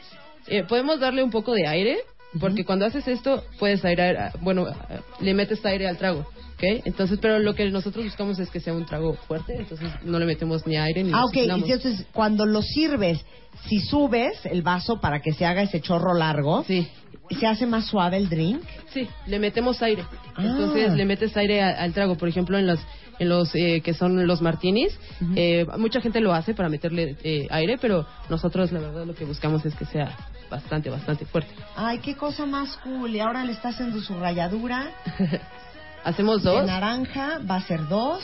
Eh, 0.48 0.64
podemos 0.64 0.98
darle 0.98 1.22
un 1.22 1.30
poco 1.30 1.52
de 1.52 1.66
aire, 1.68 1.98
porque 2.40 2.64
cuando 2.64 2.86
haces 2.86 3.06
esto, 3.08 3.42
puedes 3.58 3.84
airear, 3.84 4.32
bueno, 4.40 4.68
eh, 4.68 4.74
le 5.20 5.34
metes 5.34 5.64
aire 5.64 5.86
al 5.88 5.96
trago, 5.96 6.20
¿ok? 6.20 6.82
Entonces, 6.84 7.18
pero 7.20 7.38
lo 7.38 7.54
que 7.54 7.70
nosotros 7.70 8.04
buscamos 8.04 8.38
es 8.38 8.50
que 8.50 8.60
sea 8.60 8.74
un 8.74 8.86
trago 8.86 9.14
fuerte, 9.28 9.54
entonces 9.56 9.88
no 10.04 10.18
le 10.18 10.26
metemos 10.26 10.66
ni 10.66 10.76
aire 10.76 11.02
ni 11.04 11.12
Ah, 11.12 11.24
ok. 11.24 11.36
Entonces, 11.36 12.04
cuando 12.12 12.46
lo 12.46 12.62
sirves, 12.62 13.24
si 13.68 13.80
subes 13.80 14.44
el 14.46 14.62
vaso 14.62 15.00
para 15.00 15.20
que 15.20 15.32
se 15.32 15.44
haga 15.46 15.62
ese 15.62 15.80
chorro 15.80 16.14
largo, 16.14 16.64
¿se 16.64 17.46
hace 17.46 17.66
más 17.66 17.86
suave 17.86 18.16
el 18.18 18.28
drink? 18.28 18.62
Sí, 18.92 19.08
le 19.26 19.38
metemos 19.38 19.82
aire. 19.82 20.04
Ah. 20.36 20.44
Entonces 20.44 20.92
le 20.94 21.04
metes 21.04 21.36
aire 21.36 21.62
a- 21.62 21.70
al 21.82 21.92
trago. 21.92 22.16
Por 22.16 22.28
ejemplo, 22.28 22.58
en 22.58 22.66
los, 22.66 22.78
en 23.18 23.28
los 23.28 23.54
eh, 23.54 23.80
que 23.82 23.94
son 23.94 24.26
los 24.26 24.42
martinis, 24.42 24.98
eh, 25.34 25.66
mucha 25.78 26.00
gente 26.00 26.20
lo 26.20 26.32
hace 26.32 26.54
para 26.54 26.68
meterle 26.68 27.16
eh, 27.22 27.46
aire, 27.50 27.78
pero 27.80 28.06
nosotros 28.28 28.72
la 28.72 28.80
verdad 28.80 29.06
lo 29.06 29.14
que 29.14 29.24
buscamos 29.24 29.64
es 29.64 29.74
que 29.74 29.84
sea 29.86 30.16
bastante, 30.50 30.90
bastante 30.90 31.24
fuerte. 31.24 31.52
Ay, 31.76 31.98
qué 31.98 32.14
cosa 32.14 32.46
más 32.46 32.76
cool. 32.78 33.14
Y 33.14 33.20
ahora 33.20 33.44
le 33.44 33.52
está 33.52 33.70
haciendo 33.70 34.00
su 34.00 34.14
ralladura. 34.14 34.90
Hacemos 36.04 36.42
De 36.42 36.50
dos. 36.50 36.66
naranja 36.66 37.40
va 37.48 37.56
a 37.56 37.62
ser 37.62 37.88
dos. 37.88 38.22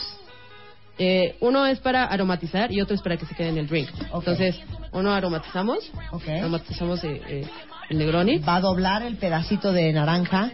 Eh, 0.98 1.36
uno 1.40 1.66
es 1.66 1.80
para 1.80 2.04
aromatizar 2.04 2.70
y 2.70 2.80
otro 2.80 2.94
es 2.94 3.02
para 3.02 3.16
que 3.16 3.26
se 3.26 3.34
quede 3.34 3.48
en 3.48 3.58
el 3.58 3.66
drink. 3.66 3.88
Entonces, 4.12 4.60
uno 4.92 5.10
aromatizamos, 5.10 5.90
aromatizamos 6.28 7.02
eh, 7.02 7.20
eh, 7.28 7.48
el 7.90 7.98
Negroni. 7.98 8.38
Va 8.38 8.56
a 8.56 8.60
doblar 8.60 9.02
el 9.02 9.16
pedacito 9.16 9.72
de 9.72 9.92
naranja. 9.92 10.52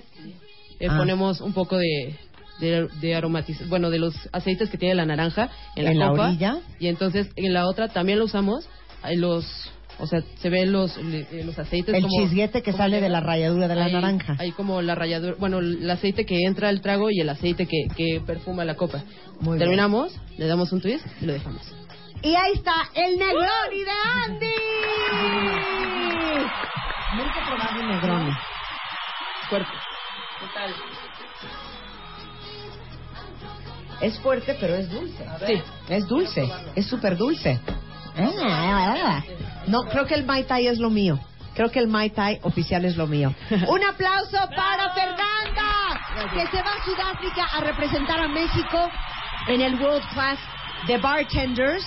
Ah. 0.88 0.96
Ponemos 0.96 1.40
un 1.40 1.52
poco 1.52 1.76
de, 1.76 2.16
de, 2.60 2.88
de 3.00 3.16
aromatiz- 3.16 3.66
bueno, 3.68 3.90
de 3.90 3.98
los 3.98 4.14
aceites 4.32 4.68
que 4.70 4.78
tiene 4.78 4.94
la 4.94 5.06
naranja 5.06 5.50
en 5.76 5.84
la, 5.84 5.90
En 5.92 5.98
la 5.98 6.08
copa. 6.10 6.28
orilla. 6.28 6.58
Y 6.78 6.88
entonces 6.88 7.28
en 7.36 7.52
la 7.52 7.66
otra 7.66 7.88
también 7.88 8.18
lo 8.18 8.24
usamos. 8.26 8.68
Hay 9.02 9.16
los, 9.16 9.44
o 10.00 10.06
sea, 10.06 10.22
se 10.40 10.48
ven 10.50 10.72
los, 10.72 10.96
eh, 10.98 11.42
los 11.44 11.58
aceites. 11.58 11.94
El 11.94 12.02
como- 12.02 12.20
chisguete 12.22 12.62
que 12.62 12.72
como 12.72 12.82
sale 12.82 13.00
de 13.00 13.08
la 13.08 13.20
ralladura 13.20 13.68
de 13.68 13.74
la 13.76 13.84
Hay- 13.86 13.92
naranja. 13.92 14.36
Hay 14.38 14.52
como 14.52 14.82
la 14.82 14.94
ralladura, 14.94 15.34
bueno, 15.38 15.58
el 15.58 15.88
aceite 15.90 16.26
que 16.26 16.36
entra 16.44 16.68
al 16.68 16.80
trago 16.80 17.10
y 17.10 17.20
el 17.20 17.28
aceite 17.28 17.66
que, 17.66 17.86
que 17.96 18.20
perfuma 18.26 18.64
la 18.64 18.74
copa. 18.74 19.02
Muy 19.40 19.50
bien. 19.56 19.58
Terminamos, 19.60 20.18
le 20.36 20.46
damos 20.46 20.72
un 20.72 20.80
twist 20.80 21.06
y 21.20 21.26
lo 21.26 21.32
dejamos. 21.32 21.62
Y 22.22 22.34
ahí 22.34 22.52
está 22.54 22.74
el 22.94 23.16
Negroni 23.16 23.84
de 23.84 23.90
Andy. 24.26 24.46
Nunca 27.16 27.40
he 27.40 27.46
probado 27.46 27.80
un 27.80 27.88
Negroni. 27.88 28.32
Fuerte. 29.48 29.70
Es 34.00 34.18
fuerte, 34.20 34.56
pero 34.60 34.74
es 34.74 34.90
dulce. 34.90 35.24
Sí. 35.46 35.62
Es 35.88 36.06
dulce. 36.06 36.48
Es 36.74 36.86
súper 36.86 37.16
dulce. 37.16 37.60
No, 39.66 39.82
creo 39.84 40.06
que 40.06 40.14
el 40.14 40.24
Mai 40.24 40.44
Tai 40.44 40.66
es 40.66 40.78
lo 40.78 40.90
mío. 40.90 41.18
Creo 41.54 41.70
que 41.70 41.80
el 41.80 41.88
Mai 41.88 42.10
Tai 42.10 42.38
oficial 42.42 42.84
es 42.84 42.96
lo 42.96 43.06
mío. 43.06 43.34
Un 43.50 43.84
aplauso 43.84 44.38
para 44.54 44.92
Fernanda, 44.92 46.30
que 46.32 46.46
se 46.46 46.62
va 46.62 46.70
a 46.70 46.84
Sudáfrica 46.84 47.44
a 47.52 47.60
representar 47.60 48.20
a 48.20 48.28
México 48.28 48.90
en 49.48 49.60
el 49.60 49.74
World 49.80 50.04
Class 50.12 50.38
de 50.86 50.98
Bartenders 50.98 51.84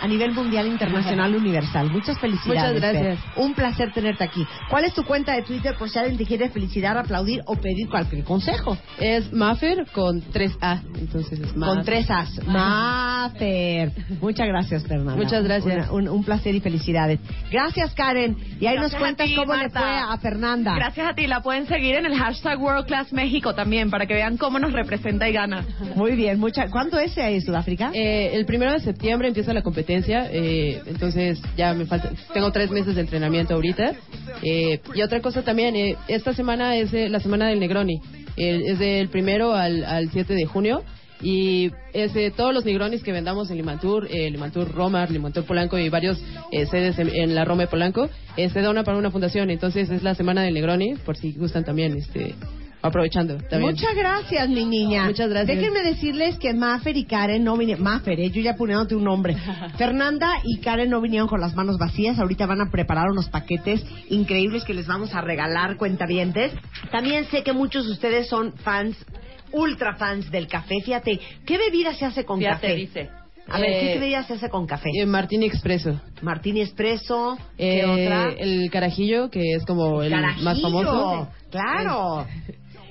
a 0.00 0.06
nivel 0.08 0.32
mundial, 0.32 0.66
internacional, 0.66 1.34
universal. 1.34 1.90
Muchas 1.90 2.18
felicidades. 2.18 2.74
Muchas 2.74 2.92
gracias. 2.92 3.18
Fer. 3.20 3.42
Un 3.42 3.54
placer 3.54 3.92
tenerte 3.92 4.24
aquí. 4.24 4.46
¿Cuál 4.70 4.84
es 4.84 4.94
tu 4.94 5.04
cuenta 5.04 5.32
de 5.34 5.42
Twitter 5.42 5.74
por 5.78 5.88
si 5.90 5.98
alguien 5.98 6.16
te 6.18 6.24
quiere 6.26 6.48
felicitar, 6.50 6.96
aplaudir 6.96 7.42
o 7.46 7.56
pedir 7.56 7.88
cualquier 7.88 8.24
consejo? 8.24 8.76
Es 8.98 9.32
Maffer 9.32 9.86
con 9.92 10.22
3A. 10.22 10.82
Entonces 10.98 11.38
es 11.40 11.56
Maffer. 11.56 11.76
Con 11.76 11.84
tres 11.84 12.10
As. 12.10 12.40
Mafer. 12.46 13.92
Muchas 14.20 14.46
gracias, 14.46 14.86
Fernanda. 14.86 15.16
Muchas 15.16 15.44
gracias. 15.44 15.90
Una- 15.90 15.92
un, 15.92 16.08
un 16.08 16.24
placer 16.24 16.54
y 16.54 16.60
felicidades. 16.60 17.20
Gracias, 17.50 17.92
Karen. 17.94 18.36
Y 18.60 18.66
ahí 18.66 18.74
Gracias 18.76 18.92
nos 18.92 19.00
cuentas 19.00 19.26
a 19.26 19.28
ti, 19.28 19.34
cómo 19.36 19.54
le 19.54 19.62
Marta. 19.68 19.80
fue 19.80 19.88
a 20.14 20.18
Fernanda. 20.18 20.74
Gracias 20.76 21.06
a 21.08 21.14
ti. 21.14 21.26
La 21.26 21.40
pueden 21.42 21.66
seguir 21.66 21.94
en 21.96 22.06
el 22.06 22.16
hashtag 22.16 22.60
World 22.60 22.86
Class 22.86 23.12
México 23.12 23.54
también 23.54 23.90
para 23.90 24.06
que 24.06 24.14
vean 24.14 24.36
cómo 24.36 24.58
nos 24.58 24.72
representa 24.72 25.28
y 25.28 25.32
gana. 25.32 25.64
Muy 25.94 26.12
bien. 26.12 26.38
Mucha... 26.38 26.68
¿Cuándo 26.70 26.98
es 26.98 27.16
en 27.16 27.40
Sudáfrica? 27.42 27.90
Eh, 27.94 28.30
el 28.34 28.46
primero 28.46 28.72
de 28.72 28.80
septiembre 28.80 29.28
empieza 29.28 29.52
la 29.52 29.62
competencia, 29.62 29.83
eh, 29.88 30.80
entonces 30.86 31.40
ya 31.56 31.74
me 31.74 31.86
falta, 31.86 32.10
tengo 32.32 32.50
tres 32.52 32.70
meses 32.70 32.94
de 32.94 33.02
entrenamiento 33.02 33.54
ahorita. 33.54 33.92
Eh, 34.42 34.80
y 34.94 35.02
otra 35.02 35.20
cosa 35.20 35.42
también, 35.42 35.76
eh, 35.76 35.96
esta 36.08 36.34
semana 36.34 36.76
es 36.76 36.92
eh, 36.92 37.08
la 37.08 37.20
semana 37.20 37.48
del 37.48 37.60
Negroni, 37.60 38.00
Eh, 38.36 38.62
es 38.66 38.78
del 38.80 39.08
primero 39.10 39.54
al, 39.54 39.84
al 39.84 40.10
7 40.10 40.34
de 40.34 40.44
junio. 40.46 40.82
Y 41.22 41.70
es 41.94 42.12
de 42.12 42.30
todos 42.30 42.52
los 42.52 42.64
Negronis 42.64 43.02
que 43.02 43.12
vendamos 43.12 43.50
en 43.50 43.56
Limantur, 43.56 44.08
eh, 44.10 44.30
Limantur 44.30 44.70
Roma, 44.72 45.06
Limantur 45.06 45.44
Polanco 45.44 45.78
y 45.78 45.88
varios 45.88 46.22
eh, 46.50 46.66
sedes 46.66 46.98
en, 46.98 47.34
la 47.34 47.46
Roma 47.46 47.62
de 47.62 47.68
Polanco, 47.68 48.10
eh, 48.36 48.50
se 48.50 48.60
dona 48.60 48.84
para 48.84 48.98
una 48.98 49.10
fundación. 49.10 49.50
Entonces 49.50 49.88
es 49.90 50.02
la 50.02 50.14
semana 50.14 50.42
del 50.42 50.52
Negroni, 50.52 50.96
por 50.96 51.16
si 51.16 51.32
gustan 51.32 51.64
también, 51.64 51.96
este, 51.96 52.34
aprovechando. 52.84 53.36
También. 53.38 53.72
Muchas 53.72 53.94
gracias, 53.96 54.48
mi 54.48 54.64
niña. 54.64 55.06
Muchas 55.06 55.28
gracias. 55.30 55.56
Déjenme 55.56 55.82
decirles 55.82 56.38
que 56.38 56.52
Maffer 56.52 56.96
y 56.96 57.04
Karen 57.04 57.42
no 57.42 57.56
vinieron. 57.56 57.82
Maffer, 57.82 58.20
eh, 58.20 58.30
yo 58.30 58.42
ya 58.42 58.54
poniéndote 58.56 58.94
un 58.94 59.04
nombre. 59.04 59.36
Fernanda 59.78 60.30
y 60.44 60.58
Karen 60.60 60.90
no 60.90 61.00
vinieron 61.00 61.26
con 61.28 61.40
las 61.40 61.54
manos 61.54 61.78
vacías. 61.78 62.18
Ahorita 62.18 62.46
van 62.46 62.60
a 62.60 62.70
preparar 62.70 63.10
unos 63.10 63.28
paquetes 63.28 63.84
increíbles 64.10 64.64
que 64.64 64.74
les 64.74 64.86
vamos 64.86 65.14
a 65.14 65.20
regalar, 65.22 65.76
cuentavientes. 65.76 66.52
También 66.90 67.24
sé 67.30 67.42
que 67.42 67.52
muchos 67.52 67.86
de 67.86 67.92
ustedes 67.92 68.28
son 68.28 68.52
fans, 68.58 68.96
ultra 69.52 69.94
fans 69.96 70.30
del 70.30 70.46
café. 70.46 70.76
Fíjate, 70.84 71.18
¿qué 71.46 71.58
bebida 71.58 71.94
se 71.94 72.04
hace 72.04 72.24
con 72.24 72.38
Fíjate, 72.38 72.60
café? 72.68 72.74
dice. 72.76 73.10
A 73.46 73.58
ver, 73.60 73.70
¿qué 73.72 73.92
Eh, 73.92 73.98
bebida 73.98 74.22
se 74.24 74.32
hace 74.34 74.48
con 74.48 74.66
café? 74.66 74.88
Eh, 74.98 75.04
Martini 75.04 75.44
Expreso. 75.44 76.00
Martini 76.22 76.62
Espresso. 76.62 77.36
¿Qué 77.58 77.80
Eh, 77.80 77.84
otra? 77.86 78.30
El 78.38 78.70
carajillo, 78.70 79.28
que 79.30 79.42
es 79.54 79.66
como 79.66 80.02
el 80.02 80.12
más 80.42 80.60
famoso. 80.62 81.28
Claro. 81.50 82.26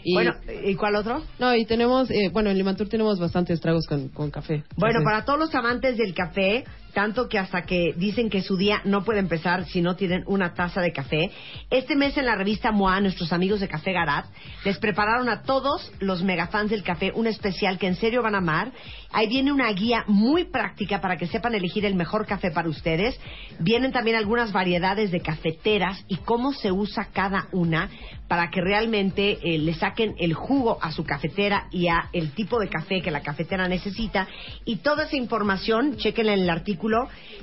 Y, 0.04 0.14
Bueno, 0.14 0.34
¿y 0.66 0.76
cuál 0.76 0.96
otro? 0.96 1.24
No, 1.40 1.56
y 1.56 1.66
tenemos, 1.66 2.12
eh, 2.12 2.30
bueno, 2.32 2.50
en 2.50 2.58
Limantur 2.58 2.90
tenemos 2.90 3.20
bastantes 3.20 3.62
tragos 3.62 3.86
con, 3.88 4.10
con 4.10 4.32
café. 4.32 4.64
Bueno, 4.76 5.00
Entonces, 5.00 5.04
para 5.04 5.26
todos 5.26 5.40
los 5.40 5.56
amantes 5.56 5.98
del 5.98 6.14
café, 6.14 6.66
tanto 6.94 7.28
que 7.28 7.40
hasta 7.40 7.64
que 7.64 7.94
dicen 7.98 8.30
que 8.30 8.42
su 8.42 8.56
día 8.56 8.82
no 8.86 9.04
puede 9.04 9.20
empezar 9.20 9.66
si 9.66 9.82
no 9.82 9.96
tienen 9.96 10.24
una 10.28 10.54
taza 10.54 10.82
de 10.82 10.94
café, 10.94 11.32
este 11.70 11.96
mes 11.96 12.16
en 12.18 12.26
la 12.26 12.36
revista 12.36 12.72
MOA, 12.72 13.02
nuestros 13.02 13.34
amigos 13.34 13.60
de 13.60 13.68
Café 13.68 13.94
Garat, 13.94 14.26
les 14.64 14.78
prepararon 14.78 15.30
a 15.30 15.42
todos 15.42 15.92
los 16.00 16.24
megafans 16.24 16.70
del 16.70 16.84
café 16.84 17.12
un 17.16 17.28
especial 17.28 17.78
que 17.78 17.88
en 17.88 17.96
serio 17.96 18.22
van 18.22 18.36
a 18.36 18.40
amar. 18.40 18.72
Ahí 19.12 19.28
viene 19.28 19.52
una 19.52 19.72
guía 19.72 20.04
muy 20.08 20.46
práctica 20.46 21.02
para 21.02 21.18
que 21.18 21.28
sepan 21.28 21.56
elegir 21.56 21.86
el 21.86 21.96
mejor 21.96 22.26
café 22.26 22.52
para 22.52 22.70
ustedes. 22.70 23.20
Vienen 23.60 23.92
también 23.92 24.16
algunas 24.16 24.52
variedades 24.52 25.12
de 25.12 25.22
cafeteras 25.22 26.04
y 26.08 26.18
cómo 26.18 26.54
se 26.54 26.72
usa 26.72 27.10
cada 27.14 27.48
una 27.52 27.90
para 28.28 28.50
que 28.50 28.62
realmente 28.62 29.38
eh, 29.44 29.60
le 29.60 29.74
saquen 29.74 30.16
el 30.18 30.34
jugo 30.34 30.80
a 30.82 30.92
su 30.92 31.04
cafetera 31.04 31.68
y 31.72 31.88
a 31.88 32.10
el 32.14 32.32
tipo 32.32 32.60
de 32.60 32.70
café 32.70 33.02
que 33.02 33.12
la 33.12 33.22
cafetera 33.22 33.68
necesita. 33.68 34.28
Y 34.66 34.78
toda 34.78 35.06
esa 35.06 35.18
información, 35.18 35.98
chequenla 35.98 36.34
en 36.34 36.40
el 36.40 36.50
artículo 36.50 36.83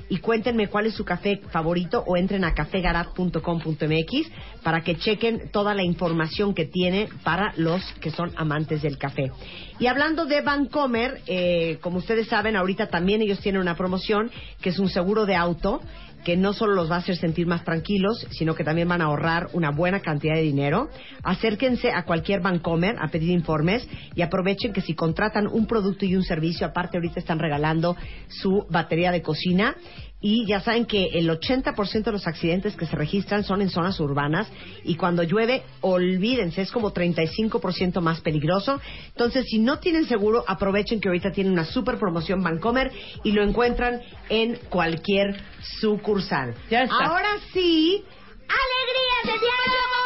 y 0.09 0.17
cuéntenme 0.17 0.67
cuál 0.67 0.85
es 0.85 0.93
su 0.93 1.03
café 1.03 1.41
favorito 1.51 2.03
o 2.05 2.15
entren 2.15 2.43
a 2.43 2.53
cafegarat.com.mx 2.53 4.31
para 4.63 4.83
que 4.83 4.97
chequen 4.97 5.49
toda 5.51 5.73
la 5.73 5.83
información 5.83 6.53
que 6.53 6.65
tiene 6.65 7.09
para 7.23 7.53
los 7.57 7.81
que 7.99 8.11
son 8.11 8.31
amantes 8.35 8.81
del 8.81 8.97
café. 8.97 9.31
Y 9.79 9.87
hablando 9.87 10.25
de 10.25 10.41
Vancomer, 10.41 11.21
eh, 11.25 11.79
como 11.81 11.97
ustedes 11.97 12.27
saben, 12.27 12.55
ahorita 12.55 12.87
también 12.87 13.21
ellos 13.21 13.39
tienen 13.39 13.61
una 13.61 13.75
promoción 13.75 14.29
que 14.61 14.69
es 14.69 14.79
un 14.79 14.89
seguro 14.89 15.25
de 15.25 15.35
auto 15.35 15.81
que 16.23 16.37
no 16.37 16.53
solo 16.53 16.73
los 16.73 16.89
va 16.89 16.95
a 16.95 16.99
hacer 16.99 17.17
sentir 17.17 17.47
más 17.47 17.63
tranquilos, 17.63 18.27
sino 18.31 18.55
que 18.55 18.63
también 18.63 18.87
van 18.87 19.01
a 19.01 19.05
ahorrar 19.05 19.49
una 19.53 19.71
buena 19.71 20.01
cantidad 20.01 20.35
de 20.35 20.41
dinero. 20.41 20.89
Acérquense 21.23 21.91
a 21.91 22.03
cualquier 22.03 22.41
Bancomer 22.41 22.95
a 22.99 23.07
pedir 23.07 23.31
informes 23.31 23.87
y 24.15 24.21
aprovechen 24.21 24.73
que 24.73 24.81
si 24.81 24.93
contratan 24.93 25.47
un 25.47 25.65
producto 25.65 26.05
y 26.05 26.15
un 26.15 26.23
servicio, 26.23 26.67
aparte 26.67 26.97
ahorita 26.97 27.19
están 27.19 27.39
regalando 27.39 27.95
su 28.27 28.65
batería 28.69 29.11
de 29.11 29.21
cocina. 29.21 29.75
Y 30.21 30.45
ya 30.45 30.61
saben 30.61 30.85
que 30.85 31.05
el 31.13 31.29
80% 31.29 32.03
de 32.03 32.11
los 32.11 32.27
accidentes 32.27 32.75
que 32.75 32.85
se 32.85 32.95
registran 32.95 33.43
son 33.43 33.61
en 33.61 33.69
zonas 33.69 33.99
urbanas 33.99 34.47
y 34.83 34.95
cuando 34.95 35.23
llueve, 35.23 35.63
olvídense, 35.81 36.61
es 36.61 36.71
como 36.71 36.93
35% 36.93 38.01
más 38.01 38.21
peligroso. 38.21 38.79
Entonces, 39.07 39.45
si 39.47 39.57
no 39.57 39.79
tienen 39.79 40.05
seguro, 40.05 40.43
aprovechen 40.47 41.01
que 41.01 41.09
ahorita 41.09 41.31
tienen 41.31 41.53
una 41.53 41.65
super 41.65 41.97
promoción 41.97 42.43
Bancomer 42.43 42.91
y 43.23 43.31
lo 43.31 43.43
encuentran 43.43 44.01
en 44.29 44.59
cualquier 44.69 45.41
sucursal. 45.79 46.53
Ya 46.69 46.83
está. 46.83 46.95
Ahora 46.95 47.37
sí, 47.51 48.03
¡alegría 48.47 49.33
de 49.33 49.39
diario! 49.39 50.00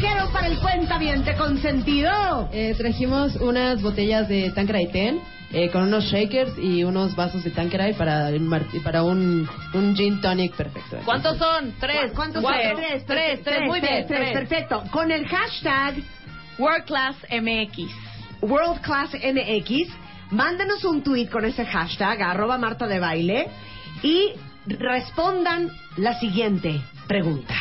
Trajeron 0.00 0.32
para 0.32 0.46
el 0.46 0.58
cuentaviente 0.58 1.34
consentido? 1.36 2.48
eh, 2.52 2.74
trajimos 2.76 3.36
unas 3.36 3.82
botellas 3.82 4.28
de 4.28 4.50
Tanqueray 4.50 4.88
Ten 4.90 5.20
eh, 5.52 5.68
con 5.70 5.82
unos 5.82 6.04
shakers 6.04 6.52
y 6.58 6.84
unos 6.84 7.14
vasos 7.16 7.42
de 7.44 7.50
Tanqueray 7.50 7.94
para, 7.94 8.28
el 8.28 8.40
mar- 8.40 8.66
para 8.84 9.02
un, 9.02 9.48
un 9.74 9.96
gin 9.96 10.20
tonic 10.20 10.54
perfecto. 10.54 10.98
¿Cuántos 11.04 11.36
son? 11.38 11.74
Tres. 11.80 12.12
¿Cuántos 12.14 12.42
son? 12.42 12.52
Tres, 12.76 13.04
Tres, 13.04 13.42
tres, 13.42 13.60
muy 13.66 13.80
bien. 13.80 14.06
tres, 14.06 14.06
tres. 14.06 14.32
perfecto. 14.32 14.84
Con 14.92 15.10
el 15.10 15.26
hashtag 15.26 15.96
World 16.58 16.84
Class 16.84 17.16
MX. 17.30 17.90
World 18.42 18.80
Class 18.80 19.10
MX, 19.12 19.88
mándanos 20.30 20.84
un 20.84 21.02
tweet 21.02 21.26
con 21.28 21.44
ese 21.44 21.66
hashtag, 21.66 22.22
arroba 22.22 22.56
Marta 22.56 22.86
de 22.86 23.00
Baile, 23.00 23.48
y 24.02 24.30
respondan 24.66 25.68
la 25.96 26.18
siguiente 26.20 26.80
pregunta. 27.08 27.54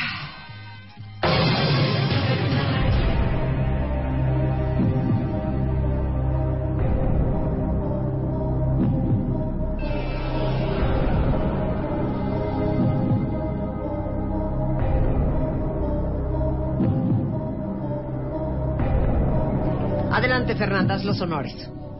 Haz 20.62 21.06
los 21.06 21.22
honores. 21.22 21.56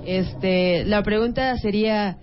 Este, 0.06 0.84
la 0.84 1.02
pregunta 1.02 1.56
sería, 1.58 2.18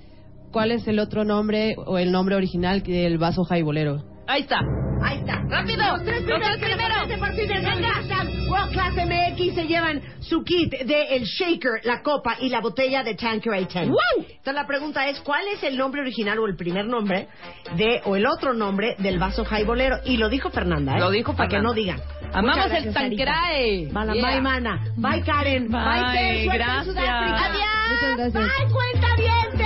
¿cuál 0.52 0.70
es 0.70 0.86
el 0.86 0.98
otro 0.98 1.24
nombre 1.24 1.76
o 1.78 1.98
el 1.98 2.12
nombre 2.12 2.36
original 2.36 2.82
del 2.82 3.16
vaso 3.16 3.44
jaibolero? 3.44 4.02
Ahí 4.26 4.42
está. 4.42 4.60
Ahí 5.02 5.18
está. 5.18 5.42
¡Rápido! 5.48 5.82
Los 5.96 6.04
tres 6.04 6.22
primeros 6.22 6.48
tres 6.48 6.58
que 6.58 6.66
primeros. 6.66 6.88
levanten 6.88 7.18
por 7.20 7.32
fin 7.34 7.50
en 7.50 7.66
el 7.66 7.84
hashtag 7.84 8.28
World 8.48 8.72
Class 8.72 8.94
MX 8.94 9.54
se 9.54 9.66
llevan 9.66 10.00
su 10.20 10.42
kit 10.44 10.72
de 10.72 11.16
el 11.16 11.24
shaker, 11.24 11.80
la 11.84 12.02
copa 12.02 12.36
y 12.40 12.48
la 12.48 12.60
botella 12.60 13.02
de 13.02 13.14
Tanqueray 13.14 13.66
10. 13.66 13.76
Entonces 13.86 14.54
la 14.54 14.66
pregunta 14.66 15.08
es, 15.08 15.20
¿cuál 15.20 15.46
es 15.52 15.62
el 15.62 15.76
nombre 15.76 16.00
original 16.00 16.38
o 16.38 16.46
el 16.46 16.56
primer 16.56 16.86
nombre 16.86 17.28
de 17.76 18.00
o 18.04 18.16
el 18.16 18.26
otro 18.26 18.54
nombre 18.54 18.94
del 18.98 19.18
vaso 19.18 19.44
jaibolero? 19.44 19.98
Y 20.04 20.16
lo 20.16 20.28
dijo 20.28 20.50
Fernanda, 20.50 20.96
¿eh? 20.96 21.00
Lo 21.00 21.10
dijo 21.10 21.34
Para 21.34 21.48
que 21.48 21.60
no 21.60 21.72
digan. 21.74 22.00
Amamos 22.32 22.64
el 22.66 22.70
gracias, 22.70 22.94
Sarita. 22.94 23.24
Tanqueray. 23.24 23.86
Bye, 23.86 24.14
Yeah. 24.16 24.30
bye, 24.30 24.40
mana. 24.40 24.84
Bye, 24.96 25.22
Karen. 25.22 25.68
Bye, 25.70 25.80
Bye, 25.80 26.48
gracias. 26.52 26.96
Adiós. 26.96 27.06
Muchas 27.90 28.16
gracias. 28.16 28.32
Bye, 28.32 28.72
cuenta 28.72 29.08
Nos 29.16 29.65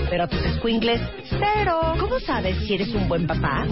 pero 0.09 0.27
tus 0.27 0.41
squinkles, 0.57 1.01
cero. 1.29 1.95
¿Cómo 1.99 2.19
sabes 2.19 2.57
si 2.65 2.75
eres 2.75 2.93
un 2.93 3.07
buen 3.07 3.27
papá? 3.27 3.65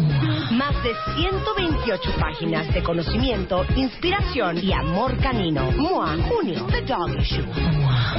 Más 0.52 0.84
de 0.84 0.92
128 1.16 2.12
páginas 2.20 2.74
de 2.74 2.84
conocimiento, 2.84 3.66
inspiración 3.76 4.58
y 4.58 4.72
amor 4.74 5.18
canino. 5.18 5.72
MOA, 5.72 6.18
junio, 6.30 6.66
The 6.72 6.82
Dog 6.82 7.20
Issue. 7.20 7.46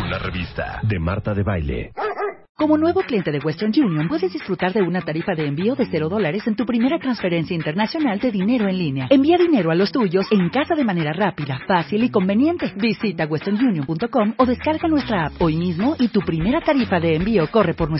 Una 0.05 0.19
revista 0.19 0.81
de 0.83 0.99
Marta 0.99 1.35
de 1.35 1.43
Baile. 1.43 1.93
Como 2.61 2.77
nuevo 2.77 3.01
cliente 3.01 3.33
de 3.33 3.39
Western 3.39 3.73
Union, 3.75 4.07
puedes 4.07 4.35
disfrutar 4.35 4.75
de 4.75 4.83
una 4.83 5.01
tarifa 5.01 5.33
de 5.35 5.47
envío 5.47 5.75
de 5.77 5.87
cero 5.91 6.11
dólares 6.11 6.47
en 6.47 6.57
tu 6.57 6.67
primera 6.67 6.99
transferencia 6.99 7.57
internacional 7.57 8.19
de 8.19 8.31
dinero 8.31 8.69
en 8.69 8.77
línea. 8.77 9.07
Envía 9.09 9.39
dinero 9.39 9.71
a 9.71 9.75
los 9.75 9.91
tuyos 9.91 10.27
en 10.31 10.51
casa 10.51 10.75
de 10.75 10.85
manera 10.85 11.15
rápida, 11.15 11.59
fácil 11.67 12.05
y 12.05 12.11
conveniente. 12.11 12.71
Visita 12.77 13.25
westernunion.com 13.25 14.35
o 14.37 14.45
descarga 14.45 14.89
nuestra 14.89 15.25
app 15.25 15.41
hoy 15.41 15.57
mismo 15.57 15.97
y 15.99 16.09
tu 16.09 16.21
primera 16.21 16.61
tarifa 16.61 17.01
de 17.01 17.17
envío 17.17 17.51
corre 17.51 17.73
por 17.73 17.89
nuestra 17.89 18.00